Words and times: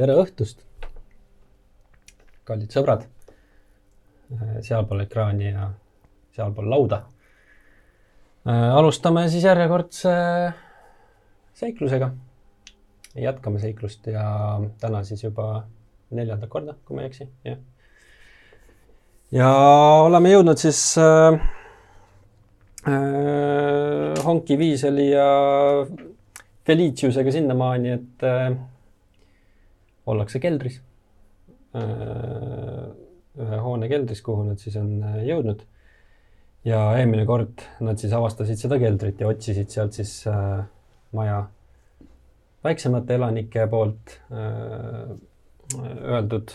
tere 0.00 0.14
õhtust, 0.16 0.62
kallid 2.48 2.72
sõbrad, 2.72 3.02
sealpool 4.64 5.02
ekraani 5.04 5.50
ja 5.50 5.66
sealpool 6.32 6.70
lauda. 6.72 7.02
alustame 8.48 9.26
siis 9.28 9.44
järjekordse 9.44 10.14
seiklusega. 11.52 12.10
jätkame 13.14 13.60
seiklust 13.60 14.06
ja 14.06 14.24
täna 14.80 15.04
siis 15.04 15.24
juba 15.24 15.66
neljandat 16.10 16.48
korda, 16.48 16.78
kui 16.84 16.96
ma 16.96 17.02
ei 17.04 17.12
eksi, 17.12 17.28
jah. 17.44 17.60
ja 19.36 19.52
oleme 20.06 20.32
jõudnud 20.32 20.56
siis 20.64 20.96
äh, 20.96 21.40
äh, 22.88 24.24
Honki 24.24 24.58
Viiseli 24.58 25.10
ja 25.10 25.30
Feliciusega 26.64 27.32
sinnamaani, 27.32 27.98
et 27.98 28.24
äh, 28.24 28.54
ollakse 30.06 30.40
keldris 30.42 30.80
äh,. 31.76 32.88
ühe 33.40 33.58
hoone 33.62 33.88
keldris, 33.88 34.22
kuhu 34.26 34.42
nad 34.48 34.58
siis 34.58 34.76
on 34.80 34.96
äh, 35.06 35.20
jõudnud. 35.28 35.62
ja 36.64 36.80
eelmine 36.98 37.24
kord 37.26 37.62
nad 37.80 38.00
siis 38.00 38.12
avastasid 38.12 38.58
seda 38.60 38.78
keldrit 38.80 39.20
ja 39.20 39.28
otsisid 39.30 39.70
sealt 39.72 39.96
siis 39.96 40.14
äh, 40.28 40.64
maja 41.16 41.44
väiksemate 42.64 43.16
elanike 43.16 43.64
poolt 43.70 44.18
öeldud 45.80 46.52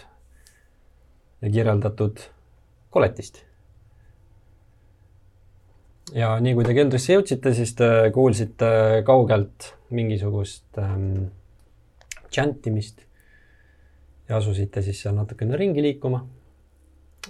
ja 1.42 1.52
kirjeldatud 1.52 2.22
koletist. 2.90 3.42
ja 6.14 6.36
nii 6.40 6.54
kui 6.54 6.68
te 6.68 6.76
keldrisse 6.78 7.16
jõudsite, 7.16 7.54
siis 7.58 7.74
te 7.78 7.90
kuulsite 8.14 8.68
kaugelt 9.08 9.72
mingisugust 9.96 10.78
ähm, 10.82 11.32
džäntimist 12.30 13.05
ja 14.30 14.38
asusite 14.38 14.82
siis 14.82 15.02
seal 15.02 15.16
natukene 15.16 15.58
ringi 15.58 15.82
liikuma. 15.82 16.26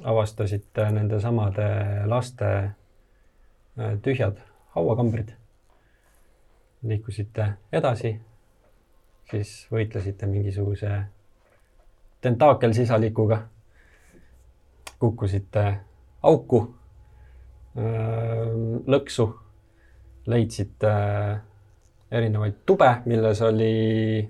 avastasite 0.04 0.90
nende 0.92 1.20
samade 1.20 1.68
laste 2.06 2.46
äh, 2.46 4.00
tühjad 4.02 4.38
hauakambrid. 4.76 5.30
liikusite 6.82 7.54
edasi, 7.72 8.20
siis 9.32 9.68
võitlesite 9.72 10.26
mingisuguse 10.26 11.02
tentaakelsisalikuga. 12.22 13.42
kukkusite 15.00 15.78
auku, 16.24 16.76
äh, 17.78 18.54
lõksu, 18.88 19.30
leidsite 20.26 20.94
erinevaid 22.12 22.54
tube, 22.66 22.90
milles 23.06 23.42
oli 23.42 24.30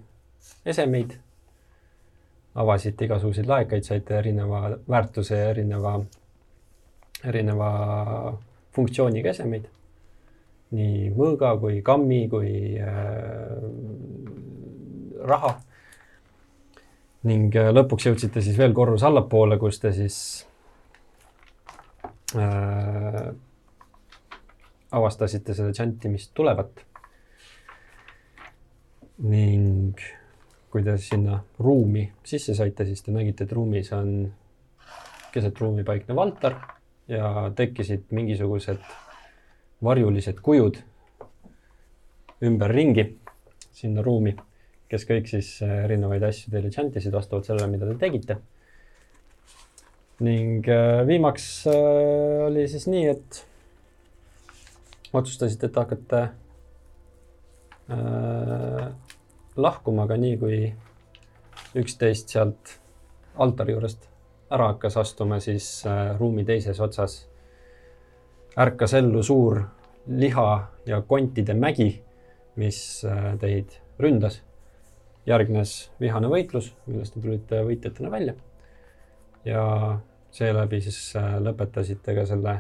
esemeid. 0.66 1.25
Avasite 2.56 3.06
igasuguseid 3.06 3.48
laekaid, 3.50 3.84
saite 3.84 4.18
erineva 4.18 4.70
väärtuse 4.90 5.38
ja 5.38 5.50
erineva, 5.52 6.00
erineva 7.28 7.70
funktsiooniga 8.76 9.34
esemeid. 9.36 9.72
nii 10.76 11.12
mõõga 11.16 11.54
kui 11.62 11.82
kammi 11.86 12.26
kui 12.30 12.50
äh, 12.82 13.60
raha. 15.30 15.54
ning 17.24 17.56
äh, 17.56 17.70
lõpuks 17.74 18.08
jõudsite 18.10 18.42
siis 18.42 18.58
veel 18.58 18.74
korrus 18.74 19.04
allapoole, 19.04 19.58
kus 19.62 19.80
te 19.80 19.92
siis 19.94 20.18
äh, 22.36 23.32
avastasite 24.92 25.54
seda 25.54 25.72
džantimist 25.72 26.34
tulevat 26.34 26.84
ning 29.24 30.00
kui 30.76 30.84
te 30.84 30.98
sinna 31.00 31.38
ruumi 31.64 32.02
sisse 32.28 32.52
saite, 32.52 32.84
siis 32.84 33.00
te 33.00 33.14
nägite, 33.16 33.46
et 33.46 33.52
ruumis 33.56 33.94
on 33.96 34.10
keset 35.32 35.60
ruumi 35.64 35.86
paiknev 35.88 36.20
altar 36.20 36.58
ja 37.08 37.30
tekkisid 37.56 38.10
mingisugused 38.12 38.82
varjulised 39.88 40.42
kujud 40.44 40.82
ümberringi 42.44 43.06
sinna 43.72 44.04
ruumi, 44.04 44.34
kes 44.92 45.08
kõik 45.08 45.32
siis 45.32 45.54
äh, 45.64 45.86
erinevaid 45.86 46.28
asju 46.28 46.52
teile 46.52 46.74
tšantisid 46.76 47.16
vastavalt 47.16 47.48
sellele, 47.48 47.72
mida 47.72 47.88
te 47.94 47.96
tegite. 48.04 48.38
ning 50.28 50.68
äh, 50.68 51.08
viimaks 51.08 51.48
äh, 51.72 52.44
oli 52.50 52.68
siis 52.68 52.90
nii, 52.92 53.08
et 53.16 53.42
otsustasite, 55.16 55.72
et 55.72 55.80
hakkate 55.80 56.22
äh, 57.96 59.05
lahkuma, 59.58 60.04
aga 60.04 60.18
nii 60.20 60.38
kui 60.38 60.60
üksteist 61.80 62.34
sealt 62.34 62.76
altari 63.40 63.76
juurest 63.76 64.10
ära 64.52 64.70
hakkas 64.74 64.98
astuma, 65.02 65.40
siis 65.44 65.68
äh, 65.88 66.16
ruumi 66.20 66.46
teises 66.46 66.80
otsas 66.80 67.24
ärkas 68.60 68.94
ellu 68.94 69.24
suur 69.24 69.62
liha 70.08 70.50
ja 70.86 71.02
kontide 71.02 71.56
mägi, 71.58 71.90
mis 72.56 72.80
äh, 73.06 73.34
teid 73.40 73.80
ründas. 74.00 74.42
järgnes 75.26 75.72
vihane 76.00 76.28
võitlus, 76.30 76.68
millest 76.86 77.16
te 77.16 77.22
tulite 77.22 77.64
võitjatena 77.66 78.12
välja. 78.12 78.36
ja 79.46 80.00
seeläbi 80.32 80.82
siis 80.82 81.16
äh, 81.16 81.40
lõpetasite 81.42 82.16
ka 82.16 82.26
selle 82.26 82.60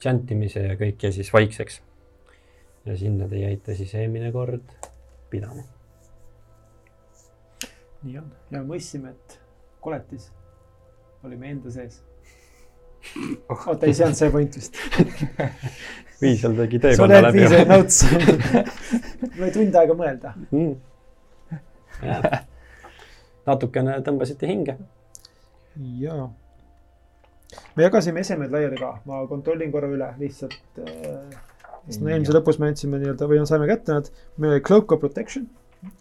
džäntimise 0.00 0.66
ja 0.66 0.76
kõik 0.76 1.02
jäi 1.02 1.12
siis 1.12 1.32
vaikseks. 1.32 1.80
ja 2.84 2.96
sinna 2.96 3.28
te 3.28 3.40
jäite 3.40 3.74
siis 3.74 3.94
eelmine 3.94 4.32
kord 4.32 4.76
pidama 5.30 5.75
nii 8.06 8.18
on 8.22 8.28
ja 8.54 8.62
mõistsime, 8.66 9.12
et 9.14 9.38
koletis 9.82 10.30
oli 11.26 11.38
meie 11.38 11.56
enda 11.56 11.72
sees. 11.74 12.02
oota, 13.48 13.86
ei, 13.86 13.94
see 13.94 14.06
on 14.06 14.14
see 14.18 14.30
point 14.34 14.56
vist. 14.58 14.78
Viisel 16.22 16.54
tegi 16.56 16.78
teekonna 16.80 17.20
läbi. 17.26 17.42
Viisel 17.42 17.66
notes 17.68 17.98
mul 19.36 19.44
oli 19.44 19.52
tund 19.54 19.74
aega 19.80 19.96
mõelda 19.98 20.32
mm.. 20.46 20.72
natukene 23.50 23.98
tõmbasite 24.06 24.48
hinge. 24.48 24.78
jaa. 26.00 26.30
me 27.76 27.84
jagasime 27.84 28.24
esemed 28.24 28.54
laiali 28.54 28.80
ka, 28.80 28.94
ma 29.08 29.20
kontrollin 29.28 29.74
korra 29.74 29.92
üle 29.92 30.08
lihtsalt 30.22 30.80
äh,. 30.80 31.36
sest 31.84 32.00
no 32.00 32.10
eelmise 32.10 32.34
lõpus 32.38 32.60
me 32.62 32.72
andsime 32.72 33.02
nii-öelda 33.02 33.28
või 33.28 33.42
no 33.42 33.48
saime 33.50 33.68
kätte 33.70 33.98
nad, 33.98 34.10
meil 34.38 34.56
oli 34.56 34.64
cloak 34.64 34.96
of 34.96 35.04
protection 35.04 35.50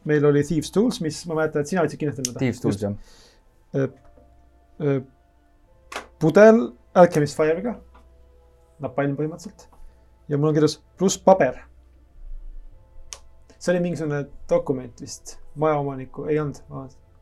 meil 0.06 0.25
oli 0.25 0.44
Thieves 0.44 0.72
Tools, 0.72 1.01
mis 1.01 1.22
ma 1.29 1.40
mäletan, 1.40 1.62
et 1.62 1.72
sina 1.72 1.84
olid 1.84 1.96
kinnitanud. 2.00 2.38
Thieves 2.40 2.62
Tools, 2.62 2.81
jah. 2.81 2.96
pudel 6.19 6.62
Alchemist 6.96 7.38
Fire'iga, 7.38 7.75
napalm 8.84 9.16
põhimõtteliselt. 9.18 9.69
ja 10.29 10.38
mul 10.38 10.50
on 10.50 10.57
kirjas 10.57 10.79
pluss 10.97 11.18
paber. 11.22 11.59
see 13.57 13.73
oli 13.73 13.81
mingisugune 13.84 14.25
dokument 14.50 15.01
vist, 15.01 15.38
majaomaniku, 15.56 16.28
ei 16.29 16.40
olnud, 16.40 16.62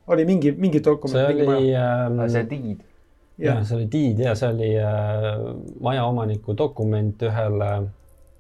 oli 0.07 0.25
mingi, 0.25 0.51
mingi 0.51 0.84
dokument. 0.84 1.18
see 1.18 1.47
oli 1.47 1.74
äh,. 1.75 2.30
see 2.30 2.50
diid. 2.50 2.84
jah, 3.38 3.63
see 3.66 3.78
oli 3.78 3.88
diid 3.91 4.19
ja 4.19 4.35
see 4.35 4.50
oli 4.50 4.74
äh, 4.78 5.47
majaomaniku 5.81 6.57
dokument 6.57 7.22
ühele 7.22 7.72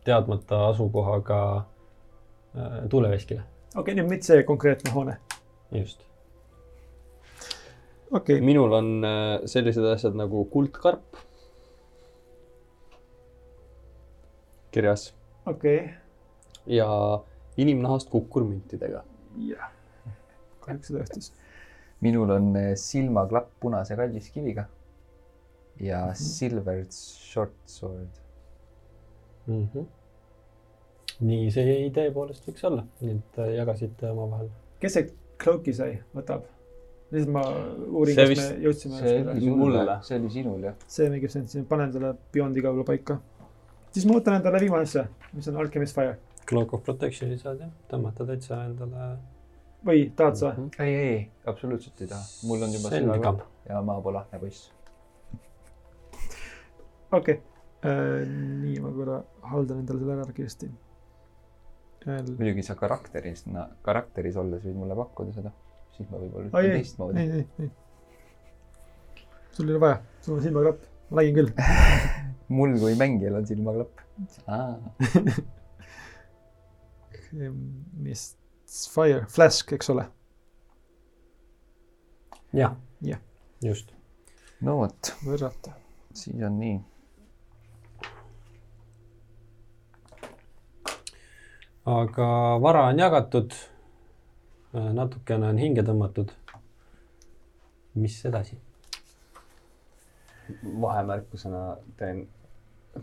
teadmata 0.03 0.67
asukohaga 0.67 1.41
äh, 1.57 2.77
tuuleveskile 2.89 3.52
okei 3.73 3.81
okay,, 3.81 3.95
nüüd 3.97 4.09
mitte 4.09 4.29
see 4.29 4.43
konkreetne 4.45 4.91
hoone. 4.93 5.17
just. 5.73 6.03
okei 8.11 8.37
okay.. 8.37 8.41
minul 8.45 8.73
on 8.77 8.89
äh, 9.07 9.45
sellised 9.49 9.85
asjad 9.89 10.17
nagu 10.17 10.45
kuldkarp 10.53 11.17
kirjas. 14.73 15.07
okei 15.45 15.79
okay.. 15.79 15.93
ja 16.77 16.89
inimnahast 17.57 18.13
kukkurmüntidega. 18.13 19.01
jah, 19.49 19.71
kahjuks 20.61 20.91
seda 20.91 21.01
juhtus. 21.01 21.33
minul 22.05 22.37
on 22.37 22.53
äh, 22.59 22.69
silmaklapp 22.77 23.49
punase 23.59 23.97
kalliskiviga 23.97 24.67
ja 25.79 26.05
mm 26.05 26.11
-hmm. 26.11 26.23
silver 26.37 26.85
short 26.91 27.57
sword 27.65 28.21
mm. 29.47 29.67
-hmm 29.73 30.02
nii 31.23 31.51
see 31.53 31.77
idee 31.87 32.11
poolest 32.15 32.47
võiks 32.47 32.65
olla, 32.69 32.85
nii 33.01 33.15
et 33.17 33.39
äh, 33.43 33.53
jagasite 33.57 34.09
omavahel. 34.11 34.49
kes 34.81 34.97
see 34.97 35.09
cloak'i 35.43 35.75
sai, 35.75 35.95
võtab? 36.15 36.49
lihtsalt 37.13 37.33
ma 37.33 37.43
uurin, 37.93 38.17
kas 38.17 38.31
vist, 38.31 38.47
me 38.47 38.65
jõudsime. 38.65 39.01
see 39.03 39.19
oli 39.33 39.53
mulle, 39.53 39.97
see 40.07 40.19
oli 40.19 40.31
sinul 40.33 40.65
jah. 40.65 40.77
see 40.95 41.09
make 41.13 41.29
ib 41.29 41.33
sense, 41.33 41.63
panen 41.69 41.93
selle 41.93 42.13
Beyond'i 42.33 42.63
ka 42.63 42.71
võib-olla 42.71 42.89
paika. 42.89 43.19
siis 43.93 44.07
ma 44.09 44.17
võtan 44.17 44.39
endale 44.39 44.61
viimane 44.63 44.87
asja, 44.89 45.05
mis 45.33 45.49
on 45.51 45.59
Alchemist 45.61 45.97
Fire. 45.97 46.17
Cloak 46.49 46.73
of 46.75 46.83
Protection'i 46.83 47.37
saad 47.39 47.61
jah, 47.63 47.71
tõmmata 47.91 48.25
täitsa 48.27 48.63
endale. 48.67 49.09
või 49.85 50.05
tahad 50.15 50.39
sa 50.39 50.53
mm? 50.53 50.69
-hmm. 50.69 50.85
ei, 50.85 50.95
ei, 50.95 51.25
absoluutselt 51.45 52.01
ei 52.01 52.07
taha, 52.11 52.29
mul 52.49 52.67
on 52.67 52.73
juba 52.73 52.89
selga 52.89 53.35
ja 53.69 53.81
ma 53.81 53.99
pole 54.01 54.23
ahne 54.23 54.39
poiss. 54.39 54.71
okei 57.11 57.35
okay. 57.35 57.37
äh,, 57.85 58.23
nii 58.63 58.79
ma 58.79 58.91
korra 58.95 59.23
haldan 59.53 59.83
endale 59.83 59.99
selle 59.99 60.21
ära 60.21 60.33
kiiresti 60.33 60.71
muidugi 62.07 62.63
sa 62.65 62.75
karakteris, 62.79 63.45
karakteris 63.85 64.35
olles 64.41 64.61
võid 64.65 64.77
mulle 64.79 64.95
pakkuda 64.97 65.31
seda. 65.35 65.51
siis 65.97 66.07
ma 66.09 66.15
võib-olla 66.21 66.45
ütlen 66.49 66.65
ei, 66.65 66.71
teistmoodi. 66.79 67.15
ei, 67.19 67.29
ei, 67.39 67.45
ei. 67.65 67.69
sul 69.53 69.67
ei 69.69 69.75
ole 69.75 69.81
vaja, 69.83 69.97
sul 70.25 70.37
on 70.37 70.43
silmaklapp, 70.45 70.79
ma 71.09 71.15
nägin 71.21 71.35
küll. 71.39 71.49
mul 72.59 72.71
kui 72.81 72.93
mängijal 72.99 73.35
on 73.39 73.45
silmaklapp. 73.49 73.93
mis, 78.07 78.21
Fire, 78.93 79.25
Flask, 79.29 79.71
eks 79.77 79.89
ole. 79.93 80.03
jah 82.53 82.73
Jah., 83.03 83.19
just. 83.59 83.89
no 84.63 84.77
vot, 84.79 85.09
võrrata. 85.27 85.73
siis 86.15 86.39
on 86.47 86.55
nii. 86.61 86.77
Aga 91.85 92.59
vara 92.61 92.87
on 92.87 92.99
jagatud. 92.99 93.53
natukene 94.73 95.47
on 95.47 95.57
hinge 95.57 95.83
tõmmatud. 95.83 96.31
mis 97.95 98.25
edasi? 98.25 98.57
vahemärkusena 100.81 101.77
teen 101.97 102.27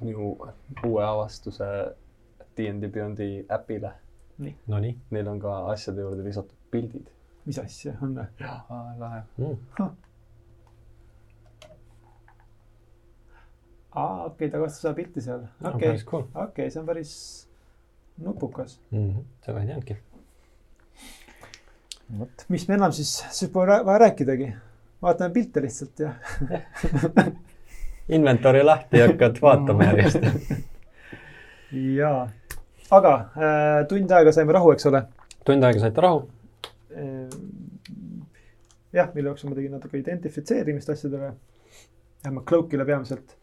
minu 0.00 0.36
uue 0.86 1.04
avastuse 1.04 1.64
DnD 2.56 2.88
Beyondi 2.92 3.46
äpile. 3.52 3.92
Nonii 4.66 4.98
Neil 5.10 5.28
on 5.28 5.40
ka 5.40 5.66
asjade 5.72 6.00
juurde 6.00 6.24
lisatud 6.24 6.56
pildid. 6.70 7.06
mis 7.44 7.58
asja 7.58 7.94
on? 8.02 8.14
lahe. 8.98 9.22
mm.. 9.36 9.56
aa, 13.92 14.24
okei 14.24 14.26
okay,, 14.26 14.50
ta 14.50 14.58
kostis 14.58 14.82
seda 14.82 14.94
pilti 14.94 15.20
seal. 15.20 15.46
Okei 15.74 15.96
okei, 16.34 16.70
see 16.70 16.80
on 16.80 16.86
päris 16.86 17.49
nupukas. 18.20 18.80
Mm 18.90 19.10
-hmm. 19.10 19.24
seda 19.44 19.60
ei 19.60 19.66
teadnudki. 19.66 19.96
vot, 22.18 22.44
mis 22.48 22.68
me 22.68 22.74
enam 22.74 22.92
siis, 22.92 23.24
siis 23.30 23.50
pole 23.50 23.84
vaja 23.84 23.98
rääkidagi. 23.98 24.52
vaatame 25.02 25.34
pilte 25.34 25.62
lihtsalt 25.62 25.98
ja. 25.98 26.14
inventory 28.16 28.62
lahti 28.62 28.98
ja 28.98 29.06
hakkad 29.06 29.36
vaatama 29.42 29.84
järjest. 29.84 30.18
jaa, 31.98 32.28
aga 32.90 33.14
äh, 33.14 33.86
tund 33.88 34.10
aega 34.10 34.32
saime 34.32 34.52
rahu, 34.52 34.72
eks 34.72 34.86
ole. 34.86 35.02
tund 35.44 35.64
aega 35.64 35.80
saite 35.80 36.00
rahu. 36.00 36.28
jah, 38.92 39.14
mille 39.14 39.28
jooksul 39.28 39.50
ma 39.50 39.54
tegin 39.54 39.72
natuke 39.72 39.98
identifitseerimist 39.98 40.90
asjadele. 40.90 41.32
vähemalt 42.24 42.46
Cloakile 42.46 42.84
peamiselt. 42.84 43.36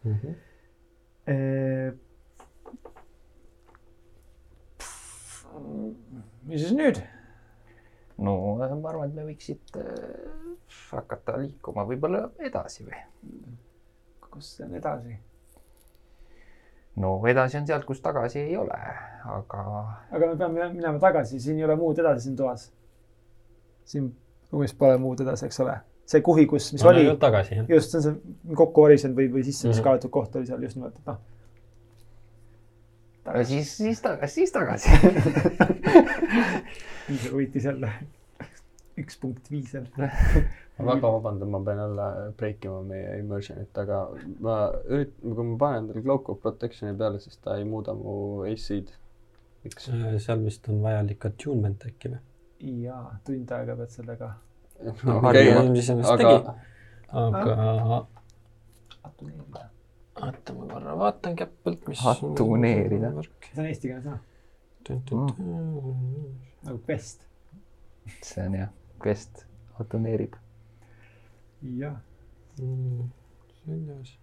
Mis 6.48 6.64
siis 6.64 6.74
nüüd? 6.76 7.00
no 8.18 8.34
ma 8.58 8.66
arvan, 8.90 9.08
et 9.10 9.14
me 9.14 9.24
võiks 9.28 9.46
siit 9.50 9.76
äh, 9.78 9.86
hakata 10.90 11.36
liikuma 11.38 11.84
võib-olla 11.88 12.24
edasi 12.48 12.86
või? 12.88 13.00
kus 14.28 14.56
see 14.56 14.66
on 14.66 14.74
edasi? 14.80 15.18
no 16.98 17.12
edasi 17.30 17.60
on 17.60 17.66
sealt, 17.68 17.84
kus 17.88 18.00
tagasi 18.04 18.40
ei 18.42 18.56
ole, 18.58 18.78
aga 19.24 19.62
aga 20.10 20.32
me 20.32 20.36
peame 20.40 20.70
minema 20.74 20.98
tagasi, 21.02 21.40
siin 21.40 21.60
ei 21.60 21.68
ole 21.68 21.76
muud 21.78 22.00
edasi 22.02 22.26
siin 22.28 22.36
toas. 22.36 22.70
siin 23.88 24.10
ruumis 24.52 24.74
pole 24.74 24.98
muud 25.00 25.20
edasi, 25.24 25.46
eks 25.46 25.60
ole. 25.64 25.78
see 26.08 26.22
kuhi, 26.24 26.46
kus, 26.50 26.72
mis 26.72 26.84
oli, 26.88 27.04
tagasi 27.20 27.54
jah. 27.60 27.66
just 27.70 27.92
see 27.94 28.00
on 28.00 28.06
see 28.08 28.56
kokku 28.56 28.86
varisenud 28.86 29.16
või, 29.18 29.28
või 29.36 29.44
sisse, 29.46 29.68
mis 29.68 29.78
Mhm. 29.78 29.84
kaetud 29.84 30.10
koht 30.10 30.36
oli 30.36 30.46
seal 30.48 30.62
just 30.64 30.76
nimelt, 30.80 30.96
et 30.98 31.06
noh. 31.12 31.18
Aga 33.30 33.44
siis, 33.48 33.72
siis 33.78 34.00
tagasi, 34.04 34.34
siis 34.40 34.54
tagasi. 34.54 34.88
viis 37.08 37.26
võitis 37.32 37.68
jälle. 37.68 37.92
üks 38.98 39.18
punkt 39.22 39.50
viis 39.50 39.74
jälle. 39.74 40.10
ma 40.78 40.92
väga 40.92 41.12
vabandan, 41.16 41.50
ma 41.52 41.60
pean 41.64 41.82
jälle 41.82 42.08
break 42.38 42.64
ima 42.68 42.80
meie 42.86 43.18
immersion'it, 43.22 43.82
aga 43.82 44.04
ma 44.44 44.56
üritan, 44.86 45.34
kui 45.34 45.50
ma 45.52 45.58
panen 45.64 45.90
endale 45.94 46.18
of 46.34 46.40
Protection'i 46.42 46.96
peale, 46.98 47.22
siis 47.22 47.38
ta 47.42 47.58
ei 47.58 47.66
muuda 47.68 47.94
mu 47.98 48.42
AC-d. 48.48 48.96
miks? 49.64 49.90
seal 50.24 50.44
vist 50.44 50.68
on 50.72 50.82
vajalik 50.84 51.30
attunement 51.30 51.88
äkki 51.90 52.14
või? 52.14 52.22
jaa, 52.84 53.18
tund 53.26 53.50
aega 53.54 53.76
pead 53.78 53.94
sellega. 53.94 54.34
no 54.82 55.18
Okei, 55.18 55.50
okay,, 55.54 55.98
aga 56.02 56.16
tegi. 56.22 56.56
aga 57.22 58.06
atuneerida. 59.08 59.68
oota, 60.22 60.54
ma 60.54 60.66
korra 60.72 60.98
vaatan 60.98 61.36
käppelt, 61.36 61.86
mis. 61.88 62.06
Atuneerida. 62.06 63.12
see 63.22 63.62
on 63.62 63.66
eestikeelne 63.66 64.02
sõna, 64.06 64.18
nagu 66.64 66.78
quest. 66.86 67.26
see 68.22 68.44
on 68.46 68.54
jah, 68.54 68.70
quest 69.02 69.44
autoneerib. 69.80 70.36
jah, 71.78 71.98
seljas. 73.64 74.16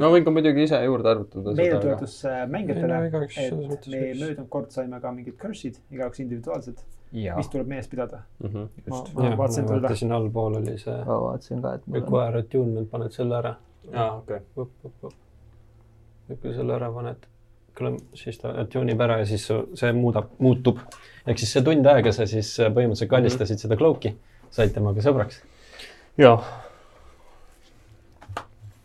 No 0.00 0.10
võin 0.14 0.24
ka 0.26 0.32
muidugi 0.34 0.66
ise 0.66 0.80
juurde 0.84 1.10
arvutada 1.10 1.54
meeldetuletus 1.58 2.16
äh, 2.28 2.42
mängijatele 2.50 3.00
et 3.44 3.88
me 3.92 4.00
möödunud 4.18 4.48
kord 4.50 4.74
saime 4.74 5.00
ka 5.02 5.12
mingid 5.14 5.36
curse'id, 5.40 5.78
igaüks 5.94 6.22
individuaalsed, 6.24 6.80
ja 7.14 7.36
mis 7.38 7.50
tuleb 7.52 7.70
meeles 7.70 7.88
pidada. 7.90 8.22
Mhm. 8.42 8.64
ma 8.86 8.96
just, 8.96 9.12
ma 9.14 9.26
jah, 9.26 9.36
ma 9.36 9.42
vaatasin 9.42 9.68
ta 9.68 9.76
üle. 9.76 9.86
vaatasin 9.86 10.16
allpool 10.18 10.58
oli 10.60 10.78
see 10.78 10.96
ma 11.04 11.20
vaatasin 11.26 11.62
ka, 11.62 11.74
et 11.78 11.86
require 11.98 12.42
attunement, 12.42 12.90
paned 12.90 13.14
selle 13.14 13.38
ära. 13.38 13.54
aa, 13.92 14.10
okei. 14.16 14.40
ja 16.28 16.36
kui 16.42 16.54
selle 16.56 16.76
ära 16.78 16.90
paned, 16.98 17.30
siis 18.18 18.38
ta 18.42 18.54
attune'ib 18.64 19.06
ära 19.06 19.20
ja 19.22 19.30
siis 19.30 19.46
see 19.50 19.94
muudab, 19.96 20.34
muutub. 20.38 20.82
ehk 21.26 21.38
siis 21.42 21.56
see 21.56 21.64
tund 21.66 21.86
aega 21.94 22.12
sa 22.12 22.26
siis 22.26 22.56
põhimõtteliselt 22.58 23.10
kallistasid 23.10 23.66
seda 23.66 23.78
cloak'i, 23.78 24.16
said 24.50 24.74
temaga 24.74 25.04
sõbraks. 25.04 25.42
jaa. 26.18 26.38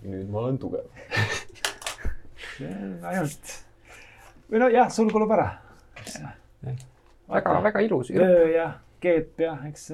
Nüüd 0.03 0.29
ma 0.29 0.45
olen 0.45 0.61
tugev. 0.61 0.85
ainult, 3.09 3.55
või 4.51 4.63
no 4.63 4.69
jah, 4.73 4.89
sul 4.91 5.11
kulub 5.11 5.31
ära. 5.35 5.49
väga, 7.29 7.59
väga 7.63 7.83
ilus. 7.85 8.11
öö 8.11 8.47
ja 8.51 8.71
keep 8.99 9.39
ja 9.39 9.55
eks 9.67 9.91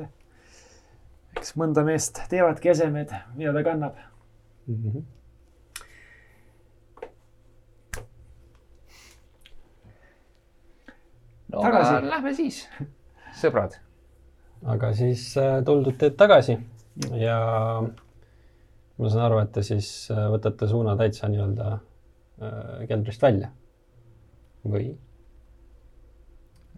eks 1.36 1.56
mõnda 1.60 1.84
meest 1.86 2.24
teevadki 2.32 2.72
esemed, 2.74 3.12
mida 3.36 3.54
ta 3.54 3.66
kannab. 3.66 4.00
Mhm. 4.68 5.04
no 11.54 11.62
Tagasi. 11.62 11.92
aga 11.92 12.10
lähme 12.10 12.34
siis, 12.34 12.64
sõbrad. 13.42 13.78
aga 14.66 14.94
siis 14.98 15.28
äh, 15.38 15.60
tuldud 15.66 15.98
teed 16.00 16.18
tagasi 16.20 16.58
ja 17.20 17.38
ma 18.98 19.10
saan 19.12 19.26
aru, 19.28 19.40
et 19.44 19.52
te 19.52 19.62
siis 19.66 19.90
äh, 20.14 20.26
võtate 20.32 20.68
suuna 20.72 20.96
täitsa 21.00 21.28
nii-öelda 21.32 21.72
äh, 21.76 22.86
keldrist 22.90 23.22
välja. 23.22 23.50
või? 24.66 24.96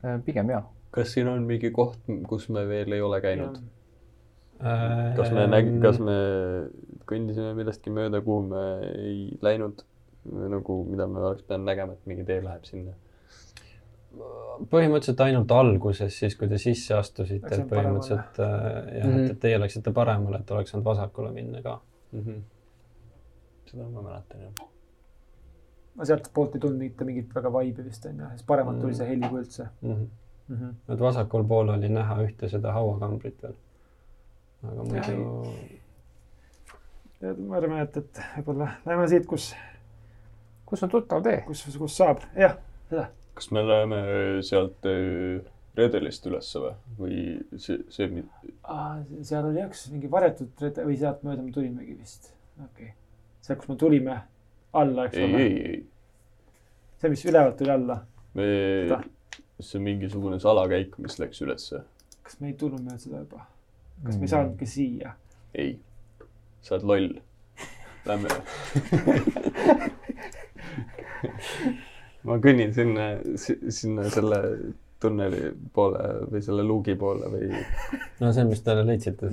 Äh, 0.06 0.20
pigem 0.26 0.50
jaa. 0.54 0.64
kas 0.92 1.12
siin 1.14 1.28
on 1.30 1.44
mingi 1.46 1.70
koht, 1.72 2.00
kus 2.30 2.48
me 2.50 2.64
veel 2.70 2.92
ei 2.96 3.02
ole 3.02 3.20
käinud? 3.22 3.60
Äh, 4.58 5.16
kas 5.18 5.30
me 5.36 5.46
näg-, 5.52 5.76
kas 5.84 6.00
me 6.02 6.16
kõndisime 7.10 7.54
millestki 7.58 7.94
mööda, 7.94 8.22
kuhu 8.26 8.48
me 8.50 8.64
ei 8.98 9.20
läinud? 9.46 9.84
nagu, 10.28 10.82
mida 10.90 11.06
me 11.08 11.22
oleks 11.24 11.46
pidanud 11.48 11.70
nägema, 11.70 11.94
et 11.96 12.10
mingi 12.10 12.26
tee 12.28 12.42
läheb 12.44 12.66
sinna. 12.68 12.92
põhimõtteliselt 14.72 15.22
ainult 15.24 15.52
alguses, 15.54 16.16
siis 16.20 16.34
kui 16.36 16.50
te 16.52 16.58
sisse 16.60 16.96
astusite, 16.98 17.48
et 17.54 17.68
põhimõtteliselt 17.70 18.40
äh, 18.42 18.56
jah, 18.98 19.06
et, 19.06 19.06
Mhm. 19.06 19.30
et 19.32 19.40
teie 19.40 19.60
läksite 19.62 19.94
paremale, 19.94 20.40
et 20.42 20.52
oleks 20.52 20.74
saanud 20.74 20.84
vasakule 20.90 21.32
minna 21.32 21.62
ka 21.62 21.78
mm. 22.12 22.20
-hmm. 22.20 22.42
seda 23.72 23.90
ma 23.90 24.02
mäletan 24.02 24.42
jah. 24.42 24.68
no 25.96 26.06
sealtpoolt 26.06 26.56
ei 26.56 26.62
tulnud 26.62 26.80
mitte 26.80 27.06
mingit 27.06 27.36
väga 27.36 27.54
vaibi 27.54 27.86
vist 27.86 28.06
onju, 28.06 28.30
siis 28.30 28.44
paremalt 28.44 28.80
tuli 28.82 28.96
see 28.96 29.10
heli 29.10 29.30
kui 29.30 29.40
üldse 29.40 29.68
mm. 29.82 29.94
-hmm. 29.94 30.08
mm. 30.48 30.56
-hmm. 30.62 30.94
et 30.94 31.00
vasakul 31.00 31.44
pool 31.44 31.74
oli 31.76 31.90
näha 31.90 32.22
ühte 32.28 32.50
seda 32.50 32.72
hauakambrit 32.72 33.44
veel. 33.44 33.60
aga 34.64 34.84
muidu 34.84 35.78
ja 37.22 37.34
ma 37.34 37.58
arvan, 37.58 37.82
et, 37.82 37.98
et 37.98 38.22
võib-olla 38.38 38.72
lähme 38.86 39.08
siit, 39.10 39.26
kus, 39.30 39.52
kus 40.66 40.84
on 40.86 40.94
tuttav 40.94 41.24
tee? 41.26 41.42
kus, 41.48 41.66
kus 41.78 41.98
saab, 41.98 42.22
jah, 42.38 42.58
seda. 42.90 43.08
kas 43.38 43.52
me 43.52 43.64
läheme 43.68 44.02
sealt 44.46 44.86
äh, 44.90 45.46
redelist 45.78 46.26
ülesse 46.30 46.62
või, 46.62 46.72
või 47.00 47.18
see, 47.62 47.78
see, 47.94 48.24
seal 49.28 49.50
oli 49.50 49.62
jah, 49.62 49.68
üks 49.70 49.84
mingi 49.94 50.10
varjatud 50.12 50.64
rede- 50.64 50.86
või 50.88 50.98
sealt 51.00 51.22
mööda 51.28 51.42
me 51.46 51.54
tulimegi 51.56 51.98
vist, 51.98 52.32
okei 52.58 52.90
okay.. 52.90 52.96
sealt, 53.46 53.62
kus 53.62 53.70
me 53.72 53.78
tulime 53.82 54.16
alla, 54.78 55.06
eks 55.08 55.18
ei, 55.20 55.28
ole. 55.28 55.44
ei, 55.44 55.54
ei, 55.72 55.80
see, 57.02 57.12
mis 57.14 57.26
ülevalt 57.30 57.58
tuli 57.62 57.74
alla, 57.74 58.00
me, 58.38 58.48
see 59.60 59.78
on 59.80 59.86
mingisugune 59.86 60.38
salakäik, 60.44 60.98
mis 61.04 61.20
läks 61.22 61.44
ülesse. 61.46 61.84
kas 62.24 62.42
me 62.42 62.52
ei 62.52 62.58
tulnud 62.60 62.82
mööda 62.84 63.00
seda 63.02 63.18
juba? 63.24 63.46
kas 64.04 64.14
Mm. 64.16 64.20
me 64.20 64.26
ei 64.26 64.34
saanudki 64.34 64.66
siia? 64.70 65.14
ei, 65.58 65.72
sa 66.62 66.76
oled 66.76 66.86
loll. 66.92 67.08
Lähme. 68.08 68.30
ma 72.28 72.38
kõnnin 72.44 72.72
sinna, 72.76 73.08
sinna 73.36 74.06
selle 74.14 74.40
tunneli 75.02 75.52
poole 75.74 76.04
või 76.32 76.42
selle 76.46 76.66
luugi 76.66 76.96
poole 77.00 77.30
või 77.34 77.50
no 78.22 78.32
see, 78.34 78.46
mis 78.50 78.64
te 78.66 78.76
leidsite. 78.82 79.32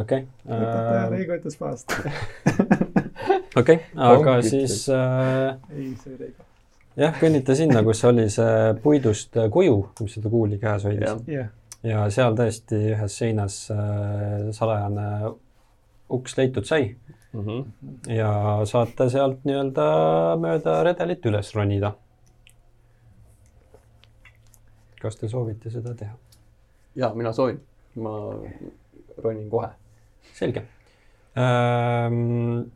Okei. 0.00 0.26
Reigo 1.12 1.38
ütles 1.38 1.60
maast. 1.60 1.96
okei, 3.60 3.78
aga 3.94 4.22
Kongid. 4.22 4.50
siis 4.50 4.88
äh, 4.92 5.54
ei, 5.74 5.92
see 6.00 6.14
oli 6.14 6.20
Reigo. 6.22 6.48
jah, 7.04 7.18
kõnnite 7.20 7.58
sinna, 7.58 7.84
kus 7.86 8.04
oli 8.08 8.26
see 8.32 8.72
puidust 8.82 9.38
kuju, 9.52 9.78
mis 10.00 10.18
seda 10.18 10.32
kuuli 10.32 10.58
käes 10.62 10.88
hoidis 10.88 11.28
jah, 11.30 11.52
ja 11.84 12.04
seal 12.12 12.36
tõesti 12.38 12.80
ühes 12.94 13.18
seinas 13.20 13.60
äh, 13.74 14.50
salajane 14.56 15.34
uks 16.14 16.36
leitud 16.38 16.66
sai 16.68 16.94
mm. 17.32 17.40
-hmm. 17.46 18.14
ja 18.14 18.60
saate 18.64 19.08
sealt 19.10 19.44
nii-öelda 19.44 19.86
mööda 20.40 20.82
redelit 20.86 21.26
üles 21.26 21.54
ronida. 21.54 21.94
Kas 25.04 25.20
te 25.20 25.28
soovite 25.28 25.70
seda 25.72 25.94
teha? 25.98 26.16
ja 26.96 27.12
mina 27.14 27.32
soovin, 27.32 27.60
ma 28.00 28.14
ronin 29.18 29.50
kohe. 29.50 29.68
selge 30.32 30.64
ähm,. 31.38 32.66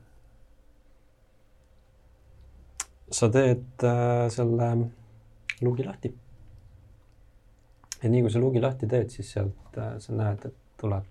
sa 3.10 3.28
teed 3.32 3.84
äh, 3.84 4.28
selle 4.30 4.72
luugi 5.60 5.84
lahti. 5.84 6.14
ja 8.02 8.10
nii 8.10 8.22
kui 8.22 8.30
sa 8.30 8.42
luugi 8.42 8.60
lahti 8.60 8.86
teed, 8.86 9.10
siis 9.10 9.32
sealt 9.32 9.78
äh, 9.78 9.94
sa 9.98 10.16
näed, 10.16 10.44
et 10.50 10.58
tuleb 10.80 11.06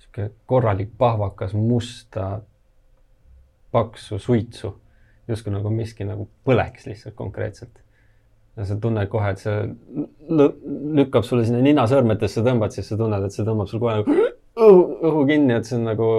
sihuke 0.00 0.30
korralik 0.46 0.96
pahvakas 0.98 1.54
musta 1.54 2.40
paksu 3.72 4.18
suitsu, 4.18 4.72
justkui 5.28 5.52
nagu 5.52 5.70
miski 5.70 6.04
nagu 6.04 6.26
põleks 6.44 6.88
lihtsalt 6.88 7.14
konkreetselt. 7.14 7.78
Ja 8.56 8.66
sa 8.66 8.76
tunned 8.80 9.08
kohe, 9.12 9.30
et 9.30 9.40
see 9.40 9.56
lükkab 10.98 11.24
sulle 11.26 11.46
sinna 11.46 11.62
ninasõrmetesse 11.64 12.42
tõmbad, 12.46 12.74
siis 12.74 12.90
sa 12.90 12.98
tunned, 13.00 13.24
et 13.24 13.34
see 13.34 13.46
tõmbab 13.46 13.70
sul 13.70 13.82
kohe 13.82 14.00
nagu 14.00 14.16
õhu, 14.60 14.82
õhu 15.10 15.24
kinni, 15.30 15.54
et 15.56 15.68
see 15.68 15.78
on 15.78 15.86
nagu 15.88 16.10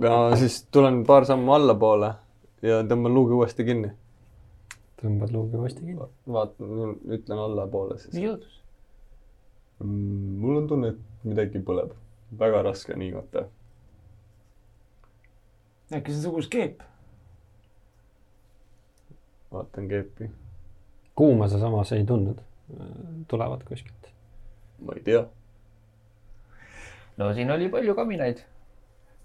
ja 0.00 0.36
siis 0.40 0.62
tulen 0.72 1.02
paar 1.06 1.26
sammu 1.28 1.52
allapoole 1.56 2.12
ja 2.64 2.80
tõmban 2.88 3.14
luugi 3.14 3.36
uuesti 3.36 3.66
kinni. 3.68 3.92
tõmbad 5.02 5.32
luugi 5.34 5.56
uuesti 5.56 5.84
kinni. 5.84 6.08
vaatan, 6.26 6.96
ütlen 7.18 7.38
allapoole 7.38 7.98
siis. 7.98 8.14
mis 8.14 8.24
juhtus? 8.24 8.60
mul 9.80 10.60
on 10.62 10.68
tunne, 10.68 10.94
et 10.94 11.24
midagi 11.24 11.62
põleb. 11.64 11.92
väga 12.38 12.62
raske 12.62 12.94
on 12.94 13.02
hingata. 13.04 13.46
äkki 15.92 16.12
see 16.12 16.20
on 16.20 16.22
sugus 16.22 16.48
keep? 16.48 16.82
Vaatan 19.52 19.88
keepi, 19.88 20.30
kuuma 21.14 21.48
sa 21.48 21.58
samas 21.58 21.92
ei 21.92 22.04
tundnud, 22.06 22.38
tulevad 23.28 23.62
kuskilt. 23.68 24.10
ma 24.86 24.92
ei 24.96 25.02
tea. 25.02 25.24
no 27.16 27.34
siin 27.34 27.50
oli 27.50 27.68
palju 27.68 27.94
kaminaid. 27.94 28.38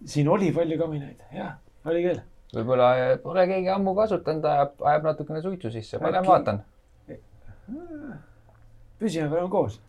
siin 0.05 0.29
oli 0.29 0.51
palju 0.51 0.77
kaminaid, 0.77 1.21
jah, 1.33 1.57
oli 1.85 2.03
küll. 2.07 2.21
võib-olla 2.55 2.91
pole 3.23 3.47
keegi 3.47 3.69
ammu 3.69 3.95
kasutanud, 3.95 4.45
ajab, 4.45 4.77
ajab 4.81 5.09
natukene 5.11 5.41
suitsu 5.41 5.71
sisse, 5.71 6.01
ma 6.01 6.11
lähen 6.11 6.27
vaatan. 6.27 6.63
püsime 8.99 9.29
veel 9.31 9.49
koos. 9.49 9.79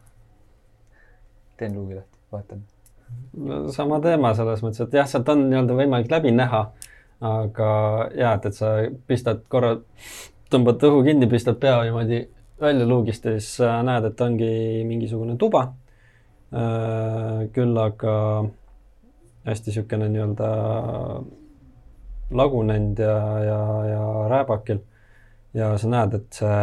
teen 1.57 1.75
luugi 1.75 1.97
lahti, 1.97 2.19
vaatan. 2.33 2.67
no 3.33 3.63
sama 3.73 4.01
teema 4.05 4.35
selles 4.35 4.63
mõttes, 4.63 4.85
et 4.85 5.01
jah, 5.01 5.09
sealt 5.09 5.29
on 5.33 5.49
nii-öelda 5.49 5.81
võimalik 5.81 6.13
läbi 6.13 6.35
näha, 6.37 6.67
aga 7.21 7.69
ja 8.17 8.35
et, 8.37 8.47
et 8.47 8.57
sa 8.57 8.73
pistad 9.09 9.43
korra, 9.53 9.77
tõmbad 10.53 10.83
õhu 10.89 11.03
kinni, 11.07 11.29
pistad 11.31 11.59
pea 11.61 11.79
niimoodi 11.87 12.21
välja 12.61 12.87
luugist 12.89 13.25
ja 13.25 13.35
siis 13.37 13.61
näed, 13.61 14.11
et 14.11 14.21
ongi 14.21 14.53
mingisugune 14.89 15.37
tuba. 15.41 15.67
küll 17.53 17.79
aga 17.83 18.13
hästi 19.47 19.73
niisugune 19.73 20.09
nii-öelda 20.13 20.51
lagunenud 22.31 22.99
ja, 23.03 23.17
ja, 23.45 23.59
ja 23.91 24.05
rääbakil 24.31 24.79
ja 25.55 25.73
sa 25.79 25.91
näed, 25.91 26.15
et 26.15 26.39
see 26.39 26.61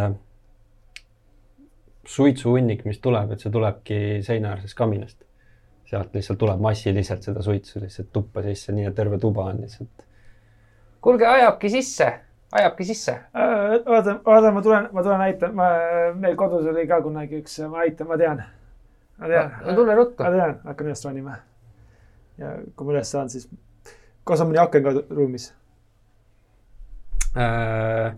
suitsuhunnik, 2.14 2.84
mis 2.88 2.98
tuleb, 3.00 3.32
et 3.32 3.44
see 3.44 3.52
tulebki 3.52 4.00
seinaarsest 4.24 4.76
kaminast 4.76 5.24
sealt 5.88 6.14
lihtsalt 6.14 6.38
tuleb 6.40 6.60
massiliselt 6.60 7.22
seda 7.22 7.42
suitsu 7.42 7.80
lihtsalt 7.82 8.10
tuppa 8.12 8.42
sisse, 8.44 8.72
nii 8.72 8.88
et 8.88 8.96
terve 8.96 9.18
tuba 9.20 9.48
on 9.52 9.60
lihtsalt. 9.64 10.03
kuulge, 11.04 11.26
ajabki 11.28 11.70
sisse, 11.70 12.08
ajabki 12.52 12.84
sisse. 12.88 13.16
oota, 13.86 14.18
oota, 14.24 14.52
ma 14.52 14.62
tulen, 14.62 14.88
ma 14.92 15.02
tulen 15.02 15.20
näitan, 15.20 15.54
ma, 15.56 15.70
meil 16.20 16.36
kodus 16.40 16.66
oli 16.70 16.86
ka 16.88 17.00
kunagi 17.04 17.42
üks, 17.42 17.58
ma 17.68 17.82
näitan, 17.84 18.08
ma 18.08 18.18
tean. 18.20 18.44
ma 19.18 19.32
tean, 19.32 19.58
no 19.66 19.76
tule 19.76 19.98
ruttu 19.98 20.24
ma. 20.24 20.32
tean, 20.32 20.56
hakkan 20.64 20.88
üles 20.88 21.04
ronima. 21.04 21.36
ja 22.40 22.56
kui 22.74 22.88
ma 22.88 22.96
üles 22.96 23.12
saan, 23.12 23.28
siis, 23.32 23.48
kas 24.24 24.44
on 24.44 24.52
mõni 24.52 24.62
aken 24.64 24.86
ka 24.86 24.96
ruumis? 25.10 25.50
Äh, 27.34 28.14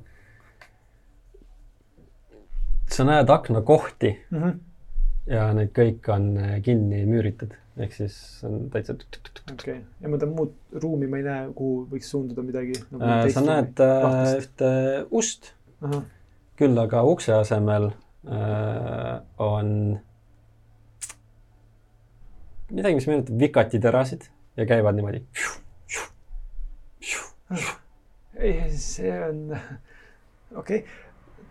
sa 2.93 3.05
näed 3.09 3.31
aknakohti 3.33 4.11
ja 5.27 5.47
need 5.57 5.73
kõik 5.75 6.11
on 6.13 6.35
äh, 6.39 6.59
kinni 6.63 7.03
müüritud, 7.09 7.57
ehk 7.77 7.93
siis 7.93 8.17
on 8.47 8.71
täitsa. 8.73 8.97
okei, 9.53 9.81
ja 10.01 10.09
ma 10.09 10.19
tahan 10.21 10.35
muud 10.37 10.81
ruumi, 10.83 11.09
ma 11.11 11.21
ei 11.21 11.27
näe, 11.27 11.49
kuhu 11.57 11.85
võiks 11.91 12.09
suunduda 12.13 12.45
midagi 12.47 12.79
nagu 12.91 13.05
Äh, 13.05 13.29
sa 13.35 13.45
näed 13.45 13.83
äh, 13.85 14.33
ühte 14.41 14.71
ust, 15.11 15.53
küll 16.57 16.81
aga 16.81 17.05
ukse 17.09 17.37
asemel 17.37 17.91
äh, 17.93 19.21
on 19.43 19.75
midagi, 22.73 22.97
mis 22.97 23.09
meenutab 23.11 23.45
vikatiterasid 23.45 24.31
ja 24.57 24.69
käivad 24.69 24.97
niimoodi. 24.97 25.25
see 28.77 29.13
on, 29.29 29.43
okei 30.57 30.81
okay., 30.81 30.83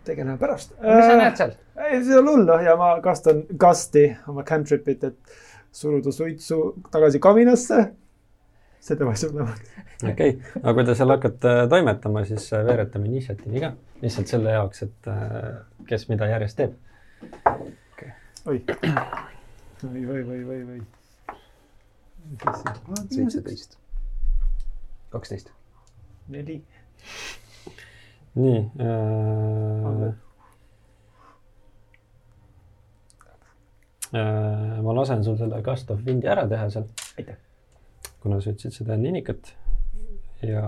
tegeleme 0.06 0.38
pärast. 0.38 0.74
mis 0.82 1.06
sa 1.06 1.16
näed 1.18 1.38
seal? 1.38 1.56
ei, 1.86 1.98
see 2.02 2.14
ei 2.14 2.20
ole 2.20 2.34
hullu 2.34 2.60
ja 2.66 2.76
ma 2.78 2.96
kastan 3.04 3.44
kasti 3.60 4.08
oma 4.30 4.44
cantrip'it, 4.46 5.06
et 5.06 5.36
suruda 5.76 6.12
suitsu 6.12 6.74
tagasi 6.90 7.20
kaminasse. 7.20 7.92
see 8.80 8.96
peab 8.96 9.10
asja 9.10 9.28
olema. 9.32 9.54
okei 10.10 10.30
okay., 10.30 10.60
aga 10.62 10.74
kui 10.78 10.84
te 10.88 10.94
seal 10.98 11.12
hakkate 11.12 11.54
toimetama, 11.72 12.24
siis 12.28 12.46
äh, 12.54 12.64
veeretame 12.66 13.10
initsiatiivi 13.10 13.62
ka, 13.64 13.72
lihtsalt 14.02 14.32
selle 14.32 14.54
jaoks, 14.54 14.84
et 14.86 15.10
äh, 15.12 15.16
kes 15.88 16.08
mida 16.12 16.28
järjest 16.32 16.60
teeb. 16.60 16.76
oi, 18.46 18.60
oi, 19.90 20.04
oi, 20.04 20.22
oi, 20.22 20.44
oi, 20.44 20.60
oi. 20.74 20.80
seitseteist. 23.10 23.78
kaksteist. 25.10 25.50
neli. 26.28 26.62
nii 28.36 28.60
äh,. 28.80 30.25
Ma 34.16 34.96
lasen 34.96 35.24
sul 35.24 35.36
selle 35.38 35.62
Gust 35.66 35.90
of 35.90 36.02
Windi 36.06 36.28
ära 36.30 36.46
teha 36.48 36.68
seal. 36.72 36.88
Aitäh. 37.18 37.38
kuna 38.22 38.40
sa 38.40 38.50
ütlesid 38.50 38.74
seda 38.74 38.96
ninikat 38.98 39.52
ja, 40.42 40.64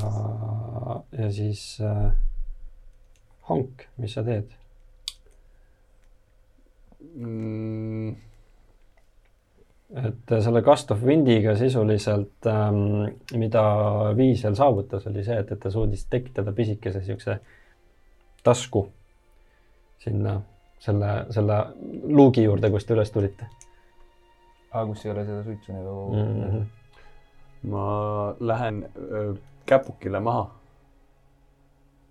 ja 1.19 1.31
siis 1.35 1.81
äh, 1.81 2.11
Honk, 3.49 3.87
mis 3.97 4.15
sa 4.15 4.23
teed? 4.27 4.51
Mm, 7.19 8.13
et 10.03 10.35
selle 10.45 10.63
Gust 10.67 10.91
of 10.93 11.03
Windiga 11.07 11.55
sisuliselt 11.57 12.47
ähm,, 12.47 13.09
mida 13.41 13.63
Viisel 14.17 14.57
saavutas, 14.59 15.07
oli 15.09 15.25
see, 15.25 15.39
et, 15.41 15.53
et 15.55 15.63
ta 15.63 15.73
suutis 15.73 16.05
tekitada 16.13 16.53
pisikese 16.53 17.01
siukse 17.07 17.39
tasku 18.45 18.85
sinna 20.03 20.37
selle, 20.79 21.13
selle 21.31 21.59
luugi 22.03 22.45
juurde, 22.45 22.71
kust 22.71 22.89
te 22.89 22.95
üles 22.95 23.11
tulite 23.15 23.49
aa, 24.73 24.87
kus 24.87 25.05
ei 25.07 25.13
ole 25.13 25.25
seda 25.25 25.43
suitsu 25.45 25.73
nagu 25.73 25.97
mm. 26.13 26.45
-hmm. 26.45 26.65
ma 27.71 27.85
lähen 28.41 28.89
öö, 29.11 29.35
käpukile 29.67 30.21
maha 30.21 30.51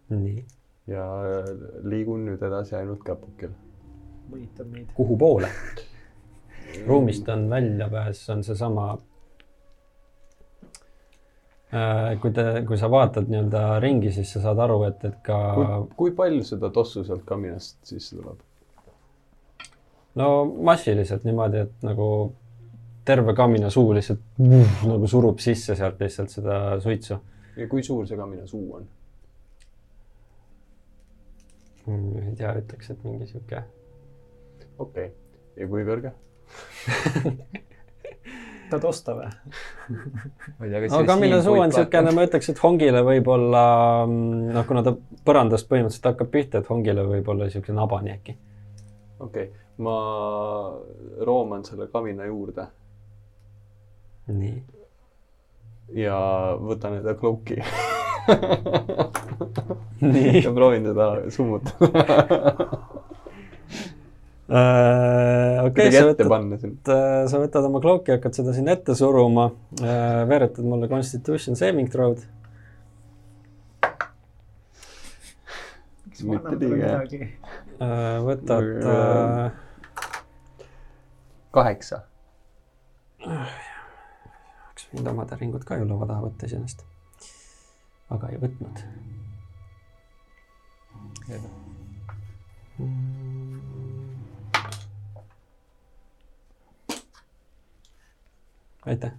nii, 0.10 0.46
ja 0.88 1.06
liigun 1.84 2.26
nüüd 2.26 2.44
edasi 2.44 2.76
ainult 2.76 3.04
käpukil. 3.04 3.52
mõnitab 4.32 4.72
meid. 4.72 4.88
kuhu 4.96 5.18
poole? 5.18 5.50
ruumist 6.88 7.30
on 7.30 7.50
väljapääs, 7.50 8.30
on 8.30 8.44
seesama. 8.44 8.98
kui 12.22 12.32
te, 12.32 12.44
kui 12.68 12.78
sa 12.78 12.92
vaatad 12.92 13.28
nii-öelda 13.28 13.80
ringi, 13.80 14.12
siis 14.12 14.34
sa 14.34 14.42
saad 14.42 14.60
aru, 14.64 14.84
et, 14.88 15.06
et 15.06 15.18
ka 15.24 15.40
kui, 15.56 15.96
kui 15.96 16.12
palju 16.16 16.44
seda 16.44 16.70
tossu 16.70 17.04
sealt 17.04 17.26
kaminast 17.28 17.80
sisse 17.84 18.16
tuleb? 18.16 18.47
No 20.18 20.30
massiliselt 20.46 21.26
niimoodi, 21.28 21.64
et 21.68 21.88
nagu 21.88 22.10
terve 23.08 23.34
kamina 23.38 23.70
suu 23.74 23.94
lihtsalt 23.96 24.24
vuh, 24.40 24.84
nagu 24.90 25.08
surub 25.08 25.40
sisse 25.44 25.76
sealt 25.80 26.02
lihtsalt 26.04 26.34
seda 26.34 26.60
suitsu. 26.84 27.20
ja 27.58 27.68
kui 27.72 27.84
suur 27.84 28.08
see 28.08 28.20
kamina 28.20 28.48
suu 28.48 28.66
on? 28.80 28.88
ei 31.88 32.36
tea, 32.36 32.52
ütleks, 32.60 32.92
et 32.92 33.04
mingi 33.08 33.30
sihuke 33.30 33.64
okei 34.78 35.06
okay., 35.06 35.14
ja 35.58 35.70
kui 35.72 35.86
kõrge? 35.88 36.12
tahad 38.70 38.88
osta 38.90 39.16
või? 39.16 39.30
ma 39.88 40.68
ei 40.68 40.72
tea, 40.72 40.82
kas 40.84 40.92
no 40.92 41.04
Camilla 41.08 41.40
suu 41.46 41.62
on 41.62 41.74
siukene, 41.76 42.12
ma 42.16 42.26
ütleks, 42.28 42.52
et 42.52 42.60
hongile 42.64 43.04
võib-olla, 43.08 43.64
noh, 44.08 44.66
kuna 44.68 44.84
ta 44.84 44.94
põrandast 45.28 45.70
põhimõtteliselt 45.72 46.12
hakkab 46.12 46.34
pihta, 46.34 46.62
et 46.62 46.72
hongile 46.72 47.06
võib-olla 47.08 47.48
siukene 47.54 47.80
nabani 47.80 48.14
äkki. 48.18 48.36
okei 49.20 49.48
okay., 49.48 49.67
ma 49.78 49.98
rooman 51.26 51.66
selle 51.66 51.88
kamina 51.94 52.26
juurde 52.26 52.66
nii. 54.28 54.64
ja 56.02 56.18
võtan 56.60 56.98
enda 57.00 57.14
cloak'i 57.20 57.58
nii. 60.14 60.44
ja 60.44 60.52
proovin 60.54 60.90
teda 60.90 61.06
summutada. 61.34 62.04
Äh, 64.48 65.60
okei, 65.68 65.90
kuidagi 65.90 66.00
sa 66.00 66.08
võtad, 66.08 66.30
siin. 66.62 66.76
sa 67.28 67.40
võtad 67.42 67.66
oma 67.68 67.82
cloak'i, 67.84 68.14
hakkad 68.16 68.38
seda 68.38 68.54
sinna 68.56 68.78
ette 68.78 68.94
suruma. 68.96 69.50
veeretad 70.30 70.64
mulle 70.64 70.88
constitution 70.88 71.58
saving 71.60 71.90
throw'd. 71.92 72.22
Mitte 76.24 76.56
liiga 76.62 76.94
hea. 77.04 77.28
võtad 78.24 78.88
äh,, 78.88 79.52
kaheksa. 81.52 82.02
oleks 83.26 84.88
võinud 84.92 85.12
oma 85.12 85.26
täringut 85.26 85.66
ka 85.66 85.78
ju 85.80 85.88
laua 85.90 86.08
taha 86.08 86.26
võtta 86.28 86.50
iseenesest. 86.50 86.86
aga 88.10 88.30
ei 88.30 88.42
võtnud. 88.42 88.84
aitäh. 98.88 99.12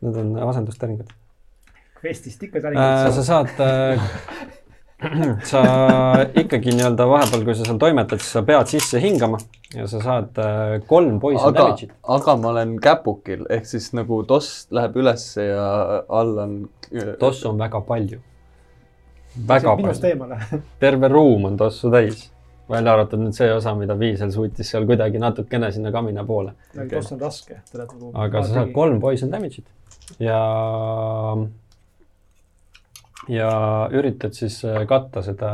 Need 0.00 0.16
on 0.16 0.36
asendustäringud 0.48 1.10
Questist 2.04 2.42
ikka 2.42 2.58
äh,. 2.58 2.62
täringud 2.62 3.12
sa 3.14 3.24
saad 3.24 3.60
äh,, 3.60 4.10
sa 5.50 5.60
ikkagi 6.36 6.74
nii-öelda 6.76 7.06
vahepeal, 7.08 7.44
kui 7.46 7.54
sa 7.56 7.66
seal 7.66 7.78
toimetad, 7.80 8.20
siis 8.20 8.34
sa 8.36 8.42
pead 8.46 8.70
sisse 8.70 9.00
hingama 9.02 9.40
ja 9.74 9.86
sa 9.90 10.00
saad 10.02 10.40
äh, 10.42 10.74
kolm 10.90 11.20
poison 11.22 11.48
aga 11.48 11.64
damage'it., 11.64 11.94
aga 12.16 12.34
ma 12.40 12.50
olen 12.52 12.74
käpukil 12.82 13.46
ehk 13.52 13.68
siis 13.70 13.90
nagu 13.96 14.22
toss 14.28 14.66
läheb 14.74 14.98
ülesse 15.00 15.46
ja 15.46 15.68
all 16.08 16.36
on. 16.44 16.58
tossu 17.20 17.48
on 17.52 17.58
väga 17.58 17.80
palju. 17.86 18.20
väga 19.48 19.76
palju, 19.78 20.28
terve 20.84 21.08
ruum 21.08 21.48
on 21.50 21.56
tossu 21.56 21.90
täis. 21.90 22.28
välja 22.70 22.92
arvatud 22.92 23.18
nüüd 23.18 23.34
see 23.34 23.50
osa, 23.50 23.74
mida 23.74 23.98
Viisel 23.98 24.30
suutis 24.34 24.68
seal 24.70 24.86
kuidagi 24.86 25.18
natukene 25.18 25.72
sinna 25.72 25.92
kamina 25.94 26.24
poole. 26.24 26.54
toss 26.90 27.12
on 27.12 27.20
raske. 27.20 27.62
aga 28.14 28.42
sa 28.42 28.54
saad. 28.54 28.72
kolm 28.74 29.00
poison 29.00 29.32
damage'it 29.32 29.66
ja, 30.18 30.40
ja 33.30 33.50
üritad 33.92 34.34
siis 34.36 34.60
äh, 34.64 34.82
katta 34.88 35.22
seda 35.22 35.50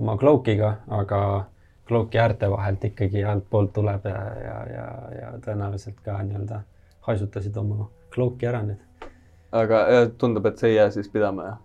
oma 0.00 0.16
cloak'iga, 0.18 0.76
aga 0.88 1.20
cloak'i 1.88 2.20
äärte 2.22 2.50
vahelt 2.50 2.84
ikkagi 2.84 3.24
altpoolt 3.24 3.72
tuleb 3.76 4.06
ja, 4.08 4.20
ja, 4.44 4.56
ja, 4.72 4.86
ja 5.20 5.32
tõenäoliselt 5.44 6.00
ka 6.04 6.16
nii-öelda 6.22 6.62
haisutasid 7.08 7.56
oma 7.60 7.88
cloak'i 8.14 8.48
ära 8.48 8.62
nüüd. 8.66 9.08
aga 9.52 9.82
äh, 9.88 10.06
tundub, 10.18 10.46
et 10.46 10.58
see 10.58 10.72
ei 10.72 10.78
jää 10.78 10.90
siis 10.96 11.10
pidama, 11.12 11.50
jah? 11.50 11.58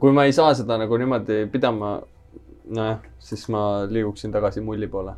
kui 0.00 0.12
ma 0.12 0.28
ei 0.28 0.32
saa 0.36 0.54
seda 0.54 0.78
nagu 0.78 0.96
niimoodi 1.00 1.46
pidama, 1.52 1.96
nojah, 2.68 3.00
siis 3.18 3.48
ma 3.48 3.62
liiguksin 3.88 4.32
tagasi 4.32 4.60
mulli 4.60 4.86
poole 4.86 5.16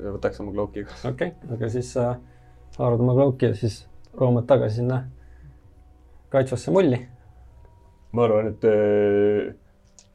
ja 0.00 0.14
võtaks 0.14 0.40
oma 0.42 0.54
cloak'i 0.54 0.86
okei 0.86 1.10
okay,, 1.10 1.34
aga 1.56 1.68
siis 1.70 1.92
sa 1.96 2.14
haarad 2.78 3.02
oma 3.02 3.14
cloak'i 3.18 3.50
ja 3.50 3.58
siis 3.58 3.82
roomad 4.14 4.46
tagasi 4.46 4.80
sinna 4.80 5.04
kaitsvasse 6.34 6.72
mulli. 6.74 6.98
Ma 8.14 8.24
arvan, 8.28 8.52
et 8.52 8.64
äh, 8.70 9.54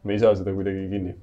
me 0.03 0.15
ei 0.15 0.21
saa 0.21 0.35
seda 0.38 0.53
kuidagi 0.55 0.88
kinni. 0.91 1.15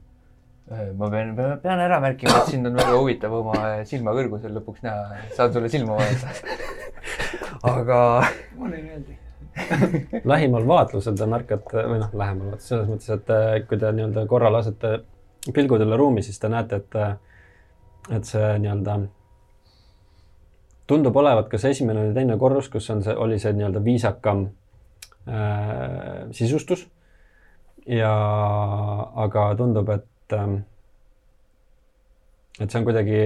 ma 0.99 1.11
pean, 1.11 1.35
pean 1.63 1.81
ära 1.81 2.01
märkima, 2.03 2.41
et 2.43 2.51
sind 2.53 2.69
on 2.69 2.77
väga 2.77 2.97
huvitav 2.99 3.37
oma 3.41 3.61
silma 3.89 4.15
kõrgusel 4.17 4.57
lõpuks 4.59 4.83
näha, 4.85 5.21
saan 5.37 5.53
sulle 5.55 5.71
silma 5.73 5.97
vaadata. 5.97 6.57
aga 7.77 8.01
mulle 8.59 8.81
ei 8.81 8.89
meeldi. 8.89 9.21
lähimal 10.33 10.67
vaatlusel 10.69 11.15
te 11.17 11.29
märkate 11.33 11.87
või 11.89 12.01
noh, 12.03 12.11
lähemal 12.13 12.51
vaatlusel 12.51 12.69
selles 12.73 12.91
mõttes, 12.91 13.13
et 13.15 13.31
äh, 13.33 13.53
kui 13.69 13.81
te 13.81 13.93
nii-öelda 13.95 14.27
korra 14.29 14.53
lasete 14.53 14.99
pilgud 15.55 15.81
üle 15.81 15.97
ruumi, 15.97 16.25
siis 16.27 16.43
te 16.43 16.51
näete, 16.53 16.83
et, 16.83 16.99
et 18.19 18.29
see 18.29 18.51
nii-öelda 18.59 18.99
tundub 20.91 21.17
olevat 21.17 21.49
kas 21.51 21.65
esimene 21.71 22.09
või 22.09 22.15
teine 22.19 22.37
korrus, 22.39 22.69
kus 22.71 22.91
on 22.93 23.01
see, 23.07 23.15
oli 23.17 23.39
see 23.43 23.55
nii-öelda 23.55 23.81
viisakam 23.87 24.45
äh, 24.45 24.66
sisustus. 26.37 26.87
ja, 27.87 28.13
aga 29.27 29.49
tundub, 29.59 29.89
et 29.95 30.35
ähm, 30.35 30.61
et 32.61 32.71
see 32.71 32.81
on 32.81 32.87
kuidagi 32.87 33.21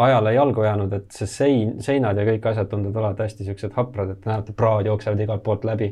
ajale 0.00 0.32
jalgu 0.34 0.64
jäänud, 0.64 0.92
et 0.92 1.10
see 1.14 1.28
sein, 1.28 1.74
seinad 1.84 2.18
ja 2.18 2.24
kõik 2.28 2.46
asjad 2.50 2.70
tunduvad 2.70 3.02
olevat 3.02 3.24
hästi 3.26 3.46
siuksed 3.46 3.76
haprad, 3.76 4.14
et 4.14 4.28
näete, 4.28 4.54
praod 4.56 4.88
jooksevad 4.88 5.20
igalt 5.20 5.42
poolt 5.44 5.66
läbi 5.68 5.90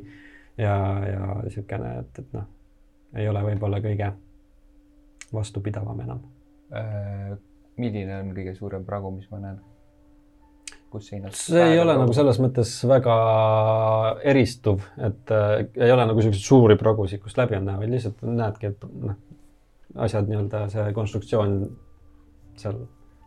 ja, 0.59 0.77
ja 1.05 1.51
siukene, 1.53 1.93
et, 2.03 2.23
et 2.23 2.33
noh, 2.37 2.47
ei 3.17 3.29
ole 3.29 3.45
võib-olla 3.51 3.83
kõige 3.85 4.13
vastupidavam 5.33 6.01
enam. 6.07 6.23
äh, 6.73 7.35
milline 7.77 8.23
on 8.23 8.33
kõige 8.37 8.55
suurem 8.57 8.85
pragu, 8.85 9.13
mis 9.15 9.29
ma 9.31 9.43
näen? 9.45 9.61
Kus 10.93 11.09
seinast? 11.11 11.41
see 11.51 11.65
ei 11.73 11.79
ole 11.83 11.95
nagu 11.99 12.13
selles 12.17 12.39
mõttes 12.43 12.73
väga 12.89 13.17
eristuv, 14.33 14.85
et 15.09 15.33
äh, 15.35 15.67
ei 15.77 15.93
ole 15.95 16.07
nagu 16.09 16.23
siukseid 16.25 16.45
suuri 16.45 16.77
pragusid, 16.81 17.21
kust 17.25 17.39
läbi 17.41 17.57
on 17.59 17.67
näha, 17.69 17.81
vaid 17.83 17.93
lihtsalt 17.95 18.23
näedki, 18.25 18.73
et 18.73 18.87
noh, 19.03 19.17
asjad 20.07 20.29
nii-öelda 20.31 20.67
see 20.73 20.87
konstruktsioon 20.97 21.59
seal 22.59 22.81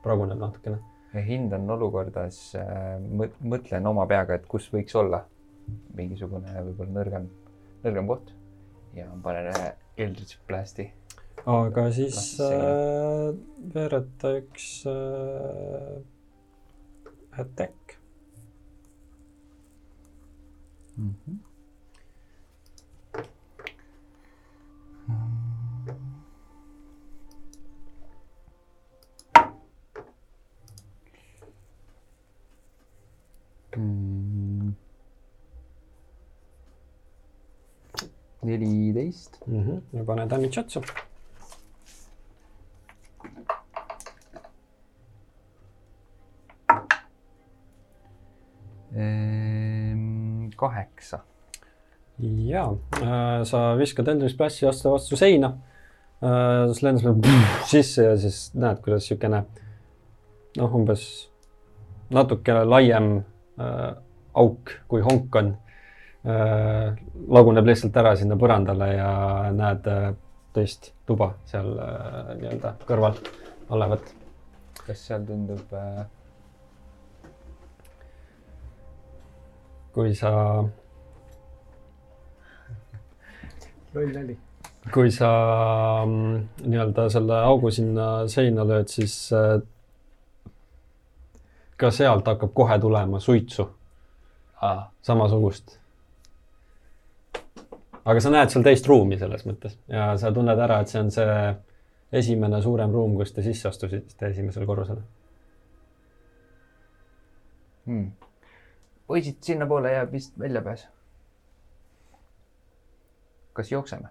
praguneb 0.04 0.40
natukene. 0.42 0.80
hindan 1.28 1.70
olukorda, 1.76 2.30
siis 2.32 2.56
äh, 2.62 2.96
mõt- 3.04 3.38
mõtlen 3.44 3.88
oma 3.90 4.06
peaga, 4.08 4.38
et 4.40 4.46
kus 4.48 4.70
võiks 4.74 4.96
olla 4.96 5.24
mingisugune 5.96 6.54
võib-olla 6.66 6.92
nõrgem, 6.98 7.28
nõrgem 7.84 8.08
koht 8.10 8.32
ja 8.96 9.06
panen 9.24 9.52
ühe 9.52 9.68
Eldritch 10.02 10.40
Blasti. 10.48 10.88
aga 11.46 11.86
siis 11.92 12.18
see- 12.38 12.48
äh, 12.56 13.36
veereta 13.76 14.32
üks 14.40 14.72
äh, 14.90 16.00
attack. 17.32 17.98
Mm. 20.98 21.42
neliteist. 38.42 39.48
Mhm, 39.48 39.82
ja 39.92 40.04
pane 40.04 40.28
damage 40.28 40.60
otsa. 40.60 40.82
kaheksa. 50.56 51.20
ja 52.22 52.66
äh, 53.02 53.44
sa 53.44 53.78
viskad 53.78 54.08
Eldris 54.08 54.36
Plassi 54.38 54.66
vastu 54.66 54.92
vastu 54.92 55.16
seina 55.16 55.54
äh,. 56.22 56.68
siis 56.68 56.84
lendab 56.84 57.02
sulle 57.02 57.38
sisse 57.72 58.04
ja 58.04 58.18
siis 58.18 58.52
näed, 58.54 58.82
kuidas 58.84 59.08
siukene 59.08 59.44
noh, 60.58 60.76
umbes 60.76 61.06
natuke 62.14 62.60
laiem 62.68 63.24
äh, 63.58 63.92
auk 64.34 64.76
kui 64.88 65.02
honk 65.02 65.36
on 65.36 65.58
laguneb 66.22 67.66
lihtsalt 67.66 67.96
ära 67.98 68.12
sinna 68.14 68.36
põrandale 68.38 68.92
ja 68.94 69.10
näed 69.58 69.88
teist 70.54 70.92
tuba 71.10 71.32
seal 71.50 71.72
nii-öelda 71.74 72.76
kõrval 72.86 73.18
olevat. 73.74 74.12
kas 74.86 75.08
seal 75.08 75.26
tundub 75.26 75.74
äh,, 75.74 76.06
kui 79.94 80.16
sa 80.16 80.32
loll 83.94 84.14
nali. 84.16 84.38
kui 84.94 85.12
sa 85.12 85.32
mm, 86.06 86.40
nii-öelda 86.64 87.10
selle 87.14 87.42
augu 87.46 87.72
sinna 87.72 88.08
seina 88.32 88.66
lööd, 88.68 88.90
siis 88.92 89.16
äh, 89.36 89.60
ka 91.82 91.92
sealt 91.92 92.28
hakkab 92.28 92.54
kohe 92.54 92.80
tulema 92.80 93.20
suitsu, 93.20 93.68
samasugust. 95.02 95.78
aga 98.06 98.22
sa 98.22 98.34
näed 98.34 98.54
seal 98.54 98.66
teist 98.66 98.88
ruumi 98.90 99.20
selles 99.22 99.46
mõttes 99.46 99.78
ja 99.90 100.12
sa 100.18 100.32
tunned 100.34 100.60
ära, 100.60 100.82
et 100.82 100.90
see 100.90 101.02
on 101.02 101.12
see 101.14 101.36
esimene 102.22 102.62
suurem 102.62 102.92
ruum, 102.92 103.16
kus 103.20 103.34
te 103.36 103.44
sisse 103.46 103.70
astusite 103.70 104.32
esimesele 104.32 104.66
korrusele 104.66 105.04
hmm. 107.86 108.31
Poisid, 109.12 109.38
sinnapoole 109.44 109.92
jääb 109.92 110.12
vist 110.16 110.40
väljapääs. 110.40 110.88
kas 113.54 113.72
jookseme? 113.72 114.08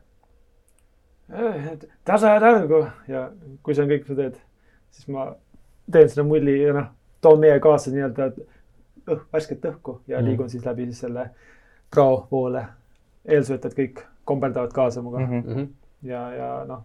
tasa 2.05 2.35
ja 2.35 2.41
targu 2.41 2.87
ja 3.09 3.31
kui 3.63 3.75
see 3.75 3.85
on 3.85 3.91
kõik, 3.93 4.03
mis 4.03 4.11
sa 4.11 4.17
teed, 4.19 4.41
siis 4.91 5.09
ma 5.15 5.29
teen 5.93 6.11
selle 6.11 6.27
mulli 6.29 6.57
ja 6.59 6.75
noh, 6.77 6.91
toon 7.25 7.41
meie 7.41 7.61
kaasa 7.63 7.93
nii-öelda 7.95 8.27
õh, 8.35 9.23
värsket 9.33 9.65
õhku 9.71 10.01
ja 10.11 10.19
Mm. 10.19 10.27
liigun 10.27 10.51
siis 10.51 10.67
läbi 10.67 10.89
siis 10.91 11.01
selle 11.07 11.31
prao 11.91 12.27
poole. 12.31 12.67
eelsöötajad 13.25 13.77
kõik 13.77 14.05
komberdavad 14.25 14.73
kaasa 14.73 15.03
minuga 15.03 15.19
Mm 15.19 15.33
mm 15.35 15.55
-hmm. 15.55 15.69
Ja, 16.03 16.21
ja 16.33 16.65
noh, 16.65 16.85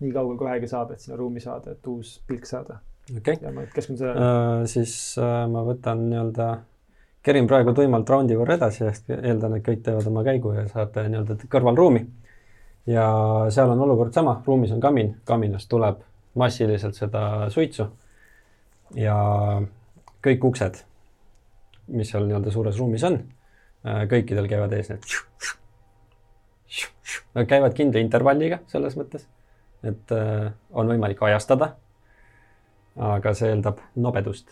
nii 0.00 0.12
kaugel 0.12 0.36
kui 0.36 0.46
vähegi 0.46 0.68
saab, 0.68 0.90
et 0.90 1.00
sinna 1.00 1.16
ruumi 1.16 1.40
saada, 1.40 1.70
et 1.70 1.86
uus 1.86 2.22
pilk 2.26 2.46
saada 2.46 2.78
okei 3.16 3.34
okay. 3.34 3.48
ja 3.48 3.52
ma 3.52 3.62
keskendun 3.74 3.98
sellele 3.98 4.20
uh,. 4.20 4.66
siis 4.66 5.16
uh, 5.18 5.50
ma 5.50 5.64
võtan 5.66 6.06
nii-öelda, 6.10 6.48
kerin 7.22 7.46
praegu 7.46 7.74
tuimalt 7.74 8.08
raundi 8.10 8.36
võrra 8.38 8.56
edasi 8.58 8.82
siis 8.82 9.02
eeldan, 9.14 9.56
et 9.56 9.66
kõik 9.66 9.82
teevad 9.86 10.06
oma 10.10 10.24
käigu 10.26 10.54
ja 10.56 10.66
saate 10.70 11.06
nii-öelda 11.08 11.36
kõrvalruumi. 11.50 12.06
ja 12.86 13.04
seal 13.50 13.70
on 13.70 13.80
olukord 13.80 14.14
sama, 14.14 14.40
ruumis 14.46 14.72
on 14.72 14.80
kamin, 14.80 15.14
kaminast 15.24 15.68
tuleb 15.70 16.00
massiliselt 16.34 16.94
seda 16.98 17.50
suitsu. 17.50 17.86
ja 18.94 19.16
kõik 20.22 20.44
uksed, 20.44 20.82
mis 21.88 22.10
seal 22.10 22.26
nii-öelda 22.26 22.50
suures 22.50 22.78
ruumis 22.78 23.04
on, 23.04 23.20
kõikidel 23.84 24.48
käivad 24.48 24.72
ees 24.72 24.90
need. 24.90 25.06
Nad 27.34 27.46
käivad 27.48 27.74
kindla 27.76 28.00
intervalliga 28.00 28.58
selles 28.66 28.96
mõttes, 28.96 29.24
et 29.84 30.12
uh, 30.14 30.50
on 30.72 30.88
võimalik 30.88 31.20
ajastada 31.22 31.74
aga 32.96 33.34
see 33.34 33.52
eeldab 33.52 33.80
nobedust. 33.96 34.50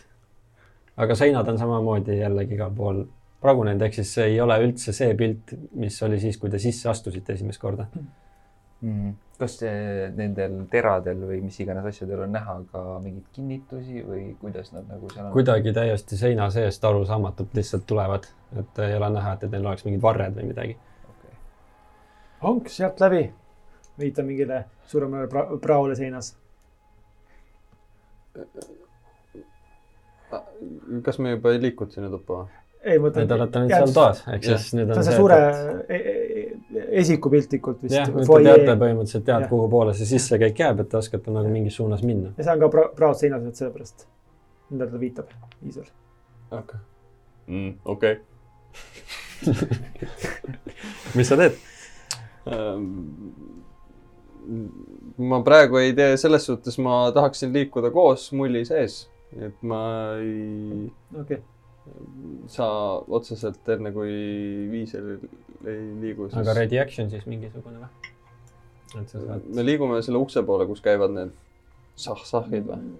Aga 1.01 1.17
seinad 1.17 1.49
on 1.49 1.57
samamoodi 1.59 2.19
jällegi 2.19 2.55
igal 2.57 2.71
pool 2.77 3.03
pragunenud, 3.41 3.81
ehk 3.81 3.97
siis 3.97 4.13
see 4.17 4.27
ei 4.33 4.39
ole 4.41 4.57
üldse 4.61 4.93
see 4.93 5.13
pilt, 5.17 5.55
mis 5.81 5.97
oli 6.05 6.19
siis, 6.21 6.37
kui 6.37 6.51
te 6.53 6.59
sisse 6.61 6.89
astusite 6.91 7.33
esimest 7.33 7.61
korda. 7.61 7.87
Mm. 8.81 9.11
kas 9.37 9.59
nendel 10.17 10.55
teradel 10.69 11.19
või 11.29 11.35
mis 11.43 11.59
iganes 11.61 11.85
asjadel 11.85 12.23
on 12.25 12.31
näha 12.33 12.55
ka 12.71 12.79
mingeid 13.03 13.27
kinnitusi 13.33 14.01
või 14.05 14.23
kuidas 14.41 14.71
nad 14.73 14.87
nagu 14.89 15.09
seal 15.11 15.27
on? 15.27 15.31
kuidagi 15.35 15.73
täiesti 15.73 16.17
seina 16.17 16.47
seest 16.53 16.85
arusaamatult 16.89 17.53
lihtsalt 17.57 17.85
tulevad, 17.89 18.25
et 18.57 18.81
ei 18.85 18.97
ole 18.97 19.11
näha, 19.13 19.35
et 19.37 19.45
neil 19.53 19.69
oleks 19.69 19.85
mingid 19.85 20.01
varred 20.01 20.33
või 20.37 20.49
midagi. 20.49 20.77
Okay. 21.13 21.37
honk 22.41 22.73
sealt 22.73 23.05
läbi, 23.05 23.21
viitan 24.01 24.29
mingile 24.29 24.63
suuremale 24.89 25.29
pra 25.29 25.45
praole 25.61 25.97
seinas. 25.97 26.33
Kas 31.05 31.19
me 31.19 31.35
juba 31.35 31.53
ei 31.55 31.61
liikunud 31.61 31.93
sinna 31.95 32.09
tuppa? 32.11 32.45
ei, 32.81 32.97
ma 32.97 33.07
mõtlen. 33.07 33.27
Te 33.29 33.35
olete 33.37 33.61
nüüd 33.63 33.73
seal 33.75 33.93
toas, 33.95 34.23
ehk 34.33 34.47
siis 34.47 34.71
nüüd 34.77 34.89
on 34.89 34.97
on 34.97 35.03
see 35.05 35.11
see, 35.11 35.19
suure 35.19 35.37
et, 35.37 35.91
e- 35.93 36.01
e- 36.01 36.85
esiku 37.01 37.29
piltlikult 37.33 37.83
vist. 37.83 37.95
jah, 37.95 38.09
nüüd 38.09 38.25
te 38.25 38.41
teate 38.47 38.77
põhimõtteliselt 38.83 39.27
tead, 39.27 39.45
kuhu 39.51 39.67
poole 39.69 39.93
see 39.97 40.09
sissekäik 40.09 40.63
jääb, 40.63 40.81
et 40.83 40.89
te 40.91 40.97
oskate 40.97 41.33
nagu 41.35 41.51
mingis 41.53 41.77
suunas 41.77 42.01
minna. 42.05 42.33
ja 42.37 42.47
see 42.47 42.55
on 42.55 42.63
ka 42.63 42.71
pra 42.73 42.87
praod 42.97 43.19
seinas, 43.21 43.45
et 43.47 43.61
sellepärast, 43.61 44.07
millele 44.71 44.91
ta 44.95 45.03
viitab, 45.05 45.35
Iisor. 45.67 45.91
okei. 46.57 46.81
Mm, 47.51 47.73
okei. 47.95 48.19
mis 51.17 51.27
sa 51.29 51.37
teed? 51.37 51.57
Ähm, 52.49 52.85
ma 55.21 55.41
praegu 55.45 55.77
ei 55.81 55.93
tee, 55.97 56.15
selles 56.17 56.45
suhtes 56.49 56.77
ma 56.81 57.03
tahaksin 57.13 57.53
liikuda 57.53 57.91
koos 57.93 58.31
mulli 58.37 58.63
sees, 58.65 59.03
et 59.39 59.63
ma 59.63 59.81
ei 60.19 60.91
okei 61.15 61.37
okay., 61.37 61.41
saa 62.51 62.99
otseselt 63.09 63.69
enne, 63.73 63.91
kui 63.95 64.11
viisel 64.71 65.15
ei 65.65 65.79
liigu, 66.01 66.27
aga 66.29 66.43
siis 66.43 66.57
ready 66.57 66.79
action 66.81 67.09
siis 67.09 67.25
mingisugune 67.29 67.81
või? 67.81 68.11
et 69.01 69.09
sa 69.09 69.23
saad 69.23 69.47
me 69.55 69.65
liigume 69.65 70.01
selle 70.05 70.21
ukse 70.21 70.43
poole, 70.45 70.67
kus 70.69 70.83
käivad 70.85 71.15
need 71.15 71.33
sah-sahhid 72.01 72.69
või? 72.69 72.93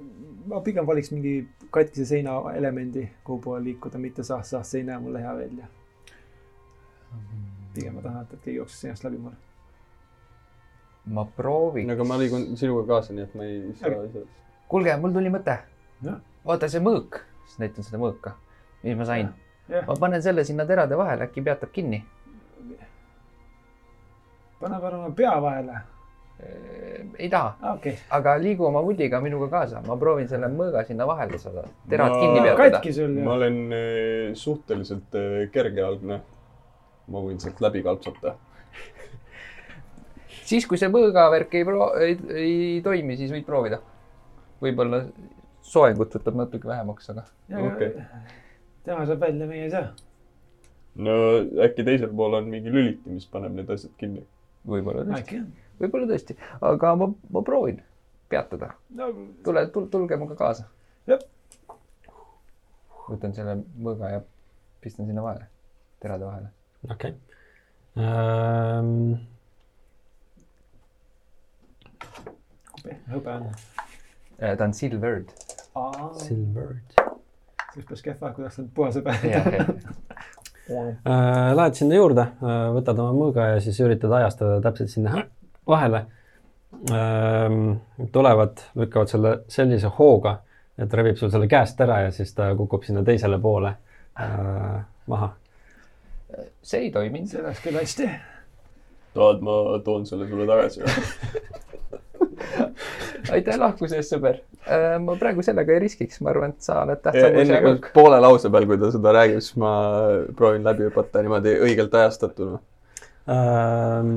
ma 0.47 0.61
pigem 0.65 0.87
valiks 0.87 1.11
mingi 1.13 1.35
katkise 1.71 2.05
seina 2.05 2.39
elemendi, 2.55 3.05
kuhu 3.23 3.39
poole 3.45 3.63
liikuda, 3.63 3.99
mitte 4.01 4.23
sah-sah, 4.23 4.63
see 4.67 4.81
ei 4.81 4.87
näe 4.89 4.99
mulle 4.99 5.21
hea 5.23 5.35
välja. 5.37 5.69
pigem 7.75 7.95
ma 7.95 8.01
tahan, 8.01 8.25
et 8.25 8.43
keegi 8.43 8.57
jookseks 8.57 8.81
seinast 8.85 9.05
läbi 9.07 9.17
mulle. 9.17 9.37
ma 11.05 11.25
proovin. 11.25 11.91
aga 11.91 12.03
ma 12.03 12.17
liigun 12.19 12.49
sinuga 12.57 12.87
kaasa, 12.95 13.13
nii 13.13 13.27
et 13.27 13.35
ma 13.35 13.47
ei 13.47 13.75
saa 13.79 14.03
ise. 14.07 14.25
kuulge, 14.67 14.97
mul 14.97 15.13
tuli 15.15 15.33
mõte. 15.33 15.57
Vaata 16.47 16.69
see 16.71 16.81
mõõk, 16.83 17.21
siis 17.45 17.61
näitan 17.61 17.85
seda 17.85 18.01
mõõka, 18.01 18.35
mis 18.83 18.97
ma 18.97 19.07
sain. 19.07 19.31
ma 19.87 19.95
panen 19.99 20.23
selle 20.23 20.43
sinna 20.47 20.65
terade 20.67 20.97
vahele, 20.97 21.29
äkki 21.29 21.43
peatab 21.45 21.71
kinni. 21.73 22.03
pane 24.61 24.79
palun 24.81 25.15
pea 25.15 25.37
vahele. 25.41 25.79
ei 27.19 27.29
taha, 27.29 27.73
okei 27.75 27.93
okay., 27.93 28.05
aga 28.17 28.35
liigu 28.41 28.65
oma 28.65 28.81
mulliga 28.81 29.21
minuga 29.21 29.49
kaasa, 29.49 29.81
ma 29.85 29.97
proovin 29.97 30.27
selle 30.29 30.49
mõõga 30.49 30.83
sinna 30.87 31.05
vahele 31.07 31.37
saada, 31.37 31.67
terad 31.89 32.15
Ma- 32.15 32.21
kinni 32.21 32.41
peatada. 32.41 33.09
ma 33.23 33.33
olen 33.33 33.59
eh, 33.77 34.29
suhteliselt 34.33 35.19
eh, 35.19 35.49
kergejalgne. 35.53 36.21
ma 37.11 37.19
võin 37.19 37.37
sealt 37.39 37.61
läbi 37.61 37.83
kalpsata. 37.83 38.35
siis, 40.49 40.65
kui 40.65 40.77
see 40.81 40.89
mõõgavärk 40.89 41.53
ei 41.53 41.65
ei, 42.07 42.17
ei 42.45 42.81
toimi, 42.81 43.17
siis 43.17 43.31
võid 43.31 43.45
proovida. 43.45 43.81
võib-olla 44.61 45.05
soengut 45.65 46.15
võtab 46.17 46.37
natuke 46.39 46.69
vähemaks, 46.69 47.09
aga 47.13 47.25
okei. 47.71 48.05
tema 48.87 49.05
saab 49.09 49.23
välja, 49.25 49.47
meie 49.47 49.67
ei 49.67 49.73
saa. 49.73 49.91
no 50.95 51.15
äkki 51.67 51.85
teisel 51.87 52.13
pool 52.15 52.39
on 52.39 52.49
mingi 52.51 52.73
lüliti, 52.73 53.09
mis 53.13 53.27
paneb 53.31 53.55
need 53.57 53.69
asjad 53.71 53.93
kinni. 54.01 54.25
võib-olla 54.67 55.05
tõesti, 55.07 55.43
võib-olla 55.81 56.11
tõesti, 56.13 56.37
aga 56.71 56.95
ma, 56.99 57.11
ma 57.31 57.45
proovin 57.45 57.81
peatada. 58.31 58.73
no 58.95 59.11
tule, 59.45 59.67
tulge 59.73 60.17
minuga 60.17 60.39
kaasa 60.39 60.69
võtan 63.11 63.35
selle 63.35 63.57
mõõga 63.79 64.13
ja 64.15 64.21
pistan 64.83 65.09
sinna 65.09 65.23
vahele, 65.25 65.47
terade 66.03 66.27
vahele. 66.27 66.49
okei 66.89 67.13
okay.. 67.13 67.13
hõbe 73.11 73.35
on. 73.35 73.49
Äh, 74.41 74.55
ta 74.57 74.65
on 74.65 74.73
silvered. 74.73 75.33
Silvered. 76.13 76.95
siis 77.73 77.85
päris 77.85 78.01
kehva, 78.03 78.33
kuidas 78.35 78.59
on 78.59 78.69
puhas 78.75 78.95
jah. 79.23 79.47
Äh, 80.71 81.55
Lähed 81.55 81.75
sinna 81.75 81.95
juurde, 81.95 82.25
võtad 82.75 82.99
oma 83.01 83.11
mõõga 83.15 83.47
ja 83.53 83.61
siis 83.63 83.79
üritad 83.83 84.11
ajastada 84.15 84.61
täpselt 84.63 84.89
sinna 84.89 85.23
vahele. 85.67 86.05
tulevad, 88.11 88.61
lükkavad 88.79 89.09
selle 89.11 89.31
sellise 89.51 89.89
hooga, 89.97 90.37
et 90.79 90.93
rebib 90.93 91.17
sul 91.19 91.31
selle 91.33 91.47
käest 91.51 91.81
ära 91.83 91.99
ja 92.05 92.11
siis 92.15 92.31
ta 92.33 92.55
kukub 92.55 92.83
sinna 92.87 93.03
teisele 93.03 93.39
poole 93.39 93.73
äh, 94.19 94.79
maha. 95.07 95.33
see 96.61 96.85
ei 96.85 96.91
toiminud. 96.91 97.27
see 97.27 97.43
läks 97.43 97.59
küll 97.65 97.79
hästi. 97.79 98.09
tahad, 99.13 99.43
ma 99.43 99.79
toon 99.83 100.05
selle 100.07 100.29
sulle 100.29 100.47
tagasi 100.47 100.81
või? 100.85 100.91
aitäh 103.35 103.59
lahkuse 103.59 103.99
eest, 103.99 104.15
sõber. 104.15 104.39
Ma 105.03 105.15
praegu 105.19 105.43
sellega 105.45 105.75
ei 105.75 105.83
riskiks, 105.85 106.21
ma 106.23 106.31
arvan, 106.33 106.55
et 106.55 106.65
sa 106.65 106.81
oled 106.85 107.01
tähtsam 107.03 107.33
kui 107.35 107.47
see 107.49 107.61
mõõk. 107.65 107.87
poole 107.95 108.19
lause 108.23 108.51
peal, 108.53 108.67
kui 108.69 108.79
ta 108.81 108.91
seda 108.93 109.15
räägib, 109.17 109.39
siis 109.43 109.57
ma 109.61 109.71
proovin 110.37 110.67
läbi 110.67 110.87
hüpata 110.87 111.23
niimoodi 111.25 111.55
õigelt 111.67 111.97
ajastatuna. 112.01 112.61
Ähm, 113.31 114.15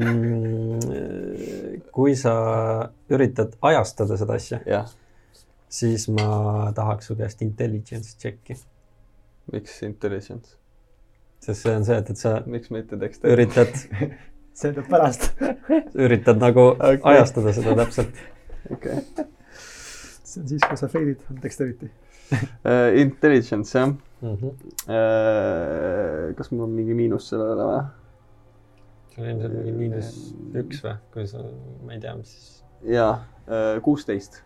kui 1.93 2.15
sa 2.17 2.35
üritad 3.13 3.53
ajastada 3.61 4.17
seda 4.17 4.39
asja, 4.41 4.61
siis 5.69 6.07
ma 6.09 6.71
tahaks 6.77 7.11
su 7.11 7.17
käest 7.19 7.43
intelligence 7.45 8.17
check'i, 8.21 8.57
miks 9.53 9.77
intelligence, 9.85 10.57
sest 11.45 11.67
see 11.67 11.77
on 11.77 11.85
see, 11.85 11.99
et, 12.01 12.15
et 12.15 12.23
sa 12.23 12.39
miks 12.49 12.73
mitte 12.73 12.97
dexterity? 13.01 13.35
üritad, 13.37 13.77
see 14.59 14.73
tuleb 14.73 14.89
pärast. 14.89 15.31
üritad 15.95 16.41
nagu 16.41 16.71
okay. 16.75 17.01
ajastada 17.15 17.55
seda 17.61 17.77
täpselt. 17.85 18.25
okei. 18.73 19.05
See 20.35 20.43
on 20.43 20.49
siis, 20.51 20.63
kui 20.69 20.79
sa 20.81 20.91
fail'id, 20.91 21.21
on 21.31 21.43
dexterity. 21.43 21.91
Intelligence 23.05 23.79
jah. 23.79 23.93
Mm 24.25 24.37
-hmm. 24.41 24.53
kas 26.37 26.51
mul 26.51 26.65
on 26.65 26.73
mingi 26.73 26.95
miinus 26.97 27.29
sellele 27.29 27.65
või? 27.69 27.83
see 29.15 29.23
on 29.23 29.31
ilmselt 29.31 29.55
mingi 29.55 29.73
miinus 29.79 30.09
üks 30.59 30.81
või, 30.83 30.95
kui 31.15 31.27
sa, 31.31 31.43
ma 31.87 31.95
ei 31.95 32.01
tea, 32.03 32.15
mis 32.19 32.31
siis. 32.35 32.65
jaa, 32.91 33.13
kuusteist. 33.85 34.41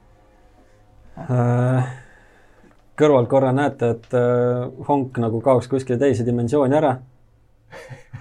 kõrvalt 2.98 3.31
korra 3.31 3.53
näete, 3.55 3.92
et 3.94 4.16
äh, 4.18 4.66
honk 4.88 5.18
nagu 5.22 5.40
kaoks 5.44 5.70
kuskile 5.70 5.98
teise 5.98 6.27
dimensiooni 6.27 6.77
ära. 6.77 6.98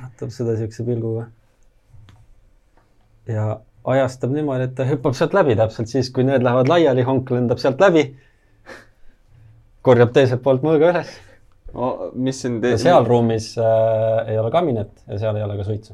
vaatab 0.02 0.32
seda 0.34 0.56
siukse 0.60 0.86
pilguga. 0.88 1.28
ja 3.28 3.60
ajastab 3.88 4.34
niimoodi, 4.36 4.68
et 4.68 4.76
ta 4.76 4.86
hüppab 4.88 5.16
sealt 5.16 5.36
läbi 5.38 5.56
täpselt 5.56 5.92
siis, 5.92 6.10
kui 6.12 6.26
need 6.28 6.44
lähevad 6.44 6.68
laiali, 6.68 7.06
honk 7.08 7.32
lendab 7.32 7.62
sealt 7.62 7.80
läbi. 7.82 8.10
korjab 9.88 10.12
teiselt 10.12 10.42
poolt 10.44 10.66
mõõga 10.66 10.92
üles 10.92 11.14
mis 12.14 12.42
siin 12.42 12.62
ja 12.64 12.78
seal 12.80 13.06
ruumis 13.06 13.52
äh, 13.58 14.32
ei 14.32 14.40
ole 14.40 14.52
kaminet 14.52 14.92
ja 15.08 15.20
seal 15.20 15.36
ei 15.36 15.44
ole 15.44 15.58
ka 15.58 15.66
suitsu. 15.68 15.94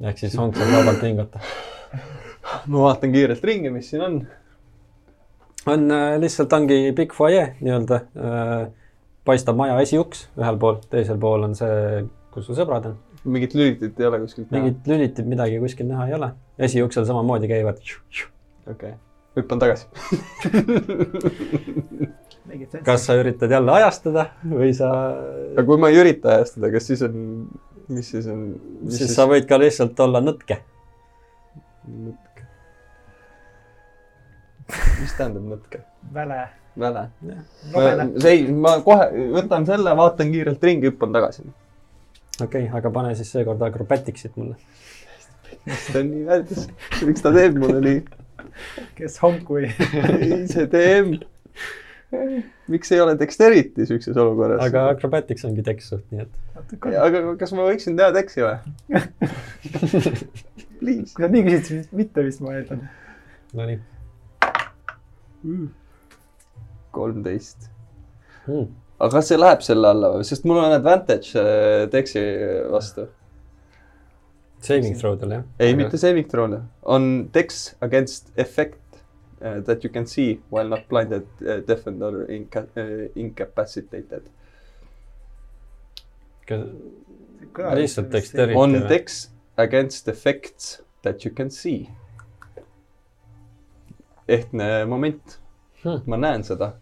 ehk 0.00 0.18
siis 0.18 0.36
honk 0.38 0.56
saab 0.56 0.72
vabalt 0.74 1.02
hingata. 1.02 1.40
ma 2.66 2.82
vaatan 2.88 3.12
kiirelt 3.12 3.44
ringi, 3.44 3.70
mis 3.70 3.90
siin 3.90 4.02
on. 4.02 4.20
on 5.66 5.90
äh, 5.90 6.18
lihtsalt 6.20 6.52
ongi 6.52 6.92
pikk 6.96 7.14
fuajee 7.14 7.54
nii-öelda 7.60 8.00
äh,. 8.16 8.68
paistab 9.24 9.56
maja 9.56 9.78
esiuks 9.80 10.28
ühel 10.38 10.58
pool, 10.58 10.80
teisel 10.90 11.18
pool 11.20 11.46
on 11.46 11.54
see, 11.54 12.04
kus 12.34 12.50
su 12.50 12.56
sõbrad 12.58 12.90
on. 12.90 12.98
Mingit 13.24 13.54
lülitit 13.54 14.00
ei 14.00 14.06
ole 14.06 14.20
kuskilt 14.20 14.50
näha. 14.50 14.62
mingit 14.62 14.86
lülitit, 14.88 15.26
midagi 15.26 15.58
kuskil 15.60 15.88
näha 15.88 16.06
ei 16.08 16.14
ole. 16.16 16.30
esiuksel 16.58 17.04
samamoodi 17.08 17.48
käivad. 17.48 17.82
okei, 18.70 18.94
hüppan 19.36 19.58
tagasi. 19.58 19.86
kas 22.84 23.06
sa 23.06 23.16
üritad 23.20 23.52
jälle 23.52 23.72
ajastada 23.72 24.26
või 24.44 24.72
sa, 24.76 24.90
aga 25.52 25.66
kui 25.66 25.78
ma 25.80 25.90
ei 25.92 26.00
ürita 26.00 26.36
ajastada, 26.36 26.72
kas 26.72 26.88
siis 26.90 27.04
on, 27.06 27.14
mis 27.92 28.10
siis 28.14 28.26
on? 28.30 28.48
siis 28.96 29.14
sa 29.16 29.28
võid 29.30 29.46
ka 29.50 29.60
lihtsalt 29.60 30.00
olla 30.00 30.22
nõtke. 30.24 30.60
nõtke. 31.86 32.48
mis 35.02 35.16
tähendab 35.18 35.44
nõtke? 35.54 35.84
väle. 36.14 36.42
väle. 36.80 37.08
nobene. 37.74 38.12
ei, 38.24 38.46
ma 38.48 38.78
kohe 38.86 39.10
võtan 39.36 39.68
selle, 39.68 39.96
vaatan 39.96 40.32
kiirelt 40.32 40.64
ringi, 40.64 40.88
hüppan 40.88 41.12
tagasi. 41.12 41.50
Okei 42.44 42.66
okay,, 42.66 42.78
aga 42.78 42.92
pane 42.94 43.14
siis 43.18 43.32
seekord 43.34 43.62
acrobaticsit 43.66 44.36
mulle. 44.40 44.56
ta 45.66 46.00
on 46.00 46.10
nii 46.12 46.24
värdjas. 46.28 46.68
miks 47.08 47.24
ta 47.24 47.34
teeb 47.34 47.58
mulle 47.60 47.80
nii? 47.84 48.00
kes 48.98 49.18
honku 49.24 49.60
ei. 49.62 49.72
ei, 50.20 50.40
see 50.50 50.66
teeb. 50.72 51.18
miks 52.70 52.90
ei 52.94 53.02
ole 53.02 53.16
dexterity 53.18 53.86
siukses 53.88 54.16
olukorras? 54.18 54.62
aga 54.66 54.88
acrobatics 54.94 55.46
ongi 55.48 55.64
tekst, 55.66 55.98
nii 56.10 56.26
et. 56.26 56.32
aga 56.90 57.24
kas 57.40 57.54
ma 57.56 57.68
võiksin 57.68 57.98
teha 58.00 58.12
teksi 58.16 58.46
või? 58.46 58.56
Please. 60.80 61.12
kui 61.12 61.26
sa 61.26 61.28
nii 61.28 61.44
küsid, 61.44 61.66
siis 61.68 61.90
mitte 61.92 62.24
vist 62.24 62.40
ma 62.44 62.56
eeldan. 62.56 62.86
Nonii 63.56 63.80
kolmteist. 66.90 67.70
hmm.. 68.46 68.66
Aga 69.00 69.10
kas 69.16 69.30
see 69.32 69.38
läheb 69.40 69.62
selle 69.64 69.88
alla 69.94 70.10
või, 70.14 70.24
sest 70.28 70.44
mul 70.48 70.58
on 70.60 70.74
advantage 70.76 71.32
äh, 71.40 71.86
teksi 71.92 72.20
vastu. 72.72 73.06
Saving 74.60 74.96
throw'del 75.00 75.32
jah? 75.38 75.44
ei, 75.58 75.72
mitte 75.78 75.96
saving 76.00 76.26
throw'le, 76.28 76.58
on 76.84 77.06
dex 77.32 77.62
against 77.80 78.28
effect 78.36 78.76
uh, 79.40 79.60
that 79.64 79.84
you 79.84 79.90
can 79.92 80.04
see 80.06 80.34
while 80.52 80.68
not 80.68 80.84
blinded 80.90 81.24
uh,, 81.40 81.62
deafened 81.66 82.02
or 82.04 82.26
inca- 82.28 82.66
uh, 82.76 83.06
incapacitated. 83.16 84.28
lihtsalt 86.50 88.10
dexterity 88.12 88.56
on 88.58 88.74
või? 88.74 88.88
dex 88.90 89.30
against 89.56 90.08
effects 90.08 90.82
that 91.02 91.24
you 91.24 91.32
can 91.34 91.50
see. 91.50 91.88
ehtne 94.28 94.84
moment, 94.86 95.38
Hmm. 95.82 96.02
ma 96.06 96.16
näen 96.20 96.42
seda. 96.44 96.74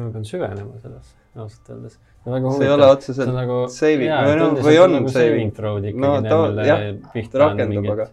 Ma 0.00 0.08
pean 0.14 0.24
süvenema 0.24 0.78
sellesse, 0.82 1.14
ausalt 1.36 1.70
öeldes. 1.74 1.98
see 2.24 2.66
ei 2.66 2.72
ole 2.72 2.86
otseselt 2.86 3.32
nagu 3.34 3.60
saving 3.68 4.08
jaa, 4.08 4.22
või 4.28 4.36
no 4.40 4.48
või 4.66 4.78
on 4.84 4.92
nagu 4.96 5.12
saving 5.12 5.52
throw'd 5.56 5.84
ikkagi 5.90 6.02
No 6.04 6.12
mille 6.22 6.66
jah, 6.66 6.82
pihta 7.12 7.38
ta 7.38 7.44
on 7.44 7.50
rakendub, 7.50 7.82
mingid 7.82 7.92
aga. 7.96 8.06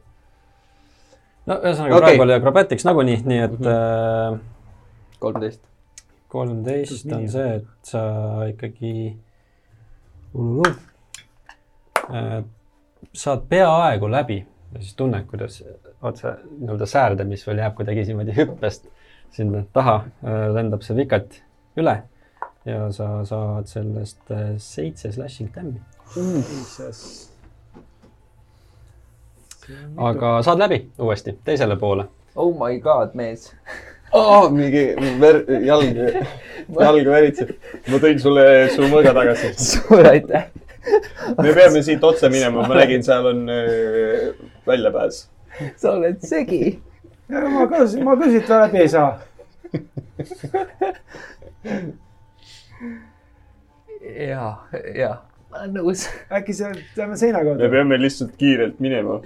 no 1.49 1.57
ühesõnaga 1.63 1.95
okay. 1.97 2.05
praegu 2.05 2.25
oli 2.27 2.37
acrobatics 2.39 2.85
nagunii, 2.89 3.17
nii 3.31 3.41
et 3.47 3.57
Mhm. 3.59 3.71
äh, 3.73 4.39
kolmteist. 5.19 5.61
kolmteist 6.29 7.11
on 7.13 7.27
see, 7.29 7.55
et 7.55 7.67
sa 7.83 8.01
ikkagi 8.49 8.93
ululu, 10.33 10.71
äh, 12.13 12.39
saad 13.13 13.45
peaaegu 13.49 14.09
läbi 14.11 14.39
ja 14.73 14.81
siis 14.81 14.95
tunned, 14.95 15.25
kuidas 15.29 15.63
otse 16.01 16.35
nii-öelda 16.59 16.85
säärdemis 16.85 17.45
veel 17.47 17.57
jääb 17.63 17.73
kuidagi 17.75 18.03
niimoodi 18.05 18.35
hüppest 18.37 18.85
sinna 19.33 19.63
taha 19.73 19.95
äh, 20.23 20.49
lendab 20.53 20.81
see 20.85 20.95
vikat 20.97 21.39
üle 21.79 22.01
ja 22.65 22.91
sa 22.91 23.09
saad 23.25 23.67
sellest 23.69 24.31
äh, 24.31 24.53
seitse 24.57 25.11
slashing 25.11 25.49
dam'i. 25.55 25.79
aga 29.97 30.41
saad 30.43 30.59
läbi 30.59 30.79
uuesti 30.99 31.37
teisele 31.45 31.75
poole. 31.75 32.05
oh 32.35 32.53
my 32.53 32.79
god, 32.79 33.13
mees. 33.13 33.53
oh,. 34.11 34.49
mingi 34.51 34.95
ver-, 35.21 35.45
jalg, 35.65 35.97
jalg 36.85 37.05
veritseb. 37.05 37.55
ma 37.87 38.01
tõin 38.01 38.19
sulle 38.21 38.45
su 38.75 38.89
mõõga 38.91 39.13
tagasi. 39.17 39.53
suur 39.71 40.11
aitäh. 40.11 40.49
me 41.43 41.53
peame 41.53 41.83
siit 41.83 42.03
otse 42.03 42.29
minema, 42.31 42.67
ma 42.67 42.81
nägin, 42.81 43.03
seal 43.05 43.31
on 43.31 43.47
äh, 43.53 44.29
väljapääs. 44.67 45.25
sa 45.77 45.95
oled 45.95 46.21
segi. 46.25 46.79
ma 47.29 47.67
ka, 47.71 47.85
ma 48.03 48.19
ka 48.19 48.31
siit 48.35 48.53
läbi 48.55 48.83
ei 48.83 48.91
saa. 48.91 49.11
ja, 54.29 54.57
ja, 54.95 55.21
ma 55.49 55.57
olen 55.57 55.73
nõus. 55.75 56.05
äkki 56.31 56.53
seal, 56.55 56.77
lähme 56.95 57.17
seina 57.19 57.41
me 57.43 57.45
kaudu. 57.51 57.71
peame 57.71 57.97
lihtsalt 57.99 58.35
kiirelt 58.39 58.79
minema. 58.79 59.19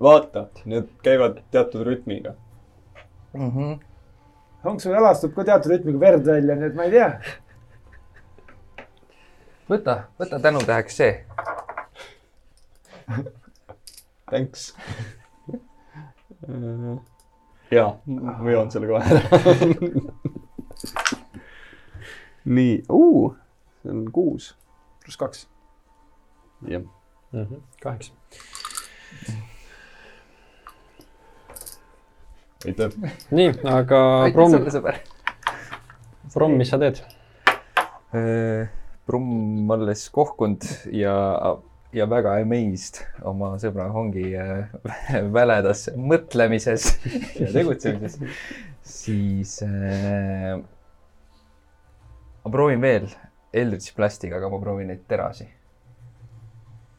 vaata, 0.00 0.46
need 0.68 0.90
käivad 1.04 1.40
teatud 1.50 1.86
rütmiga. 1.86 2.34
Honksu 4.64 4.92
jalastub 4.92 5.34
ka 5.34 5.44
teatud 5.48 5.72
rütmiga 5.72 6.00
verd 6.02 6.26
välja, 6.28 6.56
nii 6.58 6.68
et 6.68 6.76
ma 6.76 6.88
ei 6.88 6.92
tea. 6.96 7.10
võta, 9.70 9.96
võta 10.20 10.42
tänutäheks 10.42 11.00
see. 11.00 11.24
Thanks. 14.30 14.74
ja, 17.70 17.86
ma 18.06 18.50
joon 18.52 18.70
selle 18.70 18.86
kohe 18.92 19.04
ära. 19.08 19.22
nii, 22.44 22.80
see 23.82 23.90
on 23.92 24.04
kuus. 24.12 24.54
pluss 25.04 25.16
kaks. 25.20 25.48
jah. 26.68 26.82
kaheksa. 27.82 28.12
aitäh. 32.66 32.90
nii, 33.30 33.52
aga 33.64 34.02
aitäh 34.22 34.34
Brumm, 34.34 34.56
sulle, 34.56 34.74
sõber. 34.74 35.00
Brumm, 36.34 36.56
mis 36.60 36.70
sa 36.70 36.78
teed? 36.80 37.02
Brumm 39.06 39.70
alles 39.70 40.08
kohkunud 40.14 40.64
ja, 40.94 41.14
ja 41.92 42.06
väga 42.10 42.36
amazed 42.40 43.00
oma 43.26 43.52
sõbra 43.62 43.88
Hongi 43.94 44.28
äh, 44.38 44.68
väledas 45.36 45.88
mõtlemises 45.98 46.92
ja 47.38 47.50
tegutsemises, 47.54 48.20
siis 48.86 49.56
äh, 49.66 50.60
ma 52.44 52.50
proovin 52.50 52.80
veel 52.80 53.08
Eldritch 53.52 53.94
Blastiga, 53.96 54.36
aga 54.36 54.48
ma 54.48 54.58
proovin 54.62 54.90
neid 54.92 55.04
terasi. 55.08 55.46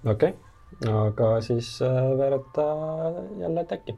okei 0.05 0.33
okay., 0.33 0.91
aga 0.91 1.33
siis 1.45 1.73
äh, 1.85 1.99
veereta 2.17 2.65
jälle 3.39 3.65
äkki. 3.71 3.97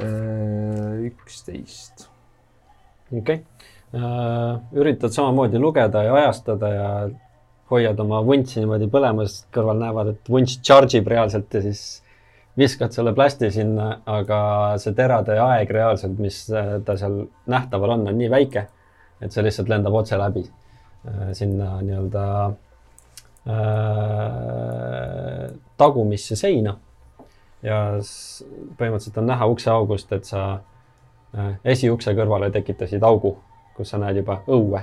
Äh, 0.00 1.06
üksteist. 1.10 2.08
okei 3.12 3.20
okay., 3.20 3.44
üritad 4.72 5.10
samamoodi 5.10 5.58
lugeda 5.58 6.02
ja 6.06 6.14
ajastada 6.14 6.68
ja 6.68 6.90
hoiad 7.70 7.98
oma 8.02 8.20
vuntsi 8.26 8.60
niimoodi 8.60 8.86
põlemas, 8.90 9.40
kõrval 9.54 9.80
näevad, 9.82 10.12
et 10.14 10.30
vunts 10.30 10.58
charge 10.62 10.98
ib 10.98 11.10
reaalselt 11.10 11.54
ja 11.54 11.62
siis 11.64 11.82
viskad 12.60 12.92
selle 12.92 13.14
plasti 13.16 13.48
sinna, 13.54 14.02
aga 14.06 14.40
see 14.80 14.92
terade 14.96 15.38
aeg 15.40 15.70
reaalselt, 15.72 16.18
mis 16.20 16.42
äh, 16.52 16.76
ta 16.84 16.96
seal 17.00 17.22
nähtaval 17.50 17.90
on, 17.96 18.08
on 18.10 18.18
nii 18.18 18.30
väike, 18.32 18.66
et 19.20 19.32
see 19.32 19.44
lihtsalt 19.44 19.68
lendab 19.72 19.94
otse 20.00 20.18
läbi 20.20 20.44
äh, 20.44 21.30
sinna 21.36 21.80
nii-öelda 21.80 22.24
äh, 23.48 25.46
tagumisse 25.80 26.36
seina. 26.36 26.76
ja 27.62 27.78
põhimõtteliselt 28.80 29.18
on 29.20 29.26
näha 29.28 29.46
ukseaugust, 29.52 30.12
et 30.16 30.24
sa 30.24 30.44
äh, 31.36 31.50
esiukse 31.74 32.14
kõrvale 32.16 32.48
tekitasid 32.52 33.02
augu, 33.04 33.34
kus 33.76 33.92
sa 33.92 34.00
näed 34.00 34.16
juba 34.22 34.38
õue, 34.48 34.80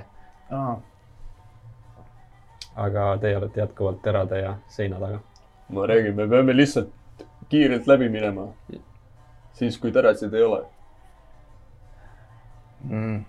aga 2.78 3.08
teie 3.22 3.38
olete 3.40 3.63
jätkuvalt 3.63 4.04
terade 4.06 4.44
ja 4.44 4.54
seina 4.70 5.02
taga. 5.02 5.20
ma 5.74 5.88
räägin, 5.90 6.16
me 6.16 6.28
peame 6.30 6.54
lihtsalt 6.56 6.94
kiirelt 7.49 7.88
läbi 7.88 8.10
minema. 8.10 8.47
siis, 9.53 9.77
kui 9.77 9.91
terasid 9.91 10.33
ei 10.33 10.43
ole. 10.43 10.63
mm.. 12.83 13.21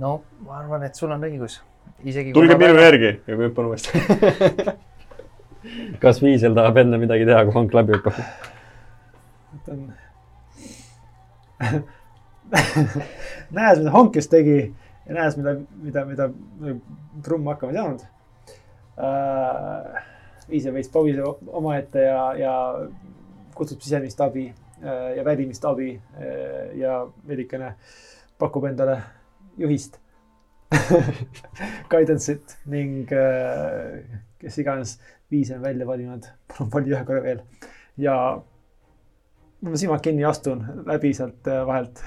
no 0.00 0.22
ma 0.46 0.58
arvan, 0.58 0.82
et 0.82 0.94
sul 0.94 1.10
on 1.10 1.28
õigus. 1.28 1.60
isegi. 2.04 2.32
tulge 2.32 2.56
minu 2.58 2.80
järgi 2.80 3.12
ja 3.26 3.36
ma 3.36 3.42
hüppan 3.48 3.70
uuesti. 3.72 4.02
kas 6.02 6.22
Viisel 6.22 6.54
tahab 6.58 6.76
enne 6.82 6.98
midagi 6.98 7.28
teha, 7.28 7.44
kui 7.46 7.54
Hank 7.54 7.74
läbi 7.76 7.98
hüppab? 7.98 8.16
näes, 13.52 13.78
mida 13.78 13.90
Honk 13.92 14.16
just 14.16 14.30
tegi 14.30 14.74
ja 15.06 15.14
näes, 15.14 15.36
mida, 15.36 15.56
mida, 15.82 16.04
mida 16.08 16.28
Trumm 17.22 17.46
hakkama 17.50 17.72
ei 17.72 17.78
saanud 17.78 18.00
äh,. 18.98 20.02
viis 20.50 20.66
veits 20.74 20.90
pausib 20.92 21.46
omaette 21.46 22.02
ja, 22.08 22.22
ja 22.36 22.54
kutsub 23.62 23.82
sisemist 23.82 24.20
abi 24.20 24.48
äh, 24.82 25.16
ja 25.16 25.24
välimist 25.24 25.64
abi 25.64 25.92
äh, 26.18 26.72
ja 26.78 27.02
veidikene 27.28 27.74
pakub 28.38 28.66
endale 28.66 28.98
juhist 29.58 30.00
guidance'it 31.92 32.56
ning 32.72 33.12
äh, 33.14 34.02
kes 34.42 34.58
iganes 34.58 34.96
viis 35.30 35.52
on 35.54 35.62
välja 35.62 35.86
valinud, 35.86 36.26
palun 36.50 36.72
vali 36.72 36.90
ühe 36.90 37.04
korra 37.06 37.22
veel 37.22 37.44
ja 38.02 38.16
ma 39.62 39.78
silmad 39.78 40.02
kinni 40.02 40.26
astun 40.26 40.64
läbi 40.88 41.12
sealt 41.14 41.46
vahelt. 41.68 42.02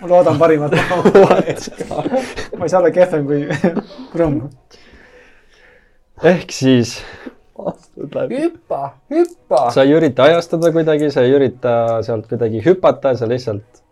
ma 0.00 0.08
loodan 0.08 0.38
parimat. 0.40 0.72
ma 2.56 2.64
ei 2.64 2.68
saa 2.72 2.80
olla 2.80 2.90
kehvem 2.94 3.28
kui 3.28 3.42
Brumm. 4.14 4.48
ehk 6.32 6.56
siis 6.56 6.96
hüppa, 8.30 8.94
hüppa. 9.10 9.70
sa 9.70 9.82
ei 9.82 9.92
ürita 9.96 10.26
ajastada 10.28 10.72
kuidagi, 10.72 11.10
sa 11.10 11.22
ei 11.26 11.32
ürita 11.36 12.02
sealt 12.06 12.26
kuidagi 12.30 12.62
hüpata, 12.64 13.14
sa 13.16 13.28
lihtsalt 13.28 13.82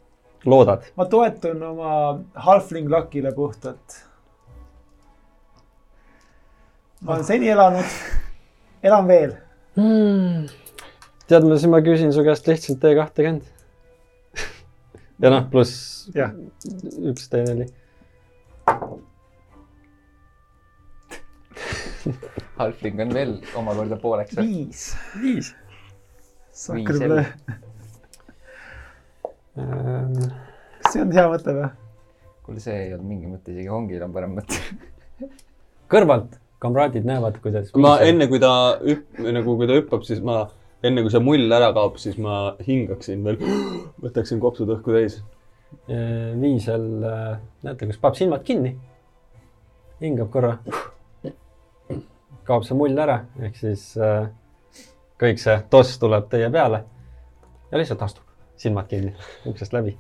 loodad. 0.44 0.82
ma 0.96 1.04
toetun 1.04 1.62
oma 1.62 2.20
halfling 2.34 2.88
luck'ile 2.90 3.32
puhtalt. 3.34 4.04
ma 7.00 7.14
olen 7.14 7.24
seni 7.24 7.48
elanud, 7.48 7.84
elan 8.82 9.08
veel. 9.08 9.32
tead, 11.28 11.44
ma 11.44 11.56
siis 11.56 11.70
ma 11.70 11.80
küsin 11.84 12.12
su 12.12 12.24
käest 12.26 12.46
lihtsalt 12.50 12.80
T 12.82 12.94
kahtekümmend. 12.98 13.44
ja 15.22 15.30
noh, 15.30 15.44
pluss 15.52 16.08
üks 16.14 17.30
T4. 17.32 17.68
Halfling 22.60 23.00
on 23.00 23.14
veel 23.16 23.36
omakorda 23.56 23.96
pooleks 24.00 24.36
viis. 24.36 24.84
viis. 25.20 25.54
Viis 26.76 27.00
üle. 27.00 27.24
kas 29.56 30.92
see 30.92 31.02
on 31.02 31.14
hea 31.16 31.24
mõte 31.30 31.54
või? 31.56 31.70
kuule, 32.44 32.60
see 32.62 32.76
ei 32.84 32.92
olnud 32.94 33.08
mingi 33.08 33.30
mõte, 33.30 33.52
isegi 33.54 33.70
Hongil 33.70 34.04
on 34.04 34.14
parem 34.14 34.36
mõte. 34.40 34.60
kõrvalt 35.92 36.36
kamraadid 36.60 37.06
näevad, 37.08 37.40
kuidas. 37.42 37.72
ma 37.80 37.96
enne, 38.04 38.28
kui 38.28 38.40
ta 38.42 38.52
hüpp-, 38.82 39.20
nagu 39.38 39.56
kui 39.56 39.68
ta 39.70 39.78
hüppab, 39.78 40.04
siis 40.06 40.20
ma, 40.24 40.42
enne 40.84 41.04
kui 41.04 41.12
see 41.14 41.22
mull 41.24 41.56
ära 41.56 41.70
kaob, 41.76 41.96
siis 42.02 42.18
ma 42.20 42.56
hingaksin 42.66 43.24
veel, 43.24 43.40
võtaksin 44.04 44.42
kopsud 44.42 44.72
õhku 44.76 44.96
täis. 44.96 45.20
Viisel, 45.86 46.86
näete, 47.62 47.86
kus 47.86 48.00
paneb 48.02 48.18
silmad 48.18 48.42
kinni. 48.46 48.74
hingab 50.02 50.32
korra. 50.34 50.56
kaob 52.50 52.66
see 52.66 52.78
mull 52.78 52.98
ära, 52.98 53.20
ehk 53.46 53.58
siis 53.58 53.92
äh, 54.00 54.26
kõik 55.20 55.38
see 55.42 55.56
toss 55.70 55.98
tuleb 56.02 56.26
teie 56.32 56.48
peale 56.50 56.82
ja 57.70 57.78
lihtsalt 57.78 58.02
astub, 58.06 58.26
silmad 58.58 58.88
kinni, 58.90 59.12
uksest 59.50 59.74
läbi 59.76 59.94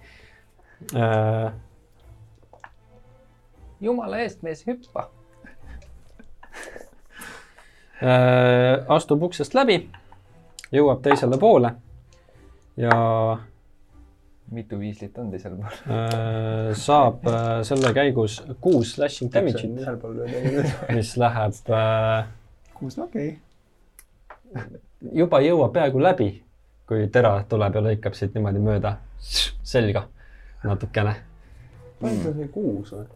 äh,. 0.96 1.52
jumala 3.80 4.22
eest, 4.24 4.42
mees, 4.42 4.64
hüppa. 4.66 5.06
äh, 8.02 8.82
astub 8.88 9.22
uksest 9.28 9.54
läbi, 9.54 9.78
jõuab 10.74 11.04
teisele 11.06 11.38
poole 11.38 11.74
ja 12.80 12.98
mitu 14.50 14.80
viislit 14.80 15.18
on 15.22 15.30
teisel 15.30 15.54
pool? 15.54 16.74
saab 16.74 17.30
selle 17.68 17.94
käigus 17.94 18.40
kuus 18.60 18.96
slashing 18.96 19.30
damage'it, 19.30 19.70
mis 20.90 21.14
läheb 21.20 21.62
äh, 22.80 22.82
kuus, 22.82 22.98
okei. 22.98 23.38
juba 25.12 25.40
jõuab 25.44 25.72
peaaegu 25.76 26.02
läbi, 26.02 26.30
kui 26.88 27.08
tera 27.12 27.36
tuleb 27.48 27.74
ja 27.78 27.88
lõikab 27.90 28.16
siit 28.18 28.34
niimoodi 28.34 28.62
mööda 28.64 28.96
selga 29.20 30.08
natukene 30.64 31.16
palju 32.00 32.32
see 32.36 32.48
kuus 32.54 32.94
või? 32.94 33.06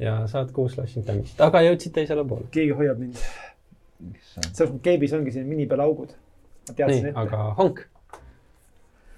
ja 0.00 0.16
saad 0.30 0.52
kuus 0.56 0.74
slashing 0.76 1.06
damage'it, 1.06 1.40
aga 1.44 1.62
jõudsid 1.66 1.94
teisele 1.96 2.24
poole. 2.28 2.48
keegi 2.54 2.76
hoiab 2.76 3.00
mind. 3.02 3.20
selles 3.20 4.72
mõttes 4.72 4.82
keebis 4.86 5.14
ongi 5.16 5.34
siin 5.34 5.48
mini 5.48 5.68
peal 5.70 5.84
augud. 5.84 6.14
nii, 6.78 7.12
aga 7.20 7.42
Honk, 7.58 7.84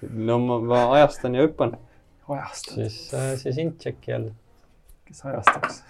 no 0.01 0.39
ma, 0.43 0.59
ma 0.73 0.83
ajastan 0.99 1.39
ja 1.39 1.47
hüppan. 1.47 1.77
ajastab, 2.27 2.75
siis, 2.81 2.99
siis 3.43 3.63
int 3.63 3.79
check'i 3.79 4.11
jälle. 4.11 4.35
kes 5.07 5.25
ajastaks? 5.31 5.83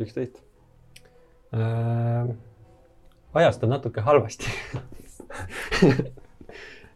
üksteist. 0.00 0.42
Äh, 1.56 2.28
ajastad 3.34 3.68
natuke 3.72 4.00
halvasti 4.00 4.52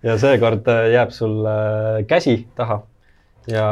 ja 0.06 0.18
seekord 0.18 0.68
äh, 0.68 0.90
jääb 0.94 1.10
sul 1.14 1.46
äh, 1.46 2.06
käsi 2.08 2.48
taha 2.56 2.82
ja 3.48 3.66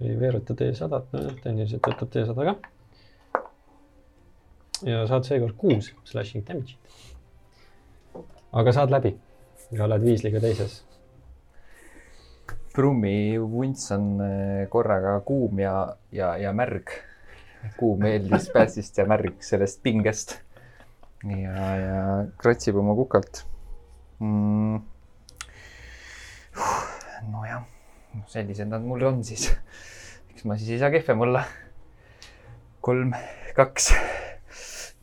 ei 0.00 0.20
veeruta 0.20 0.54
T100-t, 0.56 1.12
nojah, 1.12 1.34
tehniliselt 1.44 1.86
võtab 1.86 2.08
T100 2.14 2.46
ka. 2.48 2.54
ja 4.88 4.96
saad 5.10 5.24
seekord 5.28 5.56
kuus 5.60 5.86
slashing 6.08 6.46
damage'it. 6.46 6.80
aga 8.52 8.72
saad 8.72 8.90
läbi 8.94 9.12
ja 9.70 9.84
oled 9.84 10.02
viisliga 10.04 10.40
teises. 10.42 10.80
Brummi 12.74 13.38
vunts 13.38 13.90
on 13.94 14.20
äh, 14.22 14.68
korraga 14.70 15.20
kuum 15.26 15.58
ja, 15.58 15.96
ja, 16.14 16.36
ja 16.38 16.52
märg. 16.54 17.09
Kuum 17.76 18.04
eeldis 18.08 18.48
päästist 18.54 18.98
ja 18.98 19.06
märg 19.08 19.42
sellest 19.44 19.82
pingest. 19.82 20.38
ja, 21.24 21.66
ja 21.76 22.02
kratsib 22.40 22.78
oma 22.80 22.94
kukalt 22.96 23.42
mm.. 24.20 24.80
nojah, 27.32 27.64
sellised 28.32 28.70
nad 28.70 28.84
mul 28.84 29.04
on 29.10 29.22
siis. 29.24 29.50
eks 30.32 30.46
ma 30.48 30.56
siis 30.56 30.76
ei 30.76 30.82
saa 30.82 30.92
kehvem 30.92 31.26
olla. 31.28 31.44
kolm, 32.80 33.12
kaks 33.56 33.92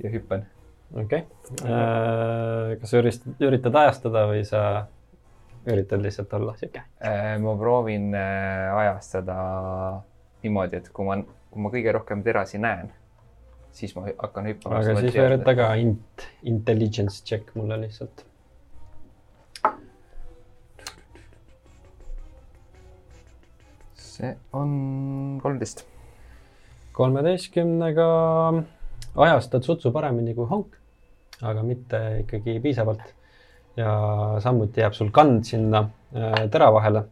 ja 0.03 0.13
hüppan. 0.13 0.45
okei 0.93 1.25
okay., 1.61 2.77
kas 2.81 2.93
sa 2.93 3.01
üritad, 3.01 3.41
üritad 3.49 3.81
ajastada 3.83 4.27
või 4.29 4.45
sa 4.47 4.61
üritad 5.67 6.01
lihtsalt 6.01 6.33
olla 6.33 6.55
sihuke? 6.57 6.83
Äh, 7.03 7.35
ma 7.43 7.55
proovin 7.59 8.13
äh, 8.15 8.77
ajastada 8.77 9.37
niimoodi, 10.43 10.79
et 10.79 10.89
kui 10.95 11.07
ma, 11.07 11.17
kui 11.51 11.63
ma 11.63 11.71
kõige 11.73 11.93
rohkem 11.95 12.23
terasi 12.25 12.59
näen, 12.61 12.89
siis 13.75 13.93
ma 13.97 14.07
hakkan 14.09 14.49
hüppama. 14.51 14.81
aga 14.81 14.95
siis 15.01 15.15
veeruta 15.15 15.55
ka 15.57 15.73
int, 15.81 16.25
intelligence 16.43 17.23
check 17.25 17.53
mulle 17.55 17.79
lihtsalt. 17.85 18.25
see 24.07 24.31
on 24.57 24.71
kolmteist. 25.43 25.83
kolmeteistkümnega 26.97 28.07
ajastad 29.25 29.67
sutsu 29.67 29.91
paremini 29.93 30.33
kui 30.33 30.47
Honk, 30.49 30.73
aga 31.45 31.61
mitte 31.63 31.99
ikkagi 32.23 32.57
piisavalt. 32.63 33.13
ja 33.77 33.91
samuti 34.41 34.81
jääb 34.81 34.95
sul 34.97 35.11
kand 35.13 35.45
sinna 35.45 35.83
äh, 36.15 36.47
tera 36.49 36.71
vahele 36.73 37.03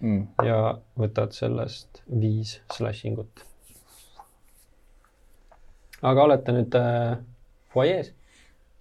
Mm. 0.00 0.26
ja 0.44 0.76
võtad 0.98 1.32
sellest 1.32 2.02
viis 2.20 2.58
slashing 2.74 3.20
ut. 3.22 3.44
Aga 6.02 6.22
olete 6.22 6.52
nüüd 6.52 6.74
äh, 6.78 7.16
fuajees, 7.72 8.12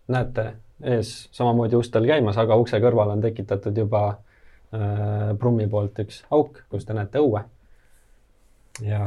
näete 0.08 0.54
ees 0.84 1.16
samamoodi 1.32 1.78
ustel 1.80 2.08
käimas, 2.08 2.38
aga 2.38 2.58
ukse 2.60 2.80
kõrval 2.84 3.14
on 3.16 3.24
tekitatud 3.24 3.78
juba 3.78 4.04
äh, 4.10 5.34
Brummi 5.40 5.68
poolt 5.72 6.00
üks 6.04 6.24
auk, 6.36 6.64
kus 6.70 6.86
te 6.86 6.96
näete 6.98 7.24
õue. 7.24 7.44
ja 8.84 9.02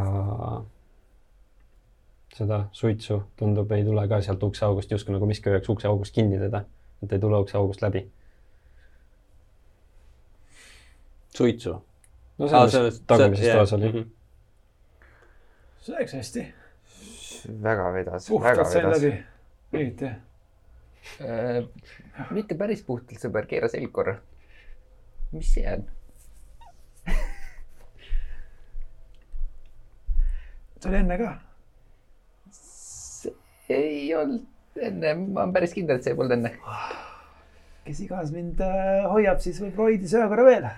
seda 2.38 2.62
suitsu 2.72 3.22
tundub, 3.36 3.72
ei 3.72 3.84
tule 3.84 4.04
ka 4.08 4.20
sealt 4.24 4.42
ukseaugust, 4.42 4.90
justkui 4.94 5.14
nagu 5.14 5.26
miski 5.26 5.50
hoiaks 5.50 5.68
ukseaugust 5.68 6.14
kinni 6.14 6.38
teda, 6.40 6.62
et 7.02 7.12
ei 7.12 7.20
tule 7.20 7.40
ukseaugust 7.44 7.82
läbi. 7.82 8.06
suitsu. 11.38 11.74
no 12.38 12.48
selles 12.48 13.02
tagumises 13.06 13.52
toas 13.54 13.72
oli. 13.72 13.92
Mhm. 13.92 14.08
see 15.82 15.94
läks 15.94 16.14
hästi 16.14 16.46
väga 17.48 17.90
vedas 17.96 18.30
uh,. 18.30 18.36
puhtalt 18.36 18.72
sain 18.72 18.90
läbi, 18.92 19.12
õieti 19.74 20.10
äh,. 21.24 21.62
mitte 22.30 22.58
päris 22.58 22.82
puhtalt, 22.86 23.20
sõber, 23.22 23.48
keera 23.50 23.70
selg 23.72 23.92
korra. 23.94 24.18
mis 25.32 25.54
see 25.54 25.66
on 25.72 25.86
see 30.80 30.88
oli 30.90 30.96
enne 30.96 31.18
ka. 31.18 31.32
ei 33.68 34.14
olnud 34.14 34.46
enne, 34.80 35.14
ma 35.14 35.42
olen 35.42 35.52
päris 35.52 35.74
kindel, 35.74 35.98
et 35.98 36.06
see 36.06 36.16
polnud 36.16 36.36
enne. 36.38 36.54
kes 37.84 38.00
iganes 38.04 38.32
mind 38.34 38.62
äh, 38.64 39.04
hoiab, 39.10 39.42
siis 39.42 39.60
võib 39.64 39.82
roidis 39.82 40.14
ühe 40.14 40.28
korra 40.30 40.46
veel. 40.46 40.70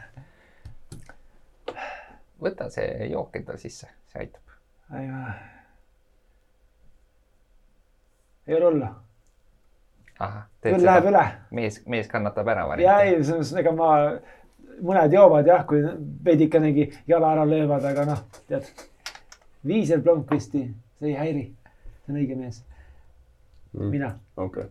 võta 2.40 2.70
see 2.72 3.10
jook 3.12 3.36
endale 3.36 3.60
sisse, 3.60 3.90
see 4.12 4.24
aitab. 4.24 4.58
aitäh 4.90 5.59
ei 8.50 8.56
ole 8.56 8.66
hullu, 8.66 8.86
küll 10.64 10.84
läheb 10.84 11.06
üle. 11.10 11.24
mees, 11.56 11.80
mees 11.86 12.08
kannatab 12.10 12.48
ära 12.50 12.64
ja 12.64 12.68
varianti. 12.72 13.08
ei, 13.08 13.24
selles 13.24 13.52
mõttes, 13.52 13.60
ega 13.62 13.72
ma, 13.76 13.90
mõned 14.90 15.14
joovad 15.14 15.46
jah, 15.48 15.62
kui 15.68 15.82
veidikenegi 16.26 16.84
jala 17.10 17.34
ära 17.36 17.44
löövad, 17.48 17.84
aga 17.92 18.06
noh, 18.08 18.24
tead. 18.50 18.64
Viisel 19.66 20.00
Blomqvisti, 20.00 20.62
see 20.98 21.08
ei 21.12 21.16
häiri. 21.18 21.44
see 22.02 22.12
on 22.12 22.20
õige 22.22 22.36
mees, 22.38 22.56
mina 23.76 24.14
okei. 24.40 24.66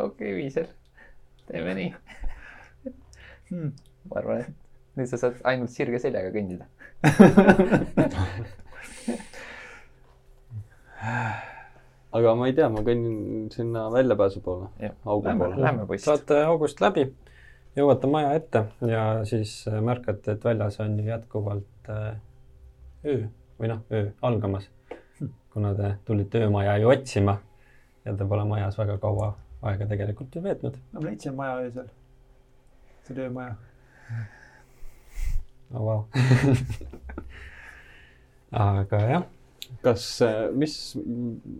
okei, 0.00 0.34
Viisel, 0.40 0.68
teeme 1.50 1.76
nii. 1.78 1.90
hmm.. 3.52 3.70
ma 4.10 4.20
arvan, 4.22 4.38
et 4.42 4.98
nüüd 4.98 5.08
sa 5.12 5.16
saad 5.20 5.36
ainult 5.52 5.72
sirge 5.72 5.98
seljaga 6.02 6.34
kõndida. 6.34 6.64
aga 12.12 12.34
ma 12.36 12.48
ei 12.48 12.56
tea, 12.56 12.68
ma 12.72 12.82
kõnnin 12.84 13.46
sinna 13.52 13.86
väljapääsu 13.92 14.42
poole, 14.44 14.68
augu 15.04 15.26
Lähme, 15.26 15.44
poole. 15.44 15.60
lähme 15.60 15.86
poiss. 15.86 16.04
saate 16.04 16.42
august 16.44 16.80
läbi, 16.84 17.06
jõuate 17.76 18.10
maja 18.10 18.34
ette 18.36 18.66
ja 18.88 19.04
siis 19.28 19.62
äh, 19.70 19.80
märkate, 19.84 20.36
et 20.36 20.44
väljas 20.44 20.80
on 20.84 20.98
ju 21.00 21.06
jätkuvalt 21.08 21.88
äh, 21.88 22.12
öö 23.04 23.22
või 23.60 23.72
noh, 23.72 23.80
öö 23.92 24.10
algamas. 24.22 24.68
kuna 25.52 25.74
te 25.76 25.94
tulite 26.04 26.40
öömaja 26.44 26.78
ju 26.80 26.88
otsima 26.88 27.38
ja 28.04 28.14
te 28.16 28.24
pole 28.24 28.44
majas 28.48 28.78
väga 28.78 28.98
kaua 28.98 29.34
aega 29.62 29.86
tegelikult 29.86 30.34
ju 30.34 30.42
veetnud. 30.42 30.78
no 30.92 31.00
ma 31.00 31.06
leidsin 31.08 31.36
maja 31.36 31.58
öösel. 31.64 31.88
see 33.02 33.14
oli 33.14 33.28
öömaja. 33.28 33.54
oh,. 35.74 35.80
Wow. 35.80 36.04
aga 38.52 39.00
jah, 39.00 39.24
kas, 39.82 40.04
mis 40.58 40.74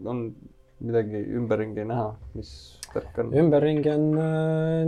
on 0.05 0.35
midagi 0.83 1.21
ümberringi 1.39 1.85
näha, 1.87 2.09
mis 2.37 2.51
värk 2.95 3.19
on? 3.23 3.33
ümberringi 3.39 3.91
on 3.93 4.05
äh, 4.23 4.83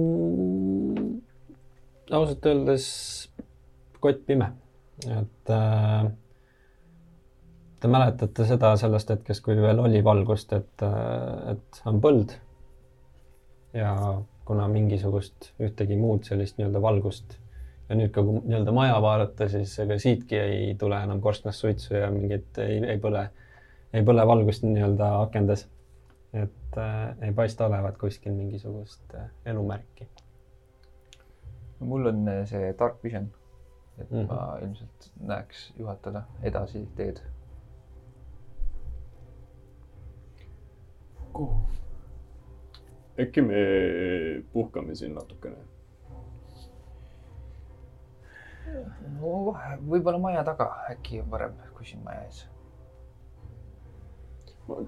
ausalt 2.19 2.47
öeldes 2.51 2.87
kott 4.05 4.27
pime, 4.27 4.51
et 5.07 5.53
äh, 5.55 6.05
te 7.81 7.91
mäletate 7.93 8.47
seda 8.49 8.75
sellest 8.81 9.11
hetkest, 9.15 9.45
kui 9.45 9.57
veel 9.61 9.79
oli 9.85 10.03
valgust, 10.05 10.53
et 10.57 10.85
äh,, 10.85 11.55
et 11.55 11.83
on 11.89 12.01
põld. 12.05 12.37
ja 13.75 13.95
kuna 14.45 14.69
mingisugust 14.71 15.53
ühtegi 15.63 15.97
muud 15.99 16.27
sellist 16.29 16.59
nii-öelda 16.59 16.83
valgust 16.83 17.39
ja 17.89 17.97
nüüd 17.99 18.11
ka 18.15 18.23
kui 18.25 18.41
nii-öelda 18.45 18.73
maja 18.73 18.97
vaadata, 19.03 19.49
siis 19.49 19.79
ega 19.85 19.99
siitki 19.99 20.39
ei 20.41 20.75
tule 20.81 21.03
enam 21.03 21.21
korstnast 21.21 21.61
suitsu 21.61 21.95
ja 21.95 22.11
mingit 22.11 22.59
ei, 22.59 22.81
ei 22.95 22.99
põle, 22.99 23.29
ei 23.93 24.05
põle 24.07 24.27
valgust 24.27 24.65
nii-öelda 24.65 25.11
akendes 25.21 25.69
et 26.43 26.79
äh, 26.79 27.17
ei 27.23 27.33
paista 27.33 27.67
olevat 27.67 27.99
kuskil 27.99 28.33
mingisugust 28.33 29.15
äh, 29.15 29.31
elumärki. 29.47 30.09
mul 31.81 32.07
on 32.07 32.29
äh, 32.29 32.47
see 32.47 32.75
dark 32.79 33.05
vision, 33.05 33.31
et 33.99 34.11
mm. 34.11 34.19
-hmm. 34.19 34.27
ma 34.35 34.59
ilmselt 34.63 35.13
näeks 35.21 35.73
juhatada 35.79 36.23
edasi 36.43 36.89
teed. 36.97 37.21
kuhu? 41.33 41.61
äkki 43.21 43.43
me 43.43 43.55
puhkame 44.53 44.95
siin 44.95 45.15
natukene? 45.15 45.57
No 49.21 49.55
võib-olla 49.89 50.19
maja 50.23 50.45
taga 50.47 50.71
äkki 50.93 51.23
on 51.23 51.31
parem 51.33 51.57
kui 51.77 51.87
siin 51.89 52.03
maja 52.05 52.25
ees. 52.27 52.45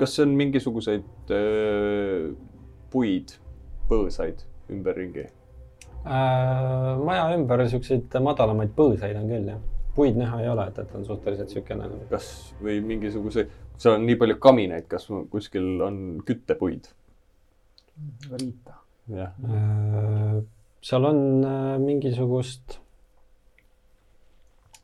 kas 0.01 0.17
see 0.17 0.25
on 0.25 0.35
mingisuguseid 0.39 1.33
öö, 1.37 2.33
puid, 2.91 3.37
põõsaid 3.91 4.45
ümberringi? 4.73 5.27
Äh, 6.07 6.93
maja 7.05 7.31
ümber 7.37 7.67
siukseid 7.69 8.15
madalamaid 8.23 8.73
põõsaid 8.77 9.19
on 9.21 9.29
küll 9.31 9.51
jah, 9.53 9.61
puid 9.97 10.19
näha 10.19 10.41
ei 10.45 10.51
ole, 10.53 10.69
et, 10.71 10.79
et 10.85 10.95
on 10.97 11.05
suhteliselt 11.09 11.53
siukene 11.53 11.85
nagu 11.85 12.01
kas 12.13 12.31
või 12.63 12.79
mingisuguseid, 12.87 13.53
seal 13.77 13.99
on 13.99 14.07
nii 14.09 14.19
palju 14.21 14.39
kaminaid, 14.43 14.89
kas 14.91 15.09
kuskil 15.33 15.83
on 15.85 16.01
küttepuid? 16.27 16.89
riita. 18.31 18.81
jah, 19.13 19.33
Äh, 19.45 20.43
seal 20.83 21.05
on 21.05 21.45
äh, 21.45 21.79
mingisugust, 21.83 22.81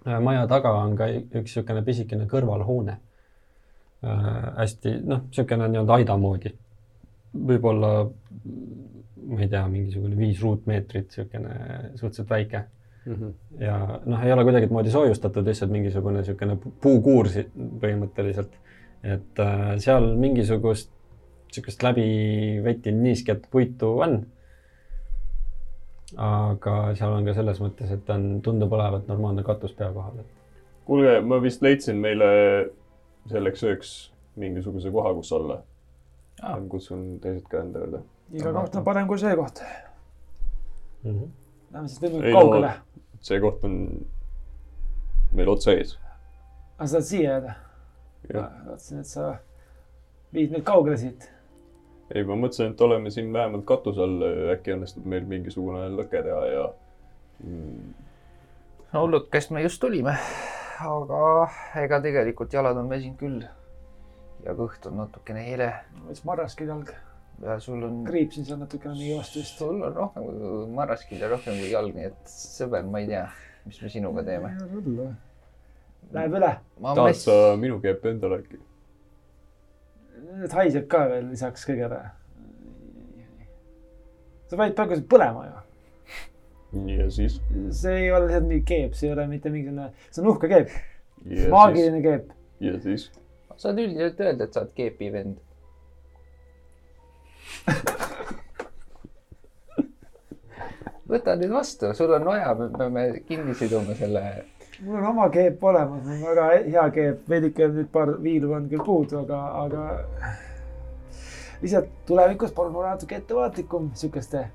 maja 0.04 0.46
taga 0.50 0.72
on 0.82 0.96
ka 0.98 1.08
üks 1.12 1.38
niisugune 1.40 1.82
pisikene 1.86 2.26
kõrvalhoone. 2.30 2.98
hästi 4.02 4.96
noh, 5.06 5.26
niisugune 5.28 5.68
nii-öelda 5.68 5.98
aida 6.00 6.16
moodi. 6.18 6.54
võib-olla, 7.32 7.90
ma 9.26 9.40
ei 9.40 9.48
tea, 9.48 9.66
mingisugune 9.68 10.16
viis 10.18 10.40
ruutmeetrit, 10.42 11.06
niisugune 11.08 11.54
suhteliselt 11.96 12.30
väike 12.30 12.64
ja 13.58 14.00
noh, 14.06 14.24
ei 14.24 14.32
ole 14.32 14.44
kuidagimoodi 14.46 14.90
soojustatud, 14.90 15.46
lihtsalt 15.46 15.70
mingisugune 15.74 16.20
niisugune 16.20 16.58
pu- 16.62 16.72
puukuur 16.82 17.30
põhimõtteliselt. 17.82 18.58
et 19.02 19.40
äh, 19.42 19.78
seal 19.82 20.12
mingisugust 20.14 20.92
niisugust 21.48 21.82
läbi 21.82 22.04
vettinud 22.64 23.02
niisket 23.02 23.48
puitu 23.50 23.98
on. 24.00 24.22
Aga 26.16 26.94
seal 26.94 27.12
on 27.16 27.24
ka 27.24 27.34
selles 27.34 27.60
mõttes, 27.62 27.90
et 27.94 28.10
on, 28.10 28.40
tundub 28.44 28.72
olevat 28.72 29.06
normaalne 29.08 29.42
katus 29.42 29.72
pea 29.72 29.92
kohal. 29.92 30.22
kuulge, 30.86 31.20
ma 31.20 31.38
vist 31.42 31.62
leidsin 31.62 31.96
meile 31.96 32.26
selleks 33.30 33.62
ööks 33.64 33.92
mingisuguse 34.36 34.90
koha, 34.90 35.14
kus 35.14 35.32
olla 35.32 35.62
kutsun 36.68 37.18
teised 37.22 37.46
ka 37.48 37.60
enda 37.62 37.78
juurde. 37.78 38.02
iga 38.32 38.52
koht 38.52 38.76
on 38.76 38.84
parem 38.84 39.06
kui 39.08 39.18
see 39.18 39.34
koht. 39.36 39.62
Mhm. 41.04 41.28
Lähme 41.72 41.88
siis 41.88 42.00
võimalikult 42.02 42.24
Ei, 42.26 42.32
no- 42.32 42.40
kaugele. 42.40 42.72
see 43.20 43.40
koht 43.40 43.64
on 43.64 43.76
meil 45.32 45.48
otse 45.48 45.72
ees. 45.78 45.98
aga 46.78 46.86
sa 46.86 46.92
tahad 46.96 47.04
siia 47.08 47.30
jääda? 47.30 47.54
jah, 48.34 48.50
tahtsin, 48.66 48.98
et 49.00 49.06
sa 49.06 49.36
viid 50.32 50.50
meid 50.50 50.64
kaugele 50.64 50.96
siit. 50.96 51.30
ei, 52.14 52.24
ma 52.28 52.36
mõtlesin, 52.36 52.72
et 52.72 52.80
oleme 52.84 53.10
siin 53.10 53.32
vähemalt 53.32 53.64
katuse 53.68 54.02
all, 54.04 54.24
äkki 54.52 54.74
õnnestub 54.76 55.06
meil 55.08 55.26
mingisugune 55.28 55.86
lõke 55.96 56.22
teha 56.24 56.40
ja 56.50 56.64
mm, 57.44 57.92
no 58.92 59.04
lõkkest 59.08 59.52
me 59.54 59.62
just 59.64 59.80
tulime, 59.82 60.14
aga 60.84 61.22
ega 61.82 62.00
tegelikult 62.04 62.52
jalad 62.52 62.78
on 62.80 62.90
väsinud 62.92 63.18
küll. 63.20 63.40
ja 64.42 64.54
kõht 64.58 64.86
on 64.90 64.98
natukene 64.98 65.44
hele 65.46 65.70
võttis 66.02 66.24
marraskil 66.28 66.72
jalg, 66.72 66.92
ja 67.42 67.58
sul 67.62 67.82
on, 67.86 68.02
kriipsin 68.08 68.46
seal 68.48 68.60
natukene 68.60 68.96
nii 68.98 69.12
kõvasti 69.14 69.42
vist. 69.42 69.62
sul 69.62 69.80
on 69.80 69.94
rohkem 69.96 70.26
kui 70.26 70.66
marraskil 70.76 71.22
ja 71.22 71.30
rohkem 71.32 71.60
kui 71.60 71.70
jalg, 71.72 71.94
nii 71.96 72.10
et 72.10 72.34
sõber, 72.34 72.84
ma 72.88 73.02
ei 73.02 73.08
tea, 73.12 73.26
mis 73.66 73.78
me 73.82 73.92
sinuga 73.92 74.26
teeme. 74.26 74.52
Läheb 76.12 76.34
üle, 76.36 76.50
ma 76.82 76.94
tahad 76.98 77.16
sa 77.16 77.38
minu 77.56 77.78
keepi 77.80 78.10
endale 78.10 78.42
äkki? 78.42 78.58
Nüüd 80.22 80.52
haiseb 80.58 80.86
ka 80.90 81.04
veel 81.10 81.26
lisaks 81.30 81.66
kõigele. 81.68 82.00
sa 84.48 84.58
panid 84.60 84.76
praegu 84.76 85.00
põlema 85.08 85.42
ju. 85.48 85.56
ja 86.96 87.08
siis? 87.10 87.40
see 87.82 87.96
ei 88.04 88.10
ole 88.12 88.24
lihtsalt 88.28 88.48
mingi 88.48 88.64
keep, 88.68 88.92
see 88.98 89.08
ei 89.10 89.14
ole 89.16 89.26
mitte 89.30 89.48
mingisugune, 89.54 89.86
see 90.10 90.22
on 90.24 90.28
uhke 90.34 90.46
keep, 90.52 90.68
ja 91.24 91.36
siis, 91.38 91.50
maagiline 91.56 92.00
keep. 92.04 92.24
ja 92.60 92.74
siis? 92.84 93.02
saad 93.56 93.78
üldiselt 93.78 94.20
öelda, 94.20 94.44
et 94.44 94.52
sa 94.54 94.60
oled 94.64 94.74
keepi 94.76 95.12
vend. 95.12 95.36
võta 101.12 101.36
nüüd 101.36 101.52
vastu, 101.52 101.92
sul 101.96 102.12
on 102.16 102.24
vaja, 102.26 102.54
me 102.58 102.68
peame 102.76 103.02
kinni 103.28 103.54
siduma 103.58 103.94
selle. 103.98 104.22
Mul 104.82 104.96
on 104.96 105.06
oma 105.06 105.28
keep 105.30 105.64
olemas, 105.64 106.04
mul 106.04 106.14
on 106.14 106.22
väga 106.22 106.48
hea 106.70 106.86
keep, 106.96 107.28
veidike 107.28 107.68
nüüd 107.76 107.90
paar 107.92 108.16
viilu 108.22 108.52
on 108.56 108.68
küll 108.70 108.82
puudu, 108.86 109.20
aga, 109.22 109.40
aga 109.62 109.84
lihtsalt 111.62 111.90
tulevikus 112.06 112.54
palun 112.56 112.76
ole 112.76 112.88
natuke 112.90 113.20
ettevaatlikum 113.20 113.90
sihukeste 113.94 114.46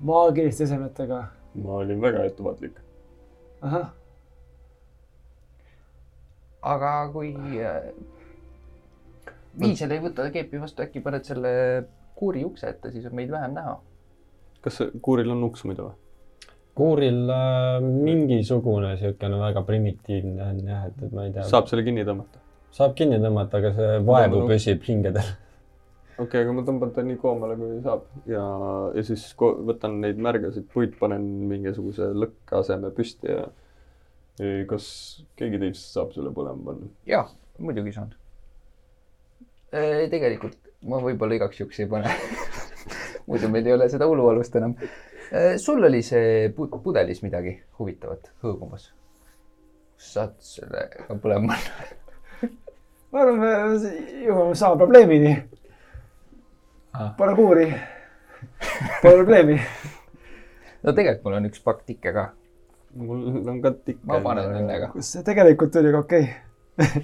maagiliste 0.00 0.64
esemetega. 0.64 1.24
ma 1.64 1.80
olin 1.82 2.00
väga 2.00 2.24
ettevaatlik. 2.30 2.80
ahah, 3.60 3.90
aga 6.62 6.94
kui 7.12 7.34
äh, 7.60 7.92
Viisel 9.60 9.90
ei 9.90 10.00
võta 10.00 10.28
keepi 10.30 10.60
vastu, 10.60 10.84
äkki 10.84 11.00
paned 11.02 11.24
selle 11.26 11.50
kuuri 12.14 12.44
ukse 12.46 12.68
ette, 12.70 12.92
siis 12.94 13.06
on 13.10 13.16
meid 13.18 13.30
vähem 13.30 13.56
näha. 13.58 13.80
kas 14.62 14.82
kuuril 15.02 15.34
on 15.34 15.44
uks 15.50 15.64
muidu 15.68 15.90
või? 15.90 16.07
Kuuril 16.78 17.24
äh, 17.34 17.80
mingisugune 17.82 18.94
niisugune 18.94 19.40
väga 19.42 19.64
primitiivne 19.66 20.46
on 20.52 20.62
jah, 20.66 20.86
et, 20.88 21.02
et 21.02 21.12
ma 21.14 21.26
ei 21.26 21.34
tea. 21.34 21.46
saab 21.50 21.70
selle 21.70 21.84
kinni 21.86 22.06
tõmmata? 22.08 22.42
saab 22.78 22.96
kinni 22.98 23.20
tõmmata, 23.22 23.60
aga 23.62 23.74
see 23.76 24.00
vaevu 24.08 24.42
no. 24.42 24.48
püsib 24.50 24.84
hingedel. 24.86 25.30
okei 26.18 26.26
okay,, 26.26 26.44
aga 26.44 26.54
ma 26.56 26.66
tõmban 26.68 26.94
ta 26.94 27.04
nii 27.06 27.18
koomale 27.22 27.58
kui 27.60 27.80
saab 27.86 28.06
ja, 28.30 28.44
ja 28.98 29.06
siis 29.06 29.26
võtan 29.38 29.98
neid 30.04 30.20
märgasid 30.28 30.68
puid, 30.74 30.94
panen 31.00 31.26
mingisuguse 31.50 32.12
lõkke 32.14 32.62
aseme 32.62 32.92
püsti 32.94 33.34
ja 33.34 33.48
kas 34.70 34.86
keegi 35.38 35.58
teist 35.64 35.92
saab 35.96 36.14
selle 36.14 36.30
põlema 36.34 36.70
panna? 36.70 36.88
jaa, 37.10 37.26
muidugi 37.58 37.94
saan. 37.96 38.14
tegelikult 39.70 40.58
ma 40.86 41.00
võib-olla 41.02 41.38
igaks 41.38 41.58
juhuks 41.60 41.80
ei 41.82 41.88
pane. 41.90 42.12
muidu 43.28 43.50
meil 43.52 43.66
ei 43.66 43.74
ole 43.74 43.88
seda 43.92 44.06
ulualust 44.10 44.56
enam. 44.60 44.76
Sul 45.60 45.84
oli 45.84 46.02
see 46.02 46.48
pu- 46.56 46.70
pudelis 46.82 47.22
midagi 47.24 47.58
huvitavat 47.78 48.32
hõõgumas? 48.44 48.90
saad 49.98 50.36
sellega 50.42 51.16
põlema 51.22 51.54
panna? 51.54 52.48
ma 53.12 53.22
arvan, 53.24 53.40
me 53.42 53.50
jõuame 54.24 54.54
sama 54.58 54.78
probleemini. 54.78 55.32
Ah. 56.94 57.12
Pole 57.18 57.34
kuuri. 57.38 57.66
Pole 59.02 59.16
probleemi. 59.22 59.58
no 60.82 60.94
tegelikult 60.94 61.24
mul 61.26 61.38
on 61.40 61.48
üks 61.50 61.62
pakk 61.64 61.84
tikke 61.88 62.14
ka. 62.14 62.28
mul 62.98 63.48
on 63.50 63.62
ka 63.62 63.74
tikk. 63.84 64.02
ma 64.06 64.20
panen 64.24 64.52
nendega. 64.54 64.92
kus 64.94 65.12
see 65.14 65.24
tegelikult 65.26 65.76
oli 65.80 65.90
ka 65.92 66.02
okei 66.06 66.28
okay.. 66.78 67.02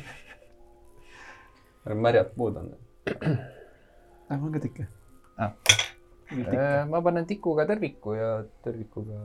märjad 2.07 2.31
puud 2.39 2.61
on. 2.63 2.71
Mul 4.31 4.47
on 4.49 4.55
ka 4.55 4.63
tikke 4.63 4.87
Ah.. 5.35 5.51
Ma 6.91 7.03
panen 7.05 7.27
tikuga 7.29 7.67
tõrviku 7.69 8.15
ja 8.17 8.31
tõrvikuga 8.65 9.19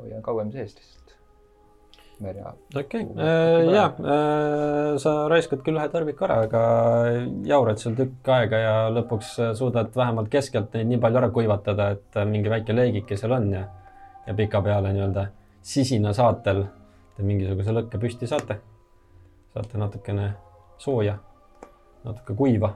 hoian 0.00 0.24
kauem 0.24 0.50
sees 0.52 0.74
lihtsalt. 0.74 1.14
merja. 2.20 2.52
okei 2.76 3.04
okay., 3.04 3.70
ja 3.72 3.86
sa 5.00 5.14
raiskad 5.32 5.62
küll 5.64 5.78
ühe 5.78 5.88
tarviku 5.92 6.26
ära, 6.26 6.42
aga 6.48 6.62
jaurad 7.48 7.80
seal 7.80 7.96
tükk 7.98 8.32
aega 8.34 8.60
ja 8.60 8.74
lõpuks 8.92 9.36
suudad 9.58 9.94
vähemalt 9.96 10.28
keskelt 10.32 10.74
neid 10.76 10.90
nii 10.90 11.00
palju 11.00 11.22
ära 11.22 11.30
kuivatada, 11.34 11.92
et 11.96 12.20
mingi 12.28 12.52
väike 12.52 12.76
leegike 12.76 13.16
seal 13.20 13.38
on 13.38 13.48
ja, 13.54 13.64
ja 14.26 14.36
pikapeale 14.36 14.92
nii-öelda 14.96 15.30
sisina 15.62 16.12
saatel 16.16 16.64
te 17.16 17.26
mingisuguse 17.26 17.74
lõkke 17.76 18.00
püsti 18.00 18.28
saate. 18.28 18.56
saate 19.52 19.78
natukene 19.78 20.30
sooja, 20.80 21.18
natuke 22.04 22.34
kuiva. 22.38 22.72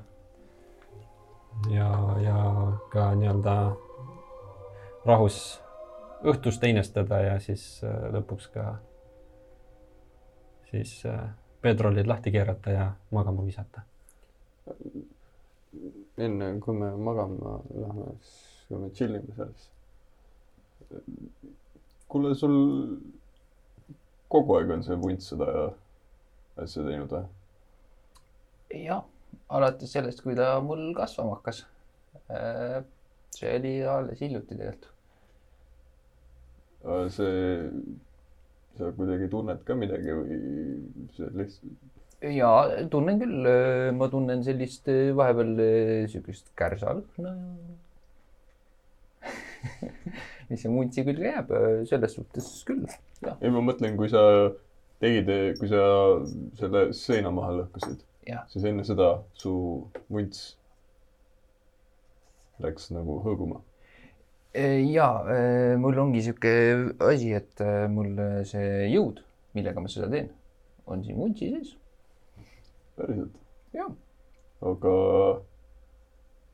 ja, 1.70 1.88
ja 2.22 2.38
ka 2.92 3.10
nii-öelda 3.18 3.54
rahus 5.04 5.38
õhtust 6.24 6.62
heinestada 6.64 7.20
ja 7.20 7.38
siis 7.42 7.64
äh, 7.84 8.08
lõpuks 8.14 8.48
ka 8.54 8.66
siis 10.70 10.96
äh, 11.06 11.28
peetrolid 11.62 12.08
lahti 12.08 12.32
keerata 12.34 12.70
ja 12.70 12.92
magama 13.10 13.44
visata. 13.46 13.82
enne 16.18 16.60
kui 16.60 16.74
me 16.78 16.90
magama 16.96 17.58
lähme, 17.74 18.12
siis 18.22 18.66
kui 18.68 18.78
me 18.80 18.90
chill 18.90 19.18
ime 19.18 19.34
seal, 19.36 19.50
siis. 19.58 19.70
kuule, 22.08 22.34
sul 22.38 22.54
kogu 24.28 24.56
aeg 24.58 24.70
on 24.76 24.84
see 24.86 25.00
vunt 25.00 25.24
seda 25.24 25.48
asja 26.62 26.84
teinud 26.86 27.12
või? 27.16 27.24
jah, 28.84 29.02
alates 29.48 29.92
sellest, 29.92 30.22
kui 30.24 30.36
ta 30.38 30.54
mul 30.64 30.92
kasvama 30.96 31.38
hakkas. 31.38 31.64
see 33.34 33.56
oli 33.58 33.74
alles 33.82 34.20
hiljuti 34.20 34.54
tegelikult. 34.54 34.90
see, 37.12 37.70
sa 38.78 38.92
kuidagi 38.96 39.28
tunned 39.30 39.64
ka 39.66 39.76
midagi 39.78 40.14
või 40.14 40.38
see 41.16 41.30
lihtsalt, 41.40 41.90
ja 42.32 42.50
tunnen 42.90 43.20
küll, 43.20 43.48
ma 43.96 44.08
tunnen 44.12 44.44
sellist 44.44 44.88
äh, 44.88 45.10
vahepeal 45.16 45.58
äh, 45.60 46.04
siukest 46.08 46.52
kärsalõhna 46.56 47.34
ja 50.44 50.50
mis 50.50 50.62
see 50.64 50.72
muntsi 50.72 51.04
külge 51.06 51.28
jääb, 51.30 51.52
selles 51.88 52.16
suhtes 52.16 52.48
küll, 52.68 52.84
ei 53.34 53.52
ma 53.52 53.62
mõtlen, 53.64 53.96
kui 53.98 54.10
sa 54.12 54.22
tegid, 55.02 55.30
kui 55.58 55.68
sa 55.70 55.84
selle 56.58 56.86
seina 56.96 57.32
maha 57.34 57.60
lõhkusid. 57.60 58.04
Siis 58.48 58.64
enne 58.64 58.84
seda 58.84 59.08
su 59.36 59.52
vunts 60.10 60.56
läks 62.62 62.90
nagu 62.94 63.18
hõõguma. 63.24 63.60
ja 64.54 65.08
äh, 65.26 65.74
mul 65.80 65.98
ongi 65.98 66.22
sihuke 66.22 66.52
asi, 67.02 67.32
et 67.34 67.60
äh, 67.60 67.88
mul 67.90 68.12
äh, 68.22 68.44
see 68.46 68.86
jõud, 68.92 69.18
millega 69.54 69.82
ma 69.82 69.90
seda 69.90 70.06
teen, 70.12 70.28
on 70.86 71.02
siin 71.04 71.18
muntsi 71.18 71.50
sees. 71.50 71.74
päriselt? 72.96 73.34
jah, 73.74 73.90
aga 74.62 74.94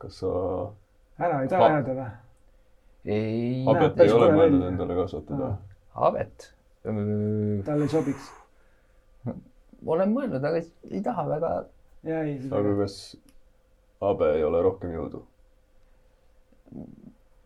kas 0.01 0.23
sa 0.23 0.33
ära 1.21 1.43
ei 1.45 1.53
taha 1.53 1.67
Ha- 1.69 1.73
jääda 1.77 1.97
või? 2.01 2.11
ei 3.05 3.65
habet 3.69 4.01
ei 4.01 4.13
ole 4.17 4.33
mõelnud 4.33 4.69
endale 4.73 4.97
kasvatada? 5.03 5.53
habet. 6.01 6.51
talle 6.83 7.85
ei 7.85 7.93
sobiks. 7.93 8.33
Olen 9.87 10.13
mõelnud, 10.15 10.45
aga 10.45 10.63
ei 10.91 11.03
taha 11.05 11.27
väga. 11.29 11.53
ja 12.05 12.23
ei, 12.25 12.39
aga 12.51 12.77
kas 12.83 12.97
habe 14.01 14.33
ei 14.37 14.45
ole 14.45 14.63
rohkem 14.63 14.93
jõudu? 14.95 15.25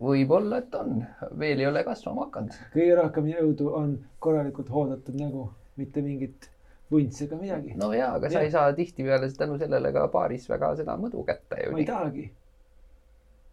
võib-olla, 0.04 0.58
et 0.58 0.74
on, 0.74 0.98
veel 1.38 1.62
ei 1.62 1.66
ole 1.66 1.84
kasvama 1.86 2.26
hakanud. 2.26 2.56
kõige 2.74 2.96
rohkem 3.00 3.30
jõudu 3.30 3.70
on 3.78 3.94
korralikult 4.18 4.68
hooldatud 4.70 5.16
nägu, 5.20 5.48
mitte 5.80 6.02
mingit 6.02 6.50
vuntsi 6.90 7.24
ega 7.24 7.38
midagi. 7.40 7.74
no 7.80 7.92
jaa, 7.94 8.12
aga 8.18 8.30
sa 8.30 8.38
Jah. 8.38 8.46
ei 8.46 8.50
saa 8.54 8.72
tihtipeale 8.76 9.30
tänu 9.38 9.58
sellele 9.58 9.92
ka 9.92 10.06
baaris 10.12 10.48
väga 10.50 10.74
seda 10.80 10.96
mõdu 11.00 11.24
kätte 11.26 11.62
ju 11.64 11.72
ma 11.72 11.78
ei. 11.82 11.88
tahagi. 11.88 12.30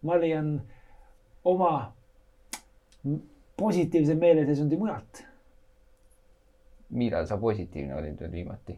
ma 0.03 0.17
leian 0.19 0.53
oma 1.45 1.73
positiivse 3.57 4.15
meeleseisundi 4.15 4.77
mujalt. 4.77 5.23
Millal 6.91 7.27
sa 7.27 7.37
positiivne 7.41 7.95
olid 7.95 8.19
veel 8.19 8.31
viimati? 8.31 8.77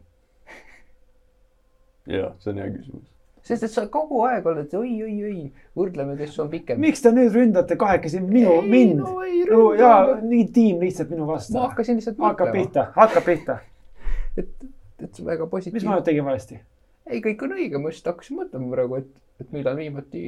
jaa, 2.09 2.33
see 2.39 2.51
on 2.51 2.61
hea 2.61 2.69
küsimus. 2.73 3.09
sest 3.47 3.67
et 3.67 3.71
sa 3.73 3.85
kogu 3.91 4.23
aeg 4.27 4.45
oled 4.47 4.75
oi-oi-oi, 4.79 5.45
võrdleme, 5.77 6.17
kes 6.19 6.37
on 6.43 6.51
pikem. 6.51 6.81
miks 6.83 7.03
te 7.03 7.13
nüüd 7.15 7.33
ründate 7.35 7.77
kahekesi 7.79 8.21
minu, 8.23 8.59
mind 8.61 8.99
no 8.99 9.13
no,? 9.13 9.23
ründa, 9.23 9.79
ja 9.79 9.93
aga- 10.01 10.19
nii 10.21 10.49
tiim 10.55 10.83
lihtsalt 10.83 11.13
minu 11.13 11.27
vastu 11.29 11.57
ma. 11.57 11.67
hakkasin 11.69 11.99
lihtsalt 11.99 12.19
hakkab 12.23 12.51
mõtlema, 12.51 12.59
pihta, 12.59 12.85
hakkab 12.97 13.27
pihta. 13.29 13.57
et, 14.37 14.53
et 14.99 15.23
väga 15.25 15.45
mis 15.45 15.47
ma 15.47 15.51
positiivne. 15.57 15.95
nüüd 15.95 16.07
tegin 16.09 16.27
valesti? 16.27 16.59
ei, 17.07 17.23
kõik 17.23 17.47
on 17.47 17.57
õige, 17.57 17.79
ma 17.79 17.93
just 17.93 18.11
hakkasin 18.11 18.39
mõtlema 18.41 18.71
praegu, 18.75 19.01
et, 19.03 19.09
et 19.43 19.55
millal 19.55 19.79
viimati 19.79 20.23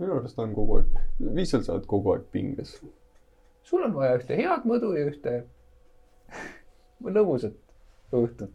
minu 0.00 0.16
arust 0.16 0.38
on 0.40 0.54
kogu 0.56 0.80
aeg, 0.80 0.98
lihtsalt 1.36 1.66
sa 1.66 1.76
oled 1.76 1.86
kogu 1.90 2.14
aeg 2.14 2.26
pinges. 2.32 2.78
sul 3.66 3.82
on 3.84 3.94
vaja 3.94 4.18
ühte 4.18 4.38
head 4.38 4.66
mõdu 4.68 4.94
ja 4.96 5.06
ühte 5.10 5.34
lõbusat 7.04 7.56
õhtut. 8.16 8.54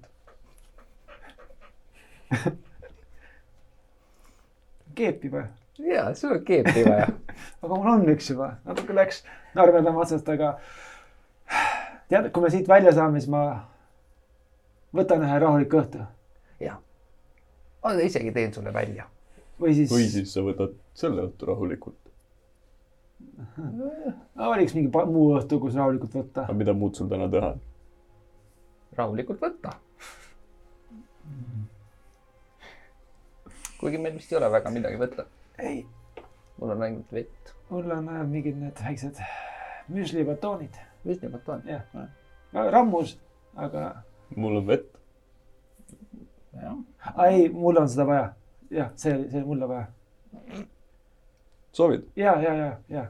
keepi 4.96 5.32
või? 5.32 5.46
ja, 5.92 6.14
sul 6.16 6.32
on 6.38 6.44
keepi 6.46 6.84
vaja. 6.88 7.08
aga 7.64 7.74
mul 7.74 7.92
on 7.92 8.10
üks 8.14 8.30
juba, 8.32 8.48
natuke 8.68 8.94
läks 8.96 9.24
narvedama 9.58 10.02
otsast, 10.04 10.30
aga 10.32 10.48
tead, 12.10 12.32
kui 12.32 12.42
me 12.44 12.50
siit 12.54 12.68
välja 12.70 12.92
saame, 12.96 13.20
siis 13.22 13.32
ma 13.32 13.42
võtan 14.96 15.26
ühe 15.26 15.40
rahuliku 15.42 15.82
õhtu 15.82 16.00
jah, 16.64 16.80
ma 17.84 17.94
isegi 18.02 18.32
teen 18.36 18.54
sulle 18.54 18.74
välja. 18.74 19.08
või 19.60 19.76
siis, 19.76 19.92
või 19.92 20.08
siis 20.10 20.34
sa 20.34 20.44
võtad 20.46 20.76
selle 20.94 21.28
õhtu 21.28 21.48
rahulikult. 21.50 22.00
ma 24.36 24.50
valiks 24.52 24.76
mingi 24.76 24.92
muu 25.12 25.36
õhtu, 25.38 25.60
kus 25.60 25.76
rahulikult 25.76 26.16
võtta 26.16 26.48
aga. 26.48 26.58
mida 26.58 26.74
muud 26.74 26.96
sul 26.96 27.10
täna 27.12 27.30
teha 27.32 27.56
on? 27.56 27.64
Rahulikult 28.98 29.42
võtta. 29.42 29.76
kuigi 33.80 34.00
meil 34.02 34.16
vist 34.16 34.32
ei 34.32 34.38
ole 34.40 34.50
väga 34.50 34.72
midagi 34.74 34.98
võtta, 34.98 35.26
ei, 35.62 35.84
mul 36.58 36.74
on 36.74 36.84
ainult 36.88 37.12
vett. 37.14 37.54
mul 37.70 37.92
on 37.92 38.10
äh, 38.10 38.24
mingid 38.30 38.58
need 38.58 38.80
väiksed 38.82 39.20
müslibatoonid, 39.94 40.80
võistlevat 41.06 41.50
on. 41.54 41.66
jah, 41.70 42.70
rammus, 42.72 43.18
aga 43.56 43.90
mul 44.36 44.62
on 44.62 44.68
vett. 44.68 44.98
jah, 46.54 46.80
ah, 47.12 47.26
ei, 47.28 47.50
mul 47.50 47.82
on 47.84 47.92
seda 47.92 48.08
vaja. 48.10 48.32
jah, 48.72 48.90
see, 48.96 49.20
see 49.30 49.44
on 49.44 49.48
mulle 49.52 49.70
vaja. 49.70 49.86
soovid? 51.72 52.08
ja, 52.16 52.40
ja, 52.42 52.56
ja, 52.56 52.72
ja. 52.90 53.06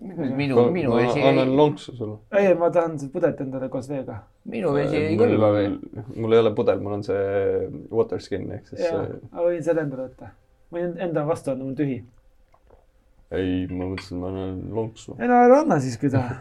minu, 0.00 0.70
minu 0.70 0.94
vesi 0.94 1.22
annan 1.22 1.48
ei, 1.48 1.56
lonksu 1.56 1.96
sulle. 1.96 2.18
ei, 2.32 2.54
ma 2.54 2.70
tahan 2.70 2.98
pudelit 3.12 3.40
endale 3.40 3.68
koos 3.68 3.88
veega. 3.90 4.20
minu 4.50 4.72
vesi 4.74 4.96
ei 4.96 5.16
kõlba 5.18 5.50
või? 5.54 5.70
mul 6.16 6.36
ei 6.36 6.42
ole 6.42 6.52
pudel, 6.54 6.82
mul 6.84 6.98
on 6.98 7.06
see 7.06 7.64
water 7.94 8.22
skin 8.22 8.46
ehk 8.58 8.68
siis 8.70 8.84
ja 8.84 8.92
see, 8.92 9.18
ma 9.32 9.46
võin 9.48 9.64
selle 9.66 9.84
endale 9.86 10.06
võtta. 10.08 10.30
ma 10.70 10.78
võin 10.82 10.94
enda 11.08 11.24
vastu 11.28 11.52
anda, 11.52 11.64
mul 11.64 11.74
on 11.74 11.80
tühi. 11.80 11.98
ei, 13.34 13.64
ma 13.72 13.90
mõtlesin, 13.90 14.22
ma 14.22 14.30
annan 14.32 14.60
lonksu. 14.78 15.16
ei 15.18 15.30
no 15.30 15.42
ära 15.48 15.62
anna 15.64 15.80
siis, 15.82 15.98
kui 16.00 16.12
tahad. 16.14 16.38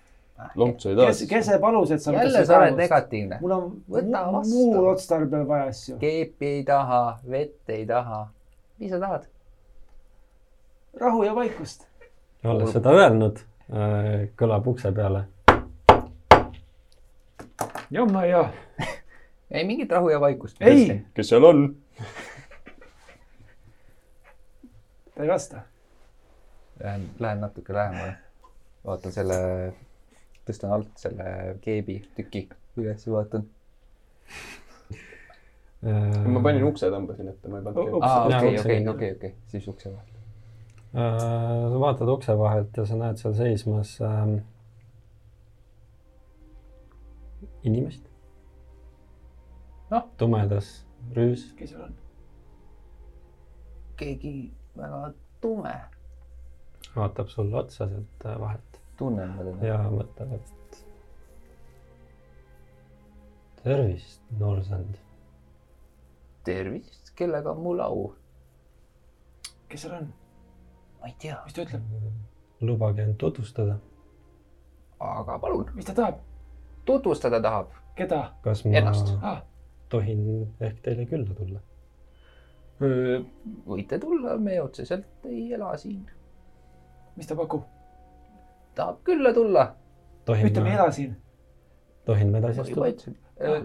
lonksu 0.60 0.90
ei 0.90 0.96
kes, 0.98 1.20
taha. 1.22 1.32
kese 1.34 1.58
palus, 1.62 1.92
et 1.94 2.02
sa 2.02 2.14
jälle 2.16 2.46
sa 2.48 2.62
oled. 2.62 2.78
negatiivne. 2.80 3.42
mul 3.44 3.58
on 3.58 3.68
Võta 3.98 4.24
muul 4.38 4.88
otstarbel 4.94 5.46
vaja 5.48 5.70
asju. 5.74 6.00
keepi 6.02 6.56
ei 6.56 6.64
taha, 6.66 7.04
vett 7.28 7.76
ei 7.76 7.86
taha. 7.86 8.24
mis 8.82 8.90
sa 8.90 8.98
tahad? 9.02 9.28
rahu 11.00 11.22
ja 11.22 11.34
vaikust. 11.34 11.89
Olles 12.48 12.72
seda 12.72 12.92
öelnud, 12.96 13.40
kõlab 14.40 14.68
ukse 14.72 14.92
peale. 14.96 15.24
jamma 17.90 18.24
ja. 18.26 18.44
ei 19.50 19.64
mingit 19.66 19.92
rahu 19.92 20.08
ja 20.08 20.20
vaikust. 20.20 20.56
ei, 20.60 21.02
kes 21.14 21.28
seal 21.28 21.44
on? 21.44 21.76
ta 25.14 25.22
ei 25.22 25.28
vasta. 25.28 25.62
Lähen, 26.82 27.10
lähen 27.18 27.40
natuke 27.40 27.74
lähemale. 27.74 28.14
vaatan 28.86 29.12
selle, 29.12 29.40
tõstan 30.48 30.72
alt 30.72 30.94
selle 30.96 31.56
keebi 31.60 31.98
tüki 32.16 32.48
üles 32.80 33.06
ja 33.06 33.12
vaatan. 33.12 33.44
ma 35.84 36.40
panin 36.44 36.64
ukse, 36.64 36.88
tõmbasin 36.92 37.28
ette, 37.34 37.48
ma 37.48 37.60
ei 37.60 37.64
pannud 37.68 38.00
okei, 38.00 38.58
okei, 38.60 38.88
okei, 38.88 39.12
okei, 39.18 39.34
siis 39.52 39.68
ukse 39.68 39.92
vahel. 39.92 40.19
Sa 40.92 41.80
vaatad 41.80 42.08
ukse 42.08 42.38
vahelt 42.38 42.76
ja 42.76 42.86
sa 42.86 42.96
näed 42.98 43.20
seal 43.20 43.34
seismas 43.34 43.96
ähm, 44.02 44.36
inimest. 47.62 48.06
Noh. 49.90 50.06
tumedas 50.18 50.86
rüüs. 51.16 51.52
kes 51.58 51.70
seal 51.70 51.82
on? 51.82 51.94
keegi 53.96 54.52
väga 54.76 55.12
tume. 55.40 55.74
vaatab 56.96 57.28
sulle 57.28 57.56
otsa 57.56 57.88
sealt 57.88 58.26
äh, 58.26 58.40
vahelt 58.40 58.80
tunnen 58.96 59.34
ma 59.36 59.44
teda. 59.44 59.66
ja 59.66 59.78
mõtleb, 59.90 60.32
et 60.38 60.80
tervist, 63.62 64.22
Noorsand. 64.38 64.96
tervist, 66.44 67.12
kellega 67.14 67.52
on 67.52 67.62
mul 67.66 67.84
au? 67.84 68.08
kes 69.68 69.86
seal 69.86 69.98
on? 70.00 70.10
Ma 71.00 71.08
ei 71.08 71.14
tea, 71.18 71.38
mis 71.44 71.54
ta 71.56 71.62
ütleb? 71.64 71.82
lubage 72.60 73.02
end 73.02 73.16
tutvustada. 73.20 73.78
aga 75.00 75.38
palun, 75.38 75.70
mis 75.74 75.88
ta 75.88 75.94
tahab? 75.94 76.20
tutvustada 76.84 77.40
tahab 77.42 77.72
keda? 77.96 78.20
kas 78.44 78.64
ma 78.64 78.76
Ennast. 78.80 79.12
ah, 79.22 79.42
tohin 79.88 80.22
ehk 80.60 80.80
teile 80.84 81.06
külla 81.10 81.34
tulla? 81.34 81.60
võite 83.66 83.98
tulla, 84.00 84.36
me 84.40 84.60
otseselt 84.62 85.26
ei 85.28 85.52
ela 85.54 85.72
siin. 85.80 86.04
mis 87.16 87.28
ta 87.28 87.36
pakub? 87.36 87.64
tahab 88.74 89.02
külla 89.04 89.34
tulla. 89.36 89.66
tohin 90.24 90.50
ütle, 90.50 90.64
me 90.64 90.72
ei 90.72 90.76
ma, 90.76 90.82
ela 90.84 90.92
siin. 91.00 91.16
tohin 92.04 92.32
ma 92.32 92.44
edasi 92.44 92.64
astuda? 92.66 93.56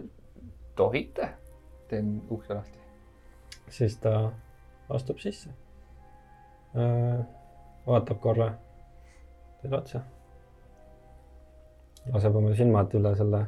tohite. 0.75 1.29
teen 1.91 2.17
ukse 2.29 2.53
lahti. 2.53 2.79
siis 3.69 3.97
ta 3.99 4.31
astub 4.89 5.19
sisse. 5.19 5.53
Vaatab 6.75 8.19
korra 8.19 8.49
teile 9.61 9.77
otsa. 9.77 10.01
laseb 12.13 12.35
oma 12.35 12.55
silmad 12.55 12.93
üle 12.97 13.15
selle 13.17 13.45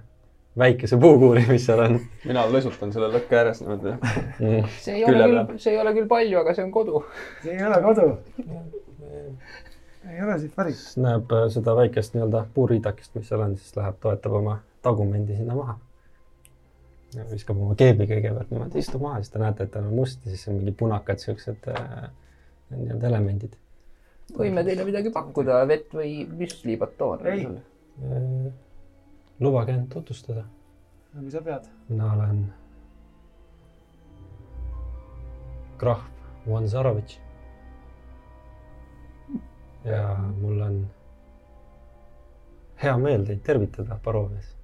väikese 0.58 0.98
puukuuri, 0.98 1.46
mis 1.50 1.66
seal 1.66 1.84
on 1.84 1.98
mina 2.26 2.46
lõsutan 2.50 2.92
selle 2.94 3.10
lõkke 3.14 3.38
ääres 3.38 3.62
niimoodi. 3.62 3.94
mm.. 4.40 4.70
see 4.82 4.96
ei 4.98 5.06
ole 5.06 5.14
Külje 5.14 5.28
küll, 5.30 5.58
see 5.64 5.74
ei 5.74 5.82
ole 5.82 5.94
küll 5.98 6.10
palju, 6.10 6.40
aga 6.42 6.56
see 6.58 6.66
on 6.66 6.72
kodu. 6.74 7.04
see 7.44 7.54
ei 7.54 7.66
ole 7.68 7.82
kodu. 7.86 8.08
ei 10.10 10.22
ole 10.26 10.40
siit 10.42 10.56
päris. 10.56 10.86
näeb 11.02 11.34
äh, 11.38 11.48
seda 11.54 11.76
väikest 11.78 12.16
nii-öelda 12.18 12.46
puuriidakest, 12.54 13.14
mis 13.18 13.30
seal 13.30 13.44
on, 13.46 13.58
siis 13.58 13.76
läheb, 13.78 14.00
toetab 14.02 14.40
oma 14.42 14.60
tagumendi 14.86 15.38
sinna 15.38 15.58
maha. 15.58 15.78
viskab 17.32 17.60
oma 17.62 17.76
keebi 17.78 18.10
kõigepealt 18.10 18.54
niimoodi, 18.54 18.82
istub 18.82 19.04
maha, 19.06 19.22
siis 19.22 19.36
te 19.36 19.44
näete, 19.44 19.68
et 19.68 19.76
tal 19.76 19.86
on 19.86 20.00
must 20.02 20.26
ja 20.26 20.34
siis 20.34 20.48
on 20.50 20.58
mingi 20.62 20.74
punakad 20.80 21.22
siuksed 21.22 21.70
äh, 21.74 22.10
nii-öelda 22.74 23.08
elemendid 23.08 23.56
võime 24.36 24.64
teile 24.66 24.86
midagi 24.88 25.12
pakkuda, 25.14 25.62
vett 25.70 25.94
või 25.96 26.26
müslibatoon. 26.28 27.26
Ei. 27.32 27.46
äh,. 27.48 28.52
lubage 29.40 29.74
end 29.74 29.92
tutvustada, 29.94 30.44
no 31.14 31.22
kui 31.22 31.32
sa 31.32 31.42
pead. 31.46 31.68
mina 31.90 32.12
olen 32.14 32.44
krahv 35.78 36.48
Vanzarovitš. 36.48 37.20
ja 39.86 40.18
mul 40.42 40.62
on 40.62 40.78
hea 42.82 42.98
meel 42.98 43.26
teid 43.26 43.44
tervitada 43.44 44.00
Parovias. 44.04 44.56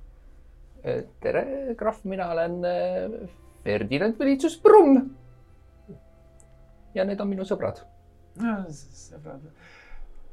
tere, 1.20 1.76
krahv, 1.78 2.04
mina 2.04 2.32
olen 2.32 2.66
äh, 2.66 3.30
Ferdinand 3.64 4.20
Velitsus 4.20 4.62
Brumm. 4.62 5.10
ja 6.94 7.06
need 7.06 7.22
on 7.22 7.30
minu 7.30 7.46
sõbrad, 7.46 7.86
sõbrad. 8.40 9.42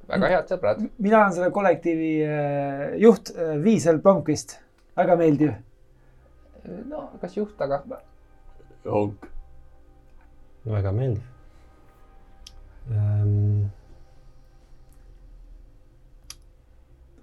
väga 0.09 0.29
head 0.29 0.53
sõbrad. 0.53 0.85
mina 0.99 1.19
olen 1.23 1.33
selle 1.33 1.51
kollektiivi 1.51 2.13
äh, 2.25 2.85
juht 2.99 3.33
äh, 3.37 3.57
Viisel 3.63 4.01
Blomqvist, 4.03 4.59
väga 4.97 5.17
meeldiv. 5.17 5.53
no 6.89 7.11
kas 7.21 7.37
juht, 7.37 7.61
aga 7.61 7.83
honk. 8.87 9.27
väga 10.67 10.93
meeldiv 10.93 11.23
ähm,. 12.91 13.69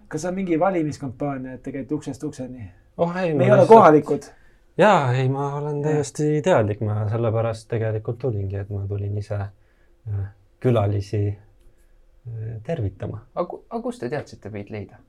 kas 0.08 0.26
on 0.26 0.34
mingi 0.34 0.60
valimiskampaania, 0.60 1.54
et 1.54 1.64
te 1.64 1.72
käite 1.72 1.96
uksest 1.96 2.24
ukseni? 2.24 2.72
oh 2.98 3.18
ei, 3.18 3.34
me 3.34 3.46
ei 3.46 3.52
ole. 3.52 3.68
kohalikud. 3.68 4.30
jaa, 4.78 5.14
ei, 5.14 5.30
ma 5.30 5.56
olen 5.56 5.82
täiesti 5.82 6.42
teadlik, 6.42 6.82
ma 6.82 7.10
sellepärast 7.10 7.68
tegelikult 7.68 8.18
tulingi, 8.18 8.56
et 8.56 8.70
ma 8.70 8.86
tulin 8.88 9.18
ise 9.18 9.42
äh, 9.42 10.28
külalisi 10.64 11.22
äh, 11.32 12.62
tervitama. 12.64 13.24
aga, 13.36 13.60
aga 13.70 13.82
kust 13.84 14.00
te 14.04 14.10
teadsite 14.10 14.50
meid 14.54 14.70
leida? 14.74 15.00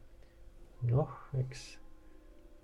noh, 0.88 1.10
eks 1.40 1.66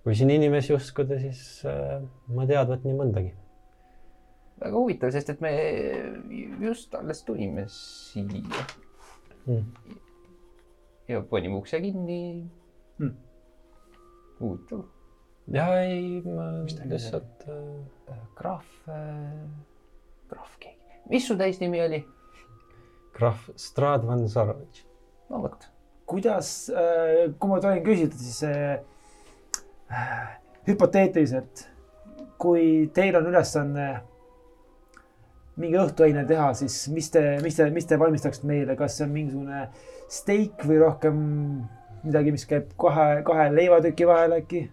kui 0.05 0.14
siin 0.14 0.30
inimesi 0.30 0.74
uskuda, 0.76 1.16
siis 1.18 1.41
äh, 1.68 2.03
ma 2.37 2.45
teadvat 2.47 2.85
nii 2.85 2.97
mõndagi. 2.99 3.32
väga 4.61 4.76
huvitav, 4.76 5.11
sest 5.14 5.30
et 5.32 5.41
me 5.45 5.53
just 6.62 6.95
alles 6.95 7.22
tulime 7.26 7.66
siia 7.68 8.66
Mm. 9.45 9.64
ja 11.09 11.18
panime 11.28 11.59
ukse 11.59 11.76
kinni 11.82 12.49
Hmm. 12.97 13.11
huvitav. 14.41 14.85
ja 15.53 15.66
ei, 15.82 16.22
ma 16.24 16.47
lihtsalt 16.64 17.45
äh, 17.53 18.22
krahv 18.39 18.64
äh,, 18.89 19.45
krahv 20.30 20.55
keegi. 20.62 20.80
mis 21.11 21.26
su 21.28 21.37
täisnimi 21.37 21.82
oli? 21.85 22.05
Krahv 23.14 23.52
Stradvan 23.60 24.26
Zarovitš. 24.28 24.84
no 25.30 25.42
vot, 25.44 25.68
kuidas, 26.06 26.48
kui 27.38 27.52
ma 27.52 27.60
tohin 27.62 27.84
küsida, 27.86 28.18
siis 28.18 28.42
äh, 28.48 30.34
hüpoteetiliselt, 30.68 31.68
kui 32.40 32.90
teil 32.94 33.16
on 33.18 33.30
ülesanne 33.30 33.88
mingi 35.60 35.78
õhtuaine 35.78 36.24
teha, 36.26 36.48
siis 36.58 36.76
mis 36.90 37.10
te, 37.14 37.22
mis 37.44 37.56
te, 37.58 37.68
mis 37.70 37.86
te 37.86 37.98
valmistaksite 38.00 38.48
meile, 38.50 38.74
kas 38.78 38.98
see 38.98 39.06
on 39.06 39.12
mingisugune 39.14 39.66
steik 40.10 40.64
või 40.66 40.80
rohkem 40.82 41.20
midagi, 42.04 42.32
mis 42.34 42.46
käib 42.48 42.72
kahe, 42.80 43.22
kahe 43.26 43.50
leivatüki 43.54 44.08
vahel 44.08 44.40
äkki? 44.40 44.66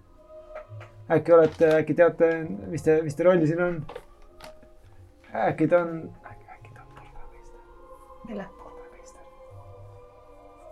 äkki 1.11 1.33
olete, 1.35 1.69
äkki 1.81 1.95
teate, 1.97 2.31
mis 2.71 2.85
te, 2.85 2.97
mis 3.05 3.17
teie 3.17 3.27
roll 3.27 3.45
siin 3.45 3.61
on? 3.65 3.77
äkki 5.45 5.67
ta 5.71 5.83
on, 5.85 6.01
mille? 8.31 8.45
burgermeister. 8.63 9.21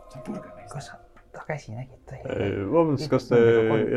see 0.10 0.20
on 0.20 0.24
burgermeister. 0.28 0.74
kas 0.74 0.86
sa 0.88 0.94
ta 1.32 1.44
käsi 1.48 1.76
nägid? 1.76 2.00
ta 2.06 2.16
vabandust, 2.72 3.10
kas 3.12 3.28
te 3.30 3.40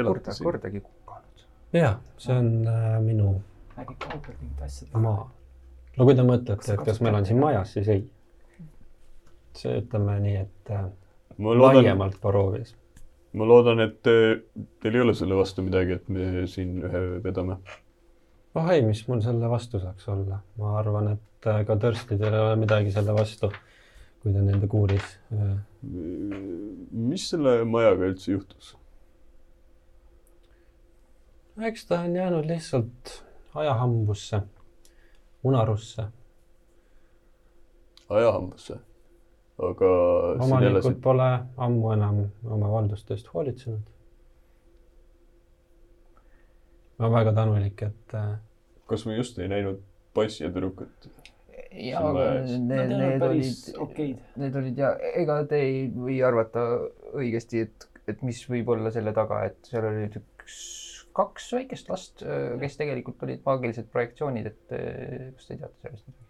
elate 0.00 0.34
siin? 0.34 0.44
kordagi 0.44 0.80
kukanud. 0.80 1.46
ja 1.72 1.94
see 2.18 2.36
on 2.36 2.50
äh, 2.68 2.98
minu 3.04 3.36
äkki 3.78 3.96
kauplevad 3.98 4.40
mingit 4.40 4.62
asja. 4.62 4.88
maa. 4.98 5.30
no 5.96 6.08
kui 6.08 6.18
te 6.18 6.26
mõtlete, 6.26 6.74
et 6.74 6.84
kas 6.90 7.00
meil 7.04 7.20
on 7.20 7.28
siin 7.28 7.40
majas, 7.40 7.72
siis 7.76 7.88
ei. 7.92 8.04
see 9.58 9.78
ütleme 9.82 10.18
nii, 10.26 10.36
et 10.46 10.74
äh, 10.74 10.86
ma 11.38 11.56
loodan, 11.56 11.82
laiemalt 11.82 12.20
Parovias. 12.20 12.74
ma 13.32 13.48
loodan, 13.48 13.84
et 13.86 14.10
äh, 14.10 14.42
teil 14.82 14.98
ei 14.98 15.06
ole 15.06 15.16
selle 15.18 15.38
vastu 15.38 15.64
midagi, 15.66 16.00
et 16.00 16.08
me 16.12 16.46
siin 16.50 16.80
ühe 16.82 17.04
vedame. 17.24 17.60
oh 18.54 18.72
ei, 18.74 18.82
mis 18.86 19.06
mul 19.08 19.22
selle 19.24 19.50
vastu 19.50 19.80
saaks 19.82 20.08
olla, 20.12 20.42
ma 20.58 20.78
arvan, 20.80 21.14
et 21.16 21.28
äh, 21.46 21.64
ka 21.66 21.76
törstidel 21.76 22.34
ei 22.34 22.46
ole 22.46 22.56
midagi 22.56 22.94
selle 22.94 23.14
vastu, 23.16 23.52
kui 24.22 24.32
ta 24.32 24.42
nende 24.42 24.68
kuuris 24.70 25.16
äh, 25.32 25.58
mis 26.92 27.26
selle 27.30 27.62
majaga 27.68 28.08
üldse 28.12 28.32
juhtus? 28.32 28.76
eks 31.68 31.86
ta 31.86 32.00
on 32.00 32.16
jäänud 32.16 32.46
lihtsalt 32.48 33.12
ajahambusse, 33.54 34.40
unarusse. 35.44 36.04
ajahambusse. 38.08 38.78
aga 39.58 39.90
omanikud 40.40 40.70
elasid, 40.70 41.00
pole 41.02 41.30
ammu 41.56 41.92
enam 41.92 42.22
oma 42.44 42.70
valduste 42.72 43.14
eest 43.14 43.28
hoolitsenud. 43.34 43.90
ma 46.98 47.06
olen 47.06 47.18
väga 47.18 47.32
tänulik, 47.32 47.82
et 47.82 48.14
äh, 48.14 48.38
kas 48.86 49.06
me 49.06 49.16
just 49.16 49.38
ei 49.38 49.48
näinud 49.48 49.82
poissi 50.14 50.44
ja 50.44 50.50
tüdrukut? 50.50 51.10
Ja 51.74 51.98
See 51.98 52.08
on 52.08 52.18
aga 52.18 52.26
need, 52.42 52.92
need 52.92 53.24
olid, 53.26 53.62
okeid. 53.86 54.22
need 54.42 54.58
olid 54.60 54.80
ja 54.82 54.92
ega 55.14 55.38
te 55.48 55.60
ei 55.64 55.82
või 55.94 56.20
arvata 56.26 56.64
õigesti, 57.16 57.66
et, 57.66 57.88
et 58.10 58.22
mis 58.26 58.40
võib 58.50 58.72
olla 58.74 58.92
selle 58.94 59.14
taga, 59.16 59.44
et 59.50 59.70
seal 59.70 59.88
oli 59.88 60.08
üks, 60.20 60.58
kaks 61.16 61.52
väikest 61.58 61.92
last, 61.92 62.24
kes 62.60 62.78
tegelikult 62.80 63.22
olid 63.26 63.42
maagilised 63.46 63.88
projektsioonid, 63.92 64.46
et 64.52 64.76
kas 65.36 65.48
te 65.48 65.56
teate 65.56 65.76
sellest 65.84 66.06
midagi? 66.08 66.28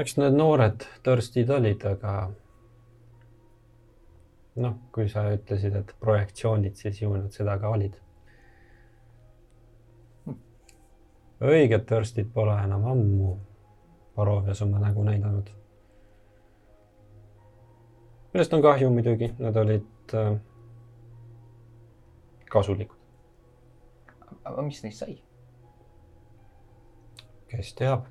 eks 0.00 0.16
need 0.18 0.34
noored 0.36 0.84
törstid 1.06 1.50
olid, 1.54 1.84
aga 1.86 2.16
noh, 4.62 4.74
kui 4.94 5.08
sa 5.12 5.26
ütlesid, 5.34 5.76
et 5.78 5.94
projektsioonid, 6.02 6.76
siis 6.78 7.00
ju 7.02 7.12
nad 7.14 7.32
seda 7.34 7.56
ka 7.60 7.70
olid. 7.74 7.96
Õiged 11.40 11.84
törstid 11.86 12.32
pole 12.32 12.56
enam 12.64 12.84
ammu 12.86 13.36
Barovias 14.16 14.62
oma 14.62 14.78
nägu 14.78 15.02
näidanud. 15.04 15.50
millest 18.32 18.52
on 18.52 18.62
kahju 18.62 18.90
muidugi, 18.90 19.34
nad 19.38 19.56
olid 19.56 20.14
äh, 20.14 20.36
kasulikud, 22.50 22.98
aga 24.44 24.62
mis 24.62 24.82
neist 24.82 24.98
sai? 24.98 25.18
kes 27.48 27.74
teab. 27.74 28.06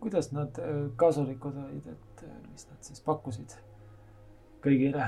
kuidas 0.00 0.32
nad 0.32 0.58
äh, 0.58 0.86
kasulikud 0.96 1.56
olid, 1.64 1.86
et 1.86 2.24
äh, 2.24 2.38
mis 2.52 2.66
nad 2.70 2.78
siis 2.80 3.00
pakkusid 3.00 3.54
kõigile? 4.62 5.06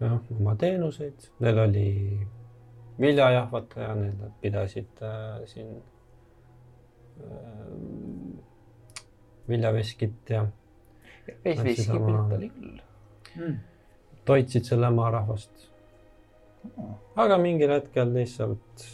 jah, 0.00 0.18
oma 0.38 0.56
teenuseid, 0.58 1.30
neil 1.40 1.58
oli 1.66 1.88
viljajahvataja, 3.02 3.94
need 3.98 4.18
nad 4.20 4.32
pidasid 4.40 5.02
äh, 5.02 5.42
siin 5.50 5.74
äh, 7.20 7.72
viljaveskit 9.48 10.30
ja 10.30 10.46
veisveski 11.44 11.98
pilt 11.98 12.36
oli 12.38 12.48
küll. 12.54 12.80
Mm. 13.36 13.56
toitsid 14.24 14.64
selle 14.68 14.90
maarahvast. 14.90 15.68
aga 17.16 17.38
mingil 17.38 17.70
hetkel 17.72 18.12
lihtsalt 18.14 18.84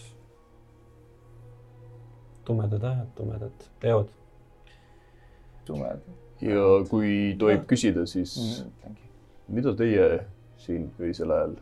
tumedad 2.45 2.85
ajad, 2.85 3.11
tumedad 3.17 3.67
teod. 3.81 4.09
tumed. 5.65 6.01
ja 6.41 6.65
kui 6.91 7.37
tohib 7.39 7.67
küsida, 7.69 8.07
siis 8.07 8.65
Mm. 8.89 8.97
mida 9.49 9.75
teie 9.75 10.25
siin 10.57 10.91
öisel 11.01 11.31
ajal 11.31 11.55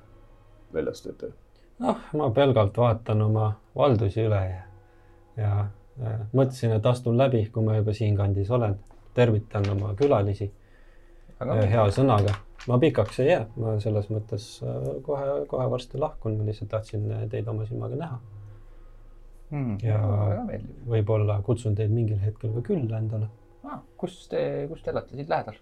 väljas 0.75 1.03
teete? 1.03 1.33
noh, 1.79 2.05
ma 2.17 2.31
pelgalt 2.31 2.77
vaatan 2.79 3.23
oma 3.23 3.51
valdusi 3.77 4.23
üle 4.25 4.43
ja, 4.51 4.63
ja 5.37 5.51
äh, 5.61 6.21
mõtlesin, 6.33 6.77
et 6.77 6.87
astun 6.87 7.19
läbi, 7.19 7.47
kui 7.53 7.65
ma 7.65 7.77
juba 7.77 7.95
siinkandis 7.97 8.51
olen. 8.51 8.79
tervitan 9.17 9.65
oma 9.73 9.95
külalisi 9.97 10.51
aga 11.41 11.59
äh, 11.61 11.69
hea 11.73 11.85
sõnaga. 11.95 12.37
ma 12.67 12.79
pikaks 12.83 13.21
ei 13.23 13.29
jää, 13.31 13.45
ma 13.61 13.77
selles 13.83 14.09
mõttes 14.13 14.47
äh, 14.65 14.89
kohe, 15.07 15.37
kohe 15.51 15.69
varsti 15.71 16.01
lahkun, 16.01 16.39
ma 16.39 16.49
lihtsalt 16.49 16.73
tahtsin 16.73 17.07
äh, 17.13 17.27
teid 17.33 17.49
oma 17.49 17.67
silmaga 17.69 17.99
näha. 18.01 18.19
mm. 19.51 19.77
ja- 19.83 20.47
võib-olla 20.89 21.41
kutsun 21.47 21.77
teid 21.79 21.93
mingil 21.95 22.21
hetkel 22.25 22.55
ka 22.57 22.65
külla 22.73 23.01
endale. 23.03 23.31
ah,. 23.65 23.81
kus 23.97 24.27
te, 24.33 24.67
kus 24.71 24.83
te 24.83 24.95
elate 24.95 25.17
siit 25.17 25.33
lähedal? 25.33 25.61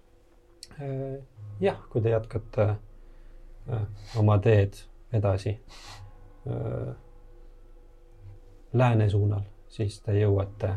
Äh, 0.79 1.19
jah, 1.61 1.83
kui 1.91 2.03
te 2.03 2.15
jätkate 2.15 2.71
äh, 2.71 3.87
oma 4.19 4.39
teed 4.43 4.79
edasi 5.15 5.59
äh, 5.59 6.04
lääne 8.72 9.09
suunal, 9.11 9.40
siis 9.68 10.01
te 10.03 10.12
jõuate 10.20 10.74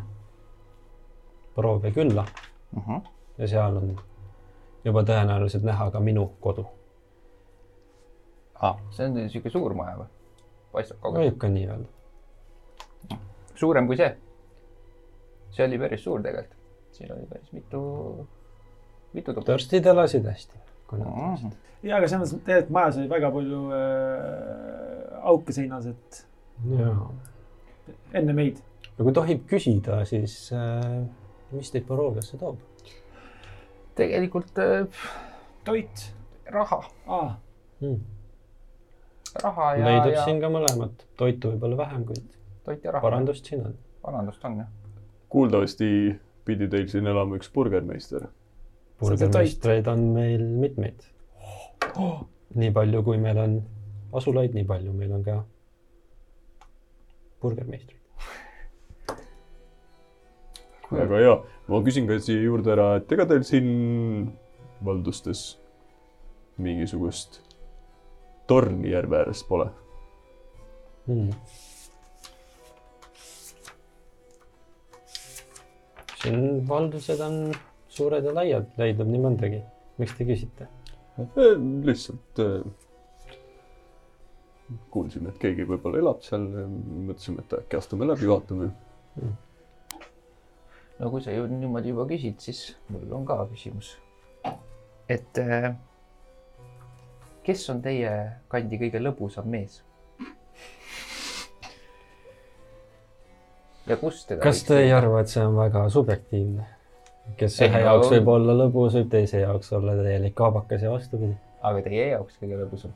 Proovia 1.55 1.91
külla 1.91 2.26
Uh 2.78 2.84
-huh. 2.88 3.01
ja 3.38 3.47
seal 3.47 3.78
on 3.78 3.95
juba 4.86 5.01
tõenäoliselt 5.03 5.63
näha 5.63 5.91
ka 5.91 5.99
minu 5.99 6.28
kodu. 6.39 6.65
ah, 8.61 8.76
see 8.91 9.05
on 9.05 9.13
niisugune 9.13 9.51
suur 9.51 9.74
maja 9.74 9.97
või? 9.97 10.05
paistab 10.72 10.97
kaugelt. 11.01 11.26
võib 11.26 11.38
ka 11.38 11.47
nii 11.49 11.68
öelda. 11.68 11.88
suurem 13.55 13.88
kui 13.88 13.97
see. 13.97 14.18
see 15.51 15.65
oli 15.65 15.80
päris 15.80 16.03
suur 16.03 16.22
tegelikult. 16.22 16.57
siin 16.91 17.11
oli 17.13 17.26
päris 17.26 17.51
mitu, 17.53 18.28
mitu 19.13 19.34
tuba. 19.34 19.45
törstid 19.45 19.86
elasid 19.86 20.26
hästi, 20.26 20.57
Mhm. 20.91 21.01
elasid. 21.01 21.51
ja, 21.84 21.97
aga 21.97 22.07
selles 22.07 22.34
mõttes, 22.34 22.43
tegelikult 22.45 22.70
majas 22.70 22.97
oli 22.97 23.09
väga 23.09 23.32
palju 23.32 23.61
äh, 23.72 25.07
auke 25.22 25.53
seinas, 25.55 25.88
et 25.89 26.24
jaa. 26.72 27.11
enne 28.13 28.34
meid. 28.34 28.61
ja 28.97 29.03
kui 29.03 29.13
tohib 29.13 29.45
küsida, 29.49 30.03
siis 30.09 30.39
äh, 30.55 31.03
mis 31.51 31.72
teid 31.72 31.88
Boroviasse 31.88 32.38
toob 32.38 32.59
tegelikult 33.97 34.57
äh, 34.61 34.86
toit 35.65 36.13
raha, 36.53 36.84
ah,. 37.07 37.36
hmm.? 37.82 37.99
raha 39.43 39.74
ja, 39.76 39.86
leidub 39.86 40.13
ja 40.13 40.26
siin 40.26 40.41
ka 40.41 40.51
mõlemat, 40.53 41.05
toitu 41.20 41.53
võib-olla 41.53 41.80
vähem, 41.82 42.05
kuid 42.09 42.26
toit 42.65 42.86
ja 42.86 42.93
raha. 42.95 43.03
parandust 43.07 43.49
siin 43.49 43.65
on. 43.65 43.78
parandust 44.05 44.45
on 44.47 44.61
jah. 44.63 44.70
kuuldavasti 45.34 45.89
pidi 46.47 46.70
teil 46.72 46.88
siin 46.91 47.09
elama 47.09 47.36
üks 47.39 47.49
burgermeister. 47.53 48.30
Burgermeistreid 49.01 49.88
on 49.91 50.05
meil 50.15 50.45
mitmeid. 50.61 51.03
nii 52.61 52.72
palju, 52.74 53.03
kui 53.05 53.20
meil 53.22 53.41
on 53.41 53.57
asulaid, 54.14 54.53
nii 54.55 54.66
palju 54.68 54.93
meil 54.93 55.14
on 55.18 55.24
ka 55.24 55.38
burgermeistreid. 57.41 57.95
väga 60.91 61.20
hea, 61.20 61.36
ma 61.68 61.82
küsin 61.84 62.08
ka 62.08 62.20
siia 62.24 62.45
juurde 62.45 62.72
ära, 62.72 62.95
et 62.99 63.12
ega 63.12 63.28
teil 63.28 63.43
siin 63.47 63.68
valdustes 64.86 65.58
mingisugust 66.58 67.41
torni 68.47 68.93
järve 68.93 69.20
ääres 69.20 69.43
pole? 69.47 69.68
Hmm. 71.08 71.32
siin 76.18 76.68
valdused 76.68 77.22
on 77.24 77.38
suured 77.93 78.26
ja 78.26 78.34
laiad, 78.36 78.72
leidub 78.80 79.08
nii 79.12 79.22
mõndagi. 79.24 79.62
miks 79.97 80.16
te 80.18 80.26
küsite? 80.28 80.68
lihtsalt 81.88 82.41
äh, 82.43 82.62
kuulsime, 84.91 85.32
et 85.32 85.41
keegi 85.41 85.65
võib-olla 85.68 86.01
elab 86.01 86.24
seal, 86.26 86.45
mõtlesime, 87.07 87.43
et 87.45 87.57
äkki 87.61 87.80
astume 87.80 88.07
läbi, 88.09 88.28
vaatame. 88.28 88.70
no 90.99 91.11
kui 91.13 91.24
sa 91.24 91.36
ju 91.36 91.47
niimoodi 91.51 91.93
juba 91.93 92.07
küsid, 92.09 92.39
siis 92.43 92.61
mul 92.91 93.11
on 93.15 93.26
ka 93.28 93.39
küsimus. 93.51 93.95
et 95.09 95.39
äh, 95.39 95.74
kes 97.47 97.70
on 97.72 97.82
teie 97.82 98.13
kandi 98.51 98.80
kõige 98.82 99.03
lõbusam 99.03 99.47
mees? 99.51 99.82
ja 103.88 103.97
kust 103.97 104.28
teda? 104.28 104.41
kas 104.43 104.63
te 104.68 104.82
ei? 104.84 104.91
arva, 104.91 105.22
et 105.24 105.32
see 105.32 105.45
on 105.45 105.55
väga 105.55 105.88
subjektiivne? 105.93 106.68
kes 107.39 107.59
Ei, 107.61 107.70
ühe 107.70 107.80
no- 107.80 107.86
jaoks 107.89 108.11
võib 108.18 108.32
olla 108.36 108.55
lõbus, 108.65 108.95
võib 108.99 109.11
teise 109.11 109.43
jaoks 109.43 109.72
olla 109.76 109.95
täielik 109.99 110.36
kaabakas 110.36 110.84
ja 110.84 110.91
vastupidi. 110.91 111.36
aga 111.61 111.84
teie 111.88 112.09
jaoks 112.13 112.39
kõige 112.41 112.59
lõbusam? 112.59 112.95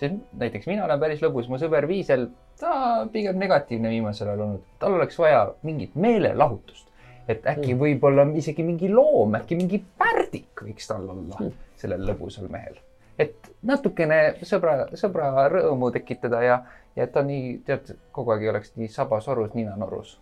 Sest 0.00 0.14
näiteks 0.40 0.66
mina 0.66 0.84
olen 0.86 1.00
päris 1.00 1.20
lõbus, 1.22 1.48
mu 1.48 1.58
sõber 1.60 1.86
Viisel, 1.88 2.28
ta 2.60 3.06
pigem 3.12 3.38
negatiivne 3.40 3.90
viimasel 3.92 4.28
ajal 4.32 4.46
olnud, 4.46 4.62
tal 4.80 4.96
oleks 4.96 5.18
vaja 5.20 5.50
mingit 5.62 5.94
meelelahutust. 5.94 6.86
et 7.28 7.44
äkki 7.46 7.74
Mm. 7.74 7.80
võib-olla 7.80 8.24
isegi 8.36 8.62
mingi 8.66 8.88
loom, 8.90 9.34
äkki 9.38 9.54
mingi 9.56 9.78
pärdik 9.98 10.62
võiks 10.64 10.88
tal 10.88 11.04
olla 11.08 11.36
Mm. 11.40 11.52
sellel 11.76 12.00
lõbusal 12.08 12.48
mehel. 12.50 12.74
et 13.18 13.50
natukene 13.62 14.34
sõbra, 14.42 14.88
sõbra 14.96 15.48
rõõmu 15.52 15.92
tekitada 15.92 16.42
ja, 16.42 16.56
ja 16.96 17.04
et 17.04 17.12
ta 17.12 17.22
nii, 17.22 17.60
tead, 17.64 17.94
kogu 18.12 18.32
aeg 18.32 18.42
ei 18.42 18.48
oleks 18.48 18.72
nii 18.76 18.88
sabasorus, 18.88 19.54
ninanorus. 19.54 20.18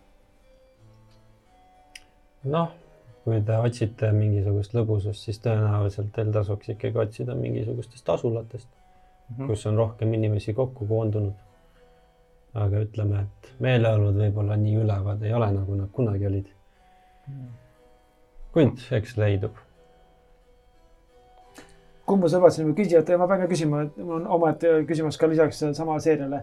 noh, 2.45 2.70
kui 3.24 3.41
te 3.45 3.57
otsite 3.57 4.11
mingisugust 4.12 4.74
lõbusust, 4.76 5.24
siis 5.24 5.41
tõenäoliselt 5.45 6.12
teil 6.14 6.33
tasuks 6.33 6.68
ikkagi 6.74 6.99
otsida 6.99 7.35
mingisugustest 7.35 8.09
asulatest, 8.09 8.68
Mhm. 9.29 9.47
kus 9.47 9.66
on 9.66 9.76
rohkem 9.76 10.12
inimesi 10.14 10.55
kokku 10.55 10.87
koondunud. 10.87 11.35
aga 12.59 12.81
ütleme, 12.81 13.20
et 13.20 13.49
meeleolud 13.61 14.16
võib-olla 14.16 14.57
nii 14.57 14.79
ülevad 14.81 15.22
ei 15.22 15.33
ole, 15.37 15.51
nagu 15.53 15.74
nad 15.76 15.91
kunagi 15.93 16.26
olid. 16.26 16.47
kuid 18.53 18.81
eks 18.99 19.16
leidub. 19.16 19.53
kumba 22.07 22.29
sa 22.29 22.41
lubasid 22.41 22.64
nüüd 22.64 22.76
küsida, 22.76 23.05
et 23.05 23.20
ma 23.20 23.29
pean 23.29 23.45
ka 23.45 23.51
küsima, 23.53 23.83
et 23.85 23.97
mul 24.01 24.22
on 24.22 24.26
omaette 24.39 24.72
küsimus 24.89 25.20
ka 25.20 25.29
lisaks 25.29 25.62
sama 25.76 26.01
seeriale. 26.01 26.43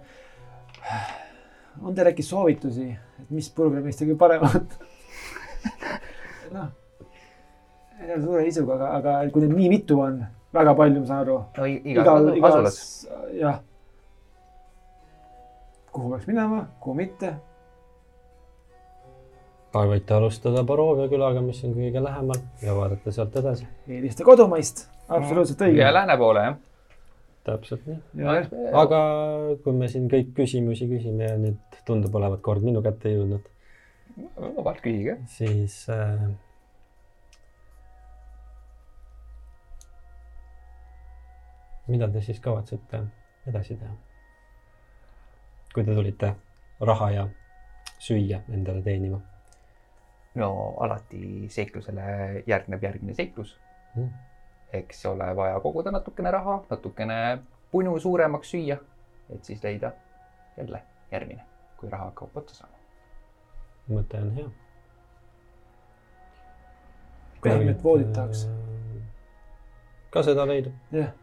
on 1.81 1.95
teil 1.95 2.07
äkki 2.13 2.23
soovitusi, 2.23 2.89
et 3.19 3.29
mis 3.29 3.51
neist 3.57 4.01
kõige 4.01 4.17
parem 4.17 4.45
on? 4.45 4.69
noh, 6.55 6.69
suure 8.21 8.45
isuga, 8.47 8.75
aga, 8.75 8.89
aga 8.99 9.31
kui 9.33 9.41
neid 9.41 9.57
nii 9.57 9.69
mitu 9.69 9.99
on, 9.99 10.21
väga 10.55 10.75
palju, 10.75 11.01
ma 11.01 11.09
saan 11.09 11.23
aru. 11.25 11.39
no 11.57 11.65
i- 11.65 11.81
igal, 11.91 12.29
asulas. 12.49 12.79
jah. 13.33 13.59
kuhu 15.91 16.13
peaks 16.13 16.27
minema, 16.27 16.65
kuhu 16.79 16.95
mitte? 17.01 17.35
võite 19.75 20.15
alustada 20.15 20.63
Borovia 20.63 21.09
külaga, 21.11 21.41
mis 21.43 21.59
on 21.67 21.73
kõige 21.75 22.03
lähemal 22.03 22.39
ja 22.63 22.75
vaadata 22.77 23.11
sealt 23.11 23.35
edasi. 23.35 23.67
eelista 23.87 24.23
kodumaist, 24.23 24.85
absoluutselt 25.09 25.65
õige 25.67 25.83
ja. 25.83 25.91
lääne 25.93 26.15
poole 26.17 26.45
jah. 26.45 26.55
täpselt 27.43 27.83
nii. 27.89 27.99
aga 28.83 29.01
kui 29.63 29.75
me 29.75 29.89
siin 29.91 30.07
kõik 30.11 30.31
küsimusi 30.37 30.87
küsime 30.87 31.27
ja 31.27 31.35
nüüd 31.41 31.81
tundub 31.85 32.15
olevat 32.15 32.41
kord 32.45 32.63
minu 32.63 32.81
kätte 32.85 33.11
jõudnud, 33.11 33.51
vabalt 34.37 34.79
küsige. 34.85 35.19
siis 35.35 35.83
äh, 35.91 36.23
mida 41.87 42.09
te 42.11 42.21
siis 42.21 42.39
kavatsete 42.39 43.03
edasi 43.47 43.77
teha? 43.77 43.93
kui 45.73 45.83
te 45.83 45.95
tulite 45.95 46.35
raha 46.79 47.11
ja 47.11 47.27
süüa 47.99 48.41
endale 48.49 48.81
teenima 48.81 49.19
no 50.35 50.75
alati 50.79 51.49
seiklusele 51.49 52.43
järgneb 52.47 52.83
järgmine 52.83 53.13
seiklus. 53.13 53.59
mm.? 53.95 54.09
eks 54.73 55.05
ole 55.05 55.35
vaja 55.35 55.59
koguda 55.59 55.91
natukene 55.91 56.31
raha, 56.31 56.63
natukene 56.69 57.39
punu 57.71 57.99
suuremaks 57.99 58.51
süüa, 58.51 58.77
et 59.29 59.43
siis 59.43 59.63
leida 59.63 59.91
jälle 60.57 60.81
järgmine, 61.11 61.43
kui 61.77 61.89
raha 61.89 62.09
hakkab 62.11 62.37
otsa 62.37 62.55
saama. 62.55 62.75
mõte 63.89 64.21
on 64.21 64.31
hea. 64.35 64.49
pehmet 67.41 67.83
voodit 67.83 68.13
tahaks.. 68.13 68.47
ka 70.09 70.23
seda 70.23 70.47
leidub. 70.47 70.73
jah, 70.91 71.13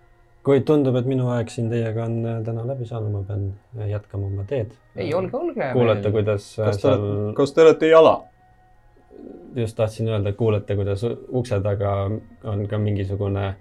kuid 0.47 0.64
tundub, 0.66 0.97
et 0.99 1.07
minu 1.07 1.28
aeg 1.34 1.51
siin 1.53 1.70
teiega 1.70 2.05
on 2.05 2.18
äh, 2.26 2.40
täna 2.47 2.64
läbi 2.66 2.86
saanud, 2.88 3.12
ma 3.14 3.22
pean 3.26 3.49
äh, 3.78 3.88
jätkama 3.93 4.26
oma 4.26 4.45
teed. 4.49 4.74
ei, 4.97 5.12
olge, 5.14 5.36
olge. 5.38 5.70
kuulete, 5.72 6.11
kuidas 6.14 6.49
äh, 6.59 6.66
kas 6.66 6.80
te 6.80 6.86
seal 6.88 7.03
olete, 7.07 7.34
kas 7.38 7.53
te 7.55 7.62
olete 7.66 7.90
jala? 7.93 8.14
just 9.57 9.76
tahtsin 9.76 10.09
öelda, 10.09 10.32
et 10.32 10.36
kuulete, 10.36 10.76
kuidas 10.76 11.05
ukse 11.28 11.61
taga 11.62 11.93
on 12.45 12.66
ka 12.68 12.78
mingisugune 12.78 13.53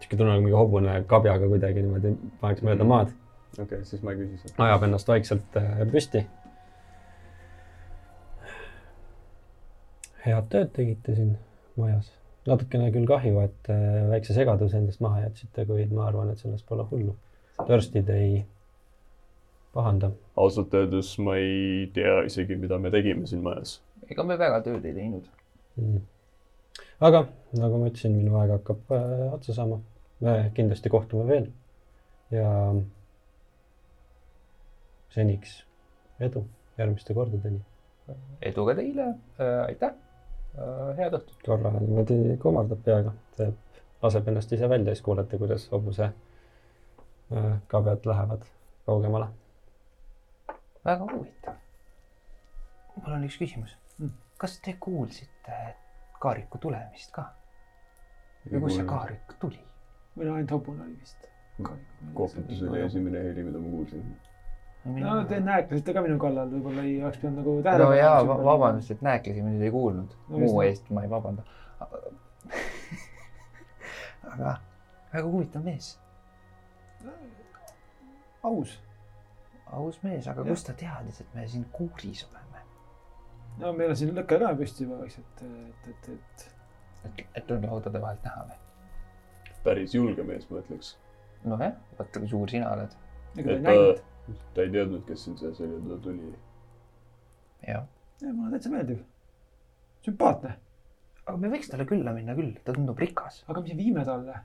sihuke 0.00 0.16
tunne 0.16 0.30
nagu 0.32 0.44
mingi 0.44 0.56
hobune 0.56 0.92
kabjaga 1.10 1.48
kuidagi 1.50 1.82
niimoodi 1.82 2.14
paneks 2.40 2.62
mööda 2.64 2.84
Mhm. 2.84 2.88
maad, 2.88 3.10
okei 3.58 3.64
okay,, 3.64 3.84
siis 3.84 4.02
ma 4.02 4.14
ei 4.14 4.22
küsi 4.22 4.38
seda. 4.44 4.64
ajab 4.68 4.86
ennast 4.88 5.08
vaikselt 5.08 5.58
püsti. 5.92 6.24
head 10.24 10.48
tööd 10.52 10.72
tegite 10.76 11.14
siin 11.16 11.36
majas, 11.80 12.10
natukene 12.48 12.88
küll 12.94 13.08
kahju, 13.08 13.42
et 13.44 13.68
äh, 13.72 14.06
väikse 14.10 14.36
segaduse 14.36 14.78
endast 14.78 15.02
maha 15.04 15.26
jätsite, 15.26 15.66
kuid 15.68 15.92
ma 15.96 16.06
arvan, 16.08 16.30
et 16.32 16.40
sellest 16.40 16.66
pole 16.68 16.86
hullu. 16.90 17.16
törstid 17.68 18.08
ei 18.08 18.44
pahanda. 19.74 20.10
ausalt 20.36 20.74
öeldes 20.74 21.12
ma 21.18 21.36
ei 21.36 21.90
tea 21.94 22.22
isegi, 22.26 22.56
mida 22.56 22.78
me 22.78 22.90
tegime 22.90 23.26
siin 23.26 23.42
majas. 23.44 23.80
ega 24.08 24.24
me 24.24 24.38
väga 24.38 24.62
tööd 24.66 24.84
ei 24.84 24.96
teinud. 24.96 25.28
Mm. 25.80 26.00
aga 27.00 27.26
nagu 27.60 27.82
ma 27.82 27.90
ütlesin, 27.92 28.16
minu 28.16 28.38
aeg 28.40 28.56
hakkab 28.58 28.94
äh, 28.96 29.26
otsa 29.34 29.56
saama. 29.60 29.80
me 30.20 30.36
kindlasti 30.54 30.92
kohtume 30.92 31.26
veel 31.28 31.50
ja 32.30 32.50
seniks 35.10 35.60
edu 36.20 36.44
järgmiste 36.78 37.14
kordadeni. 37.14 37.60
edu 38.42 38.64
ka 38.66 38.74
teile 38.78 39.10
äh,, 39.12 39.66
aitäh 39.66 39.92
äh,, 39.92 40.09
head 40.96 41.18
õhtut. 41.18 41.36
korra 41.46 41.72
niimoodi 41.78 42.36
kummardab 42.42 42.82
peaga, 42.84 43.12
teeb, 43.36 43.58
laseb 44.02 44.28
ennast 44.28 44.52
ise 44.52 44.68
välja, 44.68 44.94
siis 44.94 45.04
kuulete, 45.06 45.38
kuidas 45.38 45.68
hobuse 45.72 46.10
äh, 46.10 47.52
kabjad 47.68 48.06
lähevad 48.06 48.46
kaugemale. 48.86 49.28
väga 50.84 51.12
huvitav. 51.12 51.60
mul 52.96 53.14
on 53.18 53.28
üks 53.28 53.38
küsimus 53.38 53.80
Mm.. 54.00 54.10
kas 54.38 54.60
te 54.64 54.76
kuulsite 54.80 55.56
kaariku 56.20 56.58
tulemist 56.58 57.12
ka? 57.12 57.26
või 58.52 58.62
kust 58.64 58.78
see 58.78 58.86
kaarik 58.88 59.34
tuli? 59.42 59.60
meil 60.16 60.30
ainult 60.32 60.54
hobune 60.56 60.86
oli 60.86 60.96
vist. 61.00 61.28
koputus 62.14 62.62
oli 62.62 62.80
esimene 62.86 63.24
heli, 63.26 63.44
mida 63.44 63.60
ma 63.60 63.72
kuulsin. 63.74 64.06
No 64.84 65.24
te 65.28 65.40
nääklesite 65.44 65.94
ka 65.96 66.02
minu 66.04 66.18
kallal, 66.20 66.48
võib-olla 66.52 66.82
ei 66.86 66.94
oleks 67.02 67.18
pidanud 67.20 67.38
nagu 67.42 67.50
tähele 67.66 67.84
no 67.84 67.92
jaa, 67.98 68.18
vabandust, 68.28 68.90
et 68.94 69.02
näeklesin, 69.04 69.44
ma 69.44 69.50
nüüd 69.54 69.64
ei 69.66 69.72
kuulnud 69.74 70.10
No 70.28 70.34
muu 70.44 70.58
eest 70.64 70.84
ma 70.94 71.00
ei 71.04 71.10
vabanda. 71.10 71.42
aga 74.32 74.50
väga 75.12 75.26
huvitav 75.26 75.62
mees, 75.66 75.86
aus. 78.46 78.70
aus 79.66 79.96
mees, 80.02 80.28
aga 80.28 80.40
Jah. 80.44 80.48
kust 80.48 80.66
ta 80.70 80.74
teadis, 80.84 81.20
et 81.20 81.30
me 81.34 81.48
siin 81.48 81.64
kuuris 81.72 82.24
oleme? 82.30 82.64
no 83.60 83.66
meil 83.76 83.90
on 83.92 83.96
siin 84.00 84.14
lõke 84.16 84.34
ka 84.40 84.54
püsti 84.58 84.78
juba 84.86 84.96
vaikselt, 85.02 85.34
et, 85.44 85.80
et, 85.92 86.02
et 86.14 86.38
et, 87.04 87.26
et 87.34 87.50
on 87.50 87.62
laudade 87.66 88.02
vahelt 88.02 88.24
näha 88.24 88.42
või? 88.48 88.58
päris 89.64 89.94
julge 89.94 90.24
mees, 90.24 90.46
ma 90.50 90.62
ütleks. 90.62 90.94
nojah, 91.44 91.74
vaata 91.98 92.22
kui 92.22 92.28
suur 92.28 92.52
sina 92.52 92.70
oled. 92.74 92.94
ega 93.36 93.48
ta 93.48 93.56
ei 93.56 93.64
näinud. 93.66 94.02
ta, 94.54 94.64
ei 94.64 94.72
teadnud, 94.74 95.04
kes 95.08 95.24
siin 95.24 95.38
sees 95.40 95.60
oli 95.60 95.76
ja 95.76 95.82
ta 95.88 95.98
tuli. 96.06 96.32
jah. 97.66 97.86
mulle 98.32 98.50
täitsa 98.56 98.72
meeldib. 98.72 99.02
sümpaatne, 100.06 100.54
aga 101.26 101.36
me 101.38 101.52
võiks 101.52 101.70
talle 101.72 101.86
külla 101.88 102.14
minna 102.16 102.36
küll, 102.38 102.54
ta 102.64 102.76
tundub 102.76 102.98
rikas. 102.98 103.44
aga 103.48 103.62
mis 103.66 103.76
viime 103.76 104.04
talle? 104.08 104.40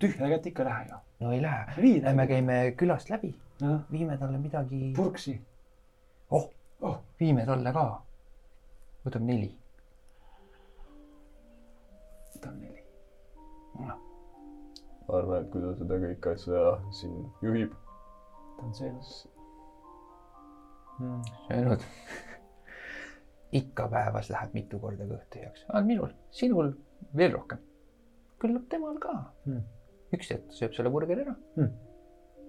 tühja 0.00 0.28
kätt 0.28 0.46
ikka 0.46 0.62
ei 0.62 0.68
lähe 0.68 0.86
ju. 0.88 1.00
no 1.20 1.32
ei 1.32 1.42
lähe. 1.42 1.66
Me 1.76 2.02
läbi. 2.02 2.28
käime 2.28 2.56
külast 2.76 3.10
läbi, 3.10 3.34
viime 3.90 4.18
talle 4.18 4.38
midagi. 4.38 4.92
purksi. 4.96 5.40
oh, 6.30 6.50
oh, 6.80 6.98
viime 7.20 7.46
talle 7.46 7.72
ka. 7.72 7.84
võtame 9.06 9.30
neli. 9.32 9.50
võtan 12.34 12.58
neli. 12.60 12.84
noh, 13.78 14.00
ma 15.08 15.18
arvan, 15.18 15.44
et 15.44 15.50
kui 15.52 15.62
ta 15.62 15.74
seda 15.78 16.00
kõike 16.06 16.34
asja 16.34 16.66
siin 17.00 17.24
juhib, 17.42 17.72
ta 18.56 18.66
on 18.66 18.74
söönud 18.74 19.04
mm.. 20.98 21.22
söönud. 21.48 21.84
ikka 23.52 23.88
päevas 23.88 24.30
läheb 24.30 24.54
mitu 24.56 24.80
korda 24.82 25.06
kõht 25.08 25.28
tühjaks. 25.34 25.64
aga 25.68 25.84
minul, 25.86 26.10
sinul 26.30 26.72
veel 27.16 27.32
rohkem. 27.36 27.58
küllap 28.42 28.68
temal 28.70 28.98
ka 29.02 29.14
Mm. 29.46 29.62
üks 30.14 30.30
hetk 30.30 30.52
sööb 30.52 30.74
selle 30.74 30.90
burgeri 30.90 31.24
ära 31.26 31.36
Mm. 31.56 31.70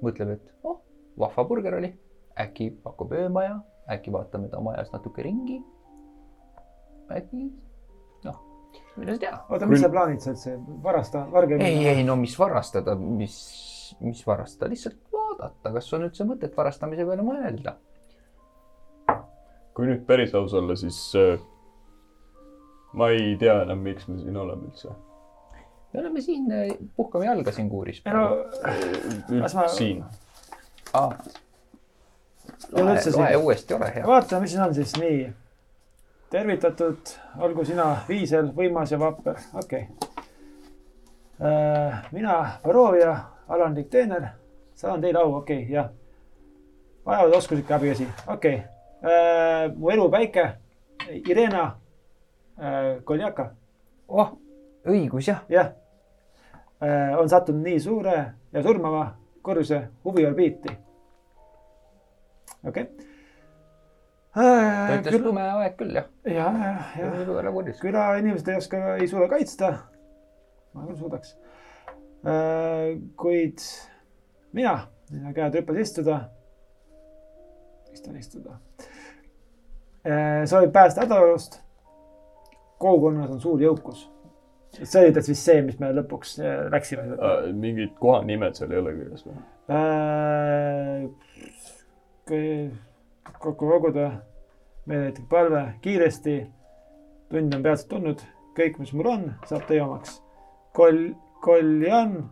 mõtleb, 0.02 0.34
et 0.38 0.52
oh, 0.64 0.82
vahva 1.18 1.44
burger 1.48 1.78
oli, 1.78 1.94
äkki 2.40 2.72
pakub 2.84 3.12
öömaja, 3.16 3.62
äkki 3.90 4.12
vaatame 4.12 4.50
ta 4.50 4.60
majas 4.62 4.92
natuke 4.94 5.24
ringi. 5.24 5.62
äkki 7.12 7.52
noh, 8.26 8.40
mine 8.98 9.14
sa 9.14 9.20
tea. 9.20 9.38
oota, 9.50 9.66
mis 9.70 9.82
sa 9.82 9.90
plaanid 9.90 10.22
sa 10.22 10.32
üldse, 10.34 10.58
varasta, 10.84 11.26
varge. 11.32 11.60
ei, 11.64 11.86
ei 11.88 12.04
no 12.04 12.16
mis 12.16 12.36
varastada, 12.40 12.96
mis, 12.96 13.38
mis 14.02 14.26
varastada, 14.28 14.70
lihtsalt 14.74 14.98
vaadata, 15.40 15.72
kas 15.74 15.94
on 15.94 16.06
üldse 16.08 16.26
mõtet 16.28 16.56
varastamise 16.58 17.06
peale 17.06 17.26
mõelda. 17.26 17.76
kui 19.76 19.90
nüüd 19.90 20.06
päris 20.08 20.34
aus 20.36 20.54
olla, 20.56 20.76
siis 20.80 20.98
äh, 21.20 21.40
ma 22.94 23.10
ei 23.12 23.36
tea 23.40 23.62
enam, 23.66 23.82
miks 23.84 24.08
me 24.08 24.20
siin 24.20 24.38
oleme 24.38 24.70
üldse. 24.70 24.94
me 25.94 26.00
oleme 26.00 26.22
siin, 26.22 26.46
puhkame 26.96 27.26
jalga 27.26 27.52
siin 27.52 27.70
kuuris. 27.70 28.02
ei 28.06 28.14
no, 28.14 28.30
ma- 29.42 29.68
siin. 29.68 30.04
ah.. 30.94 31.18
Loe 32.72 32.84
loe 33.18 33.36
uuesti, 33.36 33.74
ole 33.74 33.92
hea. 33.96 34.08
vaata, 34.08 34.40
mis 34.40 34.52
siin 34.52 34.64
on 34.64 34.74
siis, 34.74 34.96
nii. 35.00 35.34
tervitatud, 36.30 37.14
olgu 37.40 37.66
sina 37.66 37.92
viisel, 38.08 38.50
võimas 38.56 38.92
ja 38.92 39.00
vapper, 39.00 39.38
okei 39.54 39.88
okay.. 39.92 40.10
mina, 42.12 42.40
Varovia, 42.64 43.16
alandlik 43.52 43.90
teener, 43.92 44.32
saan 44.76 45.02
teile 45.02 45.20
au, 45.20 45.36
okei 45.36 45.64
okay,, 45.64 45.74
jah. 45.74 45.90
vajavad 47.06 47.34
oskuslikke 47.34 47.74
abikäsi, 47.74 48.08
okei 48.28 48.56
okay.. 48.56 49.76
mu 49.76 49.90
elupäike, 49.90 50.50
Irena 51.30 51.64
äh, 52.60 53.04
Koljaka, 53.04 53.50
oh, 54.08 54.36
õigus 54.88 55.28
jah. 55.28 55.44
jah 55.50 55.72
äh,. 56.84 57.16
on 57.20 57.30
sattunud 57.30 57.64
nii 57.64 57.80
suure 57.80 58.18
ja 58.52 58.64
surmava 58.64 59.08
korjuse 59.42 59.82
huviorbiiti. 60.04 60.78
okei 62.68 62.84
okay. 62.84 62.86
ta 64.36 65.00
ütles 65.00 65.12
Küll... 65.16 65.26
lume 65.30 65.48
aeg 65.48 65.80
küll 65.80 65.96
jah. 65.96 66.12
ja, 66.28 66.52
ja, 66.52 66.76
ja 67.00 67.10
väga 67.32 67.52
kurjus. 67.52 67.80
külainimesed 67.80 68.52
ei 68.52 68.60
oska, 68.60 68.86
ei 69.00 69.08
suuda 69.08 69.32
kaitsta. 69.32 69.74
ma 70.74 70.88
küll 70.90 71.00
suudaks. 71.00 71.38
kuid 73.16 73.70
mina, 74.56 74.88
käed 75.36 75.60
rüpes 75.60 75.82
istuda. 75.84 76.20
võiks 77.90 78.04
tähistada. 78.06 78.60
sa 80.46 80.60
olid 80.60 80.72
päästa 80.72 81.02
hädaolust. 81.06 81.62
kogukonnas 82.80 83.32
on 83.32 83.42
suur 83.42 83.62
jõukus. 83.62 84.10
see 84.76 85.02
oli 85.02 85.14
täitsa 85.14 85.32
vist 85.32 85.46
see, 85.50 85.62
mis 85.62 85.80
me 85.80 85.92
lõpuks 85.96 86.40
äh, 86.40 86.72
läksime. 86.72 87.04
Äh, 87.16 87.52
mingid 87.54 87.94
kohanimed 88.00 88.56
seal 88.56 88.72
ei 88.72 88.80
ole 88.80 88.96
kirjas 88.96 89.28
või? 89.28 89.38
kokku 93.40 93.68
koguda, 93.70 94.12
meeleheitlik 94.86 95.30
palve 95.30 95.66
kiiresti. 95.82 96.46
tund 97.30 97.54
on 97.54 97.64
peatselt 97.64 97.90
tulnud, 97.90 98.22
kõik, 98.56 98.80
mis 98.80 98.94
mul 98.94 99.08
on, 99.12 99.24
saab 99.50 99.68
teie 99.68 99.82
omaks. 99.84 100.22
Kol-, 100.74 101.16
Koljan, 101.42 102.32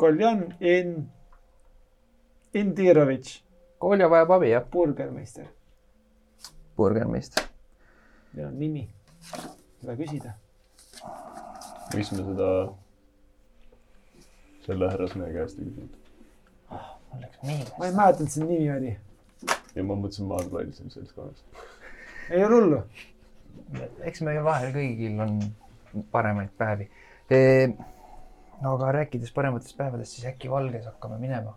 Koljan 0.00 0.54
in, 0.60 1.10
Indirovitš, 2.54 3.42
Kolja 3.78 4.08
vajab 4.08 4.30
abi 4.32 4.48
jah, 4.48 4.64
burgermeister, 4.72 5.46
burgermeister. 6.76 7.44
on 8.46 8.54
nimi, 8.58 8.86
seda 9.80 9.96
küsida. 9.98 10.32
miks 11.94 12.12
me 12.12 12.24
seda 12.24 12.48
selle 14.64 14.90
härrasmehe 14.90 15.36
käest 15.36 15.60
ei 15.60 15.68
küsinud? 15.68 16.00
mul 16.70 17.22
läks 17.26 17.44
meeles. 17.44 17.76
ma 17.78 17.86
ei 17.86 17.94
mäleta, 18.00 18.24
et 18.24 18.36
see 18.38 18.48
nimi 18.48 18.72
oli, 18.72 18.96
ja 19.76 19.84
ma 19.84 20.00
mõtlesin, 20.00 20.32
ma 20.32 20.40
arvasin 20.40 20.96
seltskonnas. 20.96 21.44
ei 22.32 22.44
ole 22.44 22.54
hullu. 22.56 22.82
eks 24.08 24.24
meil 24.24 24.40
vahel 24.48 24.72
kõigil 24.80 25.20
on 25.28 25.40
paremaid 26.16 26.56
päevi. 26.56 26.88
No 28.60 28.74
aga 28.76 28.92
rääkides 29.00 29.32
parematest 29.32 29.76
päevadest, 29.76 30.16
siis 30.16 30.26
äkki 30.30 30.50
Valges 30.50 30.86
hakkame 30.86 31.18
minema 31.20 31.56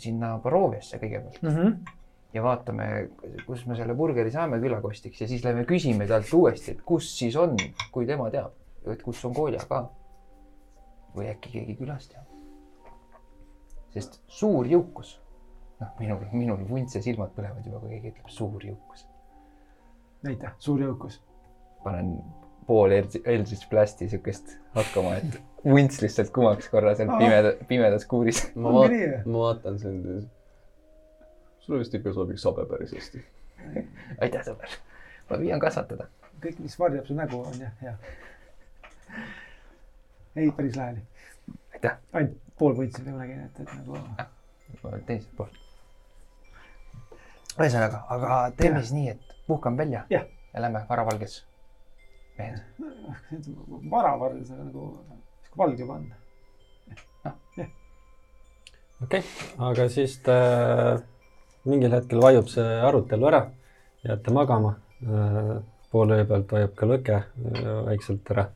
sinna 0.00 0.36
Baroviasse 0.42 1.00
kõigepealt 1.00 1.42
mm. 1.42 1.56
-hmm. 1.56 1.92
ja 2.34 2.42
vaatame, 2.44 2.86
kus 3.46 3.66
me 3.66 3.76
selle 3.76 3.94
burgeri 3.94 4.30
saame 4.30 4.60
külakostiks 4.60 5.20
ja 5.20 5.28
siis 5.28 5.44
lähme 5.44 5.64
küsime 5.64 6.06
talt 6.08 6.32
uuesti, 6.34 6.76
et 6.76 6.82
kus 6.82 7.10
siis 7.18 7.36
on, 7.36 7.56
kui 7.92 8.06
tema 8.06 8.30
teab, 8.30 8.52
et 8.92 9.02
kus 9.02 9.24
on 9.24 9.34
Kolja 9.34 9.64
ka. 9.68 9.86
või 11.16 11.30
äkki 11.32 11.50
keegi 11.52 11.76
külas 11.76 12.08
teab. 12.08 12.24
sest 13.96 14.20
suur 14.28 14.66
jõukus, 14.68 15.20
noh, 15.80 15.94
minul, 15.98 16.24
minul 16.32 16.68
vuntse 16.68 17.00
silmad 17.02 17.30
põlevad 17.32 17.64
juba, 17.64 17.80
kui 17.80 17.94
keegi 17.94 18.12
ütleb 18.12 18.28
suur 18.28 18.64
jõukus. 18.64 19.06
näita, 20.22 20.52
suur 20.58 20.80
jõukus. 20.80 21.22
panen 21.84 22.18
pool 22.66 22.92
Eldritch 22.92 23.68
Blasti 23.70 24.08
siukest 24.10 24.56
hakkama, 24.74 25.16
et 25.20 25.38
vunts 25.64 26.00
lihtsalt 26.02 26.30
kumaks 26.34 26.68
korra 26.72 26.94
seal 26.98 27.10
pimeda, 27.18 27.52
pimedas 27.68 28.06
kuuris. 28.10 28.42
ma 28.54 28.68
Ongi 28.68 28.78
vaat- 28.78 28.94
nii 28.94 29.06
või?, 29.12 29.22
ma 29.32 29.42
vaatan 29.46 29.78
sind 29.82 30.06
ja 30.06 30.18
siis. 30.20 30.30
sulle 31.66 31.80
vist 31.82 31.94
ikka 31.98 32.12
sobiks 32.14 32.42
sabe 32.46 32.66
päris 32.70 32.92
hästi. 32.94 33.24
aitäh, 34.22 34.44
sõber. 34.46 34.76
ma 35.30 35.40
püüan 35.42 35.62
kasvatada. 35.62 36.08
kõik, 36.42 36.58
mis 36.62 36.78
varjab 36.78 37.06
su 37.08 37.14
nägu, 37.18 37.40
on 37.42 37.60
jah, 37.60 37.72
hea. 37.82 37.94
ei, 40.36 40.50
päris 40.56 40.76
lähedal. 40.76 41.02
aitäh, 41.74 41.96
ainult 42.12 42.36
pool 42.58 42.76
võitsin 42.78 43.04
kunagi, 43.08 43.38
et, 43.46 43.60
et 43.60 43.74
nagu. 43.80 43.98
teiselt 45.06 45.32
poolt. 45.36 45.58
ühesõnaga, 47.58 48.04
aga 48.12 48.38
teeme 48.56 48.80
siis 48.82 48.92
nii, 48.92 49.08
et 49.16 49.36
puhkame 49.46 49.78
välja 49.84 50.04
Jah. 50.10 50.26
ja 50.54 50.62
lähme 50.62 50.84
varavalges. 50.88 51.44
mehed, 52.38 53.48
varavarjus, 53.90 54.50
aga 54.50 54.68
nagu 54.68 54.86
sihuke 55.42 55.60
valge 55.62 55.86
panna. 55.86 56.14
okei 59.02 59.20
okay., 59.20 59.22
aga 59.70 59.88
siis 59.92 60.18
te, 60.24 60.36
mingil 61.64 61.96
hetkel 61.96 62.22
vajub 62.22 62.50
see 62.52 62.80
arutelu 62.90 63.32
ära, 63.32 63.46
jääte 64.06 64.34
magama. 64.34 64.76
poole 65.90 66.16
öö 66.20 66.26
pealt 66.28 66.52
vajub 66.52 66.72
ka 66.74 66.86
lõke 66.86 67.16
öö, 67.16 67.82
vaikselt 67.86 68.30
ära 68.32 68.46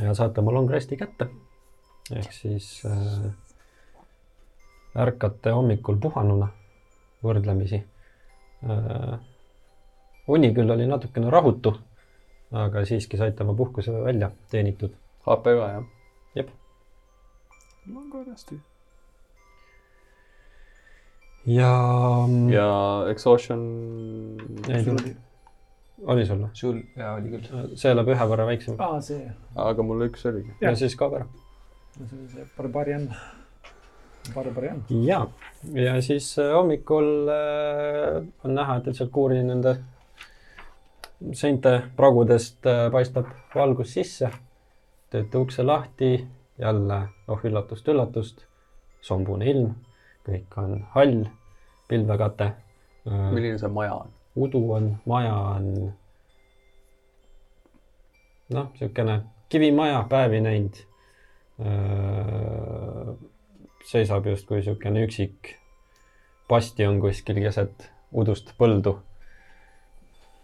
ja 0.00 0.14
saate 0.14 0.40
oma 0.40 0.52
long 0.52 0.70
rest'i 0.70 0.96
kätte. 0.96 1.28
ehk 2.12 2.32
siis 2.32 2.82
äh, 2.86 3.32
ärkate 4.96 5.50
hommikul 5.50 5.96
puhanuna 6.00 6.48
võrdlemisi 7.22 7.82
äh,. 8.64 9.18
uni 10.26 10.52
küll 10.54 10.70
oli 10.70 10.86
natukene 10.86 11.30
rahutu, 11.30 11.76
aga 12.52 12.84
siiski 12.88 13.16
saite 13.20 13.44
oma 13.44 13.54
puhkuse 13.56 13.92
välja 14.04 14.30
teenitud. 14.50 14.94
HP 15.26 15.44
ka 15.44 15.72
jah? 15.72 15.84
mul 17.86 18.02
on 18.02 18.10
ka 18.10 18.30
hästi. 18.30 18.60
ja, 21.46 21.74
ja 22.50 22.70
exhaustion. 23.10 23.66
Oli 26.02 26.26
sul 26.26 26.40
või? 26.42 26.48
sul 26.58 26.80
ja 26.96 27.12
oli 27.14 27.30
küll. 27.30 27.76
see 27.78 27.94
läheb 27.94 28.08
ühe 28.10 28.24
võrra 28.26 28.46
väiksem 28.48 28.80
aa, 28.82 28.98
see, 29.04 29.22
aga 29.54 29.84
mul 29.86 30.02
üks 30.08 30.24
oligi. 30.26 30.50
ja 30.62 30.74
siis 30.78 30.96
kaob 30.98 31.14
ära. 31.20 31.28
see 31.94 32.18
oli 32.18 32.28
see 32.32 32.46
barbarian. 32.56 33.06
Barbarian. 34.34 34.82
ja, 35.02 35.24
ja 35.74 35.94
siis 36.02 36.32
äh, 36.38 36.52
hommikul 36.54 37.30
äh, 37.30 38.20
on 38.44 38.54
näha, 38.54 38.78
et 38.78 38.90
lihtsalt 38.90 39.10
kuuri 39.14 39.42
nende 39.46 39.76
seinte 41.32 41.82
pragudest 41.96 42.66
äh, 42.66 42.88
paistab 42.92 43.26
valgus 43.54 43.94
sisse. 43.94 44.30
teete 45.10 45.38
ukse 45.38 45.62
lahti, 45.62 46.26
jälle, 46.58 47.08
oh 47.28 47.40
üllatust-üllatust, 47.44 48.46
sombune 49.04 49.44
ilm, 49.50 49.74
kõik 50.24 50.56
on 50.56 50.86
hall, 50.94 51.26
pilvekate. 51.88 52.52
milline 53.04 53.58
see 53.58 53.68
maja 53.68 53.94
on? 53.94 54.08
udu 54.36 54.62
on, 54.72 54.86
maja 55.04 55.34
on 55.34 55.92
noh, 58.52 58.70
niisugune 58.72 59.20
kivimaja, 59.48 60.04
päevi 60.08 60.40
näinud. 60.40 60.80
seisab 63.84 64.26
justkui 64.26 64.60
niisugune 64.60 65.04
üksik 65.06 65.56
bastion 66.48 67.00
kuskil 67.00 67.40
keset 67.44 67.90
udust 68.12 68.54
põldu. 68.58 68.96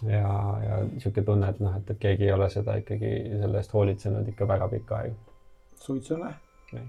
ja, 0.02 0.58
ja 0.64 0.78
niisugune 0.92 1.24
tunne, 1.26 1.48
et 1.48 1.60
noh, 1.60 1.76
et, 1.76 1.90
et 1.90 1.98
keegi 1.98 2.28
ei 2.28 2.32
ole 2.32 2.48
seda 2.52 2.76
ikkagi 2.82 3.12
selle 3.40 3.62
eest 3.62 3.74
hoolitsenud 3.74 4.28
ikka 4.32 4.48
väga 4.48 4.68
pikka 4.68 5.02
aega. 5.02 5.36
suitsu 5.80 6.14
on 6.14 6.28
Ei. 6.28 6.84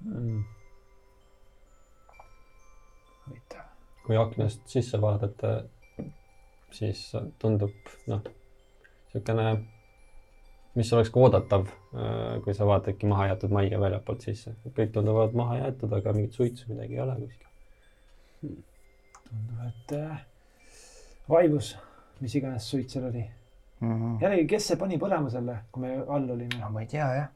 mm.. 0.00 0.42
huvitav. 3.26 3.70
kui 4.06 4.16
aknast 4.16 4.66
sisse 4.66 5.00
vaadata, 5.00 5.56
siis 6.70 7.08
tundub 7.38 7.94
noh, 8.10 8.22
niisugune, 9.14 9.56
mis 10.76 10.92
oleks 10.92 11.10
ka 11.10 11.20
oodatav, 11.20 11.66
kui 12.44 12.54
sa 12.54 12.66
vaatadki 12.68 13.08
mahajäetud 13.08 13.52
majja 13.54 13.80
väljapoolt 13.80 14.26
sisse. 14.28 14.54
kõik 14.76 14.92
tunduvad 14.92 15.36
maha 15.38 15.62
jäetud, 15.62 15.92
aga 15.92 16.12
mingit 16.12 16.36
suitsu 16.36 16.72
midagi 16.72 16.98
ei 16.98 17.00
ole 17.00 17.18
kuskil. 17.22 17.52
tundub, 18.46 19.68
et 19.68 19.92
äh, 19.96 20.24
vaibus, 21.28 21.76
mis 22.20 22.34
iganes 22.38 22.70
suits 22.70 22.96
seal 22.96 23.08
oli. 23.10 23.24
no 23.80 24.16
jällegi, 24.20 24.46
kes 24.54 24.70
see 24.70 24.78
pani 24.80 24.98
põlema 25.00 25.30
selle, 25.32 25.58
kui 25.72 25.84
me 25.84 25.92
all 26.00 26.30
olime? 26.36 26.70
ma 26.72 26.84
ei 26.84 26.90
tea 26.90 27.08
jah, 27.18 27.28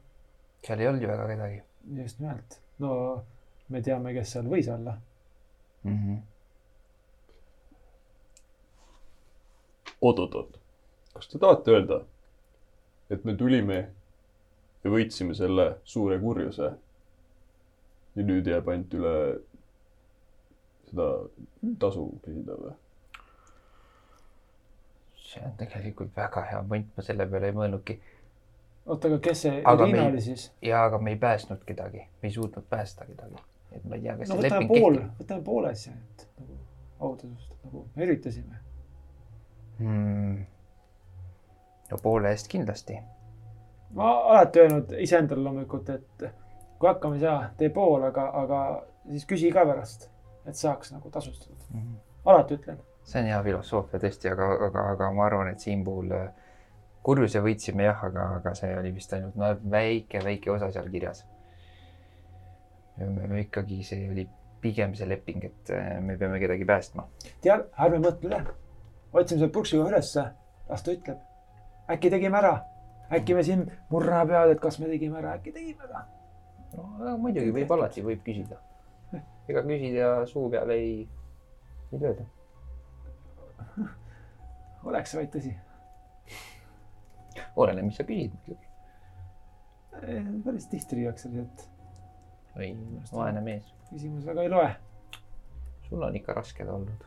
seal 0.65 0.81
ei 0.81 0.89
olnud 0.89 1.05
ju 1.05 1.11
väga 1.11 1.27
kedagi 1.33 1.61
just 2.01 2.19
nimelt. 2.19 2.59
no 2.79 2.91
me 3.69 3.81
teame, 3.81 4.13
kes 4.17 4.35
seal 4.35 4.49
võis 4.51 4.69
olla. 4.73 4.97
mm. 5.83 5.97
-hmm. 5.97 6.19
oot-oot-oot, 10.01 10.59
kas 11.13 11.27
te 11.29 11.39
tahate 11.39 11.71
öelda, 11.71 12.01
et 13.09 13.25
me 13.25 13.35
tulime 13.37 13.79
ja 14.83 14.89
võitsime 14.89 15.35
selle 15.37 15.75
suure 15.83 16.17
kurjuse 16.19 16.71
ja 18.15 18.23
nüüd 18.25 18.47
jääb 18.47 18.69
ainult 18.71 18.93
üle 18.97 19.15
seda 20.89 21.07
tasu 21.79 22.07
küsida 22.25 22.57
või? 22.57 22.73
See 25.31 25.43
on 25.45 25.53
tegelikult 25.57 26.15
väga 26.17 26.41
hea 26.49 26.63
point, 26.69 26.87
ma 26.97 27.03
selle 27.05 27.25
peale 27.31 27.47
ei 27.51 27.55
mõelnudki. 27.55 27.95
oota, 28.85 29.07
aga 29.07 29.19
kes 29.29 29.41
see 29.45 29.61
Aga 29.65 29.85
Irina 29.87 30.03
ei- 30.03 30.11
oli 30.11 30.21
siis? 30.21 30.47
ja 30.61 30.83
aga 30.85 30.97
me 30.99 31.13
ei 31.15 31.19
päästnud 31.21 31.63
kedagi, 31.65 31.97
me 32.21 32.27
ei 32.29 32.31
suutnud 32.35 32.65
päästa 32.69 33.05
kedagi. 33.05 33.35
et 33.71 33.83
ma 33.85 33.95
ei 33.95 34.01
tea, 34.01 34.17
kas 34.17 34.29
no 34.29 34.35
see 34.41 34.49
leping 34.49 34.67
pool 34.73 34.97
kehtib,. 34.97 35.19
võtame 35.21 35.43
poole 35.43 35.69
asja, 35.71 35.93
et 35.93 36.27
nagu 36.39 36.57
autasust, 36.99 37.53
nagu 37.63 37.85
me 37.95 38.05
üritasime. 38.05 38.59
Hmm. 39.79 40.45
no 41.91 41.97
poole 42.03 42.29
eest 42.35 42.47
kindlasti. 42.51 42.97
ma 43.93 44.11
alati 44.33 44.59
öelnud 44.59 44.91
iseendale 45.03 45.41
loomulikult, 45.43 45.89
et 45.89 46.23
kui 46.79 46.87
hakkama 46.89 47.15
ei 47.17 47.21
saa, 47.21 47.49
tee 47.57 47.69
pool, 47.69 48.03
aga, 48.07 48.27
aga 48.43 48.59
siis 49.09 49.25
küsi 49.29 49.51
ka 49.53 49.65
pärast, 49.67 50.09
et 50.45 50.55
saaks 50.55 50.91
nagu 50.93 51.09
tasustatud. 51.09 51.57
Mhm. 51.73 51.95
alati 52.25 52.55
ütlen. 52.59 52.77
See 53.03 53.21
on 53.21 53.29
hea 53.31 53.41
filosoofia 53.43 53.99
tõesti, 53.99 54.31
aga, 54.31 54.47
aga, 54.67 54.85
aga 54.95 55.11
ma 55.15 55.25
arvan, 55.25 55.51
et 55.51 55.63
siin 55.63 55.83
puhul 55.85 56.11
äh, 56.15 56.27
kurjuse 57.03 57.41
võitsime 57.43 57.87
jah, 57.87 58.03
aga, 58.07 58.27
aga 58.39 58.53
see 58.57 58.71
oli 58.77 58.93
vist 58.95 59.13
ainult 59.17 59.37
no, 59.39 59.51
väike, 59.73 60.21
väike 60.23 60.51
osa 60.53 60.71
seal 60.73 60.89
kirjas. 60.93 61.25
ikkagi, 63.41 63.81
see 63.83 64.09
oli 64.11 64.27
pigem 64.61 64.93
see 64.95 65.07
leping, 65.09 65.45
et 65.49 65.71
äh, 65.73 65.99
me 66.01 66.17
peame 66.17 66.39
kedagi 66.39 66.65
päästma. 66.69 67.07
tead, 67.41 67.67
ärme 67.85 68.01
mõtle 68.05 68.29
üle. 68.29 68.41
otsime 69.11 69.39
selle 69.39 69.51
purksiga 69.51 69.87
ülesse, 69.89 70.25
las 70.69 70.83
ta 70.85 70.93
ütleb. 70.93 71.21
äkki 71.91 72.11
tegime 72.13 72.37
ära, 72.37 72.53
äkki 73.11 73.35
me 73.35 73.43
siin 73.43 73.65
murrame 73.89 74.29
pead, 74.33 74.55
et 74.55 74.61
kas 74.61 74.77
me 74.79 74.91
tegime 74.91 75.17
ära, 75.19 75.37
äkki 75.39 75.55
tegime 75.55 75.87
ära. 75.89 76.05
no 76.77 77.17
muidugi 77.23 77.55
võib 77.55 77.73
alati, 77.77 78.05
võib 78.05 78.21
küsida. 78.27 78.61
ega 79.49 79.65
küsida 79.65 80.13
suu 80.29 80.49
peale 80.53 80.77
ei, 80.77 80.93
ei 81.91 82.05
lööda. 82.05 82.29
oleks 84.89 85.11
see 85.11 85.19
vaid 85.21 85.31
tõsi. 85.35 85.53
oleneb, 87.55 87.85
mis 87.85 87.97
sa 87.99 88.03
küsid 88.07 88.31
muidugi. 88.35 88.67
päris 90.45 90.67
tihti 90.71 90.95
lüüakse 91.01 91.29
lihtsalt, 91.29 91.65
oi, 92.57 92.71
vaene 93.13 93.41
mees. 93.41 93.73
küsimus 93.89 94.25
väga 94.25 94.41
ei 94.47 94.49
loe. 94.49 94.69
sul 95.89 96.01
on 96.07 96.15
ikka 96.15 96.33
rasked 96.33 96.67
olnud. 96.67 97.03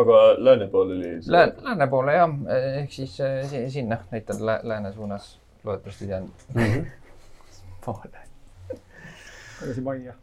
aga 0.00 0.18
lääne 0.38 0.66
pool 0.72 0.90
oli 0.96 1.10
see 1.22 1.32
Lääne, 1.32 1.52
lääne 1.62 1.86
poole 1.86 2.14
jah, 2.16 2.30
ehk 2.80 2.92
siis 2.92 3.20
eh, 3.20 3.44
si- 3.50 3.70
sinna, 3.70 3.98
näitan 4.10 4.46
lä 4.46 4.60
lääne 4.62 4.92
suunas. 4.92 5.38
loodetavasti 5.64 6.06
tean 6.06 6.28
poole. 7.84 8.18
tagasi 9.60 9.80
majja. 9.80 10.14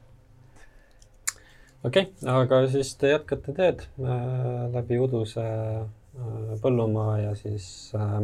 Okei 1.84 2.04
okay,, 2.04 2.30
aga 2.34 2.60
siis 2.72 2.92
te 3.00 3.14
jätkate 3.14 3.54
teed 3.56 3.86
äh, 4.04 4.66
läbi 4.74 5.00
uduse 5.00 5.46
äh, 5.46 6.58
põllumaa 6.64 7.18
ja 7.22 7.36
siis 7.40 7.70
äh, 7.96 8.18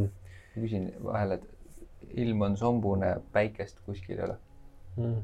küsin 0.56 0.90
vahele, 1.04 1.40
et 1.40 2.20
ilm 2.26 2.42
on 2.48 2.58
sombune, 2.58 3.16
päikest 3.36 3.80
kuskil 3.86 4.20
ei 4.20 4.28
ole. 4.28 4.38
mm, 4.98 5.18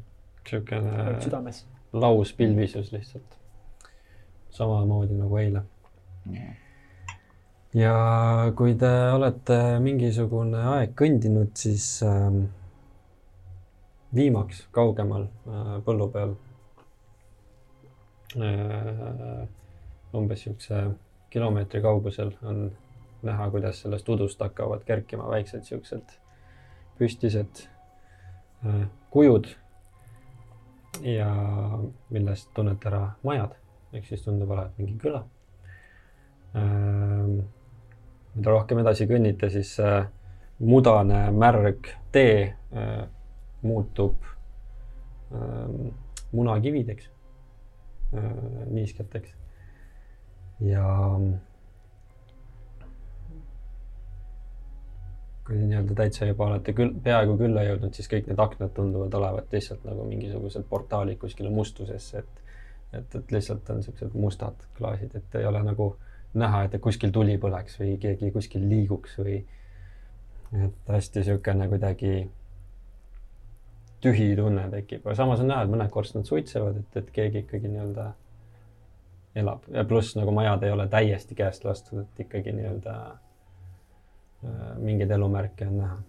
südames. 1.24 1.66
lauspilvisus 1.94 2.92
lihtsalt. 2.92 3.38
samamoodi 4.50 5.16
nagu 5.20 5.38
eile. 5.38 5.64
ja 7.74 7.96
kui 8.56 8.76
te 8.76 8.92
olete 9.16 9.60
mingisugune 9.80 10.64
aeg 10.76 10.96
kõndinud, 11.00 11.52
siis 11.56 12.04
ähm, 12.08 12.46
viimaks 14.16 14.66
kaugemal 14.72 15.28
äh, 15.28 15.76
põllu 15.86 16.08
peal 16.12 16.36
äh, 16.36 16.51
umbes 20.14 20.44
siukse 20.44 20.84
kilomeetri 21.30 21.82
kaugusel 21.82 22.32
on 22.44 22.72
näha, 23.24 23.50
kuidas 23.52 23.82
sellest 23.82 24.10
udust 24.10 24.40
hakkavad 24.40 24.84
kerkima 24.88 25.28
väiksed 25.30 25.64
siuksed 25.64 26.16
püstised 27.00 27.64
äh, 28.66 28.88
kujud 29.10 29.48
ja 31.02 31.30
millest 32.10 32.52
tunnete 32.54 32.90
ära 32.92 33.04
majad, 33.24 33.56
ehk 33.94 34.06
siis 34.06 34.22
tundub 34.26 34.52
olevat 34.52 34.78
mingi 34.78 34.98
küla. 35.02 35.24
mida 38.36 38.52
rohkem 38.52 38.82
edasi 38.84 39.08
kõnnite, 39.08 39.50
siis 39.50 39.72
äh, 39.80 40.10
mudane 40.60 41.30
märg 41.32 41.88
tee 42.12 42.52
äh, 42.76 43.08
muutub 43.62 44.16
ähm, 45.32 45.94
munakivideks, 48.12 48.72
niisketeks. 48.72 49.34
ja 50.62 50.86
kui 55.46 55.58
nii-öelda 55.58 55.96
täitsa 55.96 56.26
juba 56.26 56.46
olete 56.46 56.74
küll, 56.74 56.94
peaaegu 57.04 57.38
külla 57.40 57.64
jõudnud, 57.66 57.96
siis 57.98 58.10
kõik 58.12 58.28
need 58.30 58.40
aknad 58.40 58.74
tunduvad 58.76 59.14
olevat 59.20 59.56
lihtsalt 59.56 59.84
nagu 59.88 60.06
mingisugused 60.08 60.68
portaalid 60.70 61.18
kuskile 61.20 61.50
mustusesse, 61.50 62.22
et 62.22 62.42
et, 62.92 63.16
et 63.16 63.32
lihtsalt 63.32 63.70
on 63.72 63.84
siuksed 63.84 64.16
mustad 64.20 64.66
klaasid, 64.78 65.16
et 65.16 65.36
ei 65.40 65.46
ole 65.48 65.62
nagu 65.64 65.94
näha, 66.34 66.66
et 66.66 66.76
kuskil 66.84 67.12
tuli 67.16 67.38
põleks 67.40 67.80
või 67.80 67.96
keegi 68.02 68.32
kuskil 68.36 68.68
liiguks 68.70 69.18
või 69.20 69.38
et 70.66 70.92
hästi 70.92 71.24
siukene 71.24 71.68
kuidagi 71.72 72.30
tühi 74.02 74.32
tunne 74.36 74.66
tekib, 74.72 75.06
aga 75.06 75.16
samas 75.16 75.42
on 75.44 75.52
näha, 75.52 75.66
et 75.66 75.72
mõned 75.72 75.92
korstnad 75.94 76.26
suitsevad, 76.30 76.80
et, 76.82 76.98
et 77.02 77.12
keegi 77.16 77.44
ikkagi 77.46 77.70
nii-öelda 77.70 78.08
elab 79.42 79.68
ja 79.72 79.84
pluss 79.88 80.16
nagu 80.18 80.34
majad 80.36 80.64
ei 80.68 80.74
ole 80.74 80.88
täiesti 80.92 81.38
käest 81.38 81.66
lastud, 81.66 82.02
et 82.04 82.24
ikkagi 82.26 82.54
nii-öelda 82.58 82.96
äh, 83.12 84.66
mingeid 84.78 85.12
elumärke 85.12 85.68
on 85.68 85.78
näha. 85.84 86.00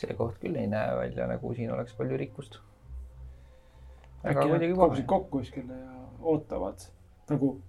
see 0.00 0.14
koht 0.16 0.36
küll 0.40 0.56
ei 0.56 0.68
näe 0.70 0.92
välja 0.96 1.26
nagu 1.26 1.54
siin 1.54 1.72
oleks 1.72 1.94
palju 1.98 2.16
rikkust. 2.16 2.60
aga 4.22 4.44
äkki 4.44 4.52
nad 4.52 4.76
kogusid 4.76 5.06
kokku 5.06 5.38
kuskile 5.38 5.78
ja 5.78 5.96
ootavad 6.20 6.86
nagu 7.30 7.60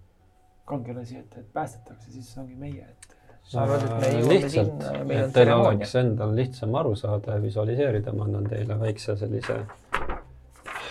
kangelasi, 0.65 1.17
et, 1.17 1.37
et 1.37 1.53
päästetakse, 1.53 2.11
siis 2.11 2.37
ongi 2.37 2.55
meie, 2.55 2.85
et 2.89 3.17
sa 3.43 3.63
arvad, 3.63 3.83
et 3.83 3.89
me 3.89 4.07
Äh, 4.07 4.13
jõuame 4.19 4.35
lihtsalt, 4.35 4.51
sinna 4.51 4.93
ja 4.97 5.03
meil 5.03 5.23
on 5.23 5.29
et 5.29 5.33
teil 5.35 5.51
oleks? 5.53 5.95
endal 5.95 6.35
lihtsam 6.35 6.75
aru 6.75 6.95
saada 6.95 7.35
ja 7.35 7.41
visualiseerida, 7.43 8.13
ma 8.15 8.23
annan 8.29 8.47
teile 8.49 8.79
väikse 8.79 9.17
sellise 9.19 9.57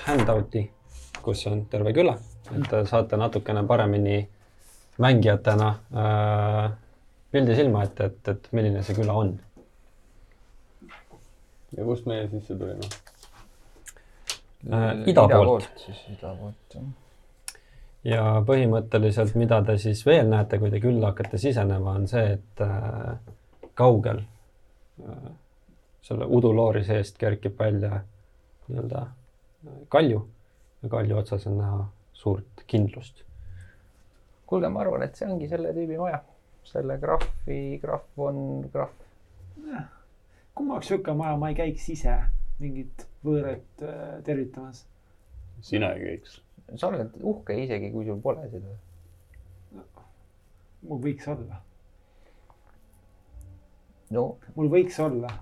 handout'i, 0.06 0.64
kus 1.22 1.46
on 1.50 1.64
terve 1.72 1.92
küla, 1.96 2.16
et 2.54 2.68
te 2.70 2.84
saate 2.86 3.16
natukene 3.20 3.64
paremini 3.66 4.20
mängijatena 5.00 5.68
äh, 6.04 6.72
pildi 7.32 7.56
silma 7.56 7.84
ette, 7.86 8.10
et, 8.10 8.28
et 8.28 8.50
milline 8.52 8.82
see 8.82 8.98
küla 8.98 9.14
on. 9.16 9.38
ja 11.76 11.84
kust 11.86 12.06
meie 12.10 12.26
sisse 12.28 12.56
tulime? 12.58 12.90
Äh, 14.68 14.90
ida 15.08 15.28
poolt. 15.28 15.70
siis 15.80 16.02
ida 16.12 16.34
poolt, 16.36 16.74
jah. 16.74 16.90
Ja 18.04 18.24
põhimõtteliselt, 18.46 19.34
mida 19.36 19.60
te 19.64 19.76
siis 19.78 20.02
veel 20.06 20.28
näete, 20.30 20.58
kui 20.58 20.70
te 20.72 20.80
külla 20.80 21.12
hakkate 21.12 21.38
sisenema, 21.38 21.96
on 21.98 22.08
see, 22.08 22.36
et 22.38 22.64
äh, 22.64 23.14
kaugel 23.74 24.22
äh, 25.04 25.30
selle 26.02 26.26
uduloori 26.26 26.84
seest 26.84 27.18
kerkib 27.20 27.58
välja 27.58 28.00
nii-öelda 28.68 29.02
äh, 29.06 29.80
kalju 29.88 30.22
ja 30.82 30.88
kalju 30.88 31.18
otsas 31.20 31.46
on 31.46 31.58
näha 31.58 31.84
suurt 32.12 32.64
kindlust. 32.66 33.24
kuulge, 34.46 34.68
ma 34.68 34.80
arvan, 34.80 35.04
et 35.06 35.16
see 35.16 35.28
ongi 35.30 35.48
selle 35.48 35.72
tüübi 35.76 35.98
maja. 35.98 36.22
selle 36.64 36.98
graafi, 37.02 37.78
graaf 37.82 38.18
on 38.18 38.68
graaf. 38.72 38.92
kui 40.54 40.66
ma 40.66 40.74
oleks 40.74 40.88
sihuke 40.88 41.14
maja, 41.16 41.36
ma 41.36 41.48
ei 41.48 41.56
käiks 41.58 41.88
ise 41.88 42.16
mingit 42.60 43.06
võõrat 43.24 43.84
äh, 43.84 44.20
tervitamas. 44.24 44.84
sina 45.60 45.92
ei 45.94 46.04
käiks. 46.04 46.40
Sa 46.76 46.90
oled 46.90 47.16
uhke 47.22 47.56
isegi, 47.64 47.90
kui 47.92 48.06
sul 48.06 48.20
pole 48.22 48.46
seda. 48.50 48.76
mul 50.88 51.02
võiks 51.04 51.28
olla, 51.28 51.60
no, 54.16 54.24
mul 54.56 54.70
võiks 54.72 54.98
olla. 55.02 55.32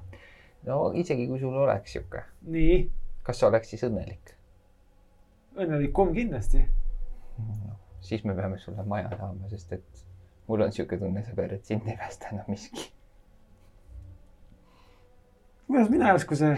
no 0.67 0.81
isegi 0.99 1.29
kui 1.29 1.41
sul 1.43 1.57
oleks 1.57 1.95
sihuke, 1.97 2.25
nii, 2.55 2.83
kas 3.27 3.41
sa 3.41 3.53
oleks 3.53 3.75
siis 3.75 3.85
õnnelik? 3.89 4.35
õnnelikum 5.59 6.13
kindlasti. 6.15 6.65
siis 8.01 8.25
me 8.25 8.35
peame 8.35 8.59
sulle 8.59 8.85
maja 8.87 9.11
saama, 9.17 9.49
sest 9.51 9.73
et 9.79 10.05
mul 10.49 10.65
on 10.65 10.73
sihuke 10.73 10.99
tunne, 10.99 11.25
sõber, 11.27 11.59
et 11.59 11.65
sind 11.67 11.87
ei 11.89 11.97
päästa 11.99 12.33
enam 12.33 12.49
miski. 12.49 12.89
Kuidas 15.69 15.91
mina 15.93 16.13
järsku 16.13 16.37
see, 16.39 16.55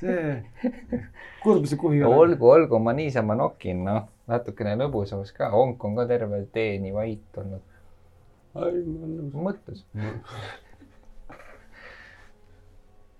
see 0.00 1.02
kurbuse 1.44 1.76
kuhi 1.80 2.00
no 2.02 2.10
olen? 2.10 2.34
olgu, 2.34 2.50
olgu, 2.50 2.80
ma 2.82 2.94
niisama 2.96 3.36
nokin, 3.38 3.84
noh, 3.86 4.08
natukene 4.30 4.74
lõbusamaks 4.80 5.34
ka, 5.36 5.50
onk 5.56 5.84
on 5.84 5.98
ka 5.98 6.06
terve 6.10 6.40
tee 6.54 6.78
nii 6.82 6.94
vait 6.96 7.40
olnud. 7.42 7.64
mõttes. 9.34 9.84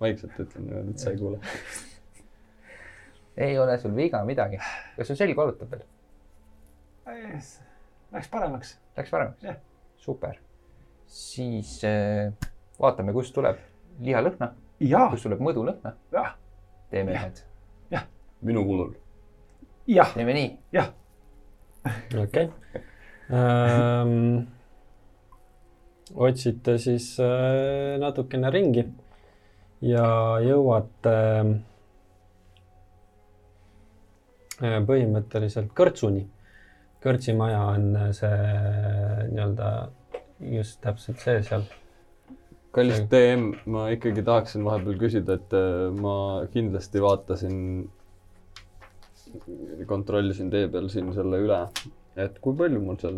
vaikselt 0.01 0.41
ütlen 0.47 0.73
et 0.91 0.99
sa 1.03 1.13
ei 1.13 1.21
kuule. 1.21 1.39
ei 3.37 3.59
ole 3.59 3.77
sul 3.83 3.95
viga 3.97 4.25
midagi. 4.25 4.59
kas 4.97 5.13
sul 5.13 5.21
selg 5.21 5.37
valutab 5.37 5.71
veel? 5.77 5.87
Läks 8.15 8.29
paremaks. 8.33 8.77
Läks 8.97 9.11
paremaks 9.13 9.63
super. 10.05 10.37
siis 11.07 11.79
äh, 11.85 12.33
vaatame, 12.81 13.13
kust 13.13 13.35
tuleb 13.37 13.61
lihalõhna, 14.05 14.51
kust 15.11 15.23
tuleb 15.27 15.41
mõdulõhna. 15.45 15.95
jah, 16.13 16.35
teeme 16.91 17.13
Jah. 17.13 17.25
ühed, 17.25 17.45
minu 18.43 18.65
kulul. 18.65 18.95
jah, 19.87 20.15
teeme 20.15 20.35
nii. 20.35 20.51
jah. 20.73 20.91
okei 22.23 22.51
ähm,. 23.33 24.45
otsite 26.15 26.79
siis 26.79 27.15
äh, 27.21 27.97
natukene 28.01 28.51
ringi 28.53 28.85
ja 29.85 30.07
jõuate 30.45 31.15
äh, 34.63 34.79
põhimõtteliselt 34.87 35.73
kõrtsuni. 35.77 36.27
kõrtsimaja 37.05 37.61
on 37.75 37.97
äh, 37.97 38.11
see 38.17 38.37
nii-öelda 39.33 39.71
just 40.55 40.81
täpselt 40.85 41.21
see 41.25 41.43
seal. 41.45 41.65
Kallis 42.75 43.05
DM, 43.11 43.51
ma 43.71 43.89
ikkagi 43.95 44.25
tahaksin 44.27 44.65
vahepeal 44.67 44.97
küsida, 45.01 45.39
et 45.39 45.55
äh, 45.57 45.91
ma 45.95 46.17
kindlasti 46.55 47.03
vaatasin 47.05 47.61
kontrollisin 49.87 50.51
tee 50.51 50.67
peal 50.71 50.89
siin 50.93 51.13
selle 51.15 51.41
üle, 51.45 51.61
et 52.21 52.37
kui 52.43 52.57
palju 52.59 52.83
mul 52.83 52.99
seal 53.01 53.17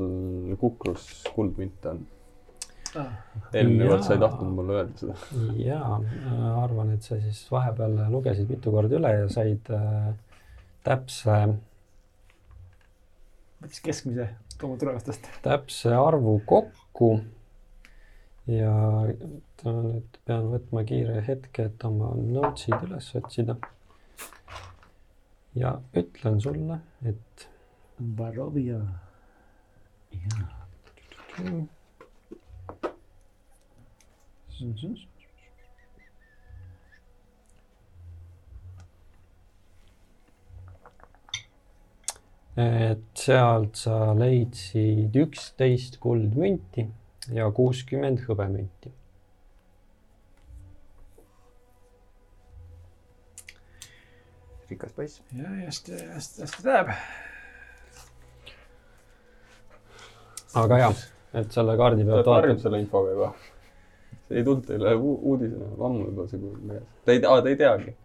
kukrus 0.61 1.09
kuldmünte 1.37 1.93
on. 1.93 2.05
eelmine 3.53 3.89
kord 3.91 4.05
sa 4.07 4.15
ei 4.15 4.23
tahtnud 4.23 4.55
mulle 4.57 4.79
öelda 4.79 5.01
seda. 5.03 5.17
jaa, 5.61 5.99
arvan, 6.63 6.95
et 6.97 7.05
sa 7.05 7.19
siis 7.21 7.43
vahepeal 7.53 7.99
lugesid 8.13 8.49
mitu 8.53 8.73
korda 8.73 9.01
üle 9.01 9.13
ja 9.19 9.29
said 9.33 9.73
äh, 9.75 10.11
täpse, 10.87 11.39
võttis 13.63 13.83
keskmise 13.85 14.31
oma 14.63 14.79
tulevastest. 14.81 15.29
täpse 15.45 15.93
arvu 15.97 16.39
kokku. 16.49 17.11
ja 18.49 18.73
ta 19.63 19.73
nüüd 19.73 20.19
pean 20.29 20.51
võtma 20.53 20.85
kiire 20.89 21.21
hetke, 21.27 21.69
et 21.71 21.85
oma 21.89 22.13
notes'id 22.21 22.87
üles 22.89 23.09
otsida. 23.21 23.57
ja 25.57 25.73
ütlen 25.97 26.39
sulle, 26.41 26.81
et 27.03 27.49
Barovia. 27.99 28.81
et 42.57 43.21
sealt 43.21 43.77
sa 43.77 44.15
leidsid 44.17 45.17
üksteist 45.21 45.99
kuldmünti 46.01 46.87
ja 47.37 47.51
kuuskümmend 47.53 48.23
hõbemünti. 48.25 48.93
Rikas 54.71 54.93
poiss. 54.93 55.23
ja 55.37 55.49
hästi, 55.49 55.93
hästi, 56.15 56.43
hästi 56.43 56.69
läheb. 56.69 56.89
aga 60.55 60.79
jah, 60.79 61.05
et 61.35 61.53
selle 61.53 61.77
kaardi 61.77 62.05
ta 62.07 62.17
pealt 62.17 62.33
harjub 62.33 62.57
vaatad, 62.57 62.65
selle 62.65 62.81
infoga 62.81 63.13
juba. 63.13 63.31
see 64.29 64.41
ei 64.41 64.45
tulnud 64.45 64.67
teile 64.67 64.95
uudisena, 64.97 65.71
ammu 65.89 66.11
juba 66.11 66.27
see 66.31 66.43
kuulub 66.43 66.67
meeles. 66.73 66.99
Te 67.05 67.17
ei 67.17 67.23
tea, 67.25 67.41
te 67.43 67.55
ei 67.55 67.61
teagi. 67.63 67.97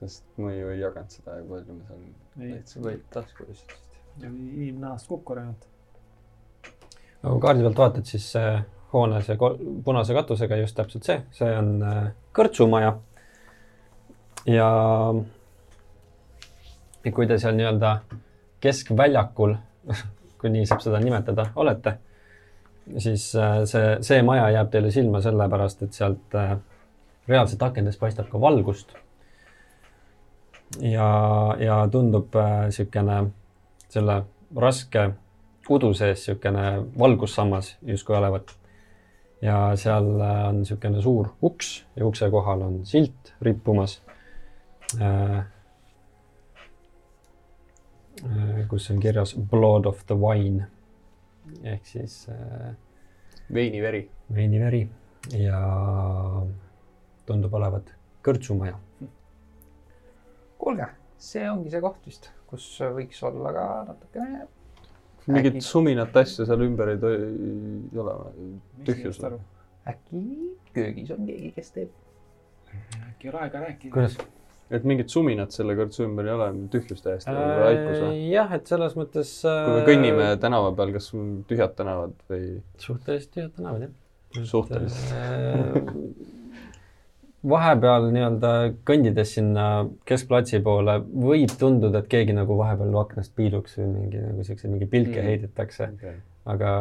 sest 0.00 0.24
ma 0.40 0.52
ju 0.54 0.72
ei 0.72 0.80
jaganud 0.80 1.16
seda 1.16 1.36
ja 1.36 1.46
palju 1.48 1.76
me 1.76 1.86
seal 1.88 2.04
ei, 2.40 2.52
täitsa 2.52 2.84
võid 2.84 3.06
taskusse. 3.12 3.80
inimnahast 4.22 5.08
kukku 5.08 5.36
ainult. 5.36 5.66
aga 7.22 7.32
kui 7.32 7.40
kaardi 7.46 7.66
pealt 7.66 7.82
vaatad, 7.84 8.06
siis 8.08 8.32
see 8.32 8.60
hoone, 8.92 9.22
see 9.22 9.36
punase 9.84 10.14
katusega 10.16 10.58
just 10.60 10.76
täpselt 10.78 11.06
see, 11.06 11.20
see 11.36 11.50
on 11.56 11.76
äh, 11.86 12.02
kõrtsumaja. 12.36 12.96
ja, 14.46 14.70
ja 17.04 17.12
kui 17.12 17.26
te 17.26 17.38
seal 17.38 17.56
nii-öelda 17.58 17.96
keskväljakul, 18.60 19.54
kui 20.40 20.52
nii 20.52 20.66
saab 20.68 20.84
seda 20.84 21.00
nimetada, 21.02 21.50
olete, 21.56 21.96
siis 22.98 23.30
äh, 23.36 23.62
see, 23.68 23.94
see 24.06 24.22
maja 24.26 24.50
jääb 24.56 24.72
teile 24.72 24.90
silma 24.94 25.22
sellepärast, 25.24 25.86
et 25.86 25.96
sealt 25.96 26.36
äh, 26.38 26.56
reaalselt 27.28 27.62
akendest 27.62 28.00
paistab 28.00 28.30
ka 28.30 28.40
valgust. 28.40 28.94
ja, 30.80 31.08
ja 31.58 31.76
tundub 31.90 32.36
niisugune 32.36 33.24
selle 33.90 34.22
raske 34.56 35.08
udu 35.70 35.92
sees 35.94 36.22
niisugune 36.28 36.66
valgussammas 36.98 37.76
justkui 37.86 38.16
olevat. 38.16 38.54
ja 39.42 39.72
seal 39.74 40.20
äh, 40.20 40.48
on 40.48 40.62
niisugune 40.62 41.02
suur 41.02 41.34
uks 41.42 41.84
ja 41.96 42.06
ukse 42.06 42.30
kohal 42.30 42.62
on 42.62 42.80
silt 42.84 43.34
rippumas 43.42 44.00
äh,. 44.00 44.04
Äh, 44.06 44.09
kus 48.68 48.90
on 48.90 49.00
kirjas 49.00 49.34
Blood 49.50 49.86
of 49.86 50.04
the 50.06 50.14
wine 50.18 50.66
ehk 51.64 51.86
siis 51.86 52.26
äh, 52.28 52.74
veiniveri. 53.54 54.02
veiniveri 54.34 54.88
ja 55.38 55.60
tundub 57.26 57.54
olevat 57.54 57.94
kõrtsumaja. 58.24 58.76
kuulge, 60.58 60.86
see 61.18 61.46
ongi 61.50 61.70
see 61.72 61.80
koht 61.80 62.06
vist, 62.06 62.30
kus 62.50 62.66
võiks 62.96 63.22
olla 63.26 63.52
ka 63.56 63.64
natukene 63.88 64.46
mingit 65.26 65.54
Äkki- 65.54 65.64
suminat 65.64 66.16
asja 66.16 66.46
seal 66.48 66.60
ümber 66.66 66.88
ei, 66.94 66.98
toi- 66.98 67.16
ei 67.22 67.98
ole 68.02 68.14
või? 68.20 68.50
tühjus 68.84 69.20
või? 69.22 69.40
äkki 69.88 70.22
köögis 70.74 71.10
on 71.16 71.26
keegi, 71.26 71.52
kes 71.56 71.70
teeb. 71.76 71.90
äkki 73.08 73.28
ole 73.32 73.38
aega 73.46 73.60
rääkida. 73.66 73.92
kuidas? 73.94 74.18
Et 74.70 74.84
mingit 74.86 75.10
suminat 75.10 75.54
selle 75.54 75.74
kõrtsu 75.78 76.04
ümber 76.06 76.28
ei 76.28 76.34
ole, 76.36 76.50
tühjus 76.72 77.02
täiesti 77.02 77.32
või 77.34 77.62
vaikus 77.64 78.02
või? 78.04 78.18
jah, 78.30 78.52
et 78.54 78.70
selles 78.70 78.94
mõttes. 78.98 79.32
kui 79.42 79.78
me 79.78 79.86
kõnnime 79.88 80.28
tänava 80.42 80.70
peal, 80.78 80.92
kas 80.94 81.10
tühjad 81.50 81.74
tänavad 81.78 82.14
või? 82.30 82.60
suhteliselt 82.82 83.34
tühjad 83.34 83.56
tänavad 83.56 83.88
jah. 83.88 83.96
Suhteliselt.. 84.46 85.90
vahepeal 87.50 88.10
nii-öelda 88.14 88.52
kõndides 88.86 89.34
sinna 89.38 89.66
keskplatsi 90.06 90.60
poole 90.62 90.98
võib 91.02 91.54
tunduda, 91.58 92.02
et 92.04 92.10
keegi 92.12 92.36
nagu 92.36 92.58
vahepeal 92.58 92.98
aknast 93.00 93.34
piiluks 93.34 93.78
või 93.80 93.88
mingi 93.94 94.22
nagu 94.22 94.44
siukseid 94.46 94.70
mingi 94.70 94.86
pilke 94.90 95.18
Mm. 95.20 95.26
heidetakse, 95.26 95.90
aga 96.54 96.74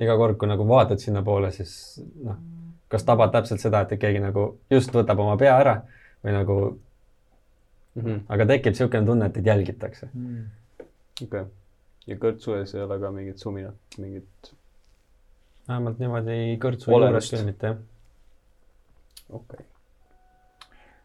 iga 0.00 0.16
kord, 0.16 0.38
kui 0.38 0.48
nagu 0.48 0.64
vaatad 0.68 1.02
sinnapoole, 1.02 1.50
siis 1.54 2.00
noh, 2.24 2.38
kas 2.88 3.04
tabad 3.04 3.32
täpselt 3.34 3.60
seda, 3.62 3.82
et 3.82 3.98
keegi 4.00 4.22
nagu 4.22 4.48
just 4.70 4.94
võtab 4.94 5.20
oma 5.22 5.36
pea 5.40 5.58
ära 5.60 5.76
või 6.24 6.34
nagu, 6.34 6.56
Mhm. 7.96 8.24
aga 8.28 8.46
tekib 8.52 8.74
niisugune 8.74 9.08
tunne, 9.08 9.26
et 9.26 9.34
teid 9.36 9.46
jälgitakse. 9.48 10.08
okei. 11.22 11.44
ja 12.06 12.16
kõrtsu 12.22 12.56
ees 12.58 12.74
ei 12.74 12.84
ole 12.84 12.98
ka 13.00 13.10
mingit 13.10 13.42
suminat, 13.42 13.98
mingit, 13.98 14.52
vähemalt 15.68 15.98
niimoodi 16.02 16.58
kõrtsu 16.62 16.92
juures 16.92 17.30
küll 17.32 17.46
mitte 17.48 17.72
jah. 17.72 17.82
okei 19.30 19.64
okay.. 19.64 19.66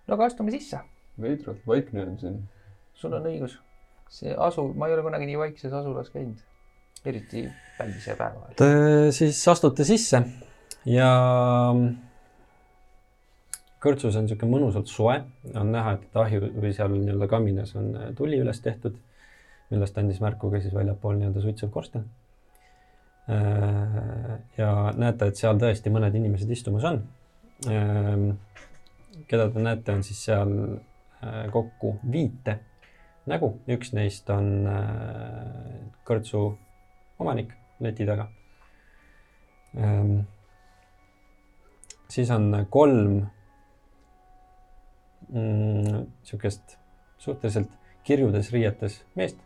no 0.08 0.18
aga 0.18 0.30
astume 0.30 0.52
sisse, 0.52 0.84
veidralt 1.22 1.66
vaikne 1.68 2.06
on 2.06 2.20
siin. 2.20 2.40
sul 2.94 3.16
on 3.18 3.28
õigus. 3.32 3.58
see 4.12 4.36
asu, 4.36 4.68
ma 4.76 4.90
ei 4.90 4.98
ole 4.98 5.08
kunagi 5.08 5.32
nii 5.32 5.40
vaikses 5.46 5.74
asulas 5.74 6.12
käinud, 6.12 6.44
eriti 7.06 7.48
pälvise 7.78 8.16
päeva 8.20 8.46
ajal. 8.46 8.56
Te 8.60 9.12
siis 9.16 9.40
astute 9.48 9.88
sisse 9.88 10.26
ja 10.86 11.12
kõrtsus 13.82 14.16
on 14.18 14.28
niisugune 14.28 14.53
mõnusalt 14.53 14.90
soe, 14.91 15.18
on 15.58 15.72
näha, 15.74 15.95
et 15.98 16.18
ahju 16.24 16.52
või 16.53 16.74
seal 16.76 16.94
nii-öelda 16.94 17.28
kaminas 17.32 17.74
on 17.80 17.95
äh, 17.98 18.12
tuli 18.18 18.38
üles 18.41 18.62
tehtud, 18.62 18.98
millest 19.72 19.98
andis 19.98 20.22
märku 20.22 20.52
ka 20.52 20.62
siis 20.62 20.76
väljapool 20.76 21.18
nii-öelda 21.18 21.44
suitsev 21.44 21.72
korsten. 21.74 22.10
ja 24.58 24.70
näete, 24.98 25.28
et 25.30 25.38
seal 25.40 25.60
tõesti 25.62 25.91
mõned 25.94 26.16
inimesed 26.18 26.49
istumas 26.52 26.84
on. 26.84 26.98
keda 29.30 29.45
te 29.53 29.62
näete, 29.62 29.94
on 29.94 30.03
siis 30.03 30.24
seal 30.26 30.52
äh, 30.66 31.45
kokku 31.53 31.94
viite 32.12 32.58
nägu, 33.30 33.53
üks 33.70 33.94
neist 33.94 34.30
on 34.34 34.68
äh, 34.68 35.86
kõrtsu 36.03 36.41
omanik 37.22 37.53
leti 37.80 38.06
taga. 38.06 38.28
siis 42.10 42.30
on 42.36 42.66
kolm 42.70 43.22
niisugust 45.32 46.78
suhteliselt 47.22 47.70
kirjudes 48.03 48.52
riietes 48.52 49.02
meest 49.16 49.40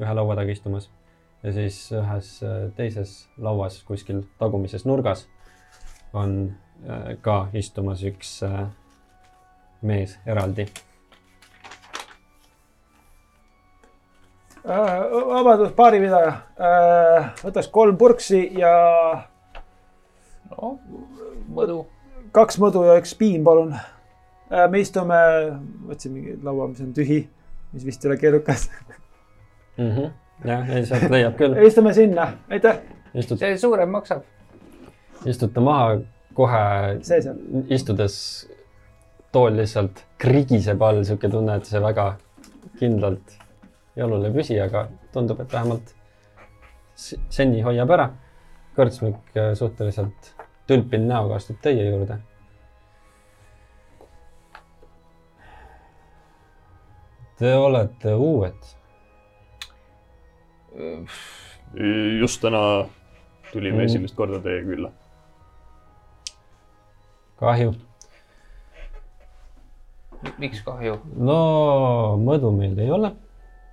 ühe 0.00 0.14
laua 0.16 0.36
taga 0.38 0.50
istumas 0.52 0.88
ja 1.42 1.52
siis 1.52 1.78
ühes 1.92 2.30
äh, 2.46 2.70
teises 2.76 3.16
lauas 3.38 3.80
kuskil 3.86 4.22
tagumises 4.38 4.86
nurgas 4.86 5.26
on 6.12 6.54
äh, 6.86 7.16
ka 7.22 7.48
istumas 7.58 8.02
üks 8.06 8.38
äh, 8.46 8.64
mees 9.82 10.18
eraldi. 10.26 10.68
Vabandust, 14.62 15.72
baaripidaja. 15.74 16.36
võtaks 17.42 17.66
kolm 17.74 17.96
purksi 17.98 18.44
ja 18.54 18.70
noh, 20.52 20.76
mõdu. 21.50 21.80
kaks 22.30 22.60
mõdu 22.62 22.84
ja 22.86 22.94
üks 23.00 23.16
piim, 23.18 23.42
palun. 23.42 23.74
Me 24.70 24.82
istume, 24.82 25.18
võtsin 25.88 26.14
mingi 26.14 26.36
laua, 26.44 26.68
mis 26.72 26.82
on 26.84 26.92
tühi, 26.96 27.22
mis 27.72 27.86
vist 27.88 28.04
ei 28.04 28.12
ole 28.12 28.18
keerukas. 28.20 28.68
jah, 29.78 30.72
ei 30.76 30.86
sealt 30.88 31.08
leiab 31.12 31.38
küll, 31.40 31.56
istume 31.68 31.94
sinna, 31.96 32.28
aitäh, 32.52 32.82
istud, 33.14 33.40
see 33.40 33.56
suurem 33.60 33.92
maksab. 33.94 34.26
istute 35.28 35.60
maha 35.60 36.00
kohe 36.34 36.64
istudes 37.72 38.16
tool 39.32 39.56
lihtsalt 39.56 40.04
krigiseb 40.20 40.82
all, 40.82 41.02
sihuke 41.04 41.30
tunne, 41.32 41.56
et 41.56 41.68
see 41.68 41.80
väga 41.80 42.12
kindlalt 42.78 43.36
jalul 43.96 44.24
ei 44.28 44.34
püsi, 44.34 44.58
aga 44.60 44.86
tundub, 45.12 45.40
et 45.42 45.52
vähemalt 45.52 45.94
seni 46.96 47.62
hoiab 47.64 47.90
ära. 47.96 48.10
kõrtsmik 48.72 49.34
äh, 49.36 49.50
suhteliselt 49.52 50.30
tülpinud 50.66 51.10
näoga 51.10 51.36
astub 51.36 51.58
teie 51.60 51.90
juurde. 51.90 52.16
Te 57.38 57.54
olete 57.56 58.14
uued. 58.14 58.54
just 62.20 62.40
täna 62.40 62.60
tulime 63.52 63.76
Mm. 63.78 63.84
esimest 63.84 64.14
korda 64.16 64.38
teie 64.40 64.62
külla. 64.64 64.90
kahju. 67.40 67.74
miks 70.38 70.60
kahju? 70.62 70.98
no 71.16 72.16
mõdu 72.16 72.52
meil 72.56 72.78
ei 72.78 72.90
ole 72.90 73.10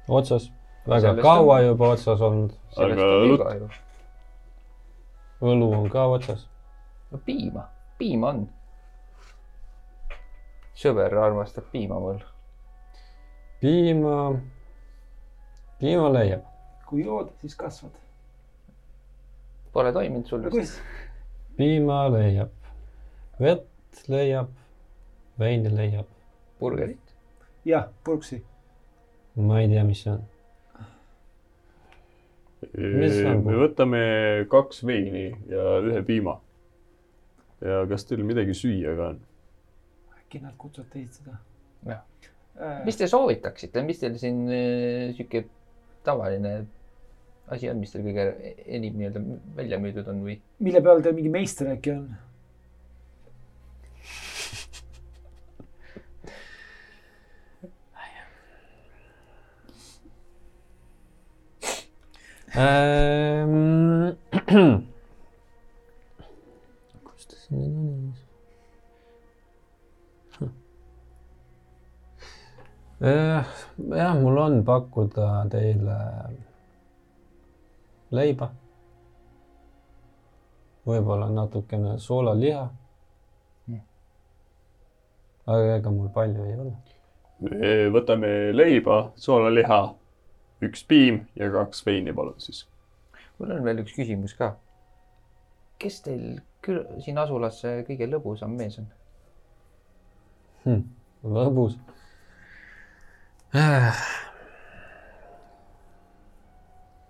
otsas, 0.07 0.51
väga 0.87 0.99
Sellest 1.01 1.21
kaua 1.21 1.55
on- 1.59 1.65
juba 1.65 1.89
otsas 1.93 2.21
olnud, 2.21 2.51
Aga 2.77 2.95
õlut? 2.95 3.69
õlu 5.41 5.73
on 5.77 5.89
ka 5.89 6.05
otsas. 6.07 6.47
no 7.11 7.17
piima, 7.25 7.67
piima 7.97 8.27
on. 8.29 8.49
sõber 10.75 11.13
armastab 11.17 11.63
piima 11.71 11.99
mul. 11.99 12.19
piima, 13.61 14.39
piima 15.79 16.13
leiab. 16.13 16.45
kui 16.87 17.03
jood, 17.05 17.29
siis 17.41 17.55
kasvad. 17.55 17.93
Pole 19.73 19.91
toiminud 19.93 20.25
sul 20.25 20.47
vist? 20.53 20.79
piima 21.57 22.05
leiab, 22.13 22.53
vett 23.39 24.03
leiab, 24.07 24.49
veini 25.39 25.75
leiab, 25.75 26.07
burgerit? 26.59 27.15
jah, 27.65 27.89
purksi. 28.03 28.41
ma 29.35 29.61
ei 29.61 29.69
tea, 29.69 29.83
mis 29.83 30.03
see 30.03 30.13
on. 30.15 30.25
Mis 32.73 33.15
see 33.19 33.27
on? 33.29 33.43
me 33.45 33.59
võtame 33.59 34.03
kaks 34.51 34.85
veini 34.87 35.29
ja 35.51 35.79
ühe 35.83 36.01
piima. 36.07 36.39
ja 37.61 37.83
kas 37.91 38.07
teil 38.07 38.23
midagi 38.23 38.55
süüa 38.55 38.95
ka 38.95 39.13
on? 39.13 39.21
äkki 40.17 40.41
nad 40.43 40.55
kutsuvad 40.57 40.95
teid 40.95 41.11
seda 41.11 41.37
Jah. 41.85 42.08
äh,? 42.59 42.81
mis 42.85 42.99
te 42.99 43.07
soovitaksite, 43.09 43.83
mis 43.87 44.01
teil 44.01 44.17
siin 44.21 44.45
äh, 44.47 45.09
sihuke 45.17 45.45
tavaline 46.07 46.55
asi 47.49 47.69
on, 47.71 47.79
mis 47.81 47.91
teil 47.93 48.05
kõige 48.05 48.29
enim 48.65 48.97
nii-öelda 48.99 49.23
välja 49.57 49.81
müüdud 49.81 50.09
on 50.11 50.25
või? 50.27 50.39
mille 50.63 50.83
peal 50.85 51.05
teil 51.05 51.17
mingi 51.17 51.33
meister 51.33 51.71
äkki 51.75 51.95
on? 51.97 52.09
Ähm, 62.59 64.17
jah, 73.01 74.15
mul 74.21 74.37
on 74.37 74.63
pakkuda 74.65 75.45
teile 75.51 75.97
leiba. 78.11 78.49
võib-olla 80.89 81.29
natukene 81.29 81.97
soolaliha. 82.01 82.65
aga 85.49 85.75
ega 85.75 85.91
mul 85.91 86.09
palju 86.13 86.45
ei 86.45 86.57
ole. 86.59 86.73
me 87.39 87.73
võtame 87.95 88.31
leiba, 88.53 88.99
soolaliha, 89.15 89.79
üks 90.67 90.83
piim 90.83 91.23
ja 91.39 91.51
kaks 91.53 91.85
veini, 91.85 92.13
palun 92.13 92.35
siis. 92.37 92.65
mul 93.39 93.55
on 93.55 93.63
veel 93.63 93.79
üks 93.85 93.95
küsimus 93.95 94.35
ka. 94.35 94.57
kes 95.79 96.01
teil 96.03 96.41
küll 96.61 96.83
siin 96.99 97.17
asulas 97.17 97.61
kõige 97.87 98.09
lõbusam 98.11 98.59
mees 98.59 98.75
on? 98.81 98.91
hm,. 100.65 100.83
lõbus. 101.23 101.79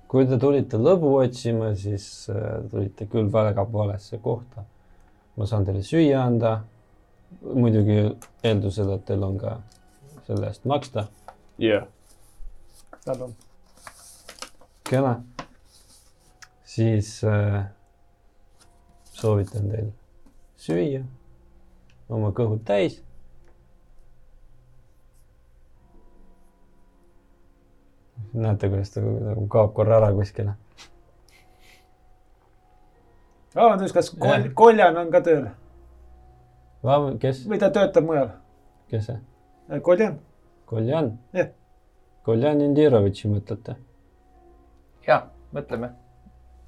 Kui 0.10 0.26
te 0.26 0.38
tulite 0.41 0.80
lõbu 0.80 1.11
otsima, 1.20 1.74
siis 1.78 2.30
äh, 2.32 2.61
tulite 2.72 3.06
küll 3.11 3.28
väga 3.34 3.66
valesse 3.74 4.18
kohta. 4.24 4.64
ma 5.36 5.45
saan 5.45 5.66
teile 5.66 5.84
süüa 5.84 6.24
anda. 6.24 6.64
muidugi 7.41 8.18
eeldusel, 8.44 8.90
et 8.95 9.06
teil 9.06 9.24
on 9.24 9.38
ka 9.38 9.60
selle 10.28 10.48
eest 10.48 10.66
maksta. 10.66 11.07
jah, 11.60 11.86
tal 13.06 13.22
on. 13.28 13.36
kena. 14.90 15.22
siis 16.64 17.24
äh, 17.24 17.66
soovitan 19.11 19.70
teil 19.70 19.91
süüa, 20.57 21.03
oma 22.10 22.32
kõhud 22.32 22.64
täis. 22.66 23.02
näete, 28.44 28.70
kuidas 28.72 28.91
ta 28.94 29.02
nagu 29.03 29.48
kaob 29.52 29.74
korra 29.78 29.98
ära 29.99 30.11
kuskile. 30.16 30.53
vabandust, 33.56 33.94
kas 33.94 34.10
kol- 34.16 34.49
Koljan 34.56 34.98
on 34.98 35.11
ka 35.11 35.22
tööl 35.26 35.48
kes, 37.20 37.45
või 37.48 37.60
ta 37.60 37.70
töötab 37.76 38.06
mujal? 38.07 38.30
kes 38.90 39.06
see? 39.10 39.18
Koljan? 39.86 40.20
Koljan 40.66 41.18
Jah.? 41.34 41.49
Koljan 42.26 42.61
Indirovitši 42.61 43.28
mõtlete? 43.32 43.76
ja 45.07 45.24
mõtleme, 45.56 45.91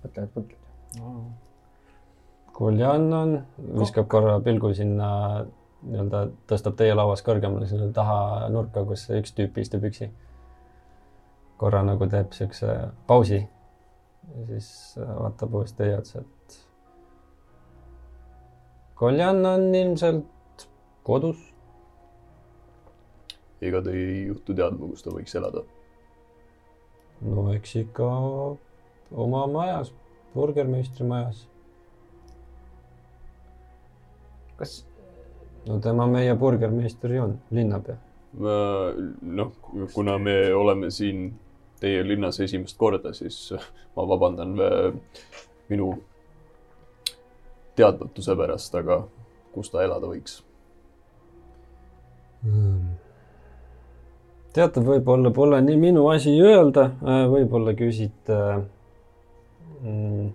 mõtleme, 0.04 0.28
et 0.28 0.36
mõtleme. 0.36 0.60
Koljan 2.52 3.14
on, 3.14 3.36
viskab 3.80 4.08
korra 4.12 4.40
pilgu 4.44 4.74
sinna 4.78 5.08
nii-öelda 5.82 6.26
tõstab 6.50 6.76
teie 6.78 6.94
lauas 6.98 7.24
kõrgemale 7.26 7.66
sinna 7.70 7.88
taha 7.94 8.50
nurka, 8.54 8.84
kus 8.86 9.08
üks 9.18 9.34
tüüp 9.38 9.58
istub 9.62 9.86
üksi. 9.88 10.10
Korra 11.62 11.84
nagu 11.86 12.08
teeb 12.10 12.34
siukse 12.34 12.74
pausi 13.08 13.38
ja 13.38 14.46
siis 14.50 14.70
vaatab 14.98 15.54
uuesti 15.60 15.84
teie 15.84 15.98
otsa, 16.00 16.24
et 16.26 16.58
Koljan 19.02 19.46
on 19.46 19.76
ilmselt 19.76 20.68
kodus. 21.04 21.40
ega 23.62 23.82
te 23.82 23.94
ei 23.94 24.26
juhtu 24.28 24.54
teadma, 24.58 24.90
kus 24.90 25.06
ta 25.06 25.14
võiks 25.14 25.38
elada? 25.38 25.64
no 27.22 27.48
eks 27.54 27.76
ikka 27.84 28.08
oma 29.26 29.48
majas, 29.48 29.94
burgermeistri 30.34 31.06
majas. 31.06 31.44
kas, 34.58 34.82
Äh, 35.62 35.70
no 35.70 35.80
tema 35.80 36.08
meie 36.08 36.36
burgermeister 36.36 37.12
ju 37.12 37.24
on, 37.24 37.40
linnapea. 37.52 37.98
noh, 39.22 39.52
kuna 39.94 40.18
me 40.18 40.54
oleme 40.56 40.92
siin 40.92 41.34
teie 41.82 42.04
linnas 42.06 42.40
esimest 42.44 42.78
korda, 42.78 43.14
siis 43.18 43.52
ma 43.96 44.06
vabandan 44.08 44.56
äh, 44.62 44.94
minu 45.70 45.92
teadmatuse 47.76 48.36
pärast, 48.38 48.76
aga 48.78 49.04
kus 49.56 49.72
ta 49.74 49.84
elada 49.86 50.10
võiks? 50.10 50.42
teate, 54.54 54.82
võib-olla 54.82 55.30
pole 55.30 55.60
nii 55.62 55.78
minu 55.78 56.08
asi 56.10 56.34
öelda, 56.42 56.88
võib-olla 57.30 57.76
küsite 57.78 58.38
mm, 59.84 60.32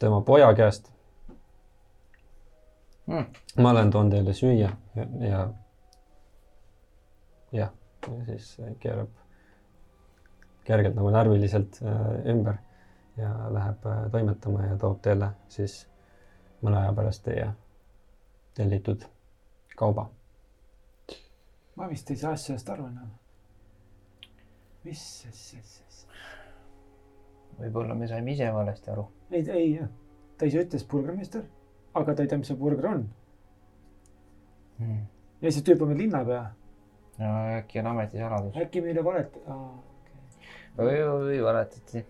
tema 0.00 0.22
poja 0.24 0.48
käest 0.56 0.88
Mm. 3.06 3.24
ma 3.62 3.70
olen 3.70 3.90
toonud 3.90 4.12
teile 4.12 4.32
süüa 4.32 4.70
ja, 4.96 5.06
ja 5.20 5.40
jah, 7.52 7.72
ja 8.08 8.24
siis 8.26 8.56
keerab 8.80 9.08
kergelt 10.64 10.96
nagu 10.96 11.10
närviliselt 11.10 11.80
äh, 11.82 12.30
ümber 12.32 12.60
ja 13.16 13.30
läheb 13.52 13.86
äh, 13.86 14.04
toimetama 14.10 14.66
ja 14.66 14.76
toob 14.80 15.00
teile 15.04 15.34
siis 15.48 15.84
mõne 16.62 16.80
aja 16.80 16.92
pärast 16.96 17.24
teie 17.24 17.48
tellitud 18.54 19.04
kauba 19.76 20.08
ma 21.76 21.88
vist 21.90 22.10
ei 22.10 22.16
saa 22.16 22.32
asjast 22.38 22.70
aru 22.70 22.86
enam. 22.86 23.10
mis 24.84 25.02
asja, 25.28 25.60
asja, 25.60 25.84
võib-olla 27.58 27.96
me 27.98 28.08
saime 28.10 28.34
ise 28.34 28.50
valesti 28.52 28.90
aru. 28.92 29.06
ei, 29.30 29.42
ei 29.42 29.68
jah, 29.74 29.90
ta 30.38 30.48
ise 30.50 30.62
ütles 30.64 30.86
burgermeister, 30.90 31.44
aga 31.94 32.14
ta 32.14 32.24
ei 32.24 32.30
tea, 32.30 32.38
mis 32.38 32.50
see 32.52 32.60
burger 32.60 32.90
on. 32.90 33.06
ja 35.42 35.50
see 35.50 35.64
tüüp 35.66 35.82
on 35.82 35.92
veel 35.92 36.04
linnapea, 36.04 36.44
no 37.18 37.30
äkki 37.58 37.78
on 37.80 37.86
ametisaladus. 37.92 38.56
äkki 38.64 38.82
meile 38.84 39.04
valet-, 39.06 39.38
või, 40.78 40.98
või 41.24 41.40
valetati. 41.44 42.04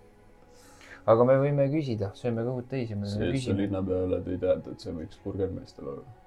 aga 1.06 1.24
me 1.28 1.34
võime 1.42 1.66
küsida, 1.72 2.10
sööme 2.16 2.44
kõhud 2.46 2.68
täis 2.70 2.90
ja 2.90 2.96
me 2.96 3.06
võime 3.08 3.32
küsida. 3.36 3.56
linnapeale 3.62 4.20
tõi 4.24 4.38
teada, 4.40 4.70
et 4.72 4.80
see 4.80 4.92
võiks 4.96 5.18
burgermeister 5.24 5.84
olla. 5.94 6.20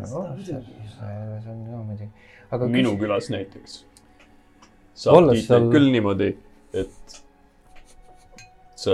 No, 0.00 0.22
see 0.44 0.60
see 0.62 1.50
on 1.50 1.60
ka 1.66 1.82
muidugi. 1.88 2.10
aga 2.50 2.66
minu 2.70 2.90
küsi- 2.94 3.00
külas 3.04 3.30
näiteks 3.32 3.76
saab 4.94 5.16
Olles 5.18 5.40
kiita 5.40 5.56
seal- 5.58 5.70
küll 5.72 5.88
niimoodi, 5.90 6.28
et 6.72 7.20
sa 8.84 8.92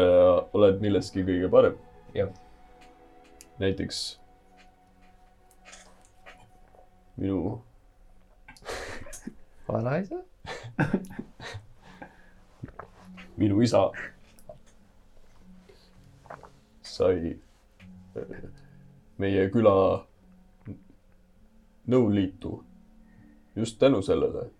oled 0.56 0.80
milleski 0.80 1.24
kõige 1.26 1.50
parem. 1.50 1.74
Jah. 2.14 2.30
näiteks 3.60 4.18
minu 7.20 7.60
vanaisa. 9.72 10.22
minu 13.40 13.60
isa 13.62 13.90
sai 16.82 17.36
äh, 18.16 18.42
meie 19.18 19.46
küla 19.50 20.06
nõuliitu 21.86 22.64
just 23.56 23.78
tänu 23.78 24.02
sellele, 24.02 24.50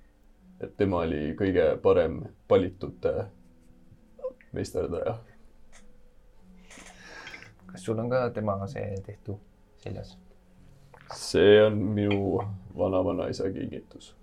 et 0.60 0.76
tema 0.76 1.02
oli 1.04 1.34
kõige 1.38 1.66
parem 1.82 2.22
palitute 2.48 3.12
meisterdaja. 4.52 5.18
kas 7.66 7.84
sul 7.84 7.98
on 7.98 8.10
ka 8.10 8.30
tema 8.34 8.56
see 8.66 8.96
tehtu 9.06 9.38
seljas? 9.76 10.18
see 11.14 11.62
on 11.66 11.78
minu 11.78 12.40
vanavanaisa 12.78 13.52
kingitus. 13.52 14.14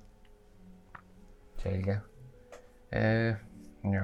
selge. 1.68 2.00
ja, 3.92 4.04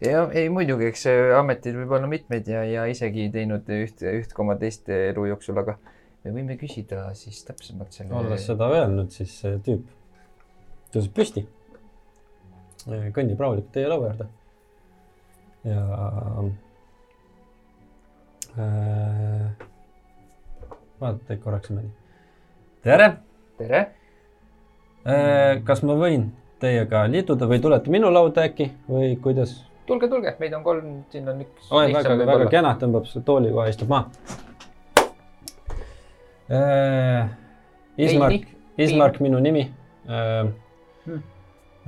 ja 0.00 0.22
ei 0.32 0.48
muidugi, 0.52 0.88
eks 0.90 1.06
äh, 1.10 1.32
ameteid 1.38 1.76
võib 1.76 1.96
olla 1.98 2.08
mitmeid 2.10 2.48
ja, 2.48 2.62
ja 2.66 2.86
isegi 2.90 3.28
teinud 3.34 3.68
üht, 3.76 4.04
üht 4.08 4.32
koma 4.36 4.56
teist 4.60 4.88
elu 4.92 5.26
jooksul, 5.32 5.60
aga 5.62 5.76
me 6.24 6.34
võime 6.36 6.56
küsida 6.60 7.10
siis 7.18 7.42
täpsemalt 7.48 7.94
selle. 7.96 8.14
olles 8.16 8.46
seda 8.48 8.70
öelnud, 8.72 9.12
siis 9.14 9.34
see 9.42 9.58
tüüp 9.66 9.88
tõuseb 10.94 11.16
püsti. 11.16 11.46
kõnnib 12.86 13.40
rahulikult 13.40 13.72
teie 13.74 13.88
laua 13.90 14.10
juurde. 14.10 14.28
ja 15.68 15.82
äh,. 18.56 19.66
vaatab 21.00 21.26
teid 21.28 21.42
korraks 21.44 21.70
niimoodi. 21.70 21.92
tere 22.82 23.12
tere, 23.58 23.82
äh,. 25.04 25.60
kas 25.66 25.84
ma 25.86 25.96
võin 25.98 26.30
teiega 26.62 27.04
liituda 27.10 27.48
või 27.50 27.60
tulete 27.62 27.92
minu 27.92 28.10
lauda 28.14 28.46
äkki 28.48 28.70
või 28.90 29.16
kuidas? 29.22 29.56
tulge, 29.86 30.08
tulge, 30.08 30.34
meid 30.40 30.54
on 30.56 30.64
kolm, 30.64 30.92
siin 31.12 31.28
on 31.28 31.42
üks. 31.44 31.68
oi, 31.70 31.90
väga, 31.94 32.16
väga. 32.22 32.48
kena, 32.52 32.76
tõmbab 32.80 33.08
selle 33.10 33.26
tooli 33.26 33.52
kohe, 33.52 33.68
istub 33.72 33.90
maha 33.92 34.08
äh,. 36.52 37.28
Ismark, 38.02 38.46
Ismark 38.80 39.20
minu 39.20 39.40
nimi 39.42 39.66
äh,. 40.08 40.48
Hmm. 41.04 41.22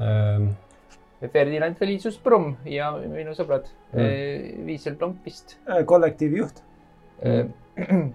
äh, 0.03 1.31
Ferdinand 1.33 1.79
Felicius 1.79 2.19
Brumm 2.21 2.57
ja 2.69 2.91
minu 2.99 3.33
sõbrad 3.39 3.71
Mm. 3.95 4.01
mm., 4.03 4.67
Viisel 4.67 4.97
Äh, 4.99 5.85
kollektiivi 5.87 6.39
juht. 6.39 6.63
mm. 7.23 8.13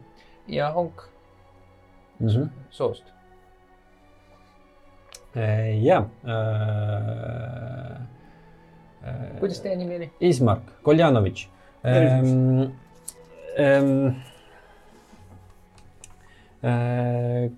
ja 0.48 0.72
Honk 0.76 1.07
Mhm. 2.19 2.49
Soost. 2.69 3.03
Äh, 5.36 5.78
ja 5.84 6.06
äh,. 6.26 7.96
äh, 9.06 9.40
kuidas 9.40 9.62
teie 9.62 9.76
nimi 9.78 9.96
oli? 10.00 10.10
Ismark 10.20 10.62
Koljanovitš 10.84 11.48
ähm,. 11.86 12.72
Ähm, 13.60 14.16
äh, 16.64 17.50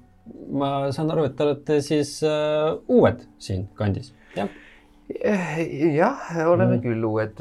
ma 0.50 0.92
saan 0.92 1.12
aru, 1.14 1.26
et 1.30 1.36
te 1.38 1.44
olete 1.46 1.78
siis 1.86 2.16
äh, 2.26 2.72
uued 2.90 3.24
siin 3.42 3.68
kandis, 3.78 4.14
jah? 4.36 4.50
jah, 5.12 6.20
oleme 6.48 6.78
Mm. 6.78 6.78
mm. 6.78 6.82
küll 6.86 7.04
uued. 7.06 7.36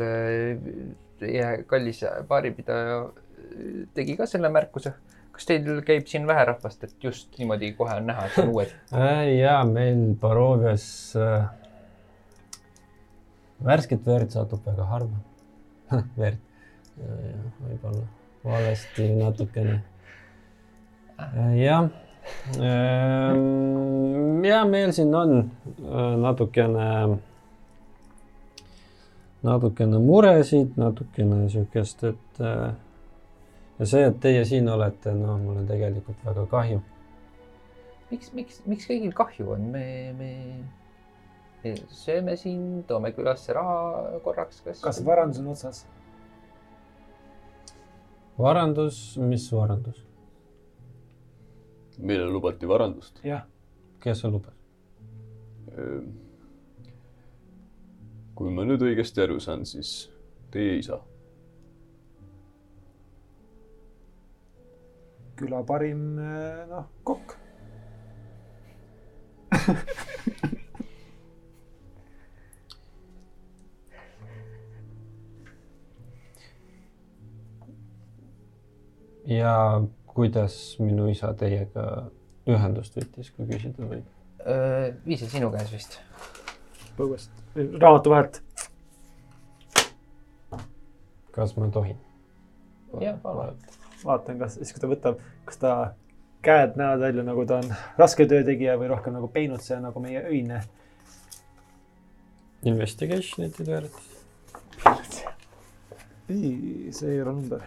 Teie 1.20 1.48
kallis 1.68 2.00
baaripidaja 2.28 3.02
tegi 3.94 4.16
ka 4.16 4.26
selle 4.26 4.48
märkuse. 4.52 4.92
Kas 5.40 5.48
teil 5.48 5.80
käib 5.86 6.04
siin 6.10 6.26
vähe 6.28 6.44
rahvast, 6.50 6.82
et 6.84 7.04
just 7.04 7.38
niimoodi 7.40 7.72
kohe 7.78 7.94
on 7.96 8.10
näha, 8.10 8.26
et 8.28 8.38
on 8.42 8.50
uued? 8.52 8.74
äh,. 8.92 9.22
ja 9.38 9.54
meil 9.64 10.02
Barovias 10.20 10.84
äh, 11.16 11.46
värsket 13.64 14.04
verd 14.04 14.36
satub 14.36 14.66
väga 14.68 14.84
harva. 14.90 15.22
verd, 16.20 16.42
võib-olla 17.00 18.04
valesti 18.44 19.08
natukene. 19.16 19.80
jah, 21.56 21.88
ja 24.44 24.60
meil 24.68 24.92
siin 24.96 25.16
on 25.16 25.34
äh, 25.40 26.12
natukene, 26.20 26.86
natukene 29.48 30.04
muresid, 30.04 30.76
natukene 30.76 31.48
siukest, 31.52 32.04
et 32.12 32.44
äh, 32.44 32.70
ja 33.80 33.88
see, 33.88 34.06
et 34.06 34.22
teie 34.22 34.44
siin 34.44 34.68
olete, 34.68 35.16
no 35.16 35.38
mul 35.40 35.62
on 35.64 35.68
tegelikult 35.68 36.24
väga 36.28 36.46
kahju 36.54 36.80
miks, 38.10 38.30
miks, 38.34 38.60
miks 38.68 38.88
kõigil 38.90 39.14
kahju 39.16 39.54
on, 39.54 39.66
me, 39.74 39.86
me, 40.18 40.30
me 41.62 41.74
sööme 41.94 42.36
siin, 42.40 42.82
toome 42.88 43.12
külasse 43.16 43.54
raha 43.56 44.20
korraks, 44.24 44.62
kas? 44.66 44.82
kas 44.84 45.02
varandus 45.06 45.42
on 45.42 45.50
otsas? 45.54 45.84
varandus, 48.40 49.00
mis 49.20 49.46
varandus, 49.52 50.00
meile 51.98 52.28
lubati 52.30 52.68
varandust. 52.68 53.22
jah, 53.26 53.46
kes 54.02 54.24
sul 54.24 54.36
lubas? 54.38 54.56
kui 58.34 58.50
ma 58.56 58.64
nüüd 58.64 58.82
õigesti 58.82 59.22
aru 59.22 59.36
saan, 59.42 59.66
siis 59.68 60.08
teie 60.50 60.78
isa. 60.80 60.96
Küla 65.40 65.62
parim, 65.66 66.02
noh, 66.68 66.84
kokk. 67.04 67.36
ja 79.30 79.54
kuidas 80.06 80.76
minu 80.82 81.08
isa 81.10 81.32
teiega 81.38 82.10
ühendust 82.50 82.96
võttis, 82.98 83.32
kui 83.34 83.48
küsida 83.48 83.88
võib? 83.88 84.06
viis 85.06 85.22
on 85.24 85.32
sinu 85.32 85.50
käes 85.54 85.72
vist. 85.72 85.98
põuest, 87.00 87.32
raamatu 87.56 88.12
vahelt. 88.12 88.42
kas 91.32 91.56
ma 91.56 91.70
tohin? 91.72 91.98
jah, 93.00 93.16
palun. 93.22 93.56
vaatan, 94.04 94.38
kas 94.40 94.58
siis, 94.58 94.72
kui 94.74 94.82
ta 94.82 94.90
võtab, 94.90 95.24
kas 95.48 95.60
ta 95.60 95.72
käed 96.42 96.76
näevad 96.80 97.00
välja 97.00 97.24
nagu 97.24 97.44
ta 97.46 97.60
on 97.60 97.74
raske 97.98 98.26
töötegija 98.28 98.78
või 98.80 98.88
rohkem 98.92 99.16
nagu 99.16 99.28
peinutseja, 99.32 99.80
nagu 99.84 100.00
meie 100.00 100.22
öine. 100.28 100.62
Investigation'it 102.64 103.60
ei 103.60 103.66
teadnud. 103.66 103.92
ei, 106.28 106.92
see 106.92 107.12
ei 107.14 107.22
ole 107.22 107.32
number. 107.32 107.62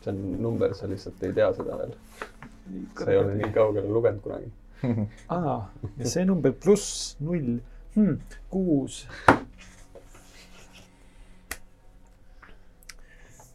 see 0.00 0.12
on 0.12 0.42
number, 0.42 0.74
sa 0.74 0.88
lihtsalt 0.88 1.22
ei 1.22 1.32
tea 1.36 1.50
seda 1.52 1.76
veel. 1.76 1.94
sa 2.98 3.10
ei 3.10 3.18
ole 3.18 3.34
nii 3.42 3.52
kaugele 3.54 3.88
lugenud 3.88 4.22
kunagi. 4.24 4.52
aa, 5.36 5.58
ja 5.98 6.08
see 6.08 6.24
number 6.24 6.52
pluss 6.52 7.16
null 7.20 7.58
hmm,, 7.94 8.16
kuus. 8.50 9.04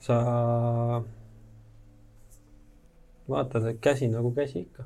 Sa 0.05 0.17
vaatad, 3.29 3.65
et 3.69 3.79
käsi 3.81 4.09
nagu 4.11 4.31
käsi 4.31 4.59
ikka, 4.59 4.83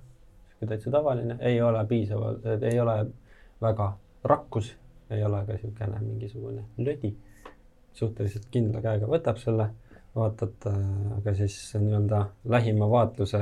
sihuke 0.50 0.70
täitsa 0.70 0.92
tavaline, 0.92 1.38
ei 1.40 1.62
ole 1.62 1.86
piisavalt, 1.88 2.46
ei 2.62 2.80
ole 2.80 2.96
väga 3.62 3.90
rakkus, 4.24 4.76
ei 5.10 5.24
ole 5.24 5.44
ka 5.46 5.58
siukene 5.58 6.00
mingisugune 6.00 6.64
lödi. 6.78 7.16
suhteliselt 7.94 8.46
kindla 8.52 8.80
käega 8.82 9.08
võtab 9.10 9.40
selle, 9.42 9.66
vaatad, 10.16 10.68
aga 11.18 11.34
siis 11.36 11.56
nii-öelda 11.76 12.22
lähima 12.54 12.88
vaatluse 12.90 13.42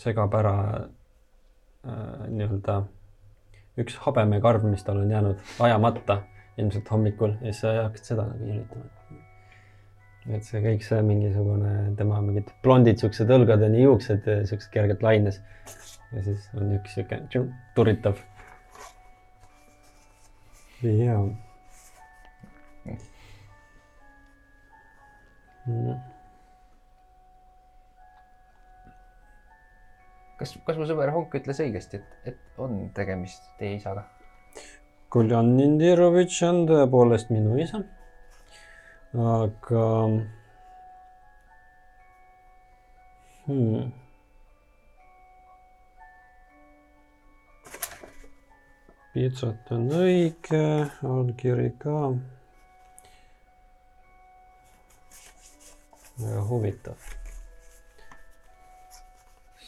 segab 0.00 0.34
ära 0.38 0.54
äh, 0.78 2.24
nii-öelda 2.30 2.78
üks 3.82 3.98
habemekarv, 4.06 4.64
mis 4.70 4.84
tal 4.86 5.02
on 5.02 5.10
jäänud 5.10 5.44
ajamata 5.60 6.22
ilmselt 6.56 6.90
hommikul. 6.90 7.36
Ja 7.40 7.52
siis 7.52 7.60
sa 7.66 7.76
hakkad 7.82 8.12
seda 8.12 8.28
nagu 8.30 8.48
jälitama 8.48 9.01
et 10.30 10.46
see 10.46 10.62
kõik 10.62 10.84
see 10.86 11.00
mingisugune 11.06 11.72
tema 11.98 12.20
mingid 12.22 12.50
blondid 12.62 13.00
siuksed 13.02 13.30
õlgadeni 13.34 13.82
juuksed, 13.82 14.28
siuksed 14.50 14.70
kergelt 14.74 15.02
laines. 15.02 15.40
ja 16.12 16.22
siis 16.22 16.48
on 16.58 16.74
üks 16.76 16.94
siuke 16.94 17.22
turitav. 17.74 18.20
ja. 20.82 21.18
kas, 30.42 30.56
kas 30.66 30.78
mu 30.78 30.86
sõber 30.88 31.12
Honk 31.14 31.34
ütles 31.38 31.60
õigesti, 31.62 32.02
et, 32.02 32.34
et 32.34 32.62
on 32.62 32.88
tegemist 32.94 33.46
teie 33.60 33.76
isaga? 33.78 34.06
Koljan 35.12 35.52
Nindirovitš 35.58 36.38
on 36.48 36.62
tõepoolest 36.70 37.30
minu 37.34 37.58
isa. 37.60 37.82
Aga 39.12 39.86
hmm.. 43.44 43.90
piitsat 49.12 49.72
on 49.76 49.90
õige, 49.92 50.62
allkiri 51.04 51.68
ka. 51.82 51.96
väga 56.22 56.44
huvitav. 56.48 57.12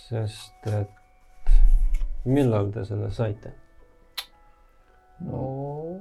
sest 0.08 0.72
et 0.72 1.52
millal 2.24 2.72
te 2.72 2.88
selle 2.88 3.12
saite? 3.12 3.52
no. 5.20 5.93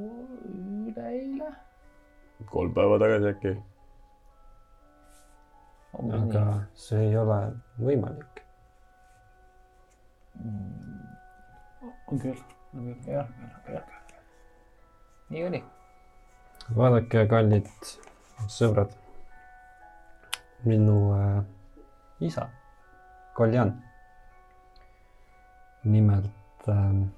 Kolm 2.51 2.73
päeva 2.73 2.99
tagasi 2.99 3.29
äkki. 3.29 3.53
aga 6.19 6.43
see 6.85 7.07
ei 7.07 7.17
ole 7.17 7.39
võimalik. 7.79 8.41
on 12.11 12.19
küll, 12.19 12.39
on 12.73 12.89
küll. 12.89 13.13
jah, 13.13 13.29
jah. 13.69 13.87
nii 15.29 15.45
oli. 15.49 15.63
vaadake, 16.75 17.25
kallid 17.31 17.69
sõbrad. 18.47 18.93
minu 20.63 20.99
äh, 21.17 21.43
isa, 22.19 22.49
Koljan. 23.33 23.75
nimelt 25.83 26.69
ähm,. 26.69 27.11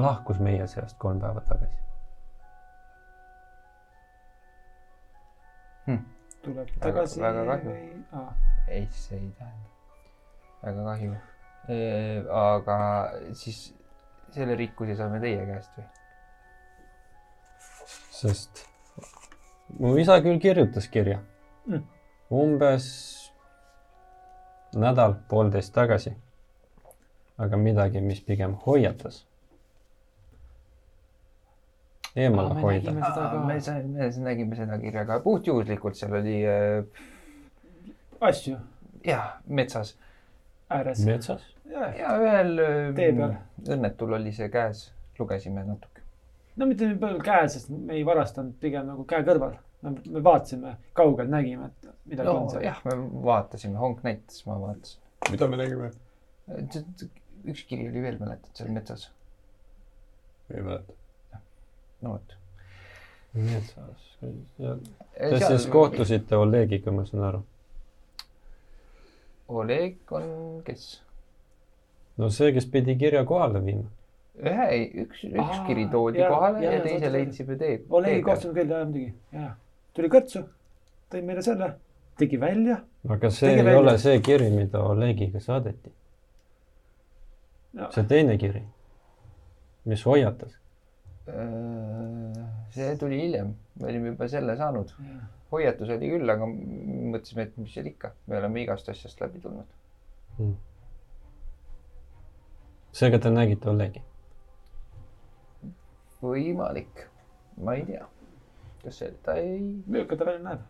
Lahkus 0.00 0.38
meie 0.40 0.66
seast 0.66 0.98
kolm 0.98 1.20
päeva 1.20 1.40
tagasi. 1.40 1.78
tuleb 6.44 6.66
Väga- 6.68 6.80
tagasi 6.82 7.20
väga 7.20 7.44
kahju. 7.48 7.70
või 7.70 8.04
ah,? 8.12 8.32
ei, 8.68 8.86
see 8.92 9.16
ei 9.18 9.30
tähenda. 9.38 9.68
väga 10.62 10.84
kahju. 10.84 11.14
aga 12.40 12.78
siis 13.32 13.60
selle 14.34 14.56
rikkuse 14.60 14.96
saame 14.98 15.20
teie 15.20 15.46
käest 15.48 15.78
või? 15.78 15.86
sest 18.10 18.66
mu 19.78 19.94
isa 19.98 20.20
küll 20.24 20.40
kirjutas 20.40 20.88
kirja 20.88 21.20
Mm. 21.66 21.80
umbes 22.30 22.86
nädal-poolteist 24.76 25.72
tagasi. 25.74 26.12
aga 27.38 27.56
midagi, 27.56 28.00
mis 28.00 28.20
pigem 28.20 28.52
hoiatas. 28.66 29.24
Eemale 32.16 32.48
Aa, 32.50 32.54
me 32.54 32.62
hoida 32.62 32.92
nägime. 32.92 33.06
seda 33.10 33.26
ka. 33.32 33.40
me 33.46 33.60
sa- 33.60 33.80
me 33.82 34.10
nägime 34.28 34.56
seda 34.56 34.78
kirja 34.78 35.04
ka 35.08 35.20
puhtjuhuslikult, 35.24 35.96
seal 35.98 36.12
oli 36.20 36.36
äh, 36.46 36.84
asju 38.20 38.56
jah, 39.04 39.32
metsas 39.46 39.96
ääres. 40.70 41.02
metsas. 41.06 41.42
ja 41.70 42.14
ühel 42.20 42.54
äh, 42.62 42.94
Tee 42.96 43.12
peal. 43.18 43.34
õnnetul 43.76 44.14
oli 44.20 44.32
see 44.32 44.48
käes, 44.48 44.86
lugesime 45.18 45.64
natuke. 45.66 46.02
no 46.56 46.66
mitte 46.70 46.86
nii 46.88 46.98
palju 47.02 47.20
käe, 47.24 47.48
sest 47.50 47.68
me 47.74 47.94
ei 47.98 48.06
varastanud, 48.06 48.54
pigem 48.62 48.86
nagu 48.92 49.04
käe 49.10 49.24
kõrval. 49.26 49.56
me 49.84 50.22
vaatasime, 50.24 50.76
kaugelt 50.96 51.28
nägime, 51.30 51.66
et 51.72 51.90
midagi 52.06 52.28
on 52.30 52.48
seal. 52.50 52.62
jah, 52.64 52.78
me 52.86 52.94
vaatasime, 53.26 53.76
Honk 53.78 54.02
näitas, 54.06 54.44
ma 54.46 54.56
vaatasin. 54.60 55.00
mida 55.30 55.48
me 55.48 55.56
nägime? 55.60 55.90
üks 57.44 57.64
kiri 57.68 57.88
oli 57.90 58.00
veel, 58.02 58.16
mäletad, 58.22 58.54
seal 58.56 58.70
metsas. 58.72 59.10
ei 60.54 60.62
mäleta. 60.62 60.92
No 62.04 62.16
vot. 62.16 62.36
metsas. 63.34 64.10
Te 64.20 65.40
siis. 65.40 65.66
kohtusite 65.72 66.36
Olegiga, 66.36 66.92
ma 66.94 67.04
saan 67.08 67.24
aru. 67.30 67.42
Oleg 69.48 70.12
on 70.16 70.62
kes? 70.64 70.86
no 72.16 72.30
see, 72.30 72.52
kes 72.52 72.66
pidi 72.70 72.96
kirja 72.98 73.24
kohale 73.28 73.60
viima. 73.64 73.88
ühe, 74.34 74.68
üks, 75.04 75.24
üks 75.28 75.42
Aa, 75.42 75.64
kiri 75.66 75.86
toodi 75.92 76.18
jaa, 76.22 76.30
kohale 76.32 76.64
ja 76.64 76.72
jaa, 76.76 76.84
teise 76.86 77.10
leidsime 77.12 77.58
tee. 77.58 77.74
Olegi 77.90 78.22
kohtunud 78.26 78.56
küll, 78.58 78.72
jah 78.74 78.86
muidugi, 78.88 79.12
jaa. 79.34 79.50
tuli 79.94 80.10
kõrtsu, 80.14 80.42
tõi 81.12 81.22
meile 81.26 81.44
selle, 81.46 81.68
tegi 82.18 82.40
välja. 82.40 82.80
aga 83.08 83.30
see 83.30 83.52
ei 83.52 83.62
välja. 83.62 83.78
ole 83.82 83.96
see 84.02 84.24
kiri, 84.26 84.50
mida 84.54 84.82
Olegiga 84.82 85.42
saadeti. 85.44 85.94
see 87.94 88.10
teine 88.10 88.38
kiri, 88.38 88.64
mis 89.90 90.06
hoiatas. 90.06 90.58
See 91.26 92.96
tuli 93.00 93.20
hiljem, 93.22 93.54
me 93.80 93.88
olime 93.88 94.12
juba 94.12 94.28
selle 94.28 94.56
saanud. 94.56 94.92
hoiatus 95.52 95.90
oli 95.94 96.10
küll, 96.10 96.30
aga 96.30 96.46
mõtlesime, 96.48 97.46
et 97.46 97.56
mis 97.60 97.72
seal 97.72 97.86
ikka, 97.88 98.10
me 98.26 98.38
oleme 98.40 98.64
igast 98.64 98.88
asjast 98.90 99.20
läbi 99.22 99.40
tulnud. 99.40 100.56
seega 102.92 103.18
te 103.18 103.30
nägite 103.30 103.70
Olegi. 103.70 104.02
võimalik, 106.24 107.06
ma 107.56 107.74
ei 107.78 107.86
tea, 107.88 108.06
kas 108.82 109.00
see, 109.00 109.12
ta 109.22 109.38
ei, 109.40 109.58
milline 109.86 110.16
ta 110.16 110.28
välja 110.28 110.44
näeb? 110.44 110.68